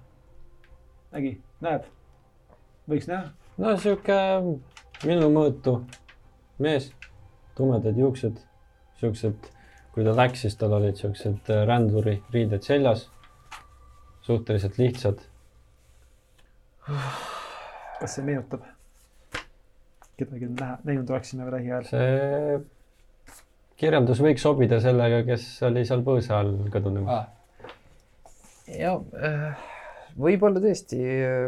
nägi, 1.15 1.35
näeb, 1.63 1.91
võiks 2.91 3.11
näha. 3.11 3.33
no 3.59 3.75
sihuke 3.79 4.21
minu 5.05 5.31
mõõtu 5.35 5.81
mees, 6.63 6.93
tumedad 7.59 7.99
juuksed, 7.99 8.39
siuksed, 9.01 9.54
kui 9.95 10.05
ta 10.07 10.15
läks, 10.17 10.45
siis 10.45 10.57
tal 10.59 10.75
olid 10.79 10.99
siuksed 10.99 11.51
äh, 11.55 11.65
ränduri 11.69 12.19
riided 12.35 12.63
seljas. 12.67 13.09
suhteliselt 14.25 14.79
lihtsad. 14.79 15.19
kas 18.01 18.15
see 18.15 18.25
meenutab 18.25 18.65
kedagi 20.19 20.49
näha, 20.49 20.79
näinud 20.85 21.11
oleksime 21.11 21.51
lähiajal? 21.51 21.85
see 21.89 22.61
kirjeldus 23.81 24.23
võiks 24.25 24.45
sobida 24.45 24.81
sellega, 24.83 25.23
kes 25.27 25.47
oli 25.69 25.85
seal 25.87 26.05
põõsa 26.07 26.41
all 26.41 26.57
kõdunemas. 26.73 27.29
ja 28.71 28.95
võib-olla 30.19 30.63
tõesti, 30.63 31.01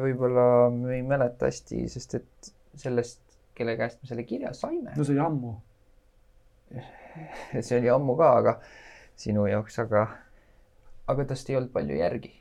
võib-olla 0.04 0.46
me 0.74 0.98
ei 0.98 1.04
mäleta 1.06 1.50
hästi, 1.50 1.86
sest 1.92 2.18
et 2.20 2.52
sellest, 2.76 3.22
kelle 3.56 3.76
käest 3.78 4.02
me 4.02 4.10
selle 4.10 4.26
kirja 4.28 4.52
saime, 4.56 4.92
no 4.96 5.06
see 5.06 5.16
oli 5.16 5.24
ammu. 5.24 5.54
see 7.66 7.78
oli 7.78 7.90
ammu 7.92 8.16
ka, 8.18 8.32
aga 8.40 8.56
sinu 9.16 9.46
jaoks, 9.50 9.78
aga, 9.84 10.06
aga 11.08 11.28
tast 11.32 11.50
ei 11.50 11.58
olnud 11.58 11.72
palju 11.74 11.98
järgi. 11.98 12.32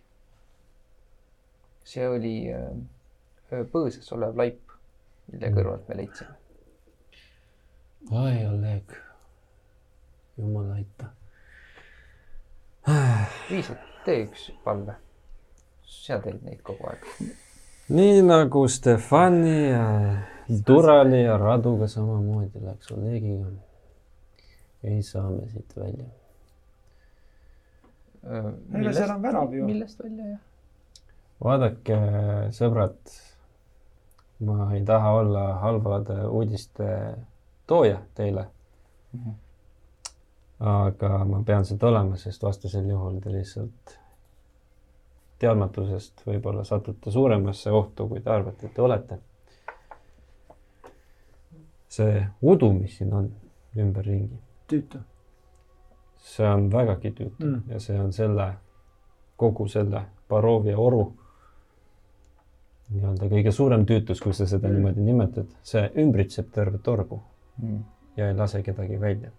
see 1.86 2.08
oli 2.10 2.36
äh, 2.50 3.66
põõsas 3.72 4.10
olev 4.16 4.38
laip, 4.38 4.62
mille 5.32 5.52
kõrvalt 5.54 5.90
me 5.90 6.00
leidsime. 6.02 6.34
oi, 8.12 8.40
Oleg, 8.50 8.96
jumal 10.38 10.72
aita. 10.78 11.12
Liis, 13.50 13.72
tee 14.06 14.26
üks 14.26 14.50
palve. 14.64 15.00
sa 15.86 16.20
teed 16.22 16.42
neid 16.46 16.62
kogu 16.66 16.86
aeg. 16.90 17.06
nii 17.90 18.22
nagu 18.26 18.66
Stefani 18.70 19.70
ja 19.70 19.86
Durali 20.68 21.24
ja 21.24 21.38
Raduga 21.38 21.88
samamoodi 21.88 22.62
läks 22.62 22.92
Olegiga. 22.92 23.50
Ei 24.84 25.04
saa 25.04 25.30
me 25.30 25.48
siit 25.50 25.78
välja. 25.78 26.06
ega 28.80 28.94
seal 28.94 29.16
on 29.16 29.22
värav 29.22 29.54
ju. 29.54 29.66
millest 29.66 30.04
välja 30.04 30.26
jah? 30.26 30.44
vaadake, 31.44 31.98
sõbrad, 32.56 32.98
ma 34.48 34.72
ei 34.74 34.84
taha 34.86 35.12
olla 35.20 35.46
halvade 35.64 36.22
uudiste 36.28 36.88
tooja 37.68 38.02
teile. 38.16 38.48
aga 40.60 41.12
ma 41.28 41.44
pean 41.44 41.66
seda 41.68 41.88
olema, 41.92 42.18
sest 42.18 42.44
vastasel 42.44 42.88
juhul 42.90 43.20
te 43.22 43.32
lihtsalt 43.34 43.98
teadmatusest 45.40 46.24
võib-olla 46.26 46.64
satute 46.64 47.12
suuremasse 47.12 47.72
ohtu, 47.72 48.08
kui 48.08 48.22
te 48.24 48.32
arvate, 48.32 48.68
et 48.68 48.76
te 48.76 48.82
olete. 48.82 49.20
see 51.96 52.24
udu, 52.44 52.74
mis 52.76 52.98
siin 52.98 53.14
on 53.16 53.28
ümberringi, 53.80 54.36
tüütu. 54.68 55.00
see 56.18 56.48
on 56.50 56.70
vägagi 56.72 57.12
tüütu 57.12 57.46
Mm. 57.46 57.62
ja 57.70 57.80
see 57.80 58.00
on 58.00 58.14
selle, 58.14 58.54
kogu 59.38 59.68
selle 59.68 60.02
Barovia 60.30 60.78
oru 60.78 61.14
nii-öelda 62.94 63.28
kõige 63.32 63.52
suurem 63.52 63.86
tüütus, 63.86 64.22
kui 64.22 64.34
sa 64.34 64.46
seda 64.46 64.68
Mm. 64.68 64.74
niimoodi 64.76 65.02
nimetad, 65.02 65.48
see 65.64 65.92
ümbritseb 65.98 66.52
tervet 66.52 66.84
torgu 66.84 67.22
Mm. 67.62 67.84
ja 68.18 68.28
ei 68.30 68.36
lase 68.36 68.62
kedagi 68.64 69.00
välja. 69.02 69.32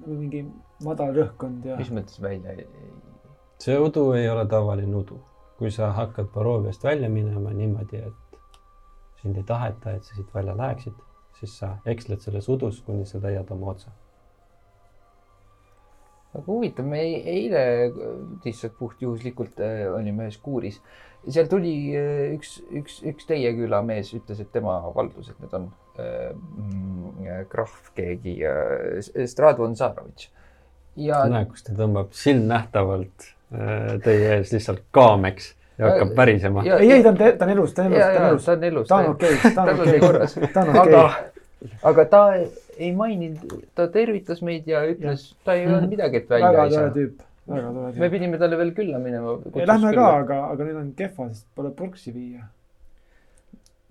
nagu 0.00 0.14
mingi 0.20 0.44
madal 0.84 1.14
rõhkkond 1.14 1.64
ja 1.64 1.76
mis 1.76 1.90
mõttes 1.90 2.20
välja? 2.22 2.66
see 3.58 3.78
udu 3.78 4.12
ei 4.12 4.28
ole 4.28 4.46
tavaline 4.46 4.96
udu. 4.96 5.20
kui 5.58 5.70
sa 5.70 5.92
hakkad 5.92 6.26
Baroviast 6.34 6.84
välja 6.84 7.08
minema 7.08 7.50
niimoodi, 7.50 7.96
et 7.96 8.38
sind 9.22 9.36
ei 9.36 9.42
taheta, 9.42 9.90
et 9.92 10.02
sa 10.04 10.14
siit 10.14 10.34
välja 10.34 10.56
läheksid, 10.56 10.92
siis 11.38 11.58
sa 11.58 11.76
eksled 11.86 12.20
selles 12.20 12.48
udus, 12.48 12.80
kuni 12.82 13.06
sa 13.06 13.18
leiad 13.22 13.50
oma 13.50 13.66
otsa. 13.70 13.90
Aga 16.34 16.44
huvitav, 16.46 16.86
me 16.90 17.00
ei- 17.00 17.22
eile 17.36 17.64
lihtsalt 18.44 18.74
puhtjuhuslikult 18.78 19.60
äh, 19.62 19.86
olime 19.94 20.26
ühes 20.28 20.36
kuuris. 20.42 20.80
seal 21.28 21.46
tuli 21.48 21.74
äh, 21.96 22.34
üks, 22.34 22.58
üks, 22.74 22.98
üks 23.06 23.26
teie 23.28 23.52
küla 23.56 23.82
mees 23.86 24.10
ütles, 24.16 24.40
et 24.42 24.50
tema 24.52 24.80
valdused 24.94 25.38
need 25.40 25.54
on. 25.60 25.70
krahv 27.48 27.90
keegi, 27.94 28.38
Stradvon 29.30 29.76
Zarovitš. 29.78 30.28
ja 30.96 31.20
näe, 31.30 31.46
kus 31.50 31.62
ta 31.66 31.74
tõmbab 31.78 32.10
silmnähtavalt 32.14 33.28
äh, 33.54 33.94
teie 34.02 34.32
ees 34.38 34.50
lihtsalt 34.54 34.82
kaameks 34.94 35.52
ja 35.78 35.88
hakkab 35.92 36.16
värisema. 36.18 36.64
ja- 36.66 36.78
ei, 36.82 36.90
ei, 36.98 37.02
ta 37.02 37.10
on, 37.14 37.16
ta 37.18 37.46
on 37.46 37.50
elus, 37.54 37.74
ta 37.74 37.86
on 37.86 37.94
elus, 37.94 38.04
ta 38.04 38.18
on 38.18 38.28
elus 38.28 38.44
ta. 38.44 38.54
on 38.56 38.64
elus. 38.64 38.88
ta 38.88 38.96
on 38.98 39.10
okei, 39.14 39.38
ta 39.54 39.62
on 39.62 39.80
okei 39.80 40.48
ta 40.54 40.60
on 40.66 40.74
aga 40.82 41.04
okei., 41.06 41.70
aga 41.90 42.04
ta 42.10 42.22
ei 42.78 42.90
maininud, 42.96 43.68
ta 43.74 43.86
tervitas 43.92 44.42
meid 44.46 44.66
ja 44.70 44.82
ütles, 44.88 45.30
ta 45.44 45.56
ei 45.58 45.66
öelnud 45.68 45.90
midagi, 45.92 46.22
et 46.22 46.28
välja 46.30 46.50
väga 46.52 46.64
ei 46.64 46.74
tore 46.74 46.88
saa. 46.88 46.94
tüüp, 46.96 47.22
väga 47.50 47.70
tore 47.70 47.86
me 47.86 47.94
tüüp. 47.94 48.10
pidime 48.16 48.40
talle 48.42 48.58
veel 48.60 48.74
külla 48.76 49.00
minema. 49.02 49.36
Lähme 49.72 49.94
ka, 49.96 50.08
aga, 50.24 50.40
aga 50.54 50.68
nüüd 50.68 50.80
on 50.80 50.92
kehva, 50.98 51.28
sest 51.32 51.48
pole 51.54 51.72
purksi 51.78 52.14
viia. 52.14 52.48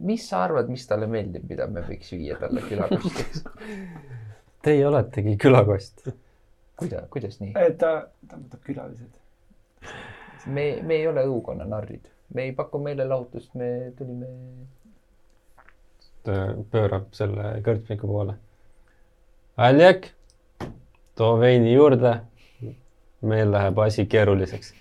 mis 0.04 0.28
sa 0.28 0.44
arvad, 0.44 0.70
mis 0.74 0.88
talle 0.88 1.08
meeldib, 1.08 1.48
mida 1.50 1.68
me 1.72 1.86
võiks 1.86 2.12
viia 2.16 2.36
talle 2.42 2.64
külakostiks? 2.68 3.46
Teie 4.64 4.88
oletegi 4.88 5.36
külakost. 5.38 6.08
kuidas, 6.80 7.08
kuidas 7.12 7.40
nii? 7.42 7.52
et 7.60 7.78
ta, 7.78 8.08
ta 8.30 8.40
võtab 8.40 8.62
külalised. 8.64 9.20
me, 10.48 10.68
me 10.82 11.02
ei 11.02 11.08
ole 11.08 11.26
õukonna 11.28 11.68
narrid, 11.68 12.08
me 12.34 12.48
ei 12.48 12.56
paku 12.56 12.80
meelelahutust, 12.84 13.54
me 13.60 13.92
tulime. 13.98 14.32
ta 16.24 16.40
pöörab 16.72 17.12
selle 17.16 17.58
kõrtsmiku 17.66 18.08
poole. 18.08 18.40
Aljak, 19.58 20.08
too 21.16 21.40
veini 21.40 21.74
juurde. 21.74 22.20
meil 23.22 23.52
läheb 23.52 23.78
asi 23.80 24.06
keeruliseks. 24.06 24.74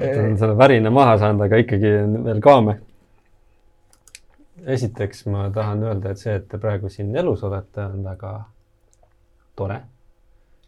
on 0.00 0.38
selle 0.38 0.58
värina 0.58 0.90
maha 0.90 1.18
saanud, 1.18 1.40
aga 1.46 1.56
ikkagi 1.56 1.92
on 2.02 2.24
veel 2.24 2.40
kaame. 2.40 2.74
esiteks 4.66 5.26
ma 5.26 5.50
tahan 5.50 5.82
öelda, 5.82 6.10
et 6.10 6.18
see, 6.18 6.34
et 6.34 6.48
te 6.48 6.58
praegu 6.58 6.88
siin 6.88 7.16
elus 7.16 7.42
olete, 7.48 7.80
on 7.86 8.04
väga 8.04 8.44
tore. 9.56 9.80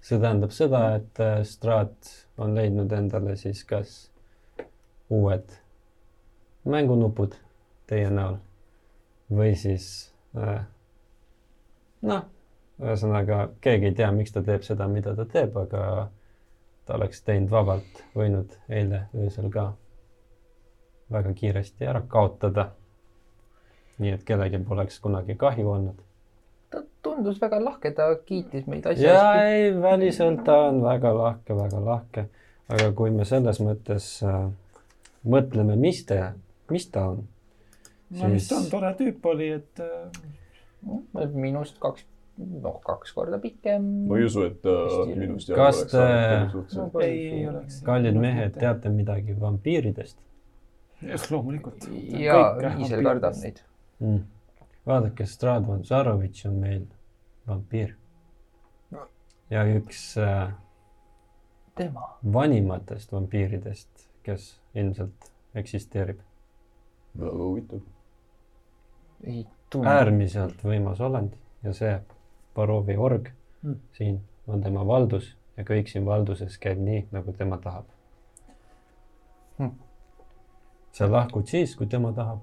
see 0.01 0.19
tähendab 0.19 0.51
seda, 0.51 0.95
et 0.95 1.21
äh, 1.21 1.43
Strat 1.45 2.17
on 2.39 2.55
leidnud 2.55 2.93
endale 2.93 3.37
siis 3.37 3.65
kas 3.65 4.11
uued 5.11 5.61
mängunupud 6.65 7.37
teie 7.87 8.11
näol 8.11 8.41
või 9.37 9.55
siis 9.59 9.89
äh, 10.39 10.65
noh, 12.03 12.27
ühesõnaga 12.83 13.49
keegi 13.65 13.91
ei 13.91 13.97
tea, 14.01 14.11
miks 14.13 14.35
ta 14.35 14.43
teeb 14.43 14.65
seda, 14.67 14.89
mida 14.91 15.15
ta 15.17 15.27
teeb, 15.31 15.57
aga 15.57 16.09
ta 16.85 16.99
oleks 16.99 17.23
teinud 17.25 17.51
vabalt 17.53 18.03
võinud 18.17 18.57
eile 18.69 19.07
öösel 19.17 19.51
ka 19.53 19.73
väga 21.13 21.35
kiiresti 21.37 21.87
ära 21.87 22.03
kaotada. 22.09 22.71
nii 23.99 24.11
et 24.11 24.25
kellelgi 24.27 24.59
poleks 24.59 24.99
kunagi 25.01 25.37
kahju 25.39 25.69
olnud. 25.71 25.99
ta 26.71 26.83
tundus 27.03 27.41
väga 27.41 27.61
lahke, 27.65 27.91
ta 27.91 28.09
kiitis 28.27 28.67
meid 28.67 28.87
asja 28.87 29.13
ja 29.13 29.35
eest. 29.35 29.55
ei, 29.55 29.83
väliselt 29.83 30.45
ta 30.45 30.57
on 30.69 30.83
väga 30.83 31.15
lahke, 31.19 31.57
väga 31.57 31.85
lahke, 31.85 32.27
aga 32.69 32.93
kui 32.93 33.11
me 33.11 33.25
selles 33.25 33.61
mõttes 33.61 34.09
äh, 34.27 34.51
mõtleme, 35.25 35.77
mis 35.77 36.05
ta, 36.07 36.33
mis 36.71 36.89
ta 36.91 37.07
on, 37.13 37.23
no 38.21 38.29
mis 38.33 38.49
ta 38.49 38.57
on, 38.61 38.67
tore 38.71 38.91
tüüp 38.99 39.25
oli, 39.31 39.49
et 39.61 39.81
äh, 39.85 41.29
minust 41.35 41.79
kaks, 41.83 42.05
noh, 42.39 42.77
kaks 42.85 43.13
korda 43.17 43.39
pikem. 43.43 43.87
ma 44.09 44.19
ei 44.19 44.27
usu, 44.29 44.45
et 44.51 44.61
ta 44.63 44.75
Hästi. 44.85 45.17
minust 45.21 45.51
Kas 45.55 45.81
oleks 45.83 45.93
te- 45.93 46.51
suhteliselt. 46.53 47.01
ei, 47.03 47.19
ei 47.39 47.49
oleks. 47.49 47.81
kallid 47.87 48.19
mehed, 48.21 48.57
teate 48.59 48.93
midagi 48.95 49.37
vampiiridest 49.41 50.21
loomulikult. 51.31 51.89
ja 52.19 52.39
Viisel 52.79 53.03
kardab. 53.05 53.35
neid. 53.43 53.63
mm.? 54.01 54.21
vaadake, 54.87 55.27
Stradvan 55.27 55.85
Zarovitš 55.85 56.47
on 56.47 56.55
meil 56.61 56.85
vampiir. 57.49 57.95
ja 59.51 59.65
üks 59.77 60.05
äh, 60.21 60.53
tema. 61.77 62.15
vanimatest 62.33 63.13
vampiiridest, 63.13 64.09
kes 64.23 64.55
ilmselt 64.75 65.31
eksisteerib. 65.55 66.21
väga 67.19 67.37
huvitav. 67.39 67.81
Ei 69.27 69.47
tunne. 69.71 69.91
äärmiselt 69.91 70.63
võimas 70.65 71.01
olend 71.01 71.33
ja 71.63 71.73
see 71.73 71.99
Barovi 72.55 72.97
org 72.97 73.29
Mm. 73.65 73.77
siin 73.97 74.21
on 74.47 74.61
tema 74.63 74.83
valdus 74.87 75.31
ja 75.57 75.65
kõik 75.65 75.89
siin 75.89 76.05
valduses 76.05 76.59
käib 76.61 76.79
nii, 76.79 77.07
nagu 77.13 77.33
tema 77.33 77.57
tahab 77.59 77.85
Mm. 79.59 79.71
sa 80.93 81.07
lahkud 81.11 81.47
siis, 81.47 81.77
kui 81.79 81.87
tema 81.87 82.13
tahab. 82.13 82.39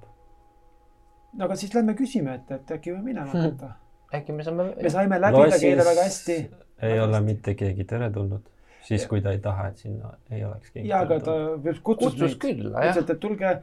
no 1.37 1.45
aga 1.45 1.55
siis 1.55 1.73
lähme 1.75 1.93
küsime, 1.99 2.33
et, 2.39 2.51
et 2.51 2.71
äkki 2.77 2.93
võime 2.95 3.03
minema 3.11 3.31
hakata. 3.31 3.73
äkki 4.15 4.31
me 4.35 4.43
saame. 4.47 4.69
me 4.81 4.89
saime 4.89 5.19
läbida 5.21 5.59
keele 5.59 5.85
väga 5.85 6.03
hästi. 6.07 6.37
ei 6.81 6.89
Väga 6.89 7.03
ole 7.03 7.13
hästi. 7.19 7.25
mitte 7.25 7.53
keegi 7.55 7.83
teretulnud, 7.83 8.41
siis 8.87 9.05
kui 9.07 9.21
ta 9.21 9.31
ei 9.31 9.39
taha, 9.39 9.67
et 9.67 9.77
sinna 9.77 10.13
ei 10.31 10.43
oleks 10.45 10.71
keegi 10.71 10.87
ja, 10.89 11.01
aga 11.05 11.19
ta 11.19 11.35
kutsus 11.63 11.81
kutsus 11.83 12.21
meid. 12.21 12.39
küll, 12.41 12.71
ütles, 12.71 13.09
et 13.11 13.19
tulge, 13.19 13.53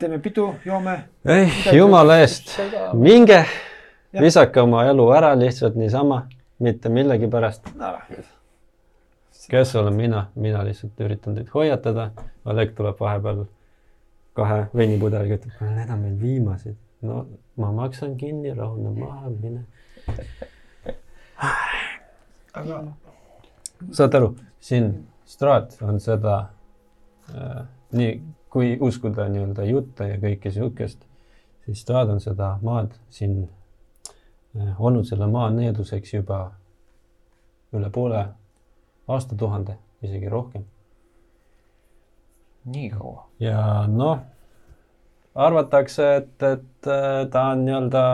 teeme 0.00 0.18
pidu, 0.18 0.54
joome. 0.64 1.04
ei, 1.28 1.48
jumala 1.76 2.16
eest, 2.22 2.54
minge, 2.96 3.42
visake 4.20 4.60
oma 4.60 4.84
elu 4.88 5.04
ära 5.12 5.34
lihtsalt 5.38 5.76
niisama, 5.76 6.22
mitte 6.58 6.88
millegipärast. 6.88 7.68
kes 9.50 9.74
olen 9.76 9.94
mina, 9.94 10.26
mina 10.34 10.64
lihtsalt 10.64 11.00
üritan 11.00 11.34
teid 11.34 11.48
hoiatada. 11.54 12.10
Oleg 12.44 12.72
tuleb 12.76 13.00
vahepeal 13.00 13.44
kahe 14.38 14.60
veinipudeliga, 14.76 15.36
ütleb, 15.40 15.60
need 15.74 15.90
on 15.90 16.02
meil 16.06 16.16
viimased. 16.20 16.76
no 17.02 17.26
ma 17.56 17.72
maksan 17.72 18.16
kinni, 18.16 18.54
rahune 18.54 18.94
maha, 18.96 19.30
mine. 19.42 19.64
aga 22.54 22.82
saad 23.92 24.14
aru, 24.14 24.34
siin 24.60 24.92
Strat 25.30 25.76
on 25.86 26.00
seda 26.02 26.36
äh,, 27.30 27.66
nii 27.92 28.14
kui 28.50 28.78
uskuda 28.80 29.28
nii-öelda 29.28 29.64
jutte 29.64 30.08
ja 30.08 30.18
kõike 30.18 30.50
sihukest, 30.50 31.04
siis 31.64 31.82
Strat 31.82 32.08
on 32.10 32.20
seda 32.20 32.56
maad 32.62 32.96
siin 33.10 33.44
äh, 34.58 34.80
olnud 34.80 35.06
selle 35.06 35.26
maa 35.30 35.50
needuseks 35.54 36.14
juba 36.14 36.40
üle 37.72 37.90
poole 37.90 38.24
aastatuhande, 39.08 39.76
isegi 40.02 40.28
rohkem. 40.28 40.64
nii 42.64 42.90
kaua. 42.90 43.28
ja 43.40 43.86
noh, 43.88 44.18
arvatakse, 45.34 46.16
et, 46.16 46.42
et 46.42 46.86
äh, 46.86 47.26
ta 47.30 47.46
on 47.54 47.64
nii-öelda 47.64 48.04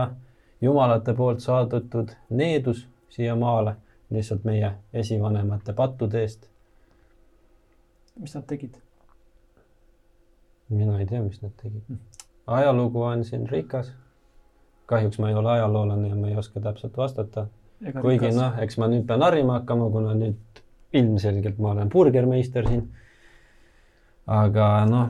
jumalate 0.60 1.14
poolt 1.14 1.40
saadetud 1.40 2.12
needus 2.30 2.86
siia 3.08 3.36
maale 3.36 3.76
lihtsalt 4.10 4.44
meie 4.44 4.72
esivanemate 4.92 5.72
pattude 5.72 6.20
eest. 6.20 6.48
mis 8.20 8.34
nad 8.34 8.44
tegid? 8.46 8.85
Mina 10.68 10.98
ei 11.01 11.06
tea, 11.06 11.22
mis 11.22 11.43
nad 11.43 11.55
tegid. 11.62 11.98
ajalugu 12.47 13.02
on 13.02 13.24
siin 13.24 13.48
rikas. 13.48 13.93
kahjuks 14.86 15.18
ma 15.18 15.28
ei 15.28 15.34
ole 15.34 15.51
ajaloolane 15.51 16.09
ja 16.09 16.14
ma 16.14 16.28
ei 16.28 16.36
oska 16.36 16.60
täpselt 16.60 16.97
vastata, 16.97 17.47
kuigi 18.01 18.30
noh, 18.34 18.59
eks 18.62 18.78
ma 18.78 18.88
nüüd 18.90 19.06
pean 19.06 19.22
harjuma 19.22 19.60
hakkama, 19.60 19.90
kuna 19.90 20.14
nüüd 20.14 20.62
ilmselgelt 20.93 21.59
ma 21.59 21.70
olen 21.74 21.90
burgermeister 21.90 22.68
siin. 22.68 22.86
aga 24.26 24.68
noh, 24.90 25.09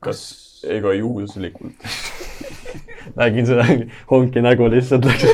kas 0.00 0.20
ega 0.64 0.92
juhuslikult 0.96 1.88
nägin 3.20 3.46
seda 3.46 3.64
honki 4.10 4.42
nägu 4.44 4.68
lihtsalt 4.70 5.04
läks. 5.04 5.24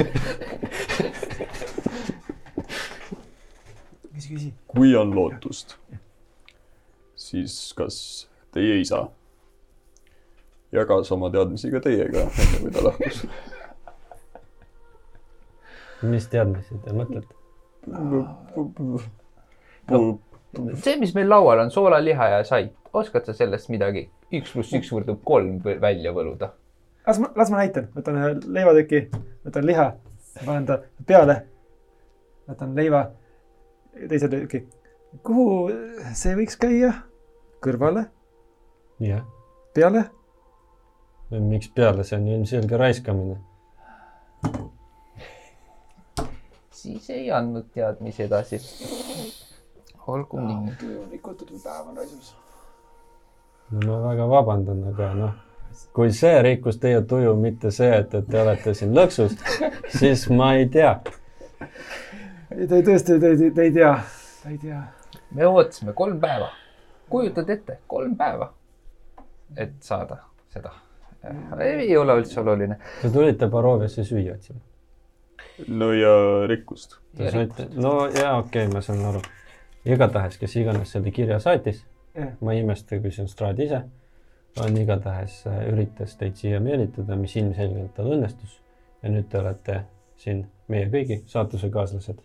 küsi, 4.14 4.28
küsi. 4.34 4.52
kui 4.66 4.94
on 4.96 5.14
lootust, 5.14 5.76
siis 7.26 7.54
kas 7.78 7.96
teie 8.54 8.80
isa 8.80 9.06
jagas 10.72 11.12
oma 11.12 11.30
teadmisi 11.30 11.70
ka 11.72 11.80
teiega, 11.84 12.26
enne 12.26 12.60
kui 12.62 12.72
ta 12.74 12.84
lahkus? 12.84 13.22
mis 16.06 16.26
teadmisi 16.32 16.78
te 16.84 16.94
mõtlete? 16.96 17.34
see, 20.82 20.96
mis 21.00 21.14
meil 21.16 21.30
laual 21.30 21.64
on, 21.64 21.72
soolaliha 21.72 22.28
ja 22.34 22.44
sait, 22.48 22.74
oskad 22.92 23.28
sa 23.28 23.34
sellest 23.36 23.70
midagi? 23.72 24.06
üks 24.34 24.52
pluss 24.52 24.74
üks 24.74 24.90
võrdub 24.92 25.22
kolm 25.24 25.60
välja 25.64 26.12
võluda. 26.16 26.52
las 27.06 27.20
ma, 27.22 27.30
las 27.38 27.52
ma 27.52 27.62
näitan, 27.62 27.90
võtan 27.96 28.20
ühe 28.20 28.32
leivatüki, 28.58 29.04
võtan 29.46 29.68
liha, 29.68 29.90
panen 30.42 30.66
ta 30.68 30.80
peale. 31.06 31.42
võtan 32.50 32.74
leiva, 32.78 33.06
teise 34.08 34.30
tüki. 34.32 34.64
kuhu 35.22 35.70
see 36.14 36.34
võiks 36.38 36.58
käia? 36.60 36.94
kõrvale, 37.64 38.06
jah, 39.02 39.24
peale, 39.74 40.06
miks 41.30 41.68
peale, 41.74 42.04
see 42.04 42.18
on 42.18 42.28
ilmselge 42.28 42.76
raiskamine. 42.80 43.38
siis 46.70 47.10
ei 47.10 47.30
andnud 47.32 47.66
teadmisi 47.74 48.22
edasi. 48.22 48.60
olgu 50.06 50.40
nii. 50.40 50.74
töö 50.80 51.00
on 51.02 51.08
rikutud 51.10 51.50
või 51.50 51.62
päev 51.64 51.88
on 51.88 51.96
raisus. 51.96 52.34
no 53.70 53.80
ma 53.86 53.96
väga 54.08 54.28
vabandan, 54.30 54.84
aga 54.92 55.08
noh, 55.18 55.32
kui 55.92 56.12
see 56.14 56.42
rikkus 56.42 56.78
teie 56.82 57.00
tuju, 57.02 57.34
mitte 57.40 57.70
see, 57.74 57.90
et, 58.02 58.14
et 58.14 58.28
te 58.30 58.42
olete 58.42 58.74
siin 58.74 58.94
lõksus, 58.94 59.34
siis 59.98 60.28
ma 60.30 60.52
ei 60.60 60.68
tea. 60.68 60.92
ei, 62.54 62.68
ta 62.68 62.78
tõesti, 62.90 63.18
ta 63.18 63.32
ei 63.32 63.74
tea, 63.74 63.96
ta 64.44 64.54
ei 64.54 64.62
tea. 64.62 64.84
me 65.34 65.46
ootasime 65.46 65.92
kolm 65.96 66.20
päeva. 66.22 66.52
Kujutad 67.10 67.50
ette, 67.50 67.78
kolm 67.86 68.16
päeva, 68.16 68.52
et 69.56 69.76
saada 69.80 70.18
seda. 70.52 70.72
ei 71.60 71.96
ole 71.96 72.18
üldse 72.20 72.40
oluline. 72.40 72.78
Te 73.02 73.10
tulite 73.10 73.48
Baroviasse 73.50 74.04
süüa 74.04 74.34
otsima. 74.34 74.60
no 75.68 75.92
ja 75.92 76.14
rikkust. 76.46 76.98
No 77.74 78.06
jaa, 78.06 78.38
okei 78.38 78.66
okay,, 78.66 78.72
ma 78.72 78.80
saan 78.80 79.04
aru. 79.04 79.22
igatahes, 79.84 80.38
kes 80.38 80.56
iganes 80.56 80.92
selle 80.92 81.10
kirja 81.10 81.38
saatis, 81.40 81.84
jah, 82.14 82.32
ma 82.40 82.52
ei 82.52 82.64
imesta, 82.64 82.98
kui 83.00 83.12
see 83.14 83.22
on 83.22 83.30
Strahd 83.30 83.62
ise, 83.62 83.82
on 84.60 84.76
igatahes 84.76 85.42
äh, 85.46 85.62
üritas 85.72 86.16
teid 86.18 86.36
siia 86.36 86.60
meelitada, 86.60 87.16
mis 87.16 87.36
ilmselgelt 87.36 87.94
tal 87.94 88.10
õnnestus. 88.16 88.60
ja 89.02 89.12
nüüd 89.12 89.28
te 89.30 89.38
olete 89.38 89.82
siin 90.18 90.46
meie 90.68 90.88
kõigi 90.90 91.22
saatusekaaslased. 91.30 92.18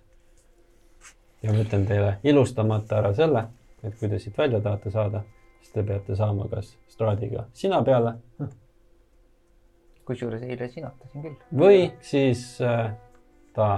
ja 1.43 1.53
ma 1.53 1.63
ütlen 1.63 1.85
teile 1.87 2.17
ilustamata 2.23 3.01
ära 3.01 3.13
selle, 3.13 3.45
et 3.83 3.95
kui 3.99 4.09
te 4.09 4.19
siit 4.19 4.37
välja 4.37 4.61
tahate 4.61 4.91
saada, 4.93 5.23
siis 5.61 5.73
te 5.75 5.83
peate 5.83 6.15
saama 6.15 6.47
kas 6.51 6.75
Strahdiga 6.91 7.47
sina 7.53 7.81
peale 7.83 8.17
kusjuures 10.05 10.43
eile 10.43 10.67
sinatasin 10.71 11.25
küll. 11.25 11.39
või 11.63 11.87
siis 12.05 12.43
äh, 12.65 12.93
ta 13.55 13.69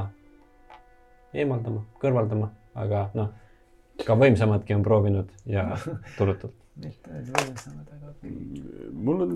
eemaldama, 1.34 1.84
kõrvaldama, 2.02 2.50
aga 2.78 3.08
noh, 3.18 3.32
ka 4.06 4.18
võimsamadki 4.18 4.76
on 4.78 4.86
proovinud 4.86 5.32
ja 5.50 5.70
okei. 8.10 8.34
mul 8.94 9.26
on 9.28 9.36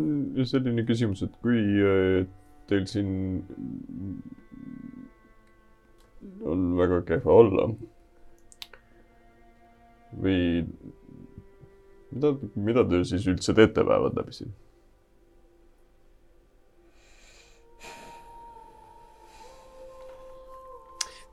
selline 0.49 0.85
küsimus, 0.88 1.23
et 1.26 1.35
kui 1.44 1.61
äh, 1.84 2.26
teil 2.68 2.88
siin 2.89 3.11
on 6.48 6.73
väga 6.77 7.02
kehva 7.07 7.38
olla 7.44 7.69
või 10.13 10.63
mida, 12.11 12.34
mida 12.55 12.85
te 12.88 13.03
siis 13.07 13.27
üldse 13.27 13.55
teete 13.57 13.84
päevad 13.84 14.17
läbi 14.19 14.35
siin? 14.39 14.55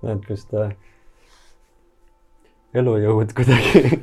näed, 0.05 0.21
kus 0.29 0.45
ta 0.51 0.69
elujõud 2.77 3.33
kuidagi 3.37 3.83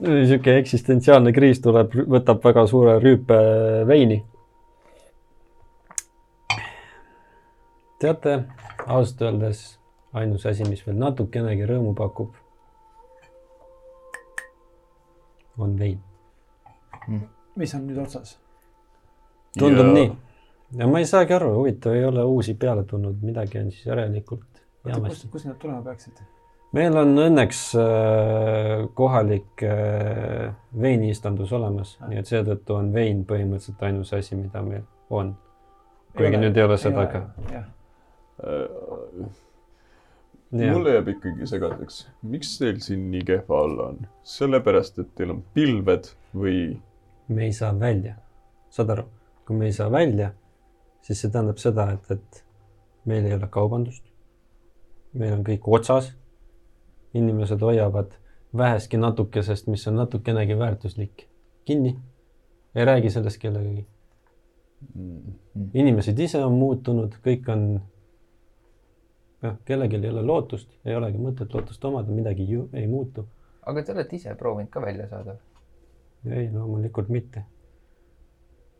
niisugune 0.00 0.56
eksistentsiaalne 0.60 1.32
kriis 1.36 1.60
tuleb, 1.64 1.96
võtab 2.14 2.44
väga 2.44 2.66
suure 2.70 2.98
rüüpe 3.02 3.38
veini. 3.88 4.22
teate, 8.00 8.38
ausalt 8.86 9.20
öeldes 9.26 9.58
ainus 10.16 10.46
asi, 10.48 10.64
mis 10.64 10.80
veel 10.86 10.96
natukenegi 10.96 11.66
rõõmu 11.68 11.92
pakub, 11.98 12.30
on 15.62 15.78
vein. 15.78 16.00
mis 17.56 17.74
on 17.74 17.86
nüüd 17.86 18.02
otsas? 18.02 18.38
tundub 19.58 19.86
ja... 19.86 19.92
nii. 19.92 20.12
ja 20.78 20.90
ma 20.90 21.00
ei 21.02 21.06
saagi 21.06 21.34
aru, 21.36 21.54
huvitav, 21.58 21.96
ei 21.98 22.04
ole 22.04 22.24
uusi 22.24 22.54
peale 22.54 22.84
tulnud, 22.84 23.22
midagi 23.22 23.58
on 23.58 23.70
siis 23.70 23.86
järelikult 23.86 24.50
kus 24.82 24.92
jaamas., 24.92 25.24
kus 25.32 25.44
need 25.48 25.58
tulema 25.60 25.82
peaksid? 25.84 26.22
meil 26.76 26.96
on 26.96 27.12
õnneks 27.18 27.60
äh, 27.80 28.86
kohalik 28.94 29.64
äh, 29.66 30.54
veiniistandus 30.82 31.52
olemas, 31.56 31.96
nii 32.06 32.20
et 32.22 32.30
seetõttu 32.30 32.78
on 32.78 32.92
vein 32.94 33.24
põhimõtteliselt 33.26 33.82
ainus 33.88 34.14
asi, 34.14 34.38
mida 34.38 34.62
meil 34.62 34.86
on. 35.10 35.34
kuigi 36.16 36.38
nüüd 36.38 36.56
ei 36.56 36.66
ole 36.66 36.78
seda 36.78 37.06
ka. 37.10 37.24
jah, 40.52 40.74
mulle 40.74 40.94
jääb 40.96 41.08
ikkagi 41.14 41.46
segaseks, 41.46 42.04
miks 42.22 42.56
teil 42.58 42.80
siin 42.84 43.10
nii 43.10 43.24
kehva 43.32 43.62
olla 43.66 43.90
on? 43.94 44.06
sellepärast, 44.36 44.98
et 45.02 45.14
teil 45.14 45.34
on 45.36 45.42
pilved 45.54 46.12
või 46.34 46.60
me 47.30 47.44
ei 47.44 47.52
saa 47.52 47.72
välja, 47.80 48.14
saad 48.70 48.90
aru, 48.90 49.04
kui 49.46 49.56
me 49.56 49.66
ei 49.70 49.72
saa 49.72 49.90
välja, 49.92 50.32
siis 51.02 51.20
see 51.22 51.30
tähendab 51.30 51.60
seda, 51.62 51.86
et, 51.94 52.10
et 52.10 52.44
meil 53.06 53.26
ei 53.26 53.34
ole 53.34 53.48
kaubandust. 53.50 54.04
meil 55.12 55.34
on 55.34 55.44
kõik 55.46 55.66
otsas. 55.66 56.12
inimesed 57.14 57.60
hoiavad 57.60 58.12
väheski 58.56 58.96
natukesest, 58.96 59.66
mis 59.66 59.86
on 59.88 59.96
natukenegi 59.96 60.58
väärtuslik, 60.58 61.26
kinni. 61.64 61.96
ei 62.74 62.84
räägi 62.84 63.10
sellest 63.10 63.38
kellegagi. 63.38 63.86
inimesed 65.74 66.18
ise 66.18 66.44
on 66.44 66.52
muutunud, 66.52 67.14
kõik 67.24 67.48
on, 67.52 67.80
noh, 69.42 69.56
kellelgi 69.64 69.96
ei 69.96 70.10
ole 70.10 70.22
lootust, 70.22 70.68
ei 70.84 70.94
olegi 70.96 71.18
mõtet 71.18 71.54
lootust 71.54 71.84
omada, 71.84 72.12
midagi 72.12 72.48
ju 72.48 72.68
ei 72.72 72.86
muutu. 72.86 73.26
aga 73.66 73.82
te 73.82 73.92
olete 73.92 74.16
ise 74.16 74.34
proovinud 74.34 74.70
ka 74.70 74.80
välja 74.80 75.08
saada? 75.08 75.36
ei, 76.30 76.50
loomulikult 76.52 77.08
mitte. 77.08 77.44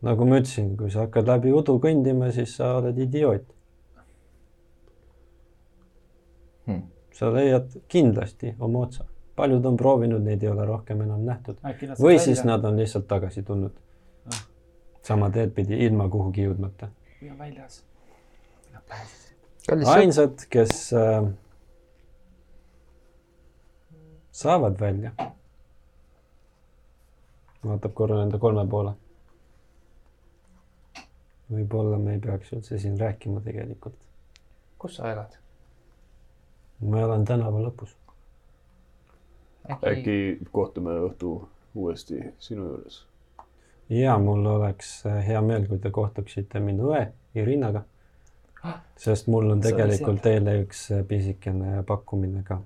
nagu 0.01 0.25
ma 0.25 0.37
ütlesin, 0.41 0.75
kui 0.77 0.91
sa 0.91 1.07
hakkad 1.07 1.27
läbi 1.27 1.53
udu 1.53 1.79
kõndima, 1.79 2.31
siis 2.31 2.55
sa 2.55 2.75
oled 2.77 2.97
idioot 2.97 3.45
Hmm. 6.65 6.81
sa 7.13 7.33
leiad 7.33 7.71
kindlasti 7.87 8.55
oma 8.59 8.79
otsa. 8.79 9.05
paljud 9.35 9.65
on 9.65 9.77
proovinud, 9.77 10.21
neid 10.21 10.43
ei 10.43 10.49
ole 10.49 10.65
rohkem 10.65 11.01
enam 11.01 11.23
nähtud. 11.25 11.57
või 11.99 12.19
siis 12.19 12.43
nad 12.43 12.65
on 12.65 12.77
lihtsalt 12.77 13.07
tagasi 13.07 13.43
tulnud 13.43 13.71
Ah.. 14.33 14.43
sama 15.01 15.29
teed 15.29 15.49
pidi, 15.51 15.73
ilma 15.85 16.09
kuhugi 16.09 16.45
jõudmata. 16.45 16.87
on 17.31 17.37
väljas. 17.37 17.83
Nad 18.73 18.81
pääsesid. 18.87 19.30
ainsad, 19.69 20.45
kes 20.49 20.93
äh, 20.93 21.27
saavad 24.31 24.79
välja, 24.79 25.11
vaatab 27.65 27.93
korra 27.93 28.17
nende 28.23 28.39
kolme 28.39 28.67
poole. 28.67 28.93
võib-olla 31.51 31.97
me 31.99 32.13
ei 32.15 32.19
peaks 32.23 32.53
üldse 32.55 32.77
siin 32.79 32.99
rääkima 32.99 33.41
tegelikult. 33.43 33.95
kus 34.79 34.95
sa 34.95 35.11
elad? 35.11 35.37
ma 36.81 37.01
elan 37.01 37.25
tänava 37.25 37.61
lõpus. 37.61 37.95
äkki 39.69 40.39
kohtume 40.51 40.95
õhtu 41.07 41.35
uuesti 41.75 42.23
sinu 42.39 42.65
juures? 42.65 43.05
ja 43.89 44.17
mul 44.17 44.45
oleks 44.45 45.05
äh, 45.05 45.21
hea 45.27 45.41
meel, 45.41 45.67
kui 45.67 45.79
te 45.79 45.91
kohtuksite 45.91 46.59
minu 46.59 46.93
õe 46.95 47.11
Irinaga. 47.35 47.83
Sest 48.97 49.27
mul 49.27 49.51
on 49.55 49.61
tegelikult 49.63 50.21
teile 50.21 50.59
üks 50.63 50.87
äh, 50.93 51.03
pisikene 51.07 51.81
pakkumine 51.87 52.43
ka. 52.47 52.61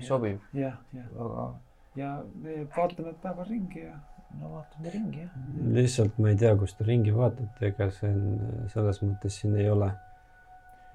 sobiv, 0.00 0.40
jah, 0.56 0.78
jah, 0.92 1.08
aga 1.20 1.50
ja 1.96 2.14
me 2.42 2.62
vaatame 2.76 3.12
päeval 3.22 3.48
ringi 3.48 3.84
ja 3.84 3.96
no 4.40 4.52
vaatame 4.54 4.92
ringi 4.94 5.24
jah. 5.24 5.34
lihtsalt 5.76 6.18
ma 6.18 6.32
ei 6.32 6.38
tea, 6.40 6.54
kus 6.56 6.74
te 6.78 6.86
ringi 6.88 7.14
vaatate, 7.16 7.72
ega 7.72 7.90
see 7.96 8.12
on 8.12 8.68
selles 8.72 9.02
mõttes 9.04 9.40
siin 9.40 9.56
ei 9.60 9.68
ole 9.70 9.90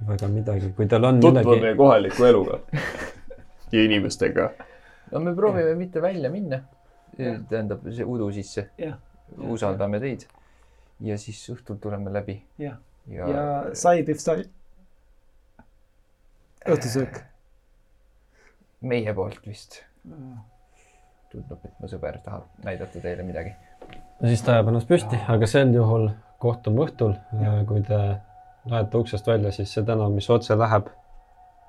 väga 0.08 0.30
midagi, 0.30 0.72
kui 0.78 0.88
teil 0.90 1.06
on 1.10 1.22
tutvume 1.22 1.60
meie 1.62 1.76
kohaliku 1.78 2.26
eluga 2.30 2.60
ja 3.74 3.84
inimestega. 3.84 4.50
no 5.12 5.22
me 5.26 5.36
proovime 5.36 5.76
mitte 5.76 6.02
välja 6.02 6.32
minna. 6.32 6.64
tähendab, 7.18 7.86
see 7.90 8.06
udu 8.06 8.32
sisse. 8.32 8.70
usaldame 9.38 10.00
teid. 10.00 10.28
ja 11.02 11.18
siis 11.18 11.42
õhtul 11.54 11.82
tuleme 11.82 12.14
läbi. 12.14 12.42
jah, 12.58 12.78
ja, 13.08 13.28
ja 13.28 13.46
sai 13.74 14.04
Pihv 14.08 14.22
sai. 14.24 14.46
õhtusöök. 16.68 17.24
meie 18.82 19.14
poolt 19.14 19.46
vist 19.48 19.82
tundub, 21.32 21.60
et 21.66 21.80
mu 21.82 21.90
sõber 21.92 22.20
tahab 22.24 22.48
näidata 22.64 23.02
teile 23.04 23.26
midagi. 23.28 23.54
siis 24.22 24.44
ta 24.44 24.58
ajab 24.58 24.72
ennast 24.72 24.90
püsti, 24.90 25.20
aga 25.28 25.50
sel 25.50 25.74
juhul 25.76 26.10
kohtume 26.42 26.86
õhtul, 26.86 27.16
kui 27.68 27.82
te 27.88 28.00
lähete 28.68 29.02
uksest 29.02 29.28
välja, 29.28 29.52
siis 29.52 29.74
see 29.74 29.86
tänav, 29.88 30.12
mis 30.14 30.30
otse 30.30 30.56
läheb 30.58 30.92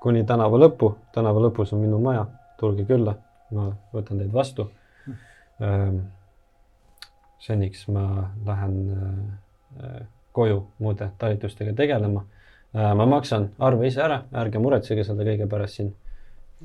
kuni 0.03 0.23
tänava 0.27 0.59
lõppu, 0.59 0.93
tänava 1.15 1.41
lõpus 1.47 1.73
on 1.75 1.83
minu 1.83 1.99
maja, 2.03 2.25
tulge 2.59 2.85
külla, 2.87 3.15
ma 3.55 3.69
võtan 3.93 4.21
teid 4.21 4.31
vastu. 4.33 4.69
seniks 7.39 7.87
ma 7.87 8.03
lähen 8.45 8.75
äh, 9.79 10.07
koju 10.39 10.59
muude 10.83 11.09
talitustega 11.21 11.73
tegelema. 11.77 12.25
ma 12.73 13.05
maksan 13.09 13.49
arve 13.65 13.87
ise 13.89 14.01
ära, 14.05 14.21
ärge 14.43 14.59
muretsege 14.61 15.03
selle 15.03 15.25
kõige 15.25 15.47
pärast 15.49 15.79
siin. 15.79 15.93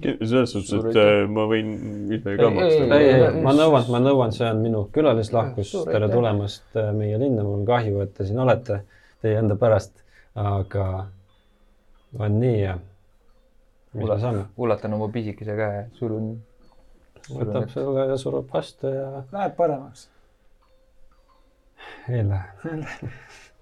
selles 0.03 0.53
suhtes, 0.53 0.73
et 0.91 0.97
äh, 1.01 1.29
ma 1.31 1.47
võin 1.49 1.75
ise 2.13 2.37
ka 2.37 2.49
Ei, 2.49 2.55
maksta. 2.59 2.99
ei, 2.99 3.09
ei, 3.09 3.21
ei, 3.29 3.43
ma 3.47 3.55
nõuan, 3.57 3.85
ma 3.95 4.01
nõuan, 4.03 4.35
see 4.35 4.49
on 4.49 4.63
minu 4.63 4.87
külalislahkus, 4.95 5.71
tere 5.87 6.09
tulemast 6.13 6.81
äh, 6.81 6.91
meie 6.97 7.21
linna, 7.23 7.45
mul 7.47 7.61
on 7.61 7.69
kahju, 7.69 8.01
et 8.03 8.15
te 8.17 8.27
siin 8.29 8.43
olete 8.43 8.83
teie 9.23 9.39
enda 9.41 9.57
pärast, 9.57 10.03
aga 10.35 10.89
on 12.19 12.41
nii 12.41 12.59
ja 12.59 12.75
mis 13.95 14.09
me 14.09 14.19
saame. 14.21 14.45
ulatan 14.57 14.99
oma 14.99 15.09
pisikese 15.15 15.57
käe, 15.59 15.87
surun 15.99 16.35
võtab 17.31 17.71
selle 17.73 18.09
ja 18.11 18.19
surub 18.21 18.51
vastu 18.53 18.91
ja 18.93 19.25
Läheb 19.33 19.57
paremaks. 19.57 20.09
ei 22.09 22.25
lähe. 22.29 22.45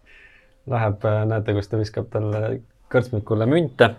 Läheb, 0.71 1.03
näete, 1.27 1.55
kus 1.57 1.69
ta 1.69 1.79
viskab 1.81 2.07
talle 2.13 2.61
kõrtsmikule 2.93 3.47
münte. 3.51 3.95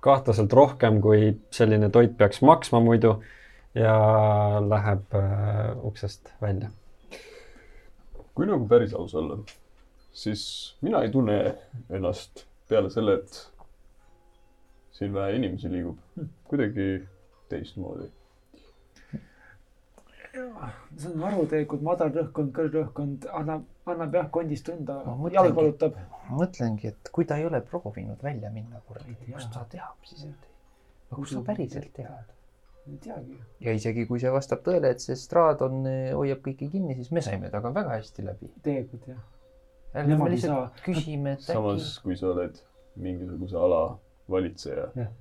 kahtlaselt 0.00 0.52
rohkem, 0.52 1.00
kui 1.02 1.32
selline 1.50 1.88
toit 1.90 2.12
peaks 2.16 2.42
maksma 2.42 2.80
muidu 2.80 3.16
ja 3.74 3.94
läheb 4.62 5.14
äh, 5.14 5.84
uksest 5.84 6.32
välja. 6.42 6.70
kui 8.34 8.46
nagu 8.46 8.68
päris 8.70 8.94
aus 8.94 9.14
olla, 9.18 9.38
siis 10.12 10.76
mina 10.80 11.02
ei 11.02 11.10
tunne 11.10 11.56
ennast 11.90 12.44
peale 12.68 12.90
selle, 12.90 13.16
et 13.18 13.40
siin 14.94 15.14
vähe 15.14 15.34
inimesi 15.36 15.70
liigub, 15.72 15.98
kuidagi 16.46 17.08
teistmoodi. 17.48 18.06
See 20.96 21.10
on 21.10 21.20
varu 21.22 21.44
tegelikult, 21.50 21.84
madal 21.86 22.12
rõhkkond, 22.14 22.52
kõrge 22.56 22.82
rõhkkond 22.82 23.28
annab, 23.40 23.66
annab 23.88 24.16
jah 24.18 24.30
kondist 24.34 24.66
tunda 24.68 25.00
Ma, 25.04 25.14
mõtlengi. 25.14 25.38
jalg 25.38 25.60
valutab. 25.60 26.00
mõtlengi, 26.30 26.92
et 26.92 27.12
kui 27.12 27.28
ta 27.28 27.38
ei 27.40 27.46
ole 27.48 27.60
proovinud 27.70 28.22
välja 28.24 28.50
minna, 28.54 28.82
kuradi, 28.88 29.16
kust 29.28 29.52
ta 29.54 29.64
teab 29.70 30.10
siis, 30.10 30.26
et 30.28 31.14
kust 31.14 31.36
sa 31.36 31.44
päriselt 31.46 31.92
tead? 31.96 32.34
ei 32.88 32.98
teagi. 33.04 33.38
ja 33.60 33.74
isegi 33.76 34.06
kui 34.08 34.20
see 34.22 34.32
vastab 34.32 34.62
tõele, 34.66 34.92
et 34.94 35.04
see 35.04 35.16
Stradon 35.18 35.82
eh, 35.88 36.12
hoiab 36.16 36.40
kõiki 36.44 36.70
kinni, 36.72 36.96
siis 37.00 37.10
me 37.12 37.24
saime 37.24 37.50
temaga 37.52 37.74
väga 37.82 37.98
hästi 37.98 38.24
läbi. 38.26 38.50
tegelikult 38.64 39.10
jah. 39.12 39.24
Nemad 39.94 40.28
me 40.28 40.34
ei 40.36 40.40
saa. 40.40 40.64
lihtsalt 40.68 40.82
küsime, 40.84 41.36
et 41.36 41.44
samas, 41.46 41.94
kui 42.04 42.16
sa 42.16 42.32
oled 42.32 42.58
mingisuguse 43.00 43.56
ala 43.56 43.82
valitseja 44.30 44.88
Jah. 44.96 45.12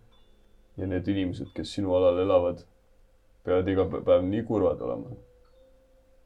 ja 0.78 0.88
need 0.88 1.08
inimesed, 1.08 1.52
kes 1.56 1.74
sinu 1.78 1.94
alal 1.98 2.20
elavad, 2.24 2.64
peavad 3.48 3.70
iga 3.72 3.88
pä- 3.92 4.04
päev 4.04 4.26
nii 4.28 4.44
kurvad 4.48 4.82
olema, 4.84 5.16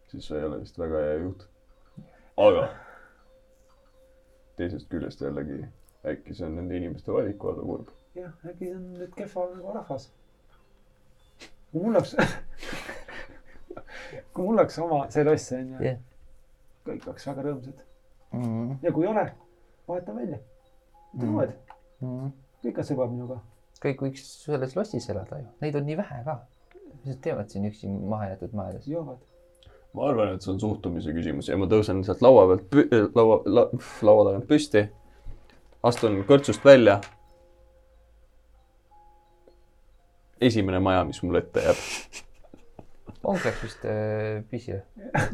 siis 0.09 0.27
sa 0.27 0.39
ei 0.39 0.47
ole 0.47 0.61
vist 0.63 0.79
väga 0.81 1.03
hea 1.05 1.19
juht. 1.21 1.45
aga 2.41 2.63
teisest 4.57 4.89
küljest 4.89 5.21
jällegi 5.21 5.59
äkki 6.05 6.33
see 6.33 6.47
on 6.47 6.55
nende 6.57 6.77
inimeste 6.77 7.13
valik 7.13 7.43
olla 7.45 7.65
kurb. 7.65 7.91
jah, 8.17 8.33
äkki 8.49 8.71
see 8.71 8.77
on 8.77 8.87
nüüd 8.95 9.13
kehva 9.17 9.45
nagu 9.51 9.75
rahvas. 9.77 10.07
kui 11.71 11.83
mul 11.83 11.95
oleks, 11.99 12.15
kui 14.33 14.45
mul 14.47 14.57
oleks 14.57 14.79
oma 14.81 15.03
see 15.13 15.27
loss 15.27 15.53
onju 15.57 15.85
Jah., 15.85 15.99
kõik 16.89 17.05
oleks 17.11 17.27
väga 17.29 17.45
rõõmsad 17.47 17.83
mm, 18.33 18.79
ja 18.81 18.93
kui 18.95 19.05
ei 19.05 19.11
ole, 19.11 19.27
vahetan 19.87 20.17
välja. 20.23 20.41
tulevad, 21.19 21.53
mm. 22.01 22.33
kõik 22.65 22.81
on 22.81 22.89
sõbrad 22.89 23.13
minuga. 23.13 23.41
kõik 23.85 24.07
võiks 24.07 24.25
selles 24.41 24.75
lossis 24.79 25.09
elada 25.13 25.43
ju, 25.43 25.53
neid 25.61 25.77
on 25.77 25.85
nii 25.89 26.01
vähe 26.01 26.23
ka. 26.25 26.41
Mis 27.01 27.15
nad 27.15 27.21
teevad 27.25 27.49
siin 27.49 27.65
üksi 27.69 27.89
mahajäetud 27.89 28.53
majades? 28.53 28.87
joovad. 28.87 29.19
ma 29.93 30.07
arvan, 30.07 30.35
et 30.35 30.45
see 30.45 30.53
on 30.53 30.59
suhtumise 30.61 31.13
küsimus 31.15 31.49
ja 31.49 31.57
ma 31.59 31.67
tõusen 31.71 32.03
sealt 32.07 32.21
laua 32.23 32.45
pealt, 32.51 33.15
laua 33.17 33.41
la,, 33.45 33.65
laua 34.05 34.27
tagant 34.29 34.47
püsti, 34.49 34.85
astun 35.83 36.21
kõrtsust 36.29 36.65
välja. 36.65 37.01
esimene 40.41 40.79
maja, 40.81 41.03
mis 41.05 41.19
mulle 41.21 41.43
ette 41.43 41.61
jääb. 41.61 41.81
Onk 43.29 43.43
läks 43.45 43.59
vist 43.61 43.83
äh, 43.85 44.39
püsi. 44.49 44.79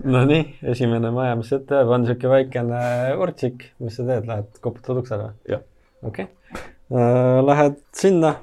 Nonii, 0.04 0.42
esimene 0.74 1.12
maja, 1.16 1.38
mis 1.40 1.54
ette 1.56 1.80
jääb, 1.80 1.94
on 1.96 2.08
siuke 2.10 2.32
väikene 2.32 2.82
urtsik, 3.16 3.70
mis 3.80 3.96
sa 3.96 4.08
teed, 4.10 4.28
lähed 4.28 4.60
koputad 4.64 5.00
uksele? 5.04 5.32
Jah. 5.48 5.64
okei 6.04 6.28
okay.. 6.28 6.66
Lähed 7.48 7.82
sinna. 7.96 8.36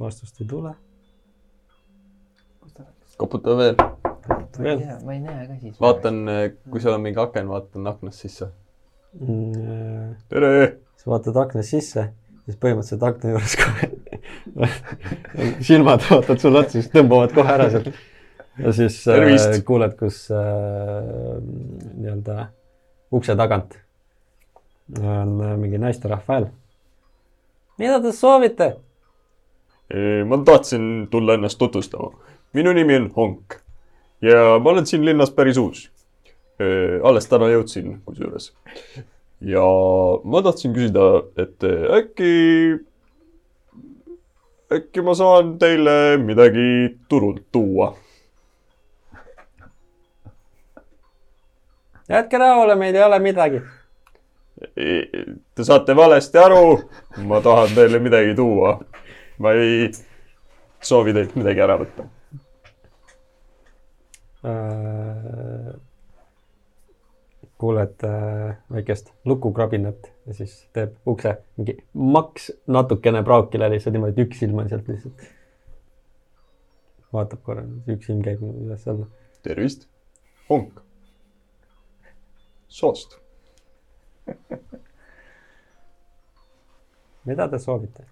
Vastust 0.00 0.40
ei 0.40 0.46
tule. 0.48 0.74
koputa 3.18 3.56
veel, 3.58 3.74
ma 3.78 4.70
ei 4.70 4.76
tea, 4.78 4.96
ma 5.04 5.14
ei 5.16 5.20
näe 5.20 5.46
ka 5.48 5.54
siis. 5.58 5.80
vaatan, 5.80 6.20
kui 6.70 6.80
seal 6.82 6.94
on 6.94 7.02
mingi 7.02 7.18
aken, 7.18 7.48
vaatan 7.50 7.86
aknast 7.90 8.22
sisse. 8.22 8.52
Mm, 9.18 10.12
tere, 10.30 10.50
sa 11.00 11.10
vaatad 11.10 11.40
aknast 11.42 11.74
sisse, 11.74 12.04
siis 12.44 12.60
põhimõtteliselt 12.62 13.06
akna 13.08 13.32
juures 13.34 13.56
kohe 13.58 13.88
silmad 15.66 16.04
vaatavad 16.06 16.40
sulle 16.42 16.62
otsa, 16.62 16.78
siis 16.78 16.90
tõmbavad 16.92 17.34
kohe 17.34 17.54
ära 17.54 17.68
sealt. 17.72 17.90
ja 18.58 18.72
siis 18.76 19.00
äh, 19.06 19.18
Tervist! 19.18 19.60
kuuled, 19.66 19.94
kus 19.98 20.24
äh, 20.34 21.38
nii-öelda 21.98 22.48
ukse 23.14 23.36
tagant 23.38 23.78
on 25.00 25.38
äh, 25.42 25.56
mingi 25.60 25.80
naisterahva 25.82 26.38
hääl. 26.38 26.50
mida 27.78 28.00
te 28.04 28.12
soovite? 28.12 28.76
Ma 30.28 30.38
tahtsin 30.44 31.08
tulla 31.10 31.34
ennast 31.34 31.58
tutvustama. 31.58 32.10
minu 32.52 32.72
nimi 32.72 32.96
on 32.96 33.10
Honk 33.16 33.54
ja 34.22 34.58
ma 34.58 34.70
olen 34.70 34.86
siin 34.86 35.04
linnas 35.04 35.30
päris 35.30 35.56
uus. 35.56 35.90
alles 37.02 37.28
täna 37.28 37.48
jõudsin 37.48 38.00
kusjuures. 38.04 38.52
ja 39.40 39.64
ma 40.24 40.42
tahtsin 40.42 40.74
küsida, 40.74 41.06
et 41.36 41.64
äkki, 41.98 42.32
äkki 44.72 45.02
ma 45.02 45.14
saan 45.14 45.56
teile 45.58 46.16
midagi 46.18 46.98
turult 47.08 47.42
tuua? 47.52 47.94
jätke 52.08 52.38
rahule, 52.38 52.74
meil 52.74 52.94
ei 52.94 53.04
ole 53.04 53.18
midagi. 53.18 53.60
Te 55.54 55.64
saate 55.64 55.96
valesti 55.96 56.38
aru, 56.38 56.80
ma 57.28 57.40
tahan 57.40 57.74
teile 57.74 57.98
midagi 58.02 58.34
tuua. 58.34 58.78
Ma 59.38 59.52
ei 59.52 59.90
soovi 60.82 61.14
teilt 61.14 61.34
midagi 61.38 61.62
ära 61.62 61.76
võtta. 61.80 62.06
Äh, 64.48 65.72
kuuled 67.58 68.04
äh, 68.06 68.56
väikest 68.70 69.10
lukukrabinat 69.26 70.10
ja 70.26 70.34
siis 70.34 70.52
teeb 70.76 70.94
ukse 71.10 71.32
mingi 71.58 71.74
maks 71.92 72.52
natukene 72.70 73.24
praokile 73.26 73.70
lihtsalt 73.72 73.96
niimoodi, 73.96 74.14
et 74.14 74.28
üks 74.28 74.38
silm 74.42 74.60
on 74.62 74.70
sealt 74.70 74.86
lihtsalt. 74.90 75.24
vaatab 77.12 77.40
korra, 77.42 77.64
üks 77.90 78.06
silm 78.06 78.20
käib 78.22 78.44
üles-alla. 78.46 79.08
tervist, 79.42 79.88
Honk. 80.50 80.78
soost. 82.68 83.18
mida 87.24 87.48
te 87.48 87.58
soovite? 87.58 88.06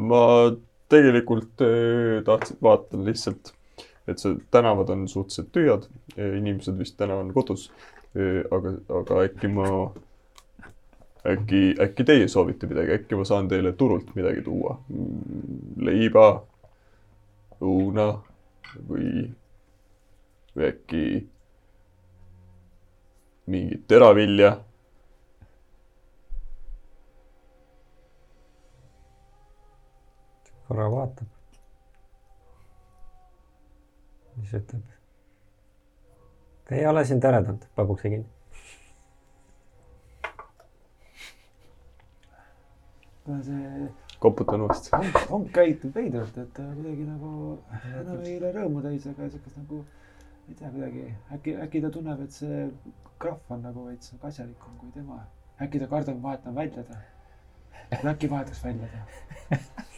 Ma 0.00 0.20
tegelikult 0.90 1.62
eh, 1.64 2.20
tahtsin, 2.26 2.58
vaatan 2.62 3.06
lihtsalt, 3.06 3.52
et 4.08 4.18
see 4.18 4.36
tänavad 4.50 4.90
on 4.90 5.06
suhteliselt 5.08 5.50
tühjad, 5.54 5.88
inimesed 6.18 6.78
vist 6.78 6.96
täna 6.98 7.20
on 7.20 7.32
kodus. 7.36 7.70
aga, 8.50 8.72
aga 8.98 9.20
äkki 9.22 9.48
ma, 9.54 9.66
äkki, 11.30 11.60
äkki 11.84 12.06
teie 12.08 12.28
soovite 12.28 12.66
midagi, 12.66 12.96
äkki 12.96 13.14
ma 13.14 13.26
saan 13.28 13.48
teile 13.48 13.70
turult 13.78 14.10
midagi 14.16 14.42
tuua? 14.42 14.80
leiba, 15.86 16.24
õuna 17.62 18.08
või, 18.88 19.28
või 20.56 20.66
äkki 20.72 21.04
mingit 23.50 23.86
teravilja 23.90 24.56
korra 30.70 30.86
vaatab. 30.90 31.26
siis 34.40 34.52
ütleb. 34.62 34.92
Te 36.68 36.76
ei 36.78 36.86
ole 36.86 37.02
siin 37.04 37.20
teretulnud, 37.20 37.64
paneb 37.74 37.90
ukse 37.96 38.12
kinni. 38.12 38.28
see 43.46 43.90
koputan 44.18 44.62
uuesti. 44.64 44.90
Honk 45.30 45.50
käitub 45.54 45.94
veidralt, 45.94 46.38
et 46.38 46.54
ta 46.54 46.64
kuidagi 46.76 47.04
nagu 47.08 47.34
enam 47.90 48.24
ei 48.24 48.38
ole 48.38 48.54
rõõmu 48.56 48.82
täis, 48.86 49.06
aga 49.10 49.28
siukest 49.34 49.58
nagu, 49.60 49.82
ei 50.48 50.56
tea, 50.58 50.70
kuidagi 50.70 51.04
äkki, 51.36 51.54
äkki 51.66 51.84
ta 51.84 51.92
tunneb, 51.94 52.24
et 52.24 52.38
see 52.38 52.64
krahv 53.22 53.54
on 53.54 53.62
nagu 53.66 53.86
veits 53.90 54.14
nagu 54.14 54.30
asjalikum 54.30 54.80
kui 54.80 54.90
tema. 54.96 55.22
äkki 55.62 55.82
ta 55.82 55.90
kardab, 55.94 56.16
et 56.16 56.22
vahetan 56.26 56.58
välja 56.58 56.86
ta. 56.90 57.02
äkki 58.14 58.30
vahetaks 58.30 58.64
välja 58.64 58.90
ta. 58.94 59.60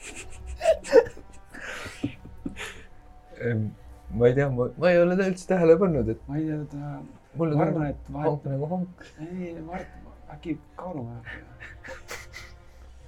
ma 4.12 4.28
ei 4.28 4.34
tea, 4.34 4.48
ma, 4.50 4.68
ma 4.78 4.90
ei 4.90 5.00
ole 5.02 5.16
ta 5.18 5.28
üldse 5.30 5.48
tähele 5.50 5.76
pannud, 5.80 6.08
et 6.14 6.20
ma 6.28 6.38
ei 6.38 6.46
tea, 6.46 6.58
ta, 6.72 7.00
ma 7.38 7.48
arvan, 7.64 7.86
et 7.88 8.10
honk 8.12 8.16
vahet-, 8.16 8.48
nagu 8.52 8.68
honk. 8.74 9.06
ei, 9.20 9.54
Mart, 9.66 9.94
äkki 10.34 10.58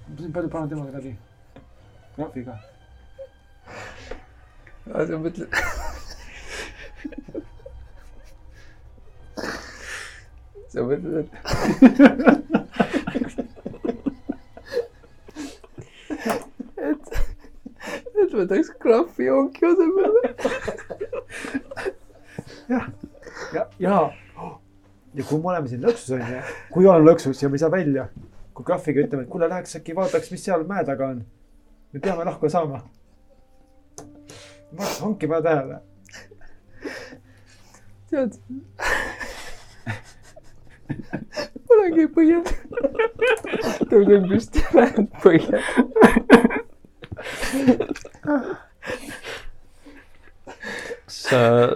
ma 0.09 0.17
siin 0.17 0.33
palju 0.33 0.49
panen 0.53 0.69
temaga 0.69 0.91
läbi. 0.97 1.15
krahviga. 2.15 2.55
sa 4.85 5.17
mõtled? 5.25 5.49
sa 10.73 10.79
mõtled, 10.89 11.15
et 11.23 11.31
võtaks 18.41 18.71
krahvi 18.81 19.25
jooki 19.29 19.65
asemele. 19.69 20.21
ja, 22.73 22.81
ja, 23.79 23.99
ja 25.15 25.23
kui 25.23 25.39
me 25.39 25.51
oleme 25.51 25.71
siin 25.71 25.83
lõksus 25.85 26.15
onju, 26.17 26.41
kui 26.73 26.87
olen 26.87 27.07
lõksus 27.07 27.41
ja 27.41 27.49
me 27.49 27.55
ei 27.57 27.63
saa 27.63 27.71
välja, 27.71 28.07
kui 28.55 28.67
graafiga 28.67 29.03
ütleme, 29.05 29.23
et 29.25 29.31
kuule, 29.31 29.49
läheks 29.51 29.77
äkki 29.79 29.95
vaataks, 29.95 30.31
mis 30.33 30.43
seal 30.45 30.65
mäe 30.67 30.83
taga 30.87 31.11
on. 31.13 31.23
me 31.93 31.99
peame 32.03 32.25
lahku 32.27 32.49
saama. 32.49 32.83
ma 34.71 34.83
oleks 34.83 34.99
hanki 34.99 35.29
vaja 35.29 35.41
tähele. 35.47 35.79
tead. 38.09 38.31
olengi 41.75 42.07
põhjas. 42.19 42.53
tõusen 43.89 44.29
püsti, 44.29 44.67
lähen 44.75 45.09
põhja. 45.23 46.63
Kas 51.05 51.33
äh, 51.33 51.69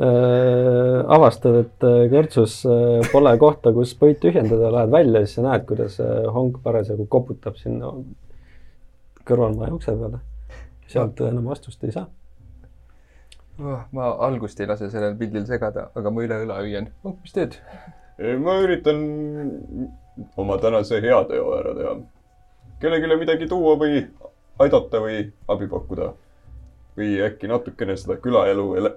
äh, 0.00 1.04
avastad, 1.06 1.58
et 1.64 1.86
äh, 1.86 2.06
kõrtsus 2.12 2.60
äh, 2.66 3.10
pole 3.12 3.34
kohta, 3.40 3.72
kus 3.76 3.94
põid 3.98 4.20
tühjendada, 4.22 4.72
lähed 4.74 4.94
välja, 4.94 5.24
siis 5.24 5.38
sa 5.38 5.46
näed, 5.46 5.66
kuidas 5.68 6.00
äh, 6.02 6.24
hong 6.34 6.58
parasjagu 6.64 7.06
koputab 7.10 7.58
sinna 7.60 7.92
kõrvalmaja 9.28 9.76
ukse 9.76 9.94
peale. 9.96 10.24
sealt 10.90 11.20
enam 11.22 11.46
vastust 11.46 11.84
ei 11.86 11.94
saa. 11.94 12.08
Oh, 13.60 13.82
ma 13.92 14.08
algust 14.26 14.60
ei 14.60 14.66
lase 14.66 14.88
sellel 14.90 15.14
pildil 15.20 15.44
segada, 15.46 15.90
aga 15.94 16.10
ma 16.10 16.22
üle 16.24 16.42
õla 16.46 16.62
hüüan. 16.64 16.90
oh, 17.04 17.16
mis 17.22 17.36
teed? 17.36 17.60
ma 18.40 18.58
üritan 18.60 18.98
oma 20.36 20.58
tänase 20.58 21.00
heateo 21.00 21.52
ära 21.58 21.74
teha. 21.74 21.96
kellelegi 22.80 23.16
midagi 23.20 23.46
tuua 23.48 23.76
või 23.78 24.02
aidata 24.58 25.00
või 25.00 25.32
abi 25.48 25.68
pakkuda. 25.68 26.12
või 26.96 27.20
äkki 27.24 27.48
natukene 27.48 27.96
seda 27.96 28.16
külaelu 28.16 28.74
ele 28.76 28.90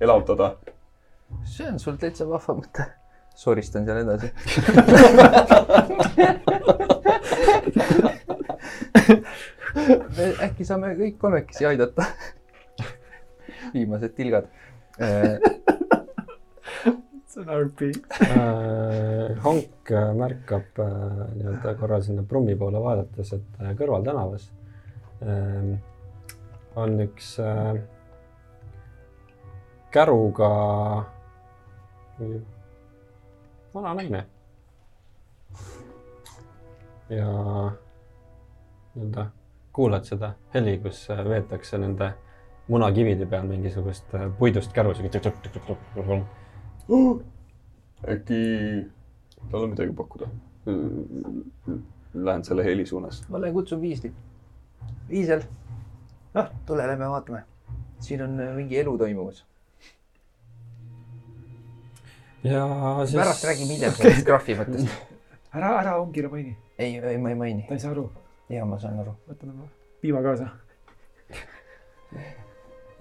elavdada. 0.00 0.56
see 1.44 1.68
on 1.68 1.78
sul 1.78 1.96
täitsa 1.96 2.28
vahva 2.28 2.54
mõte. 2.60 2.84
soristan 3.34 3.86
seal 3.86 3.98
edasi. 4.04 4.32
äkki 10.46 10.64
saame 10.64 10.94
kõik 10.98 11.18
kolmekesi 11.18 11.66
aidata. 11.66 12.04
viimased 13.74 14.14
tilgad. 14.16 14.44
See 17.32 17.40
on 17.40 17.48
RP. 17.48 17.80
Äh, 18.20 19.32
äh, 19.90 20.14
märkab 20.14 20.78
äh, 20.78 20.86
nii-öelda 21.34 21.74
korra 21.80 22.00
sinna 22.02 22.22
Brummi 22.22 22.56
poole 22.56 22.80
vaadates, 22.82 23.32
et 23.32 23.60
äh, 23.60 23.72
kõrvaltänavas 23.78 24.50
ähm, 25.24 25.74
on 26.76 27.00
üks 27.06 27.38
äh, 27.40 27.80
käruga 29.92 30.50
vana 33.74 33.94
naine. 33.94 34.26
ja 37.12 37.28
nii-öelda 38.94 39.26
kuulad 39.72 40.04
seda 40.04 40.34
heli, 40.54 40.78
kus 40.84 41.06
äh, 41.10 41.24
veetakse 41.24 41.80
nende 41.80 42.12
munakivide 42.68 43.26
peal 43.26 43.48
mingisugust 43.48 44.14
äh, 44.14 44.28
puidust 44.38 44.72
käru. 44.72 44.92
äkki 48.12 48.42
tal 49.50 49.62
on 49.62 49.70
midagi 49.70 49.92
pakkuda? 49.96 50.28
Lähen 52.14 52.44
selle 52.44 52.64
heli 52.64 52.86
suunas. 52.86 53.24
ma 53.28 53.40
lähen 53.40 53.54
kutsun 53.54 53.80
Viisli. 53.80 54.12
Viisel 55.08 55.42
Ah?, 56.34 56.48
tule, 56.66 56.86
lähme 56.86 57.08
vaatame. 57.08 57.44
siin 58.00 58.22
on 58.22 58.40
äh, 58.40 58.54
mingi 58.56 58.78
elu 58.78 58.98
toimumas. 58.98 59.44
ja 62.44 62.66
siis. 63.06 63.16
pärast 63.20 63.44
räägime 63.44 63.72
hiljem 63.74 63.92
sellest 63.92 64.26
graafi 64.30 64.54
mõttest. 64.58 64.88
ära, 65.54 65.74
ära 65.80 65.92
Hongile 65.98 66.28
maini, 66.28 66.56
ei, 66.78 66.96
ei, 66.98 67.18
ma 67.18 67.28
ei 67.28 67.34
maini. 67.34 67.66
ta 67.68 67.74
ei 67.74 67.80
saa 67.80 67.90
aru. 67.92 68.10
ja 68.48 68.64
ma 68.64 68.78
saan 68.78 68.98
aru. 69.04 69.14
võta 69.28 69.46
nagu 69.46 69.68
piima 70.00 70.22
kaasa. 70.24 70.48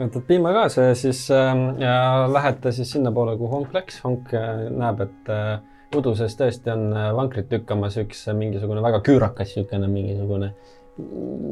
võtad 0.02 0.26
piima 0.28 0.54
kaasa 0.56 0.92
ja 0.92 0.96
siis 0.98 1.26
äh, 1.34 1.52
ja 1.82 1.96
lähete 2.32 2.72
siis 2.76 2.92
sinnapoole, 2.96 3.38
kuhu 3.38 3.56
Honk 3.56 3.74
läks. 3.76 4.02
Honk 4.06 4.34
äh, 4.38 4.68
näeb, 4.70 5.04
et 5.08 5.32
äh, 5.32 5.60
udu 5.98 6.14
sees 6.16 6.36
tõesti 6.40 6.72
on 6.72 6.92
äh, 6.96 7.10
vankrit 7.16 7.50
tükkamas 7.52 7.98
üks 8.02 8.24
äh, 8.30 8.38
mingisugune 8.38 8.84
väga 8.84 9.02
küürakas 9.06 9.56
niisugune 9.58 9.90
mingisugune 9.92 10.54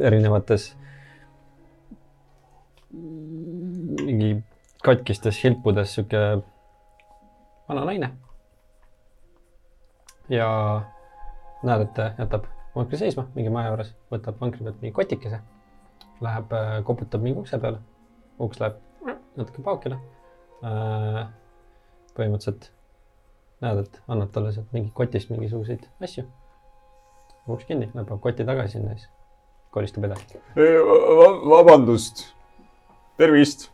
erinevates 0.06 0.72
mingi 2.94 4.32
katkistes 4.84 5.44
hilpudes 5.44 5.94
sihuke 5.96 6.24
vana 7.70 7.86
naine. 7.86 8.12
ja 10.30 10.48
näed, 11.64 11.84
et 11.84 11.94
ta 11.94 12.12
jätab 12.18 12.48
vankri 12.76 12.98
seisma 13.02 13.28
mingi 13.36 13.52
maja 13.54 13.74
juures, 13.74 13.94
võtab 14.14 14.40
vankri 14.42 14.64
pealt 14.64 14.82
mingi 14.82 14.96
kotikese, 14.96 15.40
läheb, 16.22 16.54
koputab 16.86 17.24
mingi 17.26 17.42
ukse 17.42 17.58
peale, 17.60 17.82
uks 18.40 18.60
läheb 18.62 18.80
natuke 19.40 19.64
paukile. 19.64 20.00
põhimõtteliselt 22.20 22.70
näed, 23.64 23.86
et 23.86 24.02
annab 24.12 24.32
talle 24.36 24.52
sealt 24.56 24.74
mingi 24.76 24.92
kotist 24.96 25.32
mingisuguseid 25.32 25.86
asju. 26.04 26.26
uks 27.48 27.66
kinni, 27.70 27.90
läheb 27.94 28.12
koti 28.22 28.46
tagasi 28.46 28.78
sinna 28.78 28.94
ja 28.94 29.02
siis 29.02 29.10
kolistab 29.72 30.04
edasi. 30.10 30.42
vabandust, 31.50 32.26
tervist, 33.18 33.70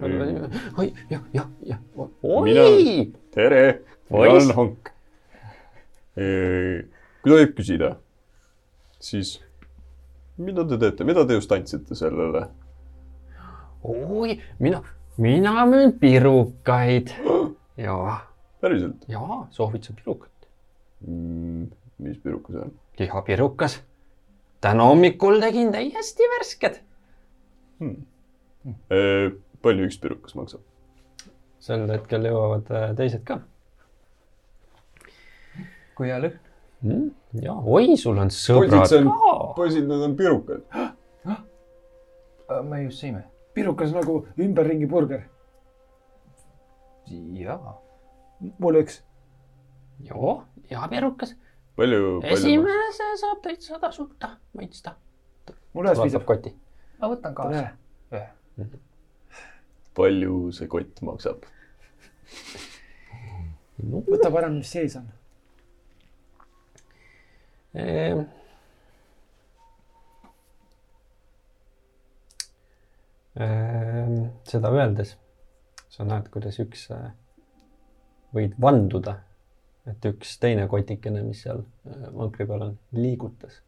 oi, 0.00 0.92
jah, 1.10 1.22
jah, 1.32 1.48
jah. 1.62 1.80
Oi, 2.22 3.12
tere, 3.34 3.64
mina 4.10 4.30
olen 4.34 4.54
Honk. 4.56 4.90
kui 6.14 7.30
tohib 7.32 7.54
küsida, 7.58 7.94
siis 9.02 9.38
mida 10.38 10.66
te 10.68 10.78
teete, 10.78 11.06
mida 11.06 11.24
te 11.26 11.38
just 11.38 11.52
andsite 11.54 11.96
sellele? 11.98 12.46
oi, 13.84 14.38
mina, 14.58 14.82
mina 15.16 15.66
müün 15.66 15.92
pirukaid. 15.98 17.08
ja, 17.86 18.20
päriselt 18.60 19.08
ja 19.08 19.20
soovid 19.50 19.82
sa 19.82 19.92
pirukat? 19.92 20.30
mm,? 21.06 21.70
mis 21.98 22.18
pirukas 22.18 22.54
see 22.56 22.62
on? 22.64 22.72
lihapirukas. 22.98 23.80
täna 24.60 24.84
hommikul 24.84 25.40
tegin 25.40 25.72
täiesti 25.72 26.30
värsked. 26.36 26.80
palju 29.62 29.88
üks 29.88 29.98
pirukas 30.00 30.34
maksab? 30.34 30.60
sel 31.60 31.88
hetkel 31.88 32.28
jõuavad 32.28 32.70
äh, 32.72 32.94
teised 32.96 33.24
ka 33.24 33.40
kui 35.94 36.10
hea 36.10 36.18
lõhn. 36.22 36.40
mm,. 36.82 37.10
ja 37.44 37.54
oi, 37.54 37.94
sul 38.00 38.18
on 38.20 38.32
sõbrad 38.34 38.82
poisid, 38.82 39.06
ka., 39.10 39.36
poisid, 39.56 39.86
need 39.90 40.08
on 40.08 40.16
pirukad. 40.18 40.64
me 42.70 42.82
just 42.84 43.02
sõime. 43.02 43.24
Pirukas 43.54 43.92
nagu 43.94 44.26
ümberringi 44.38 44.88
burger. 44.90 45.24
jaa. 47.38 47.74
mul 48.58 48.80
üks. 48.80 49.02
joo, 50.00 50.44
ja 50.70 50.88
pirukas. 50.90 51.36
palju, 51.76 52.20
palju, 52.20 52.36
esimese 52.36 53.08
saab 53.22 53.42
täitsa 53.42 53.80
tasuta 53.80 54.36
maitsta. 54.54 54.96
mul 55.72 55.90
ühes 55.90 56.02
piisab. 56.02 56.24
kotti. 56.28 56.54
ma 57.00 57.10
võtan 57.12 57.34
kaasa. 57.34 57.66
ühe. 58.12 58.68
palju 59.94 60.38
see 60.52 60.70
kott 60.70 61.04
maksab? 61.06 61.44
võta 63.84 64.30
parem, 64.32 64.58
mis 64.62 64.70
sees 64.70 64.96
on. 64.98 65.10
Ehm. 67.74 68.26
Seda 73.34 74.70
öeldes 74.70 75.16
sa 75.94 76.06
näed, 76.06 76.26
kuidas 76.34 76.56
üks, 76.62 76.88
võid 78.34 78.56
vanduda, 78.60 79.18
et 79.86 80.06
üks 80.08 80.32
teine 80.42 80.66
kotikene, 80.70 81.22
mis 81.22 81.44
seal 81.44 81.62
äh, 81.86 82.08
vankri 82.16 82.48
peal 82.48 82.66
on, 82.70 82.74
liigutas. 82.96 83.60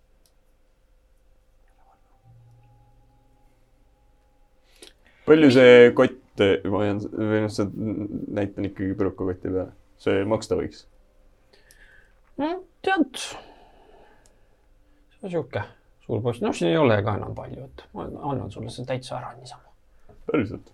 palju 5.27 5.49
see 5.51 5.89
kott, 5.99 6.39
ma 6.71 6.79
hoian, 6.85 7.01
või 7.03 7.41
noh, 7.43 7.51
see 7.51 7.67
näitan 8.39 8.69
ikkagi 8.69 8.95
pirukakoti 8.95 9.51
peale, 9.51 9.73
see 9.99 10.21
maksta 10.29 10.59
võiks. 10.59 10.85
tead, 12.39 13.25
see 15.17 15.27
on 15.27 15.35
sihuke 15.35 15.65
suur 16.07 16.23
poiss, 16.23 16.43
noh, 16.45 16.55
siin 16.55 16.71
ei 16.71 16.79
ole 16.79 17.01
ka 17.05 17.17
enam 17.19 17.35
palju, 17.35 17.67
et 17.67 17.85
ma 17.97 18.07
annan 18.31 18.51
sulle 18.53 18.71
selle 18.71 18.87
täitsa 18.93 19.19
ära 19.19 19.33
niisama. 19.37 19.63
päriselt? 20.31 20.73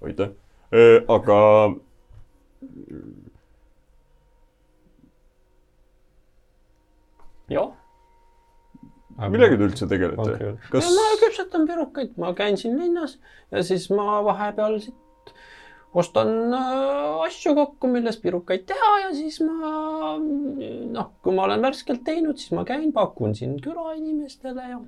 Aitäh, 0.00 0.30
aga 1.10 1.38
jah, 7.50 7.72
millega 9.28 9.58
te 9.58 9.68
üldse 9.68 9.90
tegelete? 9.90 10.54
kas 10.72 10.90
ma 10.94 11.06
küpsetan 11.24 11.66
pirukaid, 11.68 12.16
ma 12.22 12.32
käin 12.38 12.58
siin 12.60 12.78
linnas 12.80 13.18
ja 13.50 13.64
siis 13.66 13.90
ma 13.92 14.20
vahepeal 14.24 14.78
siit 14.84 14.96
ostan 15.94 16.54
äh, 16.54 17.24
asju 17.26 17.54
kokku, 17.58 17.90
millest 17.90 18.22
pirukaid 18.22 18.64
teha 18.68 18.92
ja 19.06 19.10
siis 19.16 19.40
ma 19.42 20.14
noh, 20.20 21.10
kui 21.22 21.34
ma 21.34 21.48
olen 21.48 21.62
värskelt 21.64 22.04
teinud, 22.06 22.38
siis 22.38 22.54
ma 22.54 22.64
käin, 22.68 22.92
pakun 22.94 23.34
siin 23.34 23.56
külainimestele 23.64 24.68
ja, 24.70 24.78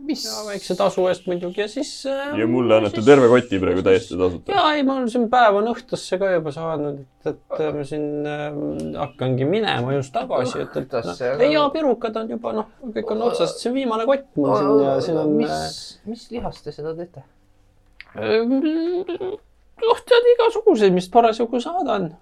mis 0.00 0.24
ja 0.24 0.44
väikse 0.46 0.76
tasu 0.78 1.04
eest 1.10 1.26
muidugi 1.28 1.60
ja 1.60 1.68
siis 1.68 1.90
äh, 2.08 2.32
ja 2.40 2.46
mulle 2.48 2.78
annate 2.78 3.04
terve 3.04 3.28
koti 3.32 3.60
praegu 3.60 3.84
täiesti 3.84 4.16
tasuta. 4.16 4.52
ja 4.56 4.64
ei, 4.76 4.84
ma 4.86 4.96
olen 4.96 5.10
siin 5.12 5.26
päev 5.32 5.58
on 5.60 5.68
õhtusse 5.74 6.18
ka 6.20 6.30
juba 6.32 6.52
saanud, 6.56 7.02
et, 7.04 7.32
et 7.32 7.60
äh, 7.60 7.72
ma 7.76 7.84
siin 7.90 8.06
äh, 8.30 8.60
hakkangi 8.96 9.48
minema 9.50 9.96
just 9.96 10.14
tagasi, 10.16 10.62
et, 10.64 10.78
et 10.82 10.96
noh, 11.10 11.24
ei 11.36 11.52
ja 11.52 11.66
pirukad 11.74 12.16
on 12.22 12.32
juba 12.32 12.54
noh, 12.62 12.70
kõik 12.96 13.12
on 13.12 13.26
otsas, 13.28 13.58
see 13.60 13.72
on 13.72 13.76
viimane 13.76 14.08
kott 14.08 14.30
mul 14.40 14.56
siin 14.56 14.86
ja 14.86 14.96
siin 15.04 15.20
on 15.20 15.36
mis 15.36 15.60
mis 16.08 16.30
lihast 16.32 16.64
te 16.64 16.72
seda 16.72 16.96
teete? 16.96 17.28
noh, 19.82 20.04
tead 20.08 20.28
igasuguseid, 20.34 20.94
mis 20.96 21.08
parasjagu 21.12 21.60
saada 21.60 21.98
on. 22.00 22.12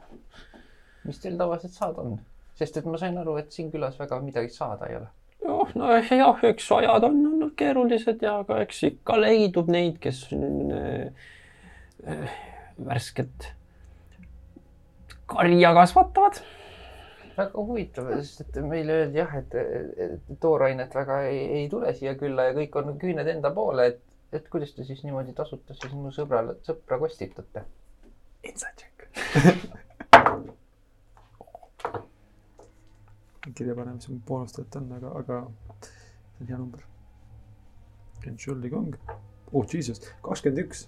mis 1.04 1.20
teil 1.20 1.36
tavaliselt 1.40 1.76
saada 1.76 2.06
on? 2.06 2.16
sest 2.58 2.78
et 2.78 2.86
ma 2.86 2.98
sain 3.00 3.18
aru, 3.18 3.36
et 3.40 3.52
siin 3.52 3.70
külas 3.72 3.98
väga 3.98 4.20
midagi 4.22 4.52
saada 4.54 4.88
ei 4.90 4.98
ole. 5.00 5.10
noh, 5.48 5.74
no 5.78 5.90
jah, 5.98 6.44
eks 6.50 6.70
ajad 6.78 7.08
on 7.10 7.20
olnud 7.32 7.54
keerulised 7.58 8.22
ja 8.24 8.38
aga 8.44 8.60
eks 8.64 8.82
ikka 8.90 9.18
leidub 9.20 9.70
neid, 9.72 9.98
kes 10.02 10.24
on 10.36 10.72
äh, 10.74 11.28
äh, 12.06 12.38
värsket 12.86 13.52
karja 15.26 15.74
kasvatavad. 15.74 16.40
väga 17.36 17.66
huvitav, 17.66 18.10
sest 18.22 18.44
et 18.44 18.58
meile 18.62 19.00
öeldi 19.00 19.18
jah, 19.18 19.32
et 19.40 20.38
toorainet 20.40 20.92
väga 20.94 21.22
ei, 21.26 21.40
ei 21.58 21.68
tule 21.68 21.90
siia 21.98 22.14
külla 22.18 22.50
ja 22.50 22.54
kõik 22.54 22.76
on 22.78 22.92
küüned 23.00 23.30
enda 23.32 23.50
poole, 23.54 23.88
et, 23.90 24.02
et 24.34 24.48
kuidas 24.50 24.72
te 24.74 24.84
siis 24.84 25.04
niimoodi 25.04 25.32
tasuta 25.36 25.74
siis 25.78 25.92
mu 25.94 26.10
sõbrale, 26.14 26.56
sõpra 26.66 26.98
kostitate? 26.98 27.64
Inside 28.44 28.76
check. 28.82 28.96
kirja 33.54 33.74
paneme, 33.74 33.96
mis 33.96 34.08
mu 34.08 34.18
boonustajat 34.26 34.76
on, 34.80 34.92
aga, 34.96 35.10
aga 35.20 35.40
see 35.84 36.44
on 36.44 36.48
hea 36.48 36.58
number. 36.58 36.80
Control'i 38.24 38.70
kong. 38.72 38.96
oh 39.52 39.66
jesus, 39.70 40.00
kakskümmend 40.24 40.64
üks. 40.64 40.86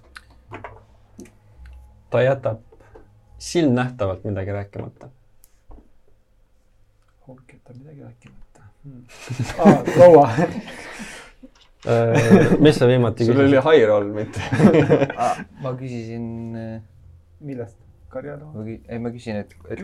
ta 2.10 2.22
jätab 2.22 2.62
silmnähtavalt 3.38 4.24
midagi 4.24 4.56
rääkimata. 4.56 5.10
honk 7.28 7.52
jätab 7.52 7.76
midagi 7.76 8.02
rääkimata 8.02 8.62
hmm.. 8.82 9.04
aa, 9.58 9.82
proua. 9.94 10.28
Äh, 10.30 11.15
mis 12.64 12.78
sa 12.78 12.88
viimati 12.88 13.26
sul 13.28 13.36
oli 13.38 13.52
küsisid? 13.52 13.66
high 13.68 13.88
roll, 13.88 14.12
mitte. 14.16 14.40
ma 15.64 15.74
küsisin, 15.78 16.30
millest? 17.40 17.76
karjaloom? 18.16 18.68
ei 18.88 18.98
ma 19.02 19.10
küsin, 19.14 19.42
et, 19.42 19.52
et 19.70 19.82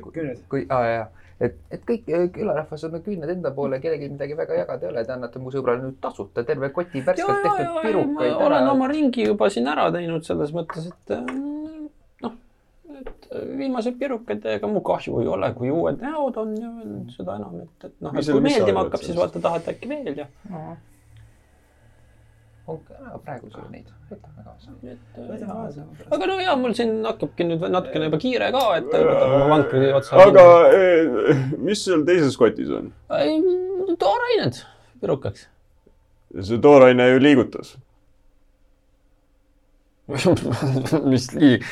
kui- 0.48 0.66
aa 0.70 0.82
jaa, 0.88 1.06
et, 1.40 1.56
et 1.74 1.84
kõik 1.88 2.08
äh, 2.12 2.26
külarahvas 2.34 2.84
on 2.88 2.98
küüned 3.04 3.32
enda 3.34 3.52
poole, 3.54 3.80
kellelgi 3.82 4.10
midagi 4.12 4.36
väga 4.38 4.60
jagada 4.62 4.86
ei 4.86 4.92
ole, 4.92 5.04
te 5.08 5.14
annate 5.16 5.42
mu 5.42 5.52
sõbrale 5.54 5.82
nüüd 5.84 5.98
tasuta 6.02 6.44
terve 6.48 6.70
koti 6.74 7.02
värskelt 7.06 7.42
tehtud 7.46 7.64
ja, 7.64 7.72
ma 7.74 7.84
pirukaid 7.86 8.46
olen 8.48 8.70
oma 8.74 8.90
ringi 8.92 9.26
juba 9.28 9.50
siin 9.52 9.68
ära 9.72 9.88
teinud 9.94 10.28
selles 10.28 10.54
mõttes, 10.56 10.88
et 10.92 11.16
äh, 11.16 11.34
noh, 12.26 12.38
et 13.02 13.28
viimased 13.58 13.98
pirukad, 14.00 14.46
ega 14.54 14.70
mu 14.70 14.84
kahju 14.86 15.24
ei 15.24 15.34
ole, 15.34 15.50
kui 15.58 15.72
uued 15.74 16.00
näod 16.02 16.40
on 16.44 16.56
ja 16.60 16.72
seda 17.16 17.36
enam, 17.40 17.60
et, 17.66 17.90
et 17.90 17.98
noh, 18.00 18.16
et 18.16 18.32
kui 18.32 18.46
meeldima 18.48 18.86
hakkab, 18.86 19.04
siis 19.04 19.18
vaata 19.18 19.42
tahad 19.42 19.74
äkki 19.74 19.92
veel 19.92 20.24
ja. 20.24 20.30
ongi 20.52 20.91
ära 22.70 23.18
praegu 23.18 23.50
sul 23.50 23.64
neid, 23.72 23.88
võtame 24.10 24.44
kaasa. 24.46 24.74
äh, 25.82 26.12
aga 26.14 26.26
no 26.30 26.36
ja 26.40 26.54
mul 26.56 26.74
siin 26.78 27.00
hakkabki 27.06 27.46
nüüd 27.48 27.64
natukene 27.74 28.06
juba 28.06 28.20
kiire 28.22 28.50
ka, 28.54 28.62
et 28.78 28.86
võtame 28.86 29.38
oma 29.38 29.48
vankri 29.56 29.90
otsa. 29.96 30.20
aga 30.28 30.44
eh, 30.76 31.46
mis 31.58 31.82
seal 31.82 32.04
teises 32.06 32.38
kotis 32.38 32.70
on? 32.70 32.92
toorained 33.98 34.62
pirukaks. 35.02 35.48
see 36.40 36.60
tooraine 36.62 37.08
ju 37.10 37.22
liigutas. 37.22 37.74
mis 41.12 41.28
liig-. 41.34 41.66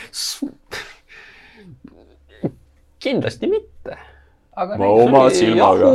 kindlasti 2.99 3.47
mitte. 3.47 3.70
Aga 4.61 4.77
Ma 4.79 4.89
oma 5.05 5.25
silmaga. 5.33 5.91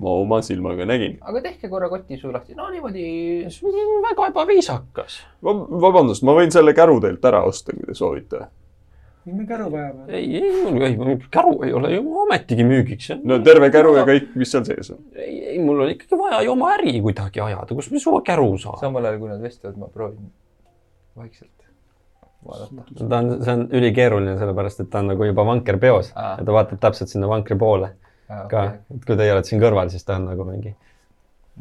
ma 0.00 0.14
oma 0.22 0.40
silmaga 0.44 0.86
nägin. 0.88 1.18
aga 1.20 1.42
tehke 1.44 1.68
korra 1.72 1.88
koti 1.88 2.18
suu 2.20 2.32
lahti, 2.32 2.54
no 2.58 2.68
niimoodi. 2.70 3.04
väga 4.06 4.30
ebaviisakas. 4.32 5.20
vabandust, 5.42 6.24
ma 6.26 6.36
võin 6.38 6.52
selle 6.54 6.74
käru 6.76 7.00
teilt 7.00 7.24
ära 7.24 7.44
osta, 7.48 7.76
kui 7.76 7.86
te 7.88 7.96
soovite. 7.96 8.42
miks 9.24 9.36
me 9.36 9.46
käru 9.46 9.70
vajame? 9.72 10.08
ei, 10.08 10.42
ei, 10.42 10.96
mul 10.96 11.14
ei, 11.14 11.16
käru 11.32 11.54
ei 11.68 11.72
ole 11.76 11.94
ju 11.94 12.02
ometigi 12.24 12.66
müügiks. 12.66 13.14
no 13.24 13.40
terve 13.46 13.70
käru 13.72 13.94
ja 13.98 14.04
kõik, 14.08 14.34
mis 14.40 14.52
seal 14.52 14.66
sees 14.68 14.92
on. 14.96 15.00
ei, 15.16 15.38
ei, 15.54 15.62
mul 15.62 15.86
on 15.86 15.94
ikkagi 15.94 16.20
vaja 16.20 16.42
ju 16.44 16.52
oma 16.56 16.74
äri 16.76 16.98
kuidagi 17.00 17.44
ajada, 17.46 17.74
kus 17.74 17.90
me 17.94 18.02
suva 18.02 18.20
käru 18.26 18.52
saame. 18.58 18.82
samal 18.84 19.08
ajal, 19.08 19.22
kui 19.22 19.32
nad 19.32 19.48
vestlevad, 19.48 19.80
ma 19.80 19.88
proovin 19.92 20.28
vaikselt 21.16 21.56
vaadata. 22.46 23.08
ta 23.08 23.18
on, 23.18 23.32
see 23.44 23.56
on 23.56 23.66
ülikeeruline, 23.80 24.36
sellepärast 24.40 24.84
et 24.84 24.90
ta 24.92 25.02
on 25.02 25.12
nagu 25.12 25.26
juba 25.28 25.44
vanker 25.46 25.78
peos 25.80 26.12
Aa. 26.14 26.36
ja 26.38 26.46
ta 26.46 26.54
vaatab 26.56 26.80
täpselt 26.80 27.12
sinna 27.12 27.28
vankri 27.28 27.58
poole 27.58 27.94
ka, 28.50 28.64
et 28.94 29.04
kui 29.06 29.18
teie 29.18 29.32
olete 29.34 29.50
siin 29.50 29.62
kõrval, 29.62 29.90
siis 29.92 30.06
ta 30.06 30.18
on 30.20 30.28
nagu 30.30 30.46
mingi. 30.48 30.74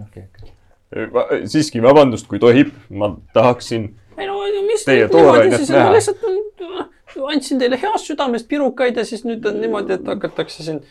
okei, 0.05 0.27
okei. 0.29 1.45
siiski, 1.49 1.81
vabandust, 1.83 2.27
kui 2.29 2.41
tohib, 2.41 2.73
ma 2.89 3.13
tahaksin. 3.33 3.89
ei 4.17 4.27
no 4.27 4.39
mis 4.69 4.85
Teie 4.85 5.09
toorainet 5.09 5.57
siis, 5.57 5.71
ma 5.73 5.83
näha. 5.83 5.93
lihtsalt 5.97 6.23
äh, 6.23 7.29
andsin 7.33 7.59
teile 7.59 7.79
heast 7.81 8.09
südamest 8.09 8.47
pirukaid 8.47 8.97
ja 8.97 9.05
siis 9.05 9.25
nüüd 9.25 9.45
on 9.49 9.59
niimoodi, 9.61 9.97
et 9.97 10.07
hakatakse 10.07 10.63
siin. 10.63 10.81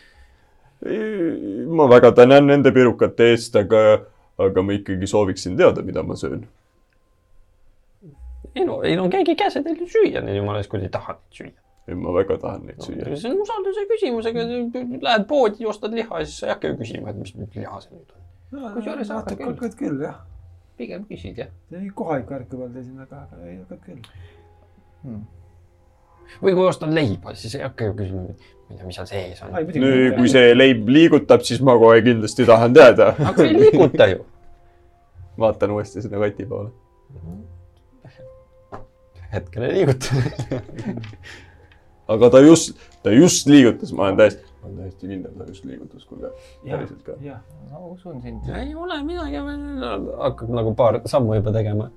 ma 1.75 1.89
väga 1.91 2.13
tänan 2.15 2.47
nende 2.47 2.73
pirukate 2.73 3.33
eest, 3.33 3.57
aga, 3.57 4.05
aga 4.39 4.63
ma 4.63 4.77
ikkagi 4.77 5.07
sooviksin 5.07 5.57
teada, 5.59 5.83
mida 5.83 6.03
ma 6.03 6.17
söön. 6.17 6.47
ei 8.55 8.65
no, 8.65 8.83
ei 8.83 8.97
no 8.97 9.09
keegi 9.11 9.35
ei 9.35 9.41
käsi 9.41 9.63
teil 9.63 9.87
süüa, 9.87 10.23
nii 10.25 10.39
jumala 10.39 10.63
eest, 10.63 10.71
kui 10.71 10.81
te 10.83 10.91
ei 10.91 10.95
taha 10.95 11.19
neid 11.19 11.41
süüa. 11.43 11.68
Ma 11.97 12.13
väga 12.13 12.37
tahan 12.43 12.67
neid 12.69 12.83
süüa. 12.85 13.17
see 13.17 13.31
on 13.31 13.43
usalduse 13.45 13.85
küsimus, 13.91 14.27
ega 14.29 14.45
lähed 14.45 15.27
poodi, 15.31 15.67
ostad 15.71 15.95
liha 15.97 16.21
ja 16.23 16.27
siis 16.27 16.43
sa 16.43 16.49
ei 16.49 16.55
hakka 16.55 16.73
ju 16.73 16.81
küsima, 16.83 17.15
et 17.15 17.23
mis 17.23 17.35
liha 17.37 17.81
see 17.85 17.95
nüüd 17.95 18.13
on. 18.13 18.75
Kusjuures 18.75 19.11
hakkad 19.13 19.39
küll. 19.39 19.53
hakkad 19.53 19.79
küll 19.79 20.05
jah. 20.05 20.21
pigem 20.79 21.09
küsid 21.09 21.41
jah 21.43 21.89
kohalik 21.97 22.31
värk 22.31 22.53
teil 22.53 22.79
siin, 22.83 23.01
aga 23.03 23.25
aga 23.25 23.43
ei 23.49 23.59
hakkad 23.59 23.83
küll. 23.87 24.01
hmm.. 25.03 25.27
või 26.45 26.57
kui 26.61 26.69
ostad 26.69 26.95
leiba, 26.95 27.35
siis 27.35 27.59
ei 27.59 27.67
hakka 27.67 27.91
ju 27.91 27.99
küsima, 28.03 28.25
mida, 28.71 28.89
mis 28.89 29.01
seal 29.01 29.11
sees 29.11 29.43
on. 29.47 29.57
kui 30.19 30.33
see 30.33 30.55
leib 30.57 30.89
liigutab, 30.93 31.45
siis 31.49 31.65
ma 31.65 31.77
kohe 31.81 32.03
kindlasti 32.05 32.49
tahan 32.49 32.77
teada. 32.77 33.15
aga 33.33 33.49
ei 33.49 33.57
liiguta 33.57 34.13
ju. 34.13 34.25
vaatan 35.45 35.77
uuesti 35.77 36.03
sinna 36.03 36.21
koti 36.21 36.47
poole. 36.47 36.71
hetkel 39.33 39.69
ei 39.69 39.77
liiguta. 39.81 40.07
aga 42.09 42.31
ta 42.31 42.41
just, 42.41 42.77
ta 43.03 43.13
just 43.13 43.47
liigutas, 43.51 43.93
ma 43.93 44.09
olen 44.09 44.19
täiesti, 44.23 44.43
ma 44.63 44.69
olen 44.71 44.81
täiesti 44.83 45.11
kindel, 45.11 45.37
ta 45.37 45.47
just 45.49 45.69
liigutas, 45.69 46.09
kuule, 46.09 46.33
päriselt 46.65 47.05
ka. 47.05 47.17
jah, 47.25 47.41
ma 47.71 47.85
usun 47.93 48.23
sind. 48.25 48.49
ei 48.57 48.75
ole 48.75 48.99
midagi, 49.05 49.45
hakkab 50.25 50.57
nagu 50.61 50.75
paar 50.79 51.01
sammu 51.05 51.39
juba 51.39 51.53
tegema. 51.55 51.91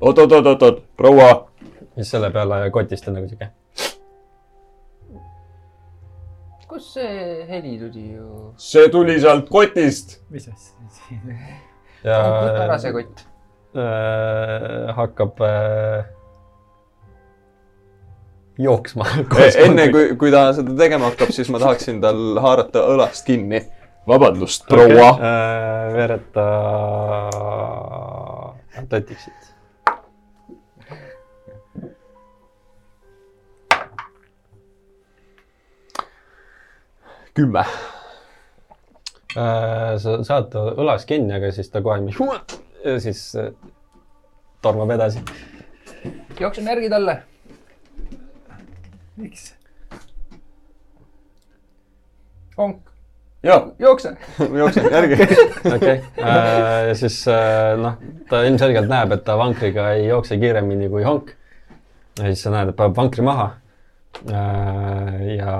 oot, 0.00 0.18
oot, 0.18 0.32
oot, 0.32 0.52
oot, 0.54 0.66
oot, 0.70 0.82
proua, 0.96 1.30
siis 1.94 2.14
selle 2.16 2.32
peale 2.34 2.62
kotist 2.74 3.08
on 3.08 3.18
nagu 3.20 3.30
sihuke. 3.30 3.52
kust 6.68 6.98
see 6.98 7.46
heli 7.48 7.78
tuli 7.80 8.10
ju? 8.12 8.52
see 8.60 8.88
tuli 8.92 9.20
sealt 9.20 9.48
kotist. 9.52 10.20
mis 10.30 10.48
asja? 10.48 11.32
ja 12.04 12.20
ära 12.64 12.76
see 12.80 12.92
kott. 12.96 13.26
äh, 13.76 14.94
hakkab 14.96 15.40
äh, 15.44 16.17
jooksma. 18.58 19.06
E, 19.38 19.50
enne 19.64 19.88
kui, 19.94 20.14
kui 20.20 20.32
ta 20.34 20.48
seda 20.56 20.76
tegema 20.78 21.12
hakkab, 21.12 21.32
siis 21.34 21.50
ma 21.54 21.60
tahaksin 21.62 22.00
tal 22.04 22.40
haarata 22.42 22.86
õlast 22.94 23.26
kinni. 23.28 23.64
vabandust, 24.08 24.64
proua. 24.70 25.10
äh, 25.20 25.92
vereta 25.92 26.48
Atleticsit. 28.78 29.48
kümme. 37.38 37.62
Äh, 39.38 39.94
sa 40.02 40.18
saad 40.26 40.48
ta 40.50 40.64
õlas 40.74 41.04
kinni, 41.06 41.34
aga 41.36 41.52
siis 41.54 41.70
ta 41.70 41.82
kohe 41.84 42.00
mingi 42.02 42.16
ja 42.84 42.96
siis 43.02 43.20
äh, 43.38 43.52
tormab 44.64 44.90
edasi. 44.96 45.22
jooksen 46.40 46.66
järgi 46.66 46.90
talle. 46.90 47.20
miks? 49.18 49.54
onk, 52.58 52.90
jookse. 53.78 54.16
ma 54.50 54.58
jooksen 54.58 54.88
järgi. 54.92 55.18
okei, 55.76 56.02
ja 56.86 56.94
siis 56.98 57.20
äh, 57.30 57.74
noh, 57.78 57.98
ta 58.30 58.42
ilmselgelt 58.46 58.90
näeb, 58.90 59.14
et 59.14 59.24
ta 59.26 59.38
vankriga 59.38 59.92
ei 59.96 60.08
jookse 60.08 60.38
kiiremini 60.40 60.90
kui 60.90 61.04
honk. 61.06 61.34
ja 62.18 62.30
siis 62.30 62.42
sa 62.46 62.54
näed, 62.54 62.72
et 62.72 62.78
paneb 62.78 62.96
vankri 62.98 63.26
maha 63.26 63.50
äh, 64.26 65.20
ja 65.36 65.54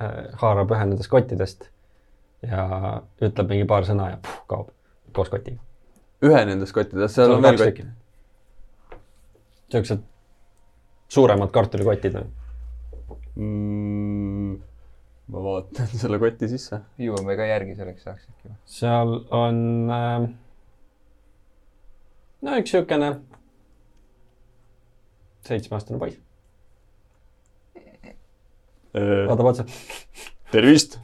äh, 0.00 0.16
haarab 0.40 0.72
ühe 0.72 0.88
nendest 0.88 1.12
kottidest 1.12 1.68
ja 2.44 2.64
ütleb 3.24 3.52
mingi 3.52 3.68
paar 3.68 3.84
sõna 3.88 4.14
ja 4.14 4.22
puh, 4.22 4.40
kaob 4.48 4.72
koos 5.16 5.30
kotiga. 5.32 5.60
ühe 6.24 6.40
nendest 6.48 6.76
kottidest, 6.76 7.16
seal 7.16 7.36
on 7.36 7.44
veel 7.44 7.60
kott. 7.60 7.86
niisugused 9.68 10.10
suuremad 11.08 11.52
kartulikotid 11.54 12.16
või? 12.18 12.28
mm,. 13.36 14.56
ma 15.34 15.44
vaatan 15.48 15.92
selle 16.02 16.20
koti 16.22 16.48
sisse. 16.52 16.80
jõuame 17.00 17.36
ka 17.38 17.48
järgi 17.48 17.76
selleks 17.78 18.06
ajaks 18.06 18.28
äkki 18.30 18.50
või? 18.50 18.58
seal 18.76 19.14
on 19.34 19.62
äh, 19.94 20.28
no 22.44 22.58
üks 22.60 22.74
niisugune 22.74 23.10
seitsmeaastane 25.44 26.00
poiss, 26.00 26.20
vaatab 28.94 29.50
otsa. 29.50 29.66
tervist, 30.52 30.96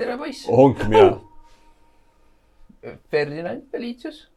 tere 0.00 0.18
poiss, 0.18 0.48
honk 0.50 0.82
mina. 0.90 1.14
Ferdinand 3.10 3.64
Belitius. 3.72 4.28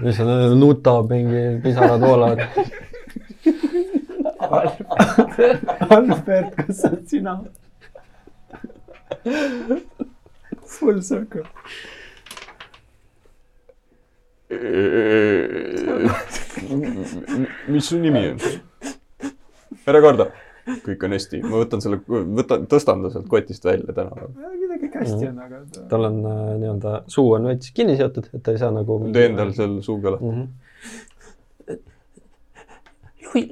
Mis 0.00 0.16
seal 0.16 0.56
nutab, 0.58 1.10
mingi 1.10 1.60
pisarad 1.62 2.00
voolavad. 2.00 2.40
Albert, 5.92 6.54
kas 6.56 6.80
see 6.80 6.88
oled 6.90 7.06
sina? 7.08 7.34
Full 10.72 11.02
circle. 11.02 11.44
mis 17.72 17.86
su 17.88 17.98
nimi 17.98 18.26
on? 18.32 18.38
ära 19.88 20.00
karda, 20.04 20.26
kõik 20.84 21.06
on 21.06 21.16
hästi, 21.16 21.40
ma 21.46 21.62
võtan 21.62 21.80
selle, 21.82 21.98
võtan, 22.06 22.66
tõstan 22.70 23.02
ta 23.04 23.12
sealt 23.14 23.28
kotist 23.30 23.64
välja 23.66 23.94
tänaval. 23.96 24.30
Hästi 25.02 25.28
on, 25.28 25.38
aga. 25.46 25.60
tal 25.90 26.08
on 26.08 26.18
äh, 26.26 26.40
nii-öelda 26.62 26.96
suu 27.12 27.26
on 27.36 27.50
veits 27.50 27.70
kinni 27.76 27.96
seotud, 28.00 28.30
et 28.32 28.42
ta 28.42 28.54
ei 28.54 28.60
saa 28.62 28.72
nagu. 28.74 28.98
teen 29.14 29.36
tal 29.38 29.52
seal 29.58 29.78
suuga 29.84 30.16
lahti. 30.16 30.32
mm. 30.32 30.42
-hmm. 30.42 30.48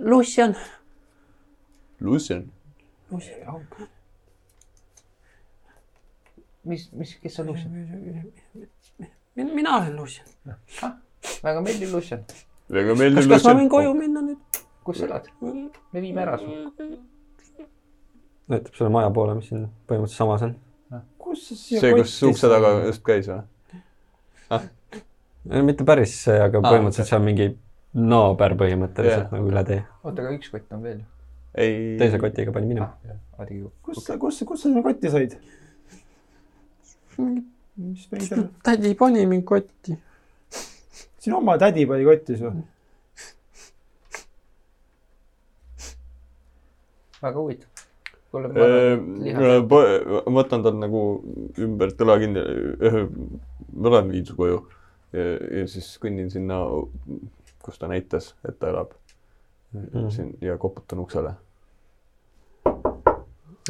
Lucian. 0.04 0.56
Lucian, 2.00 2.44
mis, 6.64 6.92
mis, 6.92 7.18
kes 7.22 7.40
on 7.40 7.46
Lucian? 7.46 7.72
mina 9.34 9.76
olen 9.76 9.96
Lucian. 9.96 10.26
väga 11.42 11.60
meeldiv 11.60 11.92
Lucian. 11.92 12.24
väga 12.72 12.94
meeldiv 12.94 13.16
kas, 13.16 13.28
kas 13.28 13.44
ma 13.44 13.50
võin 13.50 13.56
Lucian. 13.56 13.70
koju 13.76 13.94
minna 13.94 14.24
nüüd? 14.24 14.60
kus 14.84 15.00
sa 15.00 15.06
elad? 15.08 15.30
me 15.92 16.00
viime 16.00 16.22
ära 16.22 16.38
su. 16.38 16.50
näitab 18.50 18.74
selle 18.74 18.90
maja 18.90 19.10
poole, 19.14 19.36
mis 19.38 19.48
siin 19.48 19.68
põhimõtteliselt 19.88 20.22
samas 20.22 20.46
on. 20.48 20.56
Kus 21.18 21.48
sa 21.48 21.54
siia 21.56 21.80
see, 21.82 21.94
kus 21.94 22.16
ukse 22.30 22.50
taga 22.50 22.72
just 22.88 23.02
käis 23.06 23.28
või? 23.30 23.42
mitte 25.70 25.86
päris 25.88 26.14
see, 26.24 26.38
aga 26.42 26.60
Aa, 26.60 26.66
põhimõtteliselt 26.66 27.06
okei. 27.06 27.10
see 27.12 27.18
on 27.20 27.26
mingi 27.26 27.46
naaber 28.10 28.56
põhimõtteliselt 28.60 29.24
Jah, 29.24 29.32
nagu 29.34 29.50
üle 29.50 29.62
tee. 29.66 29.80
oota, 30.02 30.22
aga 30.22 30.34
üks 30.36 30.52
kott 30.52 30.76
on 30.76 30.82
veel 30.86 30.98
ju. 30.98 31.06
ei. 31.54 31.78
teise 32.02 32.20
kotiga 32.22 32.54
pani 32.54 32.70
minema. 32.70 32.90
Adigi. 33.40 33.70
kus 33.86 34.04
sa, 34.04 34.18
kus 34.20 34.40
sa, 34.40 34.48
kus 34.50 34.62
sa 34.62 34.68
selle 34.68 34.82
kotti 34.84 35.12
said? 35.14 35.38
mis 37.80 38.06
veider, 38.12 38.44
tädi 38.66 38.94
pani 38.98 39.24
mind 39.30 39.46
kotti. 39.48 39.96
sinu 41.20 41.40
oma 41.40 41.56
tädi 41.58 41.86
pani 41.88 42.04
kotti 42.08 42.38
su. 42.42 42.52
väga 47.20 47.36
huvitav. 47.36 47.69
kuule, 48.30 48.48
ma 48.54 48.64
arvan, 48.64 49.56
et 49.58 50.26
ma 50.30 50.42
võtan 50.42 50.62
tal 50.66 50.76
nagu 50.78 51.02
ümber 51.58 51.92
õla 51.96 52.18
kinni, 52.22 52.42
ma 53.74 53.94
lähen 53.96 54.10
viin 54.14 54.26
su 54.26 54.36
koju 54.38 54.62
ja, 55.12 55.26
ja 55.60 55.66
siis 55.70 55.92
kõnnin 56.02 56.30
sinna, 56.32 56.62
kus 57.62 57.78
ta 57.78 57.88
näitas, 57.90 58.34
et 58.48 58.58
ta 58.58 58.70
elab 58.74 58.96
Mhm. 59.72 60.08
siin 60.10 60.32
ja 60.42 60.58
koputan 60.58 60.98
uksele. 60.98 61.30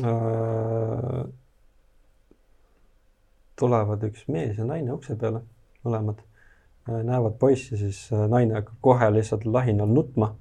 Äh, 0.00 1.24
tulevad 3.60 4.02
üks 4.08 4.24
mees 4.32 4.56
ja 4.58 4.64
naine 4.64 4.92
ukse 4.94 5.16
peale, 5.16 5.42
mõlemad. 5.84 6.22
näevad 7.04 7.36
poissi, 7.38 7.76
siis 7.76 7.98
äh, 8.12 8.24
naine 8.32 8.54
hakkab 8.56 8.78
kohe 8.82 9.10
lihtsalt 9.12 9.44
lahinal 9.44 9.86
nutma, 9.92 10.34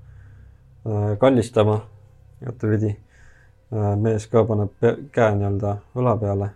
kallistama 1.19 1.81
igatepidi. 2.41 2.95
Mees 3.71 4.25
ka 4.31 4.43
paneb 4.49 4.73
käe 5.13 5.35
nii-öelda 5.37 5.75
õla 5.99 6.15
peale 6.21 6.49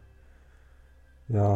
ja, 1.34 1.50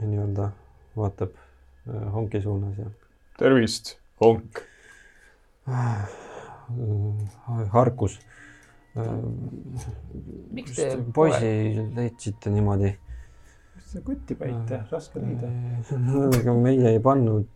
ja 0.00 0.06
nii-öelda 0.06 0.50
vaatab 0.96 1.36
äh, 1.36 2.06
honki 2.14 2.40
suunas 2.42 2.78
ja 2.78 2.88
tervist, 3.38 3.96
honk. 4.20 4.62
äh, 5.68 6.08
harkus. 7.72 8.18
Miks 10.50 10.74
te 10.76 10.96
poisi 11.14 11.52
leidsite 11.94 12.50
niimoodi? 12.50 12.90
kus 13.90 13.92
sa 13.92 14.00
kotti 14.06 14.34
panite, 14.38 14.82
raske 14.90 15.22
leida. 15.22 15.48
ega 16.40 16.54
meie 16.54 16.92
ei 16.94 17.00
pannud. 17.02 17.46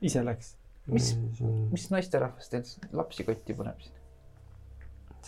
ise 0.00 0.24
läks. 0.24 0.57
mis, 0.88 1.12
mis 1.70 1.90
naisterahvas 1.92 2.52
teil 2.52 2.64
lapsi 2.96 3.24
kotti 3.28 3.56
paneb 3.56 3.80
siin? 3.84 3.94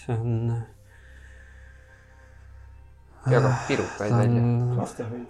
see 0.00 0.16
on, 0.16 0.54
jagab 3.28 3.66
pirukaid 3.68 4.10
ta 4.10 4.22
välja. 4.22 4.42
on, 4.42 4.76
lastehoid. 4.78 5.26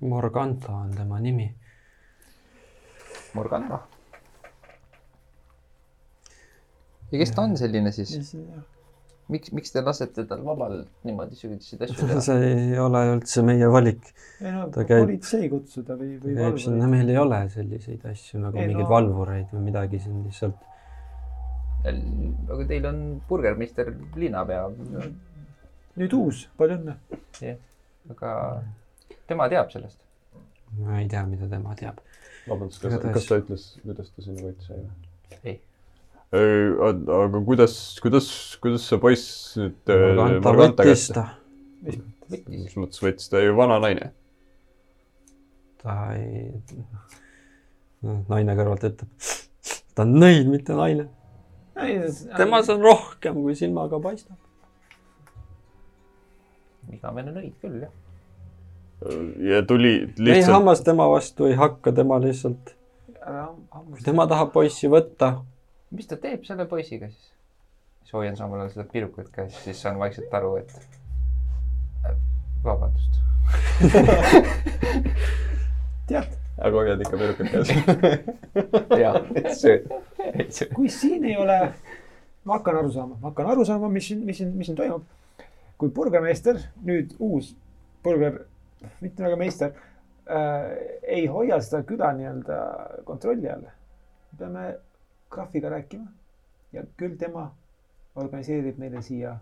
Morganta 0.00 0.72
on 0.72 0.92
tema 0.94 1.18
nimi. 1.20 1.48
Morgana. 3.34 3.80
ja 7.12 7.18
kes 7.18 7.30
ta 7.30 7.42
on 7.42 7.56
selline 7.56 7.92
siis? 7.92 8.36
miks, 9.32 9.50
miks 9.56 9.72
te 9.74 9.82
lasete 9.82 10.24
tal 10.30 10.42
vabalt 10.46 10.86
niimoodi 11.08 11.34
selliseid 11.38 11.82
asju 11.86 11.96
teha? 12.10 12.20
see 12.28 12.50
ei 12.52 12.78
ole 12.78 13.02
üldse 13.16 13.42
meie 13.46 13.68
valik. 13.72 14.12
ei 14.40 14.52
no 14.54 14.68
Ta 14.74 14.84
käib- 14.88 15.04
politsei 15.06 15.48
kutsuda 15.52 15.96
või, 15.98 16.14
või 16.22 16.36
käib 16.38 16.58
sinna, 16.62 16.86
meil 16.92 17.08
ei 17.10 17.18
ole 17.22 17.40
selliseid 17.54 18.04
asju 18.12 18.40
nagu 18.44 18.58
Ei, 18.58 18.68
mingeid 18.70 18.86
no- 18.86 18.92
valvureid 18.94 19.52
või 19.54 19.64
midagi 19.70 19.98
siin 20.04 20.22
lihtsalt. 20.26 20.56
aga 21.86 22.64
teil 22.66 22.86
on 22.90 23.00
burgermeister 23.28 23.92
linnapea, 24.18 24.64
nüüd 25.96 26.12
uus, 26.18 26.46
palju 26.58 26.78
õnne. 26.80 26.96
aga 28.10 28.32
tema 29.30 29.48
teab 29.52 29.70
sellest. 29.72 29.98
ma 30.82 30.98
ei 31.00 31.08
tea, 31.08 31.22
mida 31.26 31.48
tema 31.48 31.74
teab. 31.78 32.00
vabandust, 32.48 32.82
kas, 32.82 32.98
kas 33.14 33.26
ta 33.30 33.38
ütles, 33.42 33.62
kuidas 33.82 34.10
ta 34.14 34.22
sinna 34.22 34.42
kotti 34.48 34.66
sai 34.66 34.76
või? 34.82 35.38
ei, 35.42 35.56
aga 36.34 37.40
kuidas, 37.46 37.74
kuidas, 38.02 38.28
kuidas 38.62 38.86
see 38.88 38.98
poiss 38.98 39.26
nüüd 39.60 39.92
äh, 39.92 40.06
Morganta 40.18 40.50
Morganta 40.50 40.86
võttis 40.88 41.06
ta, 41.14 41.26
mis 42.50 42.74
mõttes 42.74 43.02
võttis 43.04 43.30
ta 43.30 43.42
ju 43.44 43.54
vana 43.58 43.78
naine? 43.82 44.10
ta 45.82 45.94
ei, 46.18 46.50
naine 48.02 48.56
kõrvalt 48.58 48.88
ütleb, 48.88 49.28
ta 49.94 50.02
on 50.02 50.16
nõid, 50.18 50.50
mitte 50.50 50.74
naine. 50.74 51.06
temas 52.34 52.70
on 52.74 52.82
rohkem, 52.82 53.38
kui 53.44 53.54
silmaga 53.58 54.02
paistab. 54.02 54.36
igavene 56.90 57.34
nõid 57.34 57.54
küll 57.62 57.84
jah. 57.86 57.94
ja 59.46 59.62
tuli 59.66 59.98
lihtsalt, 60.18 60.56
hammas 60.58 60.82
tema 60.82 61.06
vastu 61.12 61.46
ei 61.46 61.54
hakka, 61.54 61.94
tema 61.94 62.18
lihtsalt, 62.18 62.74
kui 63.22 64.02
tema 64.02 64.26
tahab 64.26 64.50
poissi 64.56 64.90
võtta, 64.90 65.36
mis 65.90 66.10
ta 66.10 66.18
teeb 66.20 66.44
selle 66.46 66.66
poisiga 66.66 67.10
siis? 67.10 67.32
siis 68.06 68.14
hoian 68.14 68.36
samal 68.36 68.60
ajal 68.60 68.70
seda 68.70 68.84
pirukut 68.92 69.28
käes, 69.34 69.64
siis 69.64 69.82
saan 69.82 69.98
vaikselt 69.98 70.34
aru, 70.34 70.56
et 70.56 70.80
äh, 72.06 72.14
vabandust. 72.64 73.18
tead, 76.08 76.36
aga 76.58 76.76
hoiad 76.76 77.00
ikka 77.02 77.16
perukat 77.18 77.50
käes. 77.50 77.68
jaa, 79.02 79.14
et 79.34 79.50
sööd. 79.58 79.82
kui 80.74 80.88
siin 80.90 81.24
ei 81.26 81.36
ole, 81.36 81.58
ma 82.46 82.52
hakkan 82.60 82.76
aru 82.82 82.90
saama, 82.94 83.18
ma 83.18 83.28
hakkan 83.32 83.46
aru 83.56 83.64
saama, 83.66 83.90
mis 83.90 84.06
siin, 84.12 84.20
mis 84.26 84.36
siin, 84.38 84.50
mis 84.54 84.66
siin 84.70 84.78
toimub. 84.78 85.02
kui 85.76 85.90
burgermeister, 85.92 86.56
nüüd 86.86 87.10
uus 87.18 87.56
burger, 88.06 88.44
mitte 89.02 89.22
väga 89.26 89.36
meister 89.36 89.74
äh,, 90.30 90.70
ei 91.02 91.26
hoia 91.26 91.58
seda 91.60 91.82
küla 91.88 92.12
nii-öelda 92.14 92.56
kontrolli 93.04 93.50
all, 93.50 93.66
peame 94.38 94.76
Graafiga 95.30 95.68
rääkima 95.70 96.06
ja 96.72 96.82
küll 96.96 97.16
tema 97.18 97.50
organiseerib 98.16 98.78
meile 98.78 99.02
siia 99.02 99.36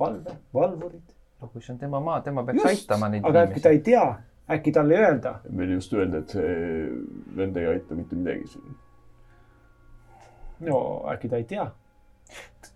valve, 0.00 0.36
valvurid. 0.54 1.14
no 1.40 1.48
kui 1.48 1.62
see 1.62 1.72
on 1.72 1.78
tema 1.78 2.00
maa, 2.00 2.20
tema 2.20 2.44
peaks 2.44 2.64
aitama 2.70 3.08
neid 3.08 3.24
aga 3.24 3.44
äkki 3.46 3.60
ta 3.60 3.70
inimesi. 3.70 3.90
ei 3.90 3.98
tea, 4.00 4.56
äkki 4.56 4.72
talle 4.72 4.94
ei 4.94 5.04
öelda. 5.04 5.34
meil 5.50 5.72
just 5.76 5.92
öeldi, 5.92 6.22
et 6.22 6.36
see 6.36 6.54
vend 7.36 7.56
ei 7.56 7.66
aita 7.74 7.94
mitte 7.94 8.16
midagi 8.16 8.46
siin. 8.54 8.76
no 10.70 10.80
äkki 11.14 11.28
ta 11.28 11.36
ei 11.36 11.44
tea. 11.44 11.70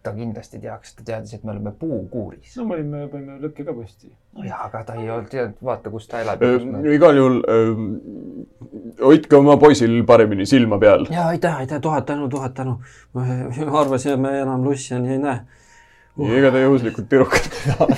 Ta 0.02 0.12
kindlasti 0.16 0.58
teaks, 0.62 0.96
ta 0.98 1.04
teadis, 1.06 1.34
et 1.36 1.44
me 1.44 1.52
oleme 1.52 1.72
puukuuris. 1.78 2.56
no 2.58 2.64
me 2.66 2.74
olime, 2.78 3.04
panime 3.12 3.38
lõkke 3.42 3.64
ka 3.66 3.74
püsti. 3.76 4.10
nojah, 4.38 4.64
aga 4.66 4.82
ta 4.88 4.96
ei 4.98 5.10
olnud 5.10 5.30
teadnud, 5.30 5.60
vaata, 5.68 5.92
kus 5.94 6.08
ta 6.10 6.22
elab 6.24 6.42
igal 6.90 7.20
juhul 7.20 7.38
äh, 7.46 7.82
hoidke 9.02 9.38
oma 9.38 9.56
poisil 9.62 9.94
paremini 10.08 10.46
silma 10.48 10.78
peal. 10.82 11.06
ja 11.10 11.28
aitäh, 11.30 11.60
aitäh, 11.64 11.80
tuhat 11.80 12.06
tänu, 12.06 12.28
tuhat 12.32 12.54
tänu. 12.58 12.78
ma 13.14 13.26
arvasin, 13.82 14.16
et 14.16 14.24
me 14.26 14.34
enam 14.40 14.64
Lussiani 14.66 15.14
ei 15.16 15.22
näe. 15.22 15.38
ega 16.38 16.50
te 16.50 16.64
juhuslikult 16.66 17.08
pirukat 17.08 17.50
ei 17.52 17.62
taha? 17.70 17.86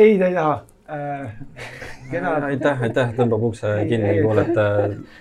ei, 0.00 0.18
ta 0.18 0.26
ei 0.26 0.34
taha 0.34 0.64
äh,. 0.90 1.30
kena, 2.10 2.34
aitäh, 2.50 2.82
aitäh, 2.88 3.14
tõmbab 3.16 3.50
ukse 3.52 3.76
kinni, 3.88 4.18
kuulete 4.26 4.66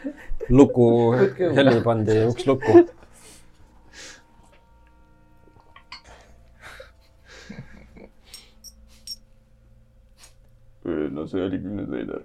luku, 0.52 0.88
heli 1.58 1.78
pandi 1.86 2.18
uks 2.28 2.46
lukku. 2.48 2.74
no 11.12 11.26
see 11.30 11.44
oli 11.46 11.60
küll 11.62 11.76
nüüd 11.78 11.92
veider. 11.94 12.24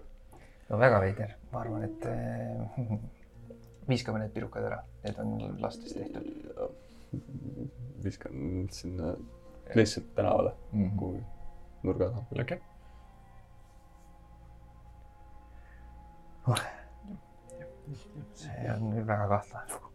no 0.70 0.78
väga 0.80 1.00
veider, 1.04 1.34
ma 1.52 1.60
arvan, 1.62 1.84
et 1.86 2.06
äh, 2.10 2.98
viskame 3.90 4.22
need 4.22 4.32
pirukad 4.34 4.66
ära, 4.70 4.80
need 5.04 5.20
on 5.22 5.36
lastest 5.62 5.98
tehtud. 5.98 6.26
viskan 8.04 8.66
sinna 8.70 9.14
lihtsalt 9.74 10.08
tänavale 10.14 10.52
Mhm. 10.72 10.96
kuhugi 10.98 11.22
nurga 11.82 12.10
taha. 12.10 12.26
okei. 12.42 12.60
See 18.34 18.72
on 18.72 18.90
küll 18.92 19.06
väga 19.06 19.28
kahtlane 19.30 19.72
lugu. 19.72 19.90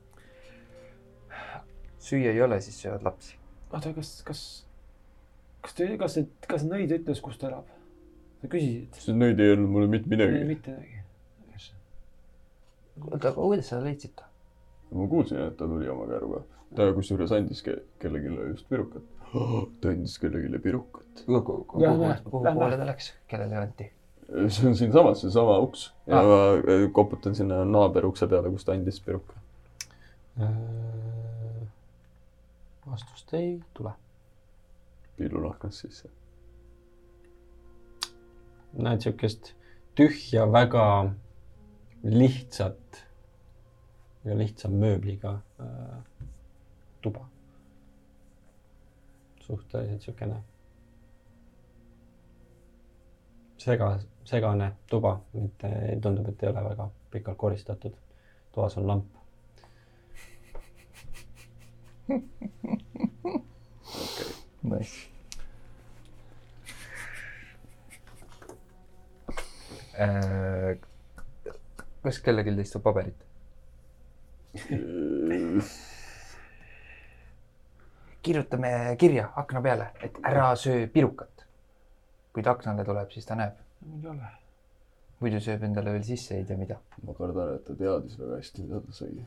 süüa 1.99 2.31
ei 2.33 2.41
ole, 2.41 2.61
siis 2.61 2.79
söövad 2.81 3.03
lapsi. 3.09 3.37
oota, 3.73 3.93
kas, 3.93 4.13
kas, 4.27 4.41
kas 5.61 5.77
te, 5.77 5.89
kas 6.01 6.17
see, 6.17 6.27
kas 6.47 6.65
nõid 6.67 6.95
ütles, 6.97 7.21
kus 7.23 7.39
ta 7.41 7.51
elab? 7.51 7.69
sa 8.41 8.49
küsisid? 8.51 8.97
see 9.05 9.15
nüüd 9.17 9.39
ei 9.39 9.53
öelnud 9.53 9.75
mulle 9.75 9.91
mitte 9.91 10.11
midagi. 10.11 10.43
mitte 10.47 10.75
midagi. 10.75 10.97
oota, 13.11 13.27
aga 13.27 13.37
kuidas 13.37 13.71
sa 13.73 13.83
leidsid 13.83 14.15
ta? 14.17 14.29
ma 14.91 15.07
kuulsin, 15.07 15.39
et 15.47 15.57
ta 15.59 15.67
tuli 15.67 15.89
oma 15.91 16.07
käruga. 16.09 16.43
ta 16.75 16.91
kusjuures 16.95 17.31
andis 17.35 17.63
ke 17.65 17.77
kellelegi 17.99 18.51
just 18.53 18.69
pirukat. 18.69 19.07
ta 19.81 19.95
andis 19.95 20.17
kellelegi 20.19 20.59
pirukat. 20.63 21.25
kuhu 21.25 21.81
Lähme, 21.81 22.15
kuhu 22.23 22.43
lähme. 22.43 22.59
poole 22.59 22.77
ta 22.77 22.87
läks, 22.87 23.13
kellele 23.27 23.59
anti? 23.65 23.91
See 24.31 24.67
on 24.67 24.75
siinsamas, 24.75 25.21
seesama 25.21 25.57
uks 25.59 25.93
ja 26.07 26.19
Ah. 26.19 26.23
ma 26.23 26.39
äh, 26.55 26.91
koputan 26.91 27.35
sinna 27.35 27.65
naaberukse 27.65 28.27
peale, 28.27 28.49
kus 28.49 28.65
ta 28.65 28.71
andis 28.71 28.99
piruka. 29.01 29.33
vastust 32.91 33.33
ei 33.33 33.61
tule. 33.73 33.91
piilunahknas 35.17 35.79
sisse. 35.79 36.09
näed 38.73 39.01
siukest 39.01 39.53
tühja, 39.95 40.51
väga 40.51 41.11
lihtsat 42.03 43.03
ja 44.25 44.37
lihtsa 44.37 44.69
mööbliga 44.69 45.39
äh, 45.59 46.23
tuba. 47.01 47.25
suhteliselt 49.41 50.01
siukene 50.01 50.43
sega, 53.57 53.99
segane 54.23 54.71
tuba, 54.89 55.21
mitte 55.33 55.67
tundub, 56.01 56.27
et 56.29 56.43
ei 56.43 56.49
ole 56.49 56.63
väga 56.69 56.89
pikalt 57.11 57.37
koristatud. 57.37 57.93
toas 58.51 58.77
on 58.77 58.87
lamp. 58.87 59.05
Nice. 64.63 65.09
Äh, 69.99 70.77
kas 72.03 72.19
kellelgi 72.19 72.55
teist 72.55 72.75
on 72.75 72.81
paberit? 72.81 73.25
kirjutame 78.21 78.95
kirja 78.97 79.31
akna 79.35 79.61
peale, 79.61 79.91
et 80.01 80.17
ära 80.23 80.55
söö 80.55 80.87
pirukat. 80.87 81.45
kui 82.33 82.43
ta 82.43 82.51
aknale 82.51 82.85
tuleb, 82.87 83.09
siis 83.11 83.25
ta 83.27 83.35
näeb, 83.35 83.57
ei 83.85 84.07
ole. 84.13 84.31
muidu 85.21 85.39
sööb 85.43 85.63
endale 85.67 85.93
veel 85.95 86.03
sisse 86.05 86.37
ei 86.37 86.45
tea 86.45 86.57
mida. 86.57 86.79
ma 87.05 87.15
kardan, 87.17 87.55
et 87.55 87.65
ta 87.67 87.75
teadis 87.77 88.17
väga 88.19 88.39
hästi, 88.41 88.65
mida 88.65 88.81
ta 88.85 88.97
sõi. 88.97 89.25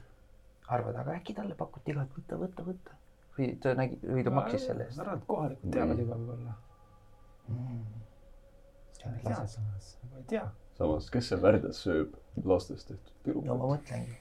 arvad, 0.77 1.01
aga 1.03 1.17
äkki 1.19 1.37
talle 1.39 1.57
pakuti 1.59 1.95
ka, 1.97 2.07
et 2.07 2.19
võta, 2.19 2.41
võta, 2.43 2.67
võta. 2.71 2.99
või 3.39 3.51
ta 3.63 3.75
nägi, 3.79 4.01
või 4.09 4.25
ta 4.27 4.35
maksis 4.39 4.67
selle 4.69 4.89
eest 4.89 4.99
ma. 4.99 5.07
arvan, 5.07 5.23
et 5.23 5.29
kohalikud 5.31 5.77
teavad 5.77 6.03
juba 6.05 6.19
võib-olla. 6.21 6.59
Mm. 7.49 7.81
sa 8.99 9.15
ei 9.15 9.25
tea 9.25 9.47
samas, 9.57 9.95
ma 10.11 10.21
ei 10.23 10.29
tea. 10.35 10.45
samas, 10.79 11.11
kes 11.17 11.31
see 11.33 11.41
värdjas 11.47 11.83
sööb 11.87 12.19
lastest 12.45 12.91
tehtud 12.91 13.15
no 13.45 13.57
ma 13.59 13.69
pirukat? 13.69 13.69
mõtlengi. 13.75 14.19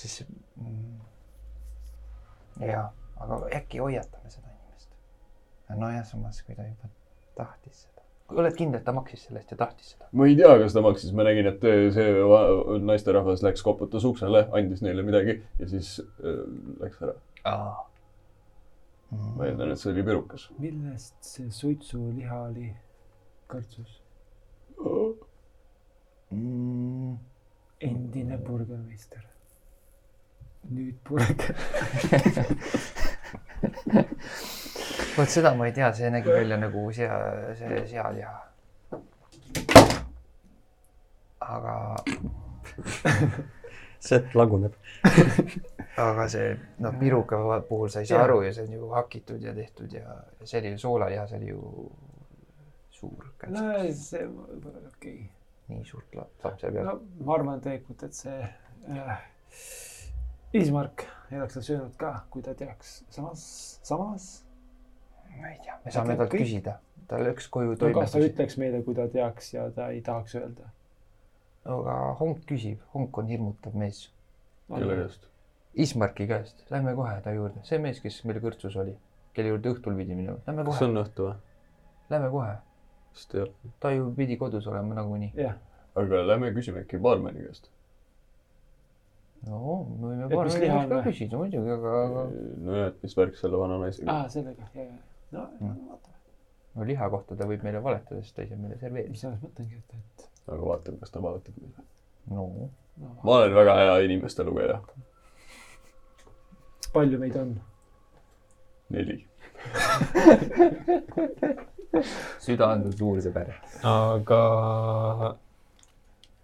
siis 0.00 0.18
mm,. 0.28 1.00
jaa, 2.66 2.86
aga 3.16 3.40
äkki 3.56 3.80
hoiatame 3.80 4.30
seda 4.30 4.52
inimest. 4.52 4.96
nojah, 5.74 6.04
samas 6.06 6.42
kui 6.44 6.58
ta 6.58 6.68
juba 6.68 6.92
tahtis 7.36 7.86
seda. 7.86 7.95
Oled 8.34 8.56
kindel, 8.58 8.80
et 8.80 8.84
ta 8.86 8.92
maksis 8.96 9.20
selle 9.26 9.38
eest 9.40 9.52
ja 9.54 9.58
tahtis 9.60 9.88
seda? 9.94 10.04
ma 10.18 10.22
ei 10.26 10.34
tea, 10.38 10.52
kas 10.62 10.72
ta 10.74 10.80
maksis, 10.84 11.12
ma 11.16 11.22
nägin, 11.26 11.46
et 11.52 11.62
see 11.94 12.08
va- 12.30 12.78
naisterahvas 12.82 13.40
läks, 13.46 13.62
koputas 13.66 14.04
uksele, 14.08 14.40
andis 14.56 14.80
neile 14.84 15.02
midagi 15.06 15.32
ja 15.60 15.66
siis 15.70 15.88
äh, 16.00 16.04
läks 16.82 16.98
ära. 17.06 17.14
aa. 17.52 17.74
ma 19.36 19.42
eeldan, 19.46 19.70
et 19.72 19.78
see 19.82 19.92
oli 19.92 20.02
pirukas. 20.06 20.42
millest 20.58 21.16
see 21.26 21.48
suitsuliha 21.54 22.36
oli 22.48 22.68
kõrtsus? 23.52 23.92
Mm, 26.34 27.12
endine 27.86 28.36
burgermeister. 28.42 29.22
nüüd 30.66 30.96
burger. 31.06 31.54
vot 35.16 35.30
seda 35.32 35.54
ma 35.56 35.66
ei 35.68 35.72
tea, 35.76 35.90
see 35.96 36.10
nägi 36.12 36.32
välja 36.32 36.58
nagu 36.60 36.86
sea, 36.92 37.18
see 37.58 37.82
sealiha. 37.90 38.34
aga, 41.46 41.76
set 44.08 44.34
laguneb. 44.34 44.74
aga 46.08 46.26
see 46.28 46.50
noh, 46.84 46.98
piruka 47.00 47.40
puhul 47.68 47.88
sa 47.92 48.02
ei 48.04 48.10
saa 48.10 48.24
aru 48.26 48.42
ja 48.44 48.52
see 48.52 48.66
on 48.68 48.76
ju 48.76 48.90
hakitud 48.92 49.42
ja 49.42 49.54
tehtud 49.56 49.92
ja, 49.96 50.18
see 50.42 50.60
oli 50.60 50.74
ju 50.74 50.82
soolalihas 50.84 51.32
oli 51.38 51.48
ju 51.48 51.62
suur 52.92 53.32
no 53.48 53.64
see 53.96 54.26
võib-olla 54.26 54.90
okei 54.90 55.14
okay.. 55.14 55.30
nii 55.72 55.84
suurt 55.88 56.14
la- 56.18 56.28
lapse 56.44 56.72
peal 56.72 56.84
no 56.88 56.98
ma 57.24 57.38
arvan 57.38 57.64
tegelikult, 57.64 58.04
et 58.04 58.16
see 58.16 58.36
äh, 58.44 59.16
Ismark 60.56 61.06
ei 61.30 61.40
oleks 61.40 61.56
seda 61.56 61.66
söönud 61.66 61.96
ka, 62.00 62.12
kui 62.30 62.44
ta 62.44 62.54
teaks. 62.54 62.98
samas, 63.10 63.46
samas, 63.84 64.45
ma 65.40 65.52
ei 65.52 65.60
tea, 65.64 65.78
me 65.84 65.94
saame 65.94 66.16
talt 66.16 66.32
kõik- 66.32 66.44
küsida, 66.44 66.78
ta 67.08 67.20
läks 67.22 67.48
koju 67.52 67.76
no 67.80 67.92
kas 68.00 68.12
ta 68.12 68.22
ütleks 68.24 68.58
meile, 68.60 68.82
kui 68.86 68.94
ta 68.94 69.06
teaks 69.12 69.54
ja 69.54 69.70
ta 69.70 69.88
ei 69.94 70.02
tahaks 70.02 70.34
öelda. 70.40 70.70
aga 71.64 71.94
Honk 72.20 72.44
küsib, 72.50 72.78
Honk 72.94 73.18
on 73.18 73.26
hirmutav 73.32 73.74
mees. 73.74 74.10
kelle 74.68 74.96
käest? 75.02 75.28
Ismarki 75.76 76.26
käest, 76.26 76.64
lähme 76.70 76.94
kohe 76.96 77.20
ta 77.22 77.32
juurde, 77.36 77.60
see 77.68 77.78
mees, 77.78 78.00
kes 78.00 78.22
meil 78.24 78.40
kõrtsus 78.40 78.76
oli, 78.80 78.96
kelle 79.36 79.52
juurde 79.52 79.74
õhtul 79.74 79.96
pidi 79.98 80.14
minema, 80.16 80.38
lähme 80.46 80.64
kas 80.64 80.78
kohe, 80.78 80.88
on 80.88 81.02
õhtu 81.02 81.28
või? 81.28 81.34
lähme 82.10 82.30
kohe. 82.30 82.56
ei 83.34 83.40
ole. 83.40 83.72
ta 83.80 83.90
ju 83.92 84.12
pidi 84.16 84.36
kodus 84.36 84.66
olema 84.66 84.94
nagunii. 84.94 85.32
jah, 85.36 85.58
aga 85.94 86.22
lähme 86.26 86.52
küsime 86.56 86.84
äkki 86.84 86.98
baarmeni 87.02 87.44
käest. 87.44 87.68
no 89.46 89.82
me 90.00 90.30
võime 90.30 90.60
liha 90.64 90.78
on 90.84 90.94
ka 90.94 91.02
küsida 91.10 91.42
muidugi, 91.42 91.74
aga, 91.76 91.92
aga 92.06 92.24
nojah, 92.68 92.88
et 92.94 93.02
mis 93.02 93.16
värk 93.18 93.36
selle 93.36 93.60
vana 93.60 93.78
naisega 93.82 94.16
aa, 94.16 94.28
sellega, 94.32 94.70
ja, 94.74 94.88
ja, 94.88 94.96
no 95.32 95.48
Mm. 95.60 95.74
vaatame, 95.88 96.14
no 96.74 96.84
liha 96.84 97.10
kohta 97.10 97.36
ta 97.36 97.44
võib 97.48 97.62
meile 97.66 97.80
valetada, 97.82 98.22
sest 98.22 98.36
ta 98.36 98.42
ise 98.46 98.56
meile 98.56 98.74
mis 98.74 98.80
serveeris. 98.84 99.20
selles 99.20 99.40
mõtlengi, 99.42 99.74
et, 99.78 99.94
et 99.94 100.48
aga 100.48 100.62
vaatame, 100.62 100.98
kas 101.02 101.10
ta 101.14 101.20
vaatab 101.24 101.54
meile. 101.62 101.80
no 102.30 102.42
no, 102.96 103.08
ma 103.22 103.30
olen 103.38 103.54
väga 103.54 103.74
hea 103.80 103.96
inimeste 104.08 104.44
lugeja. 104.44 104.80
palju 106.92 107.18
meid 107.18 107.36
on? 107.36 107.60
neli. 108.90 109.26
süda 112.46 112.66
on 112.74 112.92
suur 112.92 113.20
sõber. 113.24 113.48
aga 113.82 114.40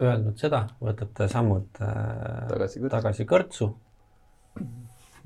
öelnud 0.02 0.36
seda, 0.40 0.64
võtate 0.82 1.28
sammud 1.30 1.68
äh, 1.84 2.48
Tagasi 2.50 2.80
kõrtsu. 2.80 2.90
tagasi 2.96 3.24
kõrtsu. 3.28 3.66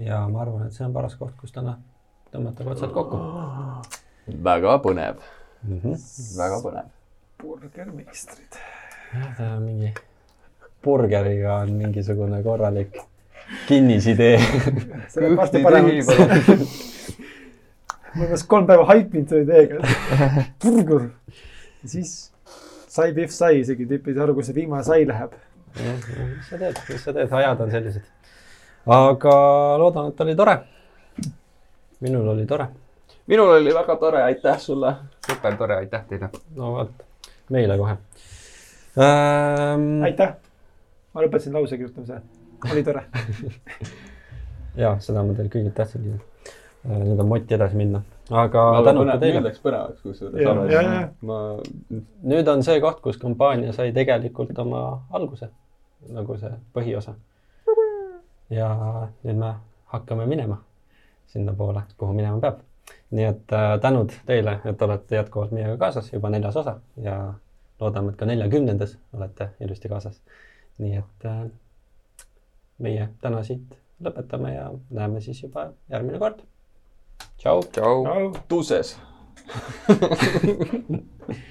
ja 0.03 0.17
ma 0.29 0.43
arvan, 0.45 0.67
et 0.67 0.75
see 0.77 0.85
on 0.87 0.93
paras 0.97 1.15
koht, 1.17 1.35
kus 1.41 1.53
täna 1.55 1.73
tõmmata 2.33 2.71
otsad 2.71 2.95
kokku 2.95 3.21
väga 4.27 4.79
põnev, 4.83 5.17
mm. 5.63 5.81
-hmm. 5.81 5.95
väga 6.39 6.61
põnev. 6.65 6.87
burgermeistrid. 7.43 8.53
ta 9.37 9.45
on 9.57 9.63
mingi, 9.63 9.95
burgeriga 10.85 11.55
on 11.63 11.73
mingisugune 11.73 12.43
korralik 12.43 12.99
kinnisidee. 13.69 14.39
ma 15.37 15.43
olen 15.69 15.85
vast 18.31 18.47
kolm 18.49 18.67
päeva 18.67 18.85
haipinud 18.85 19.29
selle 19.29 19.43
ideega. 19.43 19.81
burger. 20.63 21.09
ja 21.83 21.89
siis 21.89 22.33
sai 22.89 23.13
Pihv 23.15 23.31
sai, 23.31 23.61
isegi 23.61 23.87
tüüp 23.87 24.09
ei 24.09 24.15
saa 24.17 24.25
aru, 24.25 24.35
kus 24.39 24.51
see 24.51 24.57
viimane 24.57 24.85
sai 24.85 25.07
läheb. 25.09 25.33
mis 25.77 26.49
sa 26.51 26.59
teed, 26.59 26.77
mis 26.89 27.05
sa 27.05 27.13
teed, 27.13 27.33
ajad 27.41 27.61
on 27.61 27.71
sellised. 27.71 28.03
aga 28.87 29.37
loodan, 29.83 30.11
et 30.11 30.21
oli 30.27 30.37
tore. 30.37 30.57
Minul 32.01 32.29
oli 32.29 32.47
tore. 32.47 32.67
minul 33.27 33.49
oli 33.49 33.75
väga 33.75 33.97
tore, 33.97 34.23
aitäh 34.23 34.59
sulle. 34.59 34.95
super 35.27 35.57
tore, 35.57 35.77
aitäh 35.77 36.05
teile. 36.09 36.29
no 36.57 36.73
vot, 36.73 36.91
meile 37.49 37.79
kohe 37.79 37.97
ähm,. 38.99 40.03
aitäh. 40.03 40.35
ma 41.15 41.23
lõpetasin 41.25 41.53
lause 41.53 41.77
kirjutamise. 41.77 42.21
oli 42.73 42.83
tore. 42.83 43.05
ja 44.83 44.97
seda 45.01 45.25
ma 45.25 45.35
teile 45.35 45.53
kõigilt 45.53 45.77
tahtsingi. 45.77 46.19
nüüd 46.87 47.21
on 47.21 47.29
moti 47.29 47.55
edasi 47.57 47.77
minna, 47.81 48.03
aga 48.31 48.67
väga 48.77 48.91
tänud 48.91 49.07
ka, 49.07 49.13
nüüd 49.13 49.25
teile. 49.25 49.45
läks 49.49 49.65
põnevaks 49.65 50.03
kusjuures 50.05 51.17
ma, 51.21 51.41
nüüd 52.35 52.53
on 52.53 52.63
see 52.67 52.81
koht, 52.85 53.01
kus 53.01 53.17
kampaania 53.23 53.73
sai 53.73 53.93
tegelikult 53.97 54.59
oma 54.59 54.85
alguse, 55.11 55.49
nagu 56.13 56.37
see 56.37 56.53
põhiosa. 56.77 57.17
ja 58.51 58.71
nüüd 59.25 59.41
me 59.41 59.57
hakkame 59.97 60.29
minema 60.29 60.61
sinnapoole, 61.27 61.83
kuhu 61.99 62.13
minema 62.13 62.41
peab. 62.41 62.61
nii 63.11 63.25
et 63.25 63.53
äh, 63.53 63.81
tänud 63.81 64.13
teile, 64.27 64.61
et 64.65 64.83
olete 64.83 65.17
jätkuvalt 65.17 65.51
meiega 65.55 65.77
kaasas, 65.77 66.13
juba 66.13 66.31
neljas 66.31 66.57
osa 66.57 66.81
ja 67.03 67.35
loodame, 67.81 68.13
et 68.13 68.17
ka 68.17 68.27
neljakümnendas 68.27 68.99
olete 69.15 69.49
ilusti 69.61 69.89
kaasas. 69.89 70.23
nii 70.79 70.97
et 70.97 71.27
äh, 71.27 71.43
meie 72.79 73.09
täna 73.21 73.43
siit 73.43 73.79
lõpetame 74.03 74.55
ja 74.55 74.71
näeme 74.91 75.21
siis 75.21 75.43
juba 75.43 75.71
järgmine 75.89 76.19
kord. 76.19 76.41
tšau. 77.39 77.63
tšau. 77.73 78.33
tuuses. 78.49 78.97